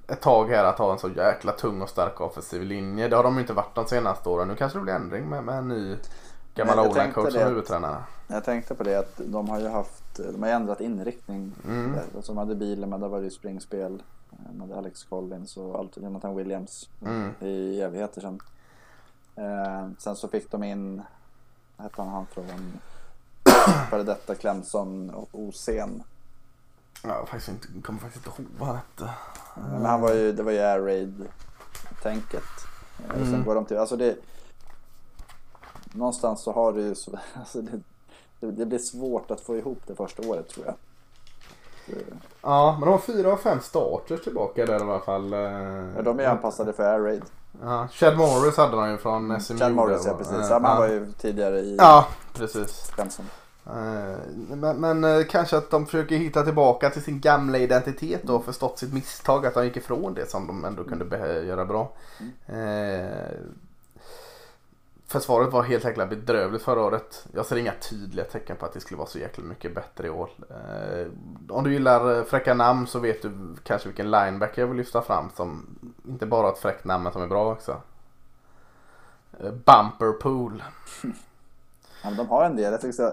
ett 0.08 0.20
tag 0.20 0.48
här 0.48 0.64
att 0.64 0.78
ha 0.78 0.92
en 0.92 0.98
så 0.98 1.08
jäkla 1.08 1.52
tung 1.52 1.82
och 1.82 1.88
stark 1.88 2.20
offensiv 2.20 2.62
linje. 2.62 3.08
Det 3.08 3.16
har 3.16 3.22
de 3.22 3.34
ju 3.34 3.40
inte 3.40 3.52
varit 3.52 3.74
de 3.74 3.86
senaste 3.86 4.28
åren. 4.28 4.48
Nu 4.48 4.56
kanske 4.56 4.78
det 4.78 4.82
blir 4.82 4.94
ändring 4.94 5.28
med, 5.28 5.44
med 5.44 5.58
en 5.58 5.68
ny 5.68 5.96
gammal 6.54 6.76
Men 6.76 6.84
jag 6.84 6.90
o 6.90 6.94
tänkte 6.94 7.20
coach 7.20 7.32
som 7.32 7.40
det. 7.40 7.48
huvudtränare. 7.48 7.96
Jag 8.26 8.44
tänkte 8.44 8.74
på 8.74 8.82
det 8.82 8.96
att 8.96 9.20
de 9.24 9.48
har 9.48 9.60
ju 9.60 9.68
haft, 9.68 10.20
de 10.32 10.42
har 10.42 10.50
ändrat 10.50 10.80
inriktning. 10.80 11.52
Mm. 11.68 11.94
Alltså, 12.16 12.32
de 12.32 12.38
hade 12.38 12.54
bilen 12.54 12.90
men 12.90 13.00
det 13.00 13.08
var 13.08 13.20
ju 13.20 13.30
springspel. 13.30 14.02
De 14.50 14.60
hade 14.60 14.76
Alex 14.78 15.04
Collins 15.04 15.56
och 15.56 15.78
allt, 15.78 15.96
Jonathan 15.96 16.36
Williams 16.36 16.88
Mm. 17.02 17.30
i 17.40 17.80
evigheter 17.80 18.20
sedan. 18.20 18.40
Eh, 19.36 19.88
sen 19.98 20.16
så 20.16 20.28
fick 20.28 20.50
de 20.50 20.62
in, 20.64 21.02
hette 21.76 22.02
han, 22.02 22.08
han 22.08 22.26
från 22.26 22.78
före 23.90 24.02
detta 24.02 24.34
Clemson 24.34 25.10
och 25.10 25.28
Osen. 25.32 26.02
Jag 27.02 27.28
faktiskt 27.28 27.48
inte, 27.48 27.86
kommer 27.86 28.00
faktiskt 28.00 28.26
inte 28.26 28.42
ihåg 28.42 28.50
vad 28.58 28.68
han 28.68 28.76
hette. 28.76 29.10
Men 29.70 29.84
han 29.84 30.00
var 30.00 30.12
ju, 30.14 30.32
det 30.32 30.42
var 30.42 30.52
ju 30.52 30.58
air 30.58 30.80
raid 30.80 31.28
tänket. 32.02 32.42
Eh, 33.08 33.14
Mm. 33.16 33.30
Sen 33.30 33.44
går 33.44 33.54
de 33.54 33.64
till, 33.64 33.78
alltså 33.78 33.96
det 33.96 34.16
Någonstans 35.92 36.40
så 36.42 36.52
har 36.52 36.72
du 36.72 36.82
ju 36.82 36.94
så, 36.94 37.18
alltså 37.34 37.62
det, 37.62 37.80
det, 38.40 38.50
det 38.50 38.66
blir 38.66 38.78
svårt 38.78 39.30
att 39.30 39.40
få 39.40 39.56
ihop 39.56 39.78
det 39.86 39.94
första 39.94 40.28
året 40.28 40.48
tror 40.48 40.66
jag. 40.66 40.74
Ja, 42.42 42.72
men 42.72 42.80
de 42.80 42.90
har 42.92 42.98
fyra 42.98 43.32
av 43.32 43.36
fem 43.36 43.60
starters 43.60 44.24
tillbaka 44.24 44.66
där 44.66 44.78
i 44.78 44.82
alla 44.82 45.00
fall. 45.00 45.32
eh. 45.32 45.40
Ja, 45.96 46.02
de 46.04 46.20
är 46.20 46.26
anpassade 46.26 46.72
för 46.72 46.82
air 46.82 47.00
raid. 47.00 47.22
Ja, 47.62 47.88
Chad 47.92 48.16
Morris 48.16 48.56
hade 48.56 48.76
de 48.76 48.90
ju 48.90 48.96
från 48.98 49.40
SMU. 49.40 49.58
Chad 49.58 49.72
Morris 49.72 50.02
ja 50.06 50.14
precis. 50.18 50.34
Eh, 50.34 50.46
Ja, 50.50 50.60
han 50.62 50.78
var 50.78 50.88
ju 50.88 51.12
tidigare 51.18 51.58
i 51.58 51.76
Ja, 51.78 52.06
precis. 52.34 52.90
Clemson. 52.94 53.26
Eh, 53.66 54.16
Men, 54.56 54.76
men 54.80 55.24
kanske 55.24 55.56
att 55.56 55.70
de 55.70 55.86
försöker 55.86 56.16
hitta 56.16 56.42
tillbaka 56.42 56.90
till 56.90 57.02
sin 57.02 57.20
gamla 57.20 57.58
identitet 57.58 58.28
och 58.30 58.44
förstått 58.44 58.78
sitt 58.78 58.92
misstag 58.94 59.46
att 59.46 59.54
de 59.54 59.64
gick 59.64 59.76
ifrån 59.76 60.14
det 60.14 60.30
som 60.30 60.46
de 60.46 60.64
ändå 60.64 60.84
kunde 60.84 61.42
göra 61.42 61.64
bra. 61.64 61.92
Eh, 62.46 63.28
försvaret 65.14 65.52
var 65.52 65.62
helt 65.62 65.84
jäkla 65.84 66.06
bedrövligt 66.06 66.62
förra 66.62 66.82
året. 66.82 67.26
Jag 67.32 67.46
ser 67.46 67.56
inga 67.56 67.72
tydliga 67.90 68.24
tecken 68.24 68.56
på 68.56 68.66
att 68.66 68.72
det 68.72 68.80
skulle 68.80 68.98
vara 68.98 69.08
så 69.08 69.18
jäkla 69.18 69.44
mycket 69.44 69.74
bättre 69.74 70.06
i 70.06 70.10
år. 70.10 70.30
Eh, 70.50 71.06
om 71.48 71.64
du 71.64 71.72
gillar 71.72 72.18
eh, 72.18 72.24
fräcka 72.24 72.54
namn 72.54 72.86
så 72.86 72.98
vet 72.98 73.22
du 73.22 73.32
kanske 73.62 73.88
vilken 73.88 74.10
linebacker 74.10 74.62
jag 74.62 74.66
vill 74.68 74.76
lyfta 74.76 75.02
fram 75.02 75.30
som 75.36 75.66
inte 76.08 76.26
bara 76.26 76.42
har 76.46 76.52
ett 76.52 76.58
fräckt 76.58 76.84
namn 76.84 77.04
men 77.04 77.12
som 77.12 77.22
är 77.22 77.26
bra 77.26 77.52
också. 77.52 77.80
Eh, 79.40 79.52
Bumperpool. 79.52 80.62
Ja, 82.02 82.10
de 82.10 82.28
har 82.28 82.44
en 82.44 82.56
del. 82.56 82.72
Jag 82.72 82.80
tycker 82.80 82.92
så 82.92 83.12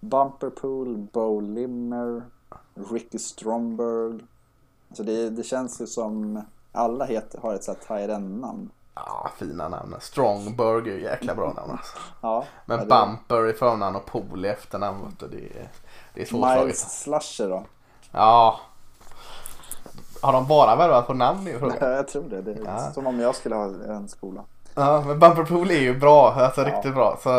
Bumperpool, 0.00 0.96
Bo 1.12 1.40
Limmer, 1.40 2.22
Ricky 2.74 3.18
Stromberg. 3.18 4.20
Alltså 4.88 5.02
det, 5.02 5.30
det 5.30 5.42
känns 5.42 5.80
ju 5.80 5.86
som 5.86 6.42
alla 6.72 7.04
heter, 7.04 7.38
har 7.38 7.54
ett 7.54 7.64
så 7.64 7.72
här 7.72 7.78
tight 7.78 8.10
end-namn. 8.10 8.70
Ja, 9.06 9.30
fina 9.36 9.68
namn. 9.68 9.94
Strongburg 10.00 10.88
är 10.88 10.92
ju 10.92 11.02
jäkla 11.02 11.34
bra 11.34 11.52
namn 11.52 11.70
alltså. 11.70 11.96
Ja, 12.20 12.44
Men 12.66 12.78
ja, 12.78 12.84
det- 12.84 12.88
Bumper 13.06 13.48
i 13.50 13.52
förnamn 13.52 13.96
och 13.96 14.06
Pool 14.06 14.44
i 14.44 14.48
efternamn. 14.48 15.16
Det 15.18 15.26
är, 15.36 15.68
det 16.14 16.22
är 16.22 16.26
svårslaget. 16.26 16.62
Miles 16.64 17.02
Slusher 17.02 17.48
då? 17.48 17.64
Ja. 18.12 18.60
Har 20.22 20.32
de 20.32 20.46
bara 20.46 20.76
värvat 20.76 21.06
på 21.06 21.14
namn 21.14 21.48
frågan? 21.58 21.76
Ja, 21.80 21.88
jag 21.88 22.08
tror 22.08 22.22
det. 22.28 22.42
Det 22.42 22.52
är 22.52 22.64
Ja. 22.64 22.78
som 22.92 23.06
om 23.06 23.20
jag 23.20 23.34
skulle 23.34 23.54
ha 23.54 23.64
en 23.64 24.08
skola. 24.08 24.44
Ja, 24.74 25.02
men 25.06 25.18
Bumper 25.18 25.44
Pool 25.44 25.70
är 25.70 25.80
ju 25.80 25.98
bra. 25.98 26.32
Alltså 26.32 26.60
Ja. 26.60 26.76
riktigt 26.76 26.94
bra. 26.94 27.18
Så 27.22 27.30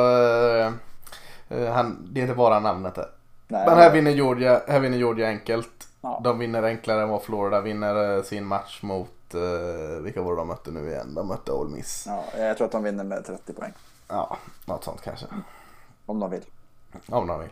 eh, 1.49 1.73
han, 1.73 2.07
det 2.11 2.19
är 2.19 2.21
inte 2.21 2.35
bara 2.35 2.59
namnet 2.59 2.95
där. 2.95 3.09
Nej, 3.47 3.65
Men 3.67 3.77
här 3.77 3.91
vinner 3.91 4.11
Georgia, 4.11 4.61
här 4.67 4.79
vinner 4.79 4.97
Georgia 4.97 5.27
enkelt. 5.27 5.87
Ja. 6.01 6.21
De 6.23 6.39
vinner 6.39 6.63
enklare 6.63 7.01
än 7.01 7.09
vad 7.09 7.21
Florida 7.23 7.61
vinner 7.61 8.15
eh, 8.17 8.23
sin 8.23 8.45
match 8.45 8.79
mot, 8.83 9.09
eh, 9.33 10.01
vilka 10.01 10.21
var 10.21 10.31
det 10.31 10.37
de 10.37 10.47
mötte 10.47 10.71
nu 10.71 10.89
igen? 10.89 11.13
De 11.13 11.27
mötte 11.27 11.51
Ole 11.51 11.69
Miss. 11.69 12.03
Ja, 12.07 12.23
jag 12.37 12.57
tror 12.57 12.65
att 12.65 12.71
de 12.71 12.83
vinner 12.83 13.03
med 13.03 13.25
30 13.25 13.53
poäng. 13.53 13.73
Ja, 14.07 14.37
något 14.65 14.83
sånt 14.83 15.01
kanske. 15.01 15.25
Om 16.05 16.19
de 16.19 16.31
vill. 16.31 16.45
Om 17.07 17.27
de 17.27 17.39
vill. 17.39 17.49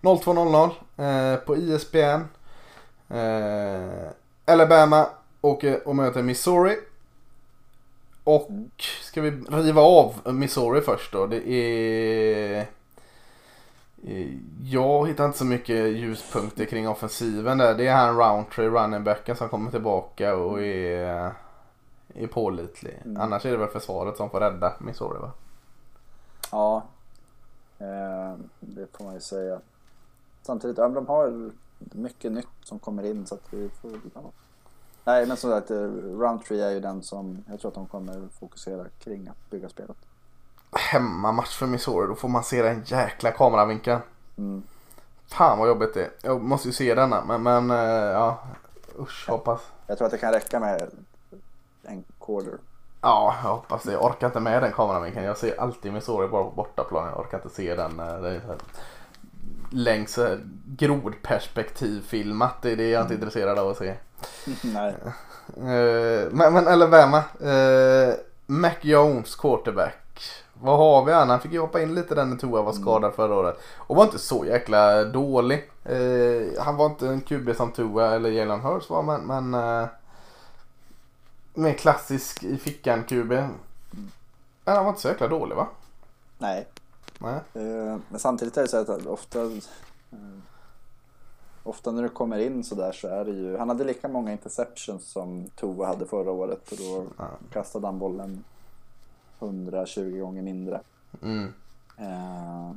02.00 0.00 1.32
eh, 1.32 1.36
på 1.36 1.56
ISBN. 1.56 2.22
Eh, 3.14 4.10
Alabama 4.44 5.06
åker 5.40 5.88
och 5.88 5.96
möter 5.96 6.22
Missouri. 6.22 6.76
Och 8.24 8.50
ska 9.00 9.20
vi 9.20 9.30
riva 9.30 9.82
av 9.82 10.34
Missouri 10.34 10.80
först 10.80 11.12
då. 11.12 11.26
Det 11.26 11.48
är... 11.48 12.66
eh, 14.06 14.36
Jag 14.62 15.08
hittar 15.08 15.24
inte 15.24 15.38
så 15.38 15.44
mycket 15.44 15.92
ljuspunkter 15.92 16.64
kring 16.64 16.88
offensiven 16.88 17.58
där. 17.58 17.74
Det 17.74 17.86
är 17.86 17.96
han 17.96 18.16
Roundtree, 18.16 18.68
running 18.68 19.04
backen 19.04 19.36
som 19.36 19.48
kommer 19.48 19.70
tillbaka 19.70 20.34
och 20.34 20.62
är, 20.62 21.32
är 22.14 22.26
pålitlig. 22.26 23.00
Mm. 23.04 23.20
Annars 23.20 23.46
är 23.46 23.50
det 23.50 23.56
väl 23.56 23.68
försvaret 23.68 24.16
som 24.16 24.30
får 24.30 24.40
rädda 24.40 24.72
Missouri 24.80 25.18
va? 25.18 25.32
Ja, 26.52 26.82
eh, 27.78 28.34
det 28.60 28.96
får 28.96 29.04
man 29.04 29.14
ju 29.14 29.20
säga. 29.20 29.60
Samtidigt, 30.42 30.78
ja, 30.78 30.88
de 30.88 31.06
har 31.06 31.50
mycket 31.78 32.32
nytt 32.32 32.46
som 32.64 32.78
kommer 32.78 33.02
in 33.02 33.26
så 33.26 33.34
att 33.34 33.52
vi 33.52 33.68
får... 33.68 33.90
Ja. 34.14 34.20
Nej, 35.04 35.26
men 35.26 35.36
som 35.36 35.50
sagt, 35.50 35.70
eh, 35.70 35.76
Roundtree 36.20 36.60
är 36.60 36.70
ju 36.70 36.80
den 36.80 37.02
som 37.02 37.44
jag 37.48 37.60
tror 37.60 37.68
att 37.68 37.74
de 37.74 37.86
kommer 37.86 38.28
fokusera 38.28 38.84
kring 38.98 39.28
att 39.28 39.50
bygga 39.50 39.68
spelet. 39.68 39.96
Hemmamatch 40.72 41.56
för 41.58 41.66
Missouri, 41.66 42.06
då 42.08 42.14
får 42.14 42.28
man 42.28 42.44
se 42.44 42.62
den 42.62 42.82
jäkla 42.86 43.30
kameravinkeln. 43.30 44.00
Mm. 44.38 44.62
Fan 45.28 45.58
vad 45.58 45.68
jobbigt 45.68 45.94
det 45.94 46.02
är. 46.02 46.10
Jag 46.22 46.42
måste 46.42 46.68
ju 46.68 46.72
se 46.74 46.94
denna 46.94 47.24
men, 47.24 47.42
men 47.42 47.70
eh, 47.70 47.76
ja. 48.12 48.38
Usch 48.98 49.28
hoppas. 49.28 49.60
Jag 49.86 49.98
tror 49.98 50.06
att 50.06 50.12
det 50.12 50.18
kan 50.18 50.32
räcka 50.32 50.60
med 50.60 50.90
en 51.82 52.04
quarter. 52.20 52.58
Ja 53.00 53.34
jag 53.42 53.50
hoppas 53.50 53.82
det. 53.82 53.92
Jag 53.92 54.04
orkar 54.04 54.26
inte 54.26 54.40
med 54.40 54.62
den 54.62 54.72
kameravinkeln. 54.72 55.24
Jag 55.26 55.36
ser 55.38 55.60
alltid 55.60 55.92
Missouri 55.92 56.28
bara 56.28 56.44
på 56.44 56.50
bortaplan. 56.50 57.08
Jag 57.08 57.20
orkar 57.20 57.38
inte 57.38 57.54
se 57.54 57.74
den. 57.74 58.00
eh, 58.00 58.20
Det 58.20 58.28
är 58.28 58.40
längs 59.70 60.18
eh, 60.18 60.38
grodperspektiv 60.66 62.02
filmat. 62.06 62.62
Det 62.62 62.70
är 62.72 62.76
det 62.76 62.88
jag 62.90 63.02
inte 63.02 63.14
är 63.14 63.16
intresserad 63.16 63.58
av 63.58 63.68
att 63.68 63.76
se. 63.76 63.94
Nej. 64.62 64.94
Eh, 65.56 66.28
men, 66.30 66.52
men 66.52 66.66
eller 66.66 66.86
vem? 66.86 67.14
Uh, 67.14 68.14
Mac 68.46 68.72
Jones 68.80 69.36
quarterback. 69.36 69.94
Vad 70.62 70.78
har 70.78 71.04
vi 71.04 71.12
han? 71.12 71.30
Han 71.30 71.40
fick 71.40 71.52
ju 71.52 71.60
hoppa 71.60 71.82
in 71.82 71.94
lite 71.94 72.14
där 72.14 72.24
när 72.24 72.36
Tua 72.36 72.62
var 72.62 72.72
skadad 72.72 73.14
förra 73.14 73.34
året. 73.34 73.60
Och 73.76 73.96
var 73.96 74.04
inte 74.04 74.18
så 74.18 74.44
jäkla 74.44 75.04
dålig. 75.04 75.70
Uh, 75.90 76.60
han 76.60 76.76
var 76.76 76.86
inte 76.86 77.08
en 77.08 77.20
QB 77.20 77.56
som 77.56 77.72
Tua 77.72 78.14
eller 78.14 78.30
Jalen 78.30 78.60
Hurts 78.60 78.90
var 78.90 79.02
men, 79.02 79.20
men 79.20 79.54
uh, 79.54 79.86
mer 81.54 81.72
klassisk 81.72 82.44
i 82.44 82.56
fickan 82.56 83.04
QB. 83.04 83.28
Men 83.32 84.76
han 84.76 84.84
var 84.84 84.88
inte 84.88 85.00
så 85.00 85.08
jäkla 85.08 85.28
dålig 85.28 85.56
va? 85.56 85.66
Nej. 86.38 86.66
Nej. 87.18 87.40
Eh, 87.54 87.96
Men 88.08 88.18
samtidigt 88.20 88.56
är 88.56 88.62
det 88.62 88.68
så 88.68 88.76
att 88.76 89.06
ofta 89.06 89.42
eh, 89.42 89.48
Ofta 91.62 91.90
när 91.90 92.02
du 92.02 92.08
kommer 92.08 92.38
in 92.38 92.64
så 92.64 92.74
där 92.74 92.92
så 92.92 93.08
är 93.08 93.24
det 93.24 93.30
ju 93.30 93.56
Han 93.58 93.68
hade 93.68 93.84
lika 93.84 94.08
många 94.08 94.32
interceptions 94.32 95.08
som 95.10 95.50
Tova 95.56 95.86
hade 95.86 96.06
förra 96.06 96.30
året 96.30 96.72
och 96.72 96.78
då 96.78 97.04
Ja. 97.18 97.24
kastade 97.52 97.86
han 97.86 97.98
bollen 97.98 98.44
120 99.38 100.18
gånger 100.20 100.42
mindre. 100.42 100.80
Mm. 101.22 101.52
Eh, 101.96 102.70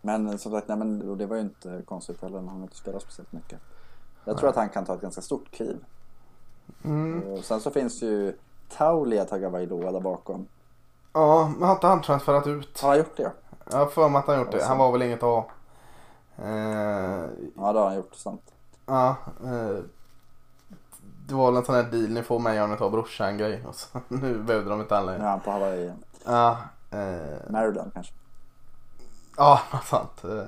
Men 0.00 0.38
som 0.38 0.52
sagt, 0.52 0.68
nej, 0.68 0.76
men, 0.78 1.18
det 1.18 1.26
var 1.26 1.36
ju 1.36 1.42
inte 1.42 1.82
konstigt 1.86 2.22
heller. 2.22 2.38
Han 2.38 2.48
har 2.48 2.62
inte 2.62 2.76
spelat 2.76 3.02
speciellt 3.02 3.32
mycket. 3.32 3.58
Jag 4.24 4.38
tror 4.38 4.48
att 4.50 4.56
han 4.56 4.68
kan 4.68 4.84
ta 4.84 4.94
ett 4.94 5.00
ganska 5.00 5.20
stort 5.20 5.50
kliv. 5.50 5.84
Mm. 6.84 7.22
Och 7.22 7.44
sen 7.44 7.60
så 7.60 7.70
finns 7.70 8.02
ju 8.02 8.36
Taulia 8.68 9.24
Tagovailoa 9.24 9.92
där 9.92 10.00
bakom. 10.00 10.46
Ja, 11.12 11.52
men 11.58 11.68
har 11.68 11.74
inte 11.74 11.86
han 11.86 12.02
transferat 12.02 12.46
ut? 12.46 12.80
Har 12.80 12.88
han 12.88 12.98
gjort 12.98 13.16
det? 13.16 13.32
Jag 13.70 13.78
har 13.78 13.86
för 13.86 14.08
mig 14.08 14.18
att 14.18 14.26
han 14.26 14.38
gjort 14.38 14.52
det. 14.52 14.64
Han 14.64 14.78
var 14.78 14.92
väl 14.92 15.02
inget 15.02 15.22
ha. 15.22 15.46
Eh, 16.36 16.46
Ja, 17.56 17.72
det 17.72 17.78
har 17.78 17.86
han 17.86 17.96
gjort. 17.96 18.14
Sant. 18.14 18.52
ja, 18.86 19.16
eh, 19.44 19.78
det 21.26 21.34
var 21.34 21.46
väl 21.46 21.56
en 21.56 21.64
sån 21.64 21.74
här 21.74 21.82
deal 21.82 22.08
ni 22.10 22.22
får 22.22 22.38
med 22.38 22.64
att 22.64 22.78
ta 22.78 22.90
brorsan 22.90 23.38
grej. 23.38 23.64
Och 23.66 23.74
så, 23.74 23.98
nu 24.08 24.38
behövde 24.42 24.70
de 24.70 24.80
inte 24.80 24.94
Nu 24.94 25.00
alla. 25.00 25.14
är 25.14 25.18
han 25.18 25.40
på 25.40 25.50
Hawaii. 25.50 25.92
Ja, 26.28 26.56
eh, 26.90 27.50
Maryland 27.50 27.90
kanske. 27.94 28.12
ja, 29.36 29.60
sant. 29.84 30.24
Eh, 30.24 30.44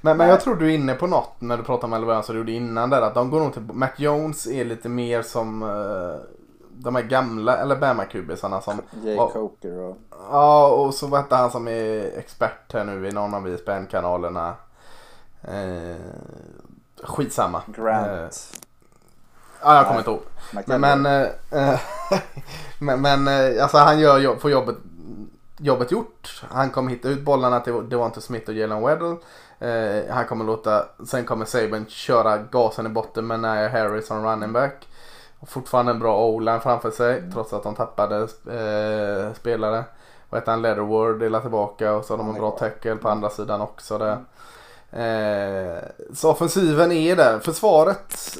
Men, 0.00 0.16
men 0.16 0.28
jag 0.28 0.40
tror 0.40 0.54
du 0.56 0.66
är 0.66 0.74
inne 0.74 0.94
på 0.94 1.06
något 1.06 1.40
när 1.40 1.56
du 1.56 1.62
pratar 1.62 1.88
med 1.88 1.96
Alabama 1.96 2.22
som 2.22 2.34
du 2.34 2.38
gjorde 2.40 2.52
innan 2.52 2.90
där. 2.90 3.02
Att 3.02 3.14
de 3.14 3.30
går 3.30 3.40
nog 3.40 3.52
till, 3.52 3.62
Mac 3.62 3.88
Jones 3.96 4.46
är 4.46 4.64
lite 4.64 4.88
mer 4.88 5.22
som 5.22 5.62
eh, 5.62 6.20
de 6.70 6.94
här 6.94 7.02
gamla 7.02 7.56
Alabama-kubisarna 7.56 8.60
som 8.60 8.80
Jay 9.04 9.14
Ja. 9.14 9.30
Coker 9.30 9.78
och... 9.78 9.96
Ja, 10.30 10.68
och 10.68 10.94
så 10.94 11.06
var 11.06 11.24
det 11.28 11.36
han 11.36 11.50
som 11.50 11.68
är 11.68 12.18
expert 12.18 12.72
här 12.72 12.84
nu 12.84 13.08
i 13.08 13.12
någon 13.12 13.34
av 13.34 13.48
ISBN-kanalerna. 13.48 14.54
Eh, 15.42 15.96
skitsamma. 17.04 17.62
Eh, 17.68 17.74
Grant. 17.84 18.52
ja, 19.62 19.76
jag 19.76 19.86
kommer 19.86 19.98
inte 19.98 20.10
ihåg. 20.10 20.20
McKellar. 20.52 20.78
Men, 20.78 21.02
men, 21.02 21.30
eh, 21.50 21.80
men, 22.80 23.00
men 23.00 23.28
eh, 23.28 23.62
alltså 23.62 23.78
han 23.78 24.00
gör 24.00 24.18
jobb, 24.18 24.40
får 24.40 24.50
jobbet, 24.50 24.76
jobbet 25.58 25.92
gjort. 25.92 26.42
Han 26.50 26.70
kommer 26.70 26.90
hitta 26.90 27.08
ut 27.08 27.24
bollarna 27.24 27.60
till 27.60 27.88
Devonta 27.88 28.20
Smith 28.20 28.48
och 28.48 28.54
Jalen 28.54 28.82
Weddle. 28.82 29.16
Eh, 29.58 30.14
han 30.14 30.26
kommer 30.26 30.44
låta, 30.44 30.84
sen 31.06 31.24
kommer 31.24 31.44
Saban 31.44 31.86
köra 31.88 32.38
gasen 32.38 32.86
i 32.86 32.88
botten 32.88 33.26
med 33.26 33.40
Nia 33.40 33.68
Harris 33.68 34.06
som 34.06 34.24
running 34.24 34.52
back. 34.52 34.88
Och 35.40 35.48
fortfarande 35.48 35.92
en 35.92 35.98
bra 35.98 36.26
o-line 36.26 36.60
framför 36.60 36.90
sig 36.90 37.32
trots 37.32 37.52
att 37.52 37.62
de 37.62 37.74
tappade 37.74 38.16
eh, 38.22 39.34
spelare. 39.34 39.84
Vad 40.30 40.40
heter 40.40 40.52
han? 40.52 40.62
Leatherward 40.62 41.18
delar 41.20 41.40
tillbaka 41.40 41.94
och 41.94 42.04
så 42.04 42.12
har 42.12 42.18
de 42.18 42.28
en 42.28 42.34
bra 42.40 42.50
tackle 42.50 42.96
på 42.96 43.08
andra 43.08 43.30
sidan 43.30 43.60
också 43.60 43.98
där. 43.98 44.18
Eh, 44.92 45.78
så 46.14 46.30
offensiven 46.30 46.92
är 46.92 47.16
där. 47.16 47.38
Försvaret 47.38 48.38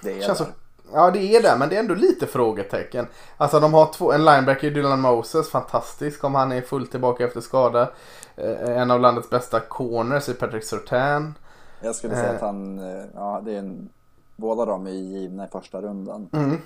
det 0.00 0.22
känns 0.22 0.38
så, 0.38 0.46
ja 0.94 1.10
det 1.10 1.36
är 1.36 1.42
det 1.42 1.56
men 1.58 1.68
det 1.68 1.76
är 1.76 1.80
ändå 1.80 1.94
lite 1.94 2.26
frågetecken. 2.26 3.06
Alltså 3.36 3.60
de 3.60 3.74
har 3.74 3.92
två, 3.92 4.12
en 4.12 4.24
linebacker 4.24 4.70
Dylan 4.70 5.00
Moses, 5.00 5.50
fantastisk 5.50 6.24
om 6.24 6.34
han 6.34 6.52
är 6.52 6.60
fullt 6.60 6.90
tillbaka 6.90 7.24
efter 7.24 7.40
skada. 7.40 7.90
Eh, 8.36 8.76
en 8.80 8.90
av 8.90 9.00
landets 9.00 9.30
bästa 9.30 9.60
corners 9.60 10.28
är 10.28 10.34
Patrick 10.34 10.64
Surtain. 10.64 11.34
Jag 11.80 11.94
skulle 11.94 12.14
säga 12.14 12.28
Eh. 12.28 12.34
att 12.34 12.40
han, 12.40 12.78
eh, 12.78 13.04
ja 13.14 13.42
det 13.44 13.54
är 13.54 13.58
en, 13.58 13.88
båda 14.36 14.64
de 14.64 14.86
är 14.86 14.90
givna 14.90 15.44
i 15.44 15.48
första 15.52 15.80
rundan. 15.80 16.28
Mm. 16.32 16.58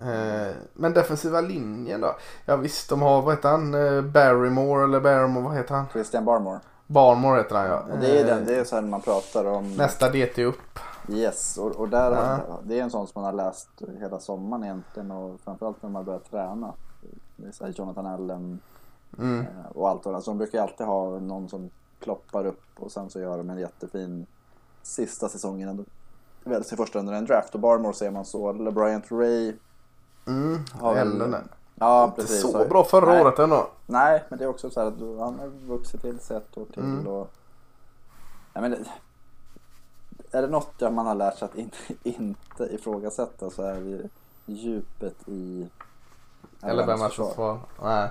Eh, 0.00 0.54
men 0.72 0.92
defensiva 0.92 1.40
linjen 1.40 2.00
då? 2.00 2.16
Ja 2.46 2.56
visst 2.56 2.88
de 2.88 3.02
har, 3.02 3.22
vad 3.22 3.34
heter 3.34 3.48
han? 3.48 3.74
Eh, 3.74 4.02
Barrymore 4.02 4.84
eller 4.84 5.00
Barrymore, 5.00 5.44
vad 5.44 5.56
heter 5.56 5.74
han? 5.74 5.84
Christian 5.92 6.24
Barmore. 6.24 6.60
Barmore 6.86 7.36
heter 7.38 7.56
han 7.56 7.66
ja. 7.66 7.84
Och 7.92 7.98
det 7.98 8.18
är 8.18 8.20
Eh, 8.20 8.26
den, 8.26 8.44
det 8.46 8.54
är 8.56 8.64
så 8.64 8.74
här 8.74 8.82
man 8.82 9.00
pratar 9.00 9.44
om. 9.44 9.74
Nästa 9.76 10.10
DT 10.10 10.44
upp. 10.44 10.78
Yes, 11.08 11.58
och, 11.58 11.70
och 11.76 11.88
där, 11.88 12.12
Ja. 12.12 12.58
det 12.64 12.78
är 12.78 12.82
en 12.82 12.90
sån 12.90 13.06
som 13.06 13.22
man 13.22 13.24
har 13.34 13.44
läst 13.44 13.68
hela 14.00 14.20
sommaren 14.20 14.64
egentligen 14.64 15.10
och 15.10 15.40
framförallt 15.40 15.82
när 15.82 15.90
man 15.90 16.04
börjar 16.04 16.20
träna. 16.20 16.72
Det 17.36 17.46
är 17.48 17.52
så 17.52 17.68
Jonathan 17.68 18.06
Allen 18.06 18.60
Mm. 19.18 19.40
eh, 19.40 19.66
och 19.74 19.88
allt 19.88 20.02
sådant. 20.02 20.24
Så 20.24 20.30
de 20.30 20.38
brukar 20.38 20.62
alltid 20.62 20.86
ha 20.86 21.18
någon 21.18 21.48
som 21.48 21.70
ploppar 22.00 22.46
upp 22.46 22.62
och 22.80 22.92
sen 22.92 23.10
så 23.10 23.20
gör 23.20 23.38
de 23.38 23.50
en 23.50 23.58
jättefin 23.58 24.26
sista 24.82 25.28
säsongen. 25.28 25.84
Väljs 26.44 26.72
i 26.72 26.76
första 26.76 26.98
i 26.98 27.08
en 27.16 27.24
draft 27.24 27.54
och 27.54 27.60
Barmore 27.60 27.94
ser 27.94 28.10
man 28.10 28.24
så. 28.24 28.52
LeBryant 28.52 29.12
Ray. 29.12 29.54
Mm. 30.26 30.58
Har 30.80 30.94
väl- 30.94 31.20
Eller. 31.22 31.42
Ja, 31.74 32.04
Inte 32.04 32.16
precis. 32.20 32.40
så 32.52 32.64
bra 32.68 32.84
förra 32.84 33.06
Nej. 33.12 33.22
året 33.22 33.38
ändå. 33.38 33.66
Nej, 33.86 34.24
men 34.28 34.38
det 34.38 34.44
är 34.44 34.48
också 34.48 34.70
så 34.70 34.80
här 34.80 34.86
att 34.86 34.98
han 35.00 35.38
har 35.38 35.46
vuxit 35.66 36.00
till 36.00 36.18
sig 36.20 36.36
ett 36.36 36.58
år 36.58 36.64
till 36.72 36.82
Mm. 36.82 37.06
och... 37.06 37.30
Ja, 38.52 38.60
men 38.60 38.70
det, 38.70 38.78
är 40.34 40.42
det 40.42 40.48
något 40.48 40.80
man 40.80 41.06
har 41.06 41.14
lärt 41.14 41.38
sig 41.38 41.46
att 41.46 41.56
in, 41.56 41.70
inte 42.02 42.64
ifrågasätta 42.74 43.50
så 43.50 43.62
är 43.62 43.80
det 43.80 44.08
djupet 44.52 45.28
i 45.28 45.68
Eller 46.62 46.86
vem 46.86 46.88
Alabamas 46.90 47.14
försvar. 47.14 47.58
Nej. 47.82 48.08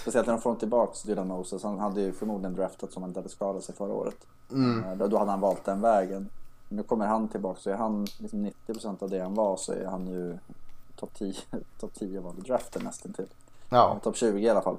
Speciellt 0.00 0.26
när 0.26 0.34
de 0.34 0.40
får 0.42 0.54
tillbaks 0.54 1.02
Dylan 1.02 1.28
Moses. 1.28 1.62
Han 1.62 1.78
hade 1.78 2.00
ju 2.00 2.12
förmodligen 2.12 2.54
draftat 2.54 2.92
som 2.92 3.02
han 3.02 3.10
inte 3.10 3.20
hade 3.20 3.28
skadat 3.28 3.64
sig 3.64 3.74
förra 3.74 3.92
året. 3.92 4.26
Mm. 4.50 4.84
Eh, 4.84 4.96
Då, 4.96 5.06
då 5.06 5.18
hade 5.18 5.30
han 5.30 5.40
valt 5.40 5.64
den 5.64 5.80
vägen. 5.80 6.28
Nu 6.68 6.82
kommer 6.82 7.06
han 7.06 7.28
tillbaka 7.28 7.60
så 7.60 7.70
är 7.70 7.74
han 7.74 8.06
liksom 8.18 8.46
90% 8.66 9.02
av 9.02 9.10
det 9.10 9.20
han 9.20 9.34
var 9.34 9.56
så 9.56 9.72
är 9.72 9.86
han 9.86 10.06
ju 10.06 10.38
topp 10.96 11.10
10, 11.14 11.34
top 11.80 11.94
10 11.94 12.20
val 12.20 12.34
i 12.38 12.40
draften 12.40 12.84
nästan 12.84 13.12
till. 13.12 13.26
Ja. 13.68 14.00
Topp 14.02 14.16
20 14.16 14.38
i 14.38 14.48
alla 14.48 14.62
fall. 14.62 14.78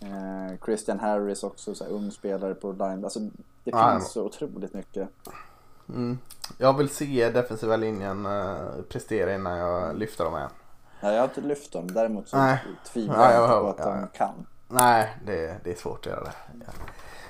Eh, 0.00 0.58
Christian 0.64 1.00
Harris 1.00 1.44
också, 1.44 1.74
så 1.74 1.84
här, 1.84 1.90
ung 1.90 2.10
spelare 2.10 2.54
på 2.54 2.72
line. 2.72 3.04
Alltså, 3.04 3.20
det 3.64 3.72
finns 3.72 4.12
så 4.12 4.22
otroligt 4.22 4.74
mycket. 4.74 5.08
Mm. 5.88 6.18
Jag 6.58 6.76
vill 6.76 6.88
se 6.88 7.30
defensiva 7.30 7.76
linjen 7.76 8.26
eh, 8.26 8.56
prestera 8.88 9.34
innan 9.34 9.58
jag 9.58 9.96
lyfter 9.98 10.24
dem 10.24 10.36
igen. 10.36 10.50
Ja, 11.00 11.12
jag 11.12 11.18
har 11.18 11.24
inte 11.24 11.40
lyft 11.40 11.72
dem, 11.72 11.92
däremot 11.94 12.28
så 12.28 12.36
Nej. 12.36 12.58
tvivlar 12.92 13.32
Ja, 13.32 13.50
jag 13.52 13.62
på 13.62 13.68
att 13.68 13.76
ja, 13.78 13.84
de 13.84 14.00
ja. 14.00 14.06
kan. 14.06 14.46
Nej, 14.68 15.16
det, 15.26 15.56
det 15.64 15.70
är 15.70 15.74
svårt 15.76 16.06
att 16.06 16.12
göra 16.12 16.24
det. 16.24 16.32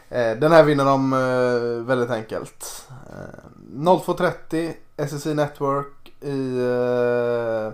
Eh, 0.08 0.36
Den 0.38 0.52
här 0.52 0.62
vinner 0.62 0.84
de 0.84 1.12
eh, 1.12 1.86
väldigt 1.86 2.10
enkelt. 2.10 2.88
Eh, 3.10 3.44
02.30 3.74 4.72
SSC 4.96 5.26
Network 5.26 6.12
i 6.20 6.58
eh, 6.58 7.72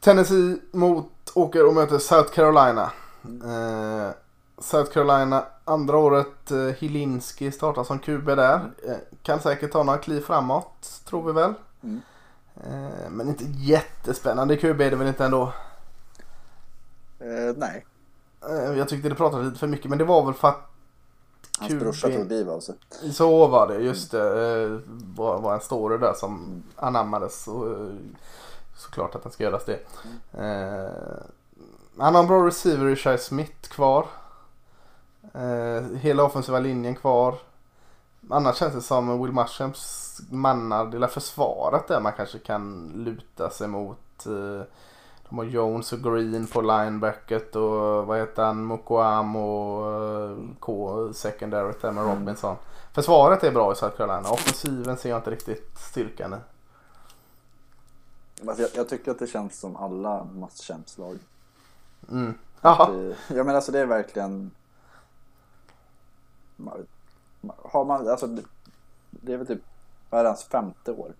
Tennessee 0.00 0.56
mot, 0.72 1.12
åker 1.34 1.66
och 1.66 1.74
möter 1.74 1.98
South 1.98 2.32
Carolina. 2.34 2.92
Eh, 3.24 4.10
South 4.58 4.92
Carolina 4.92 5.44
andra 5.64 5.96
året 5.96 6.50
eh, 6.50 6.58
Hilinski 6.58 7.52
startar 7.52 7.84
som 7.84 7.98
QB 7.98 8.26
där. 8.26 8.54
Eh, 8.88 8.96
kan 9.22 9.40
säkert 9.40 9.72
ta 9.72 9.82
några 9.82 9.98
kliv 9.98 10.20
framåt 10.20 11.00
tror 11.04 11.22
vi 11.26 11.32
väl. 11.32 11.54
Mm. 11.82 12.00
Eh, 12.56 13.10
men 13.10 13.28
inte 13.28 13.44
jättespännande 13.44 14.56
QB 14.56 14.80
är 14.80 14.90
det 14.90 14.96
väl 14.96 15.08
inte 15.08 15.24
ändå. 15.24 15.52
Eh, 17.20 17.56
nej, 17.56 17.86
Eh, 18.48 18.78
Jag 18.78 18.88
tyckte 18.88 19.08
det 19.08 19.14
pratade 19.14 19.44
lite 19.44 19.58
för 19.58 19.66
mycket 19.66 19.88
men 19.90 19.98
det 19.98 20.04
var 20.04 20.24
väl 20.24 20.34
för 20.34 20.48
att 20.48 20.70
hans 21.58 21.72
QB. 21.72 21.80
brorsa 21.80 22.08
tog 22.08 22.28
liv 22.28 22.50
av 22.50 22.60
sig. 22.60 22.74
Så 23.12 23.46
var 23.46 23.68
det, 23.68 23.74
just 23.78 24.10
det. 24.10 24.52
Eh, 24.62 24.78
var, 25.16 25.40
var 25.40 25.54
en 25.54 25.60
story 25.60 25.98
där 25.98 26.12
som 26.12 26.62
anammades. 26.76 27.48
Och, 27.48 27.70
eh, 27.70 27.88
såklart 28.76 29.14
att 29.14 29.22
den 29.22 29.32
ska 29.32 29.44
göras 29.44 29.64
det. 29.64 29.78
Eh, 30.32 31.22
han 31.98 32.14
har 32.14 32.22
en 32.22 32.28
bra 32.28 32.46
receiver 32.46 32.88
i 32.88 32.96
Shai 32.96 33.18
Smith 33.18 33.68
kvar. 33.68 34.06
Eh, 35.36 35.82
hela 35.98 36.22
offensiva 36.24 36.58
linjen 36.58 36.94
kvar. 36.94 37.34
Annars 38.30 38.56
känns 38.56 38.74
det 38.74 38.82
som 38.82 39.22
Will 39.22 39.32
Mushrooms 39.32 40.20
mannar, 40.30 40.86
det 40.86 41.08
försvaret 41.08 41.88
där 41.88 42.00
man 42.00 42.12
kanske 42.12 42.38
kan 42.38 42.92
luta 42.94 43.50
sig 43.50 43.68
mot. 43.68 44.26
Eh, 44.26 44.66
de 45.28 45.38
har 45.38 45.44
Jones 45.44 45.92
och 45.92 46.02
Green 46.02 46.46
på 46.46 46.60
linebacket 46.60 47.56
och 47.56 48.06
vad 48.06 48.18
heter 48.18 48.44
han, 48.44 48.66
Mukwam 48.66 49.36
och 49.36 49.92
eh, 50.30 50.36
K 50.60 51.08
secondary 51.12 51.72
där 51.80 51.92
med 51.92 52.04
Mm. 52.04 52.18
Robinson. 52.18 52.56
Försvaret 52.92 53.44
är 53.44 53.52
bra 53.52 53.72
i 53.72 53.76
South 53.76 53.96
Carolina. 53.96 54.30
Offensiven 54.30 54.96
ser 54.96 55.10
jag 55.10 55.18
inte 55.18 55.30
riktigt 55.30 55.78
styrkan 55.78 56.34
i. 56.34 56.36
Alltså, 58.48 58.62
jag, 58.62 58.70
jag 58.74 58.88
tycker 58.88 59.10
att 59.10 59.18
det 59.18 59.26
känns 59.26 59.60
som 59.60 59.76
alla 59.76 60.24
must 60.24 60.98
lag. 60.98 61.18
Mm. 62.10 62.34
Jaha. 62.60 62.90
Det- 62.90 63.14
Ja 63.34 63.44
men 63.44 63.56
alltså 63.56 63.72
det 63.72 63.78
är 63.80 63.86
verkligen 63.86 64.50
Har 67.64 67.84
man, 67.84 68.08
alltså 68.08 68.26
det- 69.10 69.32
är 69.32 69.36
väl 69.36 69.46
typ, 69.46 69.62
vad 70.10 70.20
är 70.20 70.24
det, 70.24 70.30
hans 70.30 70.44
femte 70.44 70.92
år? 70.92 71.12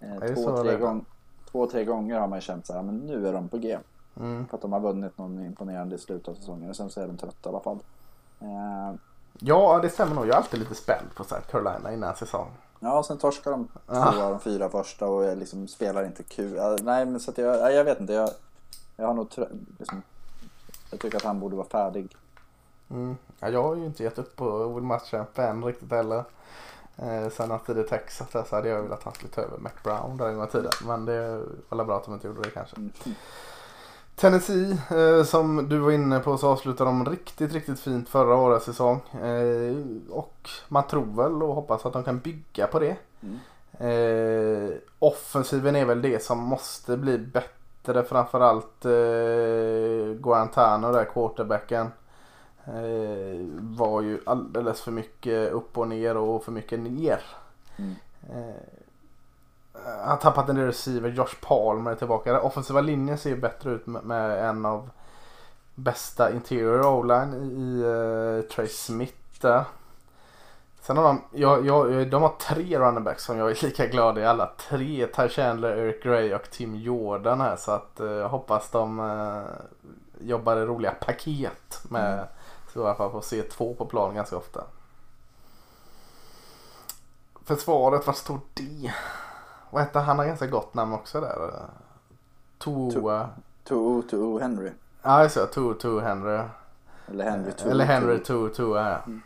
Eh, 0.00 0.34
två, 0.34 0.62
tre 0.62 0.76
gång, 0.78 1.04
två, 1.50 1.66
tre 1.66 1.84
gånger 1.84 2.20
har 2.20 2.28
man 2.28 2.40
känt 2.40 2.66
så 2.66 2.72
här, 2.72 2.82
men 2.82 2.96
nu 2.96 3.28
är 3.28 3.32
de 3.32 3.48
på 3.48 3.58
G. 3.58 3.78
Mm. 4.16 4.46
För 4.46 4.56
att 4.56 4.62
de 4.62 4.72
har 4.72 4.80
vunnit 4.80 5.18
någon 5.18 5.44
imponerande 5.46 5.94
i 5.94 5.98
slutet 5.98 6.28
av 6.28 6.34
säsongen 6.34 6.70
och 6.70 6.76
sen 6.76 6.90
så 6.90 7.00
är 7.00 7.06
de 7.06 7.16
trötta 7.16 7.48
i 7.48 7.52
alla 7.52 7.60
fall. 7.60 7.78
Eh, 8.40 8.94
Ja, 9.38 9.78
det 9.82 9.90
stämmer 9.90 10.14
nog. 10.14 10.24
Jag 10.26 10.32
är 10.32 10.36
alltid 10.36 10.60
lite 10.60 10.74
spänd 10.74 11.06
på 11.14 11.24
South 11.24 11.46
Carolina 11.50 11.92
innan 11.92 12.16
säsong. 12.16 12.50
Ja, 12.80 12.98
och 12.98 13.06
sen 13.06 13.18
torskar 13.18 13.50
de 13.50 13.68
två 13.86 13.94
av 14.22 14.30
de 14.30 14.40
fyra 14.40 14.68
första 14.68 15.06
och 15.06 15.36
liksom 15.36 15.68
spelar 15.68 16.04
inte 16.04 16.22
kul. 16.22 16.60
Nej, 16.82 17.06
men 17.06 17.20
så 17.20 17.30
att 17.30 17.38
jag, 17.38 17.72
jag 17.74 17.84
vet 17.84 18.00
inte. 18.00 18.12
Jag, 18.12 18.30
jag 18.96 19.06
har 19.06 19.14
nog 19.14 19.28
liksom, 19.78 20.02
Jag 20.90 21.00
tycker 21.00 21.16
att 21.16 21.24
han 21.24 21.40
borde 21.40 21.56
vara 21.56 21.66
färdig. 21.68 22.16
Mm. 22.92 23.16
Ja, 23.40 23.48
jag 23.48 23.62
har 23.62 23.76
ju 23.76 23.86
inte 23.86 24.02
gett 24.02 24.18
upp 24.18 24.36
på 24.36 24.68
Will 24.68 24.84
Muschamp 24.84 25.38
än 25.38 25.64
riktigt 25.64 25.90
heller. 25.90 26.24
Eh, 26.96 27.28
sen 27.28 27.52
att 27.52 27.66
det 27.66 27.82
Texas 27.82 28.28
där 28.32 28.44
så 28.48 28.56
hade 28.56 28.68
jag 28.68 28.82
velat 28.82 28.98
att 28.98 29.04
han 29.04 29.14
skulle 29.14 29.32
ta 29.32 29.40
över 29.40 29.58
Mac 29.58 29.70
Brown 29.84 30.16
där 30.16 30.28
en 30.28 30.36
gång 30.36 30.44
i 30.44 30.50
tiden. 30.50 30.72
Men 30.86 31.04
det 31.04 31.42
var 31.68 31.84
bra 31.84 31.96
att 31.96 32.04
de 32.04 32.14
inte 32.14 32.26
gjorde 32.26 32.42
det 32.42 32.50
kanske. 32.50 32.76
Mm. 32.76 32.92
Tennessee 34.16 34.76
eh, 34.90 35.24
som 35.24 35.68
du 35.68 35.78
var 35.78 35.90
inne 35.90 36.20
på 36.20 36.38
så 36.38 36.48
avslutade 36.48 36.90
de 36.90 37.04
riktigt, 37.04 37.52
riktigt 37.52 37.80
fint 37.80 38.08
förra 38.08 38.34
årets 38.34 38.64
säsong. 38.64 39.00
Eh, 39.22 39.76
och 40.10 40.50
man 40.68 40.86
tror 40.86 41.16
väl 41.16 41.42
och 41.42 41.54
hoppas 41.54 41.86
att 41.86 41.92
de 41.92 42.04
kan 42.04 42.18
bygga 42.18 42.66
på 42.66 42.78
det. 42.78 42.96
Mm. 43.20 43.38
Eh, 43.78 44.70
offensiven 44.98 45.76
är 45.76 45.84
väl 45.84 46.02
det 46.02 46.22
som 46.22 46.38
måste 46.38 46.96
bli 46.96 47.18
bättre. 47.18 48.04
Framförallt 48.04 48.84
eh, 48.84 50.20
Guantano 50.20 50.92
där, 50.92 51.04
quarterbacken. 51.04 51.90
Eh, 52.64 53.46
var 53.60 54.02
ju 54.02 54.20
alldeles 54.26 54.80
för 54.80 54.92
mycket 54.92 55.52
upp 55.52 55.78
och 55.78 55.88
ner 55.88 56.16
och 56.16 56.44
för 56.44 56.52
mycket 56.52 56.80
ner. 56.80 57.20
Mm. 57.76 57.94
Eh, 58.30 58.82
han 59.84 60.08
har 60.08 60.16
tappat 60.16 60.48
en 60.48 60.56
del 60.56 60.66
receiver. 60.66 61.08
Josh 61.08 61.34
Palmer 61.40 61.90
är 61.90 61.94
tillbaka. 61.94 62.32
Den 62.32 62.42
offensiva 62.42 62.80
linjen 62.80 63.18
ser 63.18 63.30
ju 63.30 63.36
bättre 63.36 63.70
ut 63.70 63.86
med, 63.86 64.48
en 64.48 64.66
av 64.66 64.90
bästa 65.74 66.32
interior 66.32 66.86
o-line 66.86 67.34
i, 67.34 67.84
uh, 67.84 68.42
Trey 68.42 68.68
Smith 68.68 69.40
där. 69.40 69.64
Sen 70.80 70.96
har 70.96 71.04
de, 71.04 71.22
jag, 71.32 71.66
jag, 71.66 72.10
de 72.10 72.22
har 72.22 72.32
tre 72.40 72.78
running 72.78 73.04
backs 73.04 73.24
som 73.24 73.38
jag 73.38 73.50
är 73.50 73.64
lika 73.64 73.86
glad 73.86 74.18
i 74.18 74.24
alla 74.24 74.50
tre. 74.68 75.06
Ty 75.06 75.28
Chandler, 75.28 75.76
Eric 75.76 76.02
Gray 76.02 76.34
och 76.34 76.50
Tim 76.50 76.76
Jordan 76.76 77.40
här. 77.40 77.56
Så 77.56 77.72
att 77.72 78.00
eh, 78.00 78.06
jag 78.06 78.28
hoppas 78.28 78.70
de 78.70 79.00
eh, 79.00 79.42
jobbar 80.28 80.56
i 80.56 80.64
roliga 80.64 80.94
paket 81.00 81.84
med 81.88 82.12
Mm. 82.12 82.26
Så 82.72 82.80
i 82.80 82.84
alla 82.84 82.94
fall 82.94 83.10
får 83.10 83.20
se 83.20 83.42
två 83.42 83.74
på 83.74 83.86
plan 83.86 84.14
ganska 84.14 84.36
ofta. 84.36 84.64
Försvaret, 87.44 88.06
vad 88.06 88.16
står 88.16 88.40
det? 88.54 88.92
Vad 89.70 89.82
heter 89.82 90.00
han? 90.00 90.18
Har 90.18 90.26
ganska 90.26 90.46
gott 90.46 90.74
namn 90.74 90.92
också 90.92 91.20
där. 91.20 91.52
Toa. 92.58 93.28
To 93.64 94.02
to 94.02 94.38
Henry. 94.38 94.70
Ja 95.02 95.22
just 95.22 95.34
det, 95.34 95.46
To 95.46 95.74
To 95.74 95.98
Henry. 96.00 96.40
Eller 97.06 97.30
Henry 97.30 97.52
to 97.52 97.68
Eller 97.68 97.84
Henry 97.84 98.18
to. 98.18 98.48
To 98.48 98.54
To 98.54 98.76
ja. 98.76 98.98
Mm. 99.06 99.22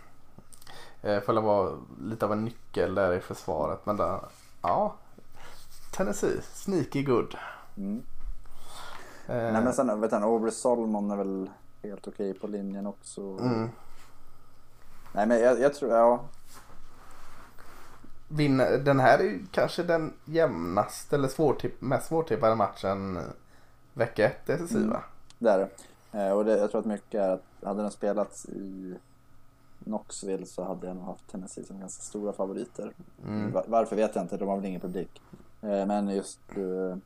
Eh, 1.03 1.21
Får 1.21 1.33
vara 1.41 1.73
lite 2.01 2.25
av 2.27 2.33
en 2.33 2.45
nyckel 2.45 2.95
där 2.95 3.13
i 3.13 3.21
försvaret. 3.21 3.87
Men 3.87 3.97
där, 3.97 4.21
ja. 4.63 4.95
Tennessee, 5.97 6.41
sneaky 6.43 7.03
good. 7.03 7.37
Mm. 7.77 8.03
Eh, 9.27 9.53
Nej 9.53 9.63
men 9.63 9.73
sen 9.73 10.01
vet 10.01 10.13
han, 10.13 10.23
Aubrey 10.23 10.53
Solomon 10.53 11.11
är 11.11 11.17
väl 11.17 11.51
helt 11.89 12.09
okej 12.09 12.35
på 12.35 12.47
linjen 12.47 12.87
också. 12.87 13.21
mm. 13.21 13.69
Nej 15.13 15.27
men 15.27 15.41
jag, 15.41 15.61
jag 15.61 15.75
tror, 15.75 15.91
ja. 15.93 16.21
Vinner, 18.29 18.79
den 18.79 19.01
här 19.01 19.19
är 19.19 19.23
ju 19.23 19.47
kanske 19.53 19.83
den 19.83 20.13
jämnaste 20.25 21.17
eller 21.17 21.29
svårtipp, 21.29 21.81
mest 21.81 22.07
svårtippade 22.09 22.55
matchen 22.55 23.19
vecka 23.95 24.27
ett 24.27 24.49
i 24.49 24.53
SSI 24.53 24.77
Mm. 24.77 24.91
va? 24.91 25.03
Det 25.39 25.51
är 25.51 25.59
det. 25.59 25.69
Eh, 26.19 26.31
och 26.33 26.45
det, 26.45 26.59
jag 26.59 26.71
tror 26.71 26.81
att 26.81 26.87
mycket 26.87 27.15
är 27.21 27.31
att 27.31 27.43
hade 27.65 27.83
den 27.83 27.91
spelats 27.91 28.45
i 28.45 28.95
Knoxville 29.85 30.47
så 30.47 30.65
hade 30.65 30.87
jag 30.87 30.97
nog 30.97 31.05
haft 31.05 31.31
Tennessee 31.31 31.65
som 31.65 31.81
ganska 31.81 32.03
stora 32.03 32.33
favoriter. 32.33 32.93
Mm. 33.27 33.53
Va- 33.53 33.65
Varför 33.67 33.97
vet 33.97 34.15
jag 34.15 34.25
inte, 34.25 34.37
de 34.37 34.49
har 34.49 34.57
väl 34.57 34.65
ingen 34.65 34.81
publik. 34.81 35.23
Eh, 35.63 35.87
Men 35.87 36.09
just, 36.09 36.41
eh, 36.57 36.97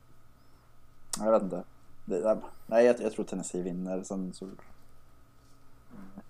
jag 1.25 1.33
vet 1.33 1.43
inte. 1.43 1.63
Det, 2.05 2.39
nej, 2.67 2.85
jag, 2.87 3.01
jag 3.01 3.13
tror 3.13 3.25
Tennessee 3.25 3.63
vinner. 3.63 4.03
Sen 4.03 4.33
så, 4.33 4.47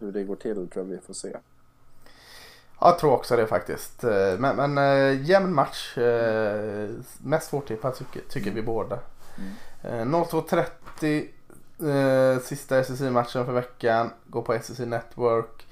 hur 0.00 0.12
det 0.12 0.24
går 0.24 0.36
till 0.36 0.68
tror 0.68 0.84
jag 0.84 0.84
vi 0.84 0.98
får 0.98 1.14
se. 1.14 1.36
Jag 2.80 2.98
tror 2.98 3.12
också 3.12 3.36
det 3.36 3.46
faktiskt. 3.46 4.04
Eh, 4.04 4.38
Men, 4.38 4.56
men 4.56 4.78
äh, 4.78 5.22
jämn 5.22 5.54
match. 5.54 5.98
Äh, 5.98 6.90
mest 7.18 7.50
svårtippad 7.50 7.94
tycker, 7.94 8.22
tycker 8.28 8.50
vi 8.50 8.62
båda. 8.62 8.98
Mm. 9.82 10.12
Eh, 10.12 10.18
02.30 10.18 12.34
eh, 12.34 12.40
sista 12.42 12.78
SSI-matchen 12.78 13.46
för 13.46 13.52
veckan. 13.52 14.10
Går 14.26 14.42
på 14.42 14.52
SSI 14.54 14.86
Network. 14.86 15.66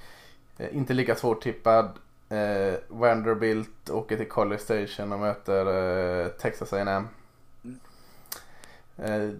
Eh, 0.58 0.76
inte 0.76 0.94
lika 0.94 1.14
svårtippad. 1.14 1.90
Eh, 2.28 2.74
Vanderbilt 2.88 3.90
åker 3.90 4.16
till 4.16 4.28
College 4.28 4.58
Station 4.58 5.12
och 5.12 5.18
möter 5.18 5.66
eh, 6.22 6.28
Texas 6.28 6.72
A&M. 6.72 7.08
Mm. 7.64 7.78
Eh, 8.96 9.34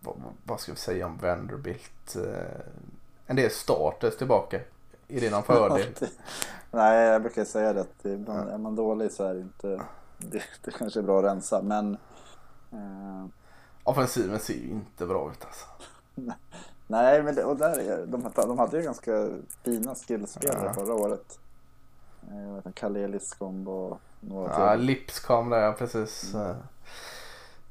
vad, 0.00 0.16
vad 0.44 0.60
ska 0.60 0.72
vi 0.72 0.78
säga 0.78 1.06
om 1.06 1.18
Vanderbilt? 1.18 2.16
En 3.30 3.36
del 3.36 3.50
starters 3.50 4.16
tillbaka. 4.16 4.60
Är 5.08 5.20
det 5.20 5.30
någon 5.30 5.42
fördel? 5.42 5.86
Nej, 6.70 7.06
jag 7.08 7.22
brukar 7.22 7.44
säga 7.44 7.72
det 7.72 7.80
att 7.80 8.04
ibland 8.04 8.50
är 8.50 8.58
man 8.58 8.76
dålig 8.76 9.12
så 9.12 9.24
är 9.24 9.34
det 9.34 9.40
inte... 9.40 9.82
Det, 10.18 10.42
det 10.64 10.70
kanske 10.70 11.00
är 11.00 11.02
bra 11.02 11.18
att 11.18 11.24
rensa, 11.24 11.62
men... 11.62 11.94
Eh, 12.72 13.26
Offensiven 13.84 14.38
ser 14.38 14.54
ju 14.54 14.70
inte 14.70 15.06
bra 15.06 15.30
ut 15.32 15.44
alltså. 15.44 15.66
nej, 16.86 17.22
men 17.22 17.34
det, 17.34 17.44
och 17.44 17.56
där 17.56 17.78
är, 17.78 18.06
de, 18.06 18.30
de 18.34 18.58
hade 18.58 18.76
ju 18.76 18.82
ganska 18.82 19.28
fina 19.64 19.94
skillspelare 19.94 20.64
Ja. 20.66 20.72
förra 20.74 20.94
året. 20.94 21.38
Eh, 22.22 22.72
Kalle 22.74 23.08
Liscomb 23.08 23.68
och 23.68 23.98
några 24.20 24.52
Ja, 24.70 24.76
till. 24.76 24.84
Lips 24.84 25.20
kom 25.20 25.50
där 25.50 25.72
precis. 25.72 26.34
eh. 26.34 26.56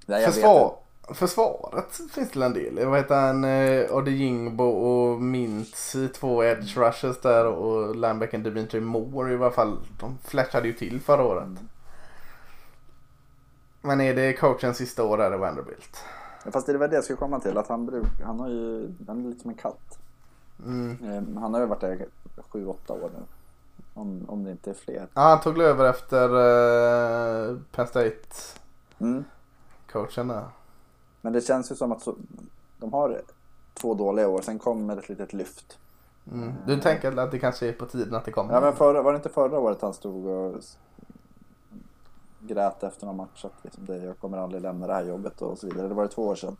Nej, 0.06 0.22
jag 0.22 0.34
Försvar, 0.34 0.78
försvaret 1.14 2.02
finns 2.12 2.32
det 2.32 2.46
en 2.46 2.54
del. 2.54 2.86
Vad 2.86 2.98
heter 2.98 3.16
han? 3.16 3.44
Eh, 3.44 3.96
Odejingbo 3.96 4.64
och 4.64 5.22
Mintz 5.22 5.96
i 5.96 6.08
två 6.08 6.44
edge 6.44 6.78
rushes 6.78 7.22
där 7.22 7.46
och 7.46 7.96
linebacken 7.96 8.44
Dimitri 8.44 8.80
Moore 8.80 9.32
i 9.34 9.36
alla 9.36 9.52
fall. 9.52 9.78
De 10.00 10.18
flashade 10.24 10.68
ju 10.68 10.74
till 10.74 11.00
förra 11.02 11.24
året. 11.24 11.50
Men 13.82 14.02
är 14.02 14.16
det 14.16 14.34
coachens 14.34 14.78
sista 14.78 15.04
år 15.04 15.18
där 15.18 15.34
i 15.34 15.38
Vanderbilt? 15.38 15.98
Ja, 16.46 16.52
Fast 16.52 16.68
det 16.68 16.78
var 16.78 16.88
det 16.88 16.96
jag 16.96 17.04
skulle 17.04 17.18
komma 17.18 17.40
till, 17.40 17.58
att 17.58 17.68
han, 17.68 17.86
bruk, 17.86 18.08
han 18.26 18.40
har 18.40 18.50
ju, 18.50 18.94
han 19.08 19.26
är 19.26 19.30
lite 19.30 19.42
som 19.42 19.50
en 19.50 19.58
katt. 19.58 20.00
Mm. 20.66 20.98
Eh, 21.04 21.42
Han 21.42 21.54
har 21.54 21.62
ju 21.62 21.68
varit 21.68 21.82
där 21.82 22.06
sju, 22.50 22.68
åtta 22.68 22.94
år 22.94 23.10
nu. 23.14 23.24
Om, 23.94 24.26
om 24.28 24.44
det 24.44 24.52
inte 24.52 24.70
är 24.70 24.74
fler. 24.74 25.08
Ja, 25.14 25.22
han 25.22 25.42
tog 25.42 25.60
över 25.60 25.90
efter 25.90 26.30
uh, 26.36 27.58
Penn 27.72 27.88
State 27.88 28.18
Mm. 29.00 29.24
coachen 29.92 30.28
där. 30.28 30.46
Men 31.28 31.34
det 31.34 31.42
känns 31.42 31.72
ju 31.72 31.76
som 31.76 31.92
att 31.92 32.02
så, 32.02 32.16
de 32.80 32.94
har 32.94 33.22
två 33.74 33.94
dåliga 33.94 34.28
år, 34.28 34.42
sen 34.42 34.60
kommer 34.60 34.98
ett 34.98 35.10
litet 35.10 35.34
lyft. 35.34 35.78
Mm. 36.32 36.54
Du 36.66 36.80
tänker 36.82 37.18
att 37.20 37.32
det 37.32 37.40
kanske 37.40 37.68
är 37.70 37.74
på 37.74 37.86
tiden 37.86 38.16
att 38.16 38.26
det 38.26 38.32
kommer? 38.32 38.54
Ja 38.54 38.62
men 38.62 38.74
förra, 38.76 39.02
var 39.02 39.12
det 39.12 39.16
inte 39.16 39.30
förra 39.30 39.60
året 39.60 39.82
han 39.82 39.94
stod 39.94 40.26
och 40.26 40.56
grät 42.40 42.84
efter 42.84 43.06
någon 43.06 43.16
match 43.18 43.46
att 43.46 43.64
liksom 43.64 43.86
det, 43.86 43.98
jag 43.98 44.20
kommer 44.20 44.38
aldrig 44.38 44.62
lämna 44.62 44.88
det 44.88 44.94
här 44.94 45.04
jobbet 45.04 45.42
och 45.42 45.58
så 45.58 45.68
vidare. 45.68 45.88
Det 45.88 45.94
var 45.94 46.04
det 46.04 46.10
två 46.10 46.28
år 46.28 46.36
sedan. 46.36 46.58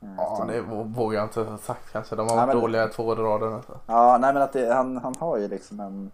Ja, 0.00 0.44
det 0.48 0.60
vå- 0.60 0.94
vågar 0.94 1.18
jag 1.18 1.26
inte 1.26 1.40
ha 1.40 1.58
sagt 1.58 1.92
kanske. 1.92 2.16
De 2.16 2.28
har 2.28 2.36
Nej, 2.36 2.46
varit 2.46 2.54
men- 2.54 2.60
dåliga 2.62 2.88
två 2.88 3.02
år 3.06 3.18
i 3.20 3.22
rad. 3.22 3.42
Alltså. 3.42 3.78
Ja, 3.86 4.18
nej 4.20 4.32
men 4.34 4.42
att 4.42 4.52
det, 4.52 4.74
han, 4.74 4.96
han 4.96 5.14
har 5.18 5.36
ju 5.38 5.48
liksom 5.48 5.80
en... 5.80 6.10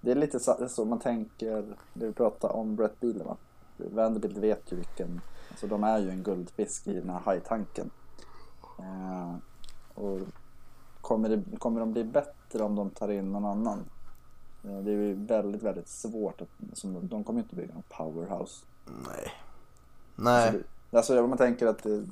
Det 0.00 0.10
är 0.10 0.14
lite 0.14 0.40
så, 0.68 0.84
man 0.84 0.98
tänker, 0.98 1.64
det 1.94 2.06
vi 2.06 2.12
pratade 2.12 2.54
om 2.54 2.76
Brett 2.76 3.00
Bielema. 3.00 3.36
Vanderbilt 3.76 4.36
vet 4.36 4.72
ju 4.72 4.76
vilken, 4.76 5.20
alltså 5.50 5.66
de 5.66 5.84
är 5.84 5.98
ju 5.98 6.10
en 6.10 6.22
guldfisk 6.22 6.86
i 6.86 6.92
den 6.92 7.10
här 7.10 7.20
hajtanken. 7.20 7.90
Eh, 8.78 9.34
och 9.94 10.20
kommer, 11.00 11.28
det, 11.28 11.58
kommer 11.58 11.80
de 11.80 11.92
bli 11.92 12.04
bättre 12.04 12.62
om 12.62 12.76
de 12.76 12.90
tar 12.90 13.10
in 13.10 13.32
någon 13.32 13.44
annan? 13.44 13.78
Eh, 14.64 14.78
det 14.78 14.90
är 14.90 14.94
ju 14.94 15.14
väldigt, 15.14 15.62
väldigt 15.62 15.88
svårt. 15.88 16.40
Att, 16.40 16.48
som, 16.72 17.08
de 17.08 17.24
kommer 17.24 17.40
ju 17.40 17.42
inte 17.42 17.56
bygga 17.56 17.74
någon 17.74 17.82
powerhouse. 17.88 18.64
Nej. 18.84 19.32
Nej. 20.16 20.46
Alltså, 20.46 20.58
det, 20.90 20.96
alltså 20.96 21.22
om 21.22 21.28
man 21.28 21.38
tänker 21.38 21.66
att 21.66 21.82
det, 21.82 22.04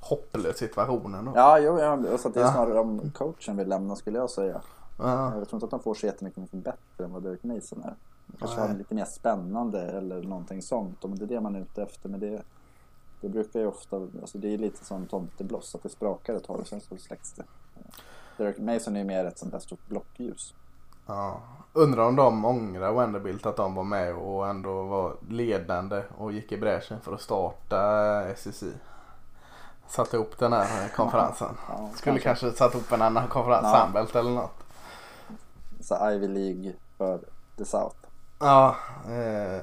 Hopplös 0.00 0.56
situationen 0.56 1.24
då. 1.24 1.32
Ja, 1.34 1.58
jo, 1.58 1.78
ja, 1.78 2.18
så 2.18 2.28
det 2.28 2.40
är 2.40 2.52
snarare 2.52 2.78
om 2.78 3.10
coachen 3.10 3.56
vill 3.56 3.68
lämna 3.68 3.96
skulle 3.96 4.18
jag 4.18 4.30
säga. 4.30 4.60
Ja. 4.98 5.34
Jag 5.38 5.48
tror 5.48 5.56
inte 5.56 5.64
att 5.64 5.70
de 5.70 5.80
får 5.80 5.94
så 5.94 6.06
jättemycket 6.06 6.38
mycket 6.42 6.64
bättre 6.64 7.04
än 7.04 7.12
vad 7.12 7.22
Derek 7.22 7.44
Mason 7.44 7.82
är. 7.84 7.94
Kanske 8.38 8.60
har 8.60 8.74
lite 8.74 8.94
mer 8.94 9.04
spännande 9.04 9.80
eller 9.82 10.22
någonting 10.22 10.62
sånt. 10.62 11.04
Om 11.04 11.18
det 11.18 11.24
är 11.24 11.28
det 11.28 11.40
man 11.40 11.54
är 11.56 11.60
ute 11.60 11.82
efter. 11.82 12.08
Men 12.08 12.20
det, 12.20 12.42
det 13.20 13.28
brukar 13.28 13.60
ju 13.60 13.66
ofta, 13.66 13.96
alltså 13.96 14.38
det 14.38 14.54
är 14.54 14.58
lite 14.58 14.84
som 14.84 15.06
tomtebloss. 15.06 15.74
Att 15.74 15.82
det 15.82 15.88
sprakar 15.88 16.34
ett 16.34 16.44
tag 16.44 16.60
och 16.60 16.66
sen 16.66 16.80
så 16.80 16.96
släcks 16.96 17.32
det. 17.32 17.44
Derek 18.36 18.58
Mason 18.58 18.96
är 18.96 19.00
ju 19.00 19.06
mer 19.06 19.24
ett 19.24 19.38
sånt 19.38 19.52
där 19.52 19.58
stort 19.58 19.88
blockljus. 19.88 20.54
Ja. 21.06 21.40
Undrar 21.72 22.06
om 22.06 22.16
de 22.16 22.44
ångrar 22.44 22.92
Vanderbilt 22.92 23.46
att 23.46 23.56
de 23.56 23.74
var 23.74 23.84
med 23.84 24.14
och 24.14 24.48
ändå 24.48 24.82
var 24.82 25.16
ledande 25.28 26.02
och 26.18 26.32
gick 26.32 26.52
i 26.52 26.58
bräschen 26.58 27.00
för 27.00 27.14
att 27.14 27.20
starta 27.20 28.34
SEC. 28.36 28.64
Satte 29.88 30.16
ihop 30.16 30.38
den 30.38 30.52
här 30.52 30.88
konferensen. 30.96 31.56
Ja, 31.68 31.90
Skulle 31.94 32.18
kanske 32.18 32.52
satt 32.52 32.74
ihop 32.74 32.92
en 32.92 33.02
annan 33.02 33.28
konferens, 33.28 33.62
Ja. 33.62 33.82
Sunbelt 33.84 34.16
eller 34.16 34.30
något. 34.30 34.64
Så 35.80 36.10
Ivy 36.10 36.28
League 36.28 36.72
för 36.96 37.20
the 37.56 37.64
South. 37.64 37.96
Ja, 38.38 38.76
eh, 39.08 39.60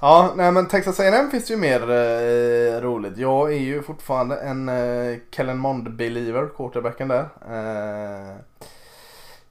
ja 0.00 0.32
nej 0.36 0.52
men 0.52 0.68
Texas 0.68 1.00
A&M 1.00 1.30
finns 1.30 1.46
det 1.46 1.54
ju 1.54 1.60
mer 1.60 1.80
eh, 1.90 2.80
roligt. 2.80 3.18
Jag 3.18 3.52
är 3.52 3.58
ju 3.58 3.82
fortfarande 3.82 4.36
en 4.36 4.68
eh, 4.68 5.18
Kellen 5.30 5.58
Mond-believer, 5.58 6.48
quarterbacken 6.56 7.08
där. 7.08 7.28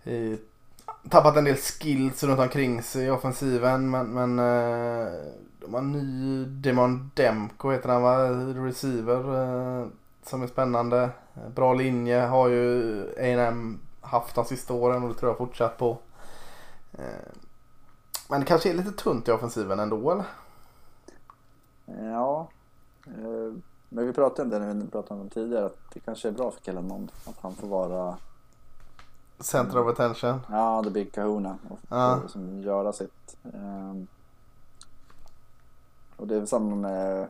Eh, 0.06 0.38
tappat 1.10 1.38
en 1.38 1.44
del 1.44 1.56
skills 1.56 2.24
runt 2.24 2.40
omkring 2.40 2.82
sig 2.84 3.06
i 3.06 3.10
offensiven 3.10 3.90
men, 3.90 4.08
men 4.08 4.40
eh, 4.40 5.12
de 5.60 5.74
har 5.74 5.80
en 5.80 5.92
ny 5.92 6.46
Demon 6.46 7.12
Demko 7.16 7.72
heter 7.72 7.90
han 7.90 8.02
va? 8.02 8.18
Receiver 8.68 9.22
eh, 9.82 9.88
som 10.24 10.44
är 10.44 10.48
spännande. 10.48 11.10
Bra 11.56 11.74
linje 11.74 12.20
har 12.20 12.48
ju 12.48 13.02
A&M 13.18 13.80
haft 14.02 14.36
de 14.36 14.46
sista 14.46 14.74
åren 14.74 15.04
och 15.04 15.10
det 15.10 15.16
tror 15.16 15.30
jag 15.32 15.38
fortsatt 15.38 15.78
på. 15.78 15.98
Eh, 16.94 17.32
men 18.30 18.40
det 18.40 18.46
kanske 18.46 18.70
är 18.70 18.74
lite 18.74 18.92
tunt 18.92 19.28
i 19.28 19.32
offensiven 19.32 19.80
ändå 19.80 20.12
eller? 20.12 20.26
Ja. 21.86 22.48
eh, 23.06 23.54
Men 23.90 24.08
vi 24.08 24.14
pratade 24.14 24.42
om 24.42 24.50
det 24.50 24.60
när 24.60 24.74
vi 24.86 24.88
pratade 24.92 25.22
om 25.22 25.28
det 25.28 25.34
tidigare. 25.34 25.66
Att 25.66 25.78
det 25.94 26.00
kanske 26.00 26.28
är 26.28 26.32
bra 26.32 26.52
för 26.52 26.62
Kellen 26.62 26.88
Mond. 26.88 27.12
Att 27.26 27.38
han 27.42 27.56
får 27.56 27.68
vara 27.68 28.18
Center 29.40 29.78
of 29.80 29.88
attention. 29.88 30.40
Ja, 30.52 30.82
the 30.84 30.90
big 30.90 31.14
kahuna. 31.14 31.58
Och 31.70 31.80
Ja. 31.90 32.20
liksom 32.22 32.62
göra 32.62 32.94
sitt. 32.94 33.38
Ehm, 33.54 34.08
och 36.18 36.28
det 36.28 36.36
är 36.36 36.46
samma 36.46 36.76
med, 36.76 37.28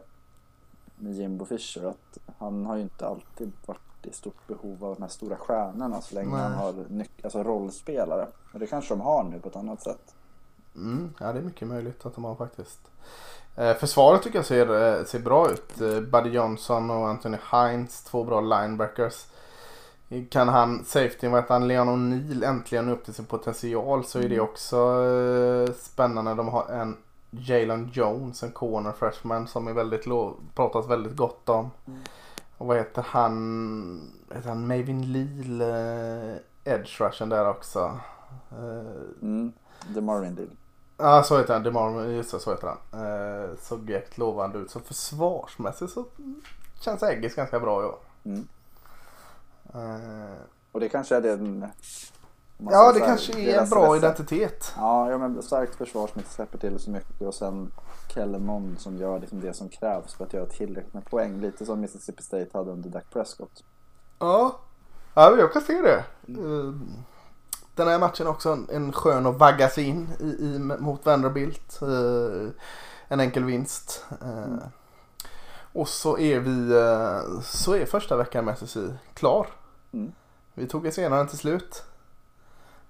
med 0.95 1.13
Jimbo 1.13 1.45
Fisher. 1.45 1.85
Att 1.85 2.17
han 2.39 2.65
har 2.65 2.75
ju 2.75 2.81
inte 2.81 3.07
alltid 3.07 3.51
varit 3.65 3.79
i 4.01 4.11
stort 4.13 4.47
behov 4.47 4.85
av 4.85 4.95
de 4.95 5.01
här 5.01 5.09
stora 5.09 5.35
stjärnorna 5.35 6.01
så 6.01 6.15
länge 6.15 6.31
Nej. 6.31 6.41
han 6.41 6.53
har 6.53 6.73
nyc- 6.73 7.23
alltså 7.23 7.43
rollspelare. 7.43 8.27
Och 8.53 8.59
det 8.59 8.67
kanske 8.67 8.93
de 8.93 9.01
har 9.01 9.23
nu 9.23 9.39
på 9.39 9.49
ett 9.49 9.55
annat 9.55 9.81
sätt. 9.83 10.15
Mm, 10.77 11.13
ja 11.19 11.33
det 11.33 11.39
är 11.39 11.43
mycket 11.43 11.67
möjligt 11.67 12.05
att 12.05 12.15
de 12.15 12.23
har 12.23 12.35
faktiskt. 12.35 12.79
Eh, 13.55 13.73
försvaret 13.73 14.23
tycker 14.23 14.37
jag 14.37 14.45
ser, 14.45 14.97
eh, 14.99 15.05
ser 15.05 15.19
bra 15.19 15.51
ut. 15.51 15.81
Eh, 15.81 15.99
Buddy 15.99 16.29
Johnson 16.29 16.89
och 16.89 17.09
Anthony 17.09 17.37
Hines, 17.51 18.03
två 18.03 18.23
bra 18.23 18.41
linebackers. 18.41 19.25
Kan 20.29 20.47
han, 20.47 20.85
safety, 20.85 21.27
vad 21.27 21.43
han, 21.43 21.67
Leon 21.67 21.89
O'Neill 21.89 22.45
äntligen 22.45 22.89
upp 22.89 23.05
till 23.05 23.13
sin 23.13 23.25
potential 23.25 24.05
så 24.05 24.19
är 24.19 24.29
det 24.29 24.39
också 24.39 24.77
eh, 24.77 25.73
spännande. 25.73 26.33
De 26.33 26.47
har 26.47 26.67
en 26.69 26.97
Jalen 27.31 27.89
Jones, 27.93 28.43
en 28.43 28.51
corner 28.51 28.91
freshman 28.91 29.47
som 29.47 29.67
är 29.67 29.73
väldigt 29.73 30.05
pratas 30.55 30.89
väldigt 30.89 31.15
gott 31.15 31.49
om. 31.49 31.71
Mm. 31.87 31.99
Och 32.57 32.67
vad 32.67 32.77
heter 32.77 33.05
han, 33.07 34.11
heter 34.33 34.49
han 34.49 34.67
Mavin 34.67 35.11
Leal, 35.13 35.61
eh, 35.61 36.73
edge 36.73 37.01
rushen 37.01 37.29
där 37.29 37.49
också. 37.49 37.99
Eh, 38.51 39.21
Mm. 39.21 39.53
The 39.93 40.01
Marvin 40.01 40.35
deal. 40.35 40.49
Ja, 40.97 41.23
så 41.23 41.37
heter 41.37 41.53
han. 41.53 41.63
Demar, 41.63 42.05
just 42.05 42.31
det, 42.31 42.39
så 42.39 42.51
heter 42.51 42.67
han. 42.67 43.01
Eh, 43.05 43.49
såg 43.61 43.89
jäkligt 43.89 44.17
lovande 44.17 44.57
ut. 44.57 44.71
Så 44.71 44.79
försvarsmässigt 44.79 45.91
så 45.91 46.05
känns 46.81 47.03
Eggers 47.03 47.35
ganska 47.35 47.59
bra 47.59 47.75
år. 47.75 47.95
Mm. 48.23 48.47
Eh, 49.73 50.37
Och 50.71 50.79
det 50.79 50.89
kanske 50.89 51.15
är 51.15 51.37
man 52.59 52.73
ja, 52.73 52.91
det 52.93 52.99
här, 52.99 53.05
kanske 53.05 53.39
är 53.39 53.61
en 53.61 53.69
bra 53.69 53.93
recept. 53.95 54.03
identitet. 54.03 54.73
Ja, 54.77 55.11
ja 55.11 55.17
men 55.17 55.43
starkt 55.43 55.75
försvar 55.75 56.07
som 56.07 56.19
inte 56.19 56.31
släpper 56.31 56.57
till 56.57 56.79
så 56.79 56.91
mycket 56.91 57.21
och 57.27 57.33
sen 57.33 57.71
Kellen 58.13 58.45
Mond 58.45 58.79
som 58.79 58.97
gör 58.97 59.19
liksom 59.19 59.41
det 59.41 59.53
som 59.53 59.69
krävs 59.69 60.13
för 60.13 60.25
att 60.25 60.33
göra 60.33 60.45
tillräckligt 60.45 60.93
med 60.93 61.05
poäng. 61.05 61.41
Lite 61.41 61.65
som 61.65 61.81
Mississippi 61.81 62.23
State 62.23 62.49
hade 62.53 62.71
under 62.71 62.89
Dak 62.89 63.03
Prescott. 63.13 63.63
Ja, 64.19 64.59
ja 65.13 65.35
jag 65.37 65.53
kan 65.53 65.61
se 65.61 65.81
det. 65.81 66.03
Eh, 66.27 66.73
Den 67.77 67.87
här 67.87 67.99
matchen 67.99 68.27
är 68.27 68.29
också 68.31 68.49
en, 68.49 68.67
en 68.71 68.91
skön 68.93 69.25
att 69.25 69.35
vagga 69.39 69.69
sig 69.69 69.83
in 69.83 70.09
i, 70.19 70.23
i 70.25 70.59
mot 70.59 71.05
Vanderbilt. 71.05 71.79
Eh, 71.81 72.49
En 73.07 73.19
enkel 73.19 73.43
vinst. 73.43 74.05
Eh, 74.21 74.67
Och 75.73 75.89
så 75.89 76.17
är 76.17 76.39
vi, 76.39 76.71
eh, 76.77 77.41
så 77.41 77.73
är 77.73 77.85
första 77.85 78.17
veckan 78.17 78.45
med 78.45 78.53
SSI 78.57 78.93
klar. 79.13 79.47
Mm. 79.93 80.11
Vi 80.53 80.67
tog 80.67 80.85
oss 80.85 80.93
senare 80.95 81.27
till 81.27 81.37
slut. 81.37 81.83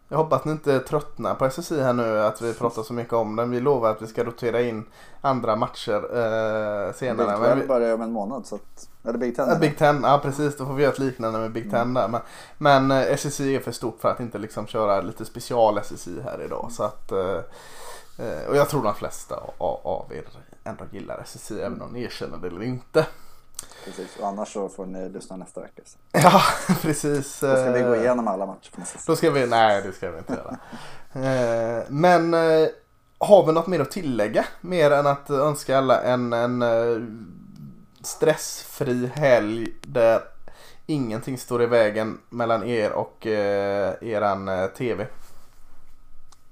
Jag 0.09 0.17
hoppas 0.17 0.45
ni 0.45 0.51
inte 0.51 0.79
tröttnar 0.79 1.35
på 1.35 1.45
SSI 1.45 1.81
här 1.81 1.93
nu 1.93 2.21
att 2.21 2.41
vi 2.41 2.53
pratar 2.53 2.83
så 2.83 2.93
mycket 2.93 3.13
om 3.13 3.35
den. 3.35 3.51
Vi 3.51 3.59
lovar 3.59 3.91
att 3.91 4.01
vi 4.01 4.07
ska 4.07 4.23
rotera 4.23 4.61
in 4.61 4.85
andra 5.21 5.55
matcher 5.55 5.95
eh, 5.95 6.93
senare. 6.93 7.27
Big 7.27 7.39
Men 7.39 7.49
12 7.49 7.61
vi, 7.61 7.67
börjar 7.67 7.93
om 7.93 8.01
en 8.01 8.11
månad 8.11 8.45
så 8.45 8.55
att... 8.55 8.89
Eller 9.03 9.17
Big 9.17 9.35
Ten. 9.35 9.49
Ja, 9.49 9.55
Big 9.55 9.77
Ten, 9.77 10.03
ja 10.03 10.19
precis. 10.23 10.57
Då 10.57 10.65
får 10.65 10.73
vi 10.73 10.83
göra 10.83 10.93
ett 10.93 10.99
liknande 10.99 11.39
med 11.39 11.51
Big 11.51 11.71
Ten 11.71 11.93
där. 11.93 12.07
Men, 12.07 12.21
men 12.57 12.91
eh, 12.91 13.13
SSI 13.17 13.55
är 13.55 13.59
för 13.59 13.71
stort 13.71 13.99
för 13.99 14.09
att 14.09 14.19
inte 14.19 14.37
liksom 14.37 14.67
köra 14.67 15.01
lite 15.01 15.25
special 15.25 15.77
SSI 15.77 16.21
här 16.23 16.43
idag. 16.45 16.67
Så 16.71 16.83
att, 16.83 17.11
eh, 17.11 17.39
eh, 18.17 18.49
och 18.49 18.55
jag 18.55 18.69
tror 18.69 18.83
de 18.83 18.95
flesta 18.95 19.35
av, 19.57 19.79
av 19.83 20.11
er 20.13 20.23
ändå 20.63 20.83
gillar 20.91 21.23
SSI 21.25 21.61
även 21.61 21.81
om 21.81 21.89
ni 21.89 22.03
erkänner 22.03 22.37
det 22.37 22.47
eller 22.47 22.63
inte. 22.63 23.05
Precis. 23.85 24.17
Och 24.19 24.27
annars 24.27 24.53
så 24.53 24.69
får 24.69 24.85
ni 24.85 25.09
lyssna 25.09 25.35
nästa 25.35 25.61
vecka. 25.61 25.81
Så. 25.85 25.97
Ja, 26.11 26.41
precis. 26.81 27.39
Då 27.39 27.55
ska 27.55 27.71
vi 27.71 27.81
gå 27.81 27.93
eh, 27.93 28.01
igenom 28.01 28.27
alla 28.27 28.45
matcher 28.45 28.71
Då 29.07 29.15
ska 29.15 29.31
vi, 29.31 29.47
nej 29.47 29.81
det 29.81 29.91
ska 29.91 30.11
vi 30.11 30.17
inte 30.17 30.33
göra. 30.33 30.57
Eh, 31.13 31.83
Men 31.89 32.33
eh, 32.33 32.67
har 33.19 33.45
vi 33.45 33.51
något 33.51 33.67
mer 33.67 33.79
att 33.79 33.91
tillägga? 33.91 34.45
Mer 34.61 34.91
än 34.91 35.07
att 35.07 35.29
önska 35.29 35.77
alla 35.77 36.01
en, 36.01 36.33
en 36.33 36.63
stressfri 38.01 39.07
helg 39.07 39.67
där 39.81 40.21
ingenting 40.85 41.37
står 41.37 41.63
i 41.63 41.65
vägen 41.65 42.19
mellan 42.29 42.63
er 42.63 42.91
och 42.91 43.25
eran 43.25 44.49
TV. 44.77 45.07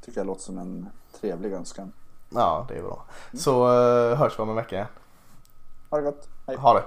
Tycker 0.06 0.20
jag 0.20 0.28
låter 0.28 0.42
som 0.42 0.58
en 0.58 0.90
trevlig 1.22 1.54
önskan. 1.54 1.92
Ja, 2.30 2.66
det 2.70 2.78
är 2.78 2.82
bra. 2.82 3.06
Så 3.34 3.66
eh, 3.66 4.18
hörs 4.18 4.40
vi 4.40 4.44
om 4.44 4.50
en 4.50 4.56
vecka 4.56 4.76
igen. 4.76 4.88
Ha 5.90 5.98
det 5.98 6.04
gott. 6.04 6.28
Hej. 6.48 6.58
Ha 6.58 6.74
det. 6.74 6.84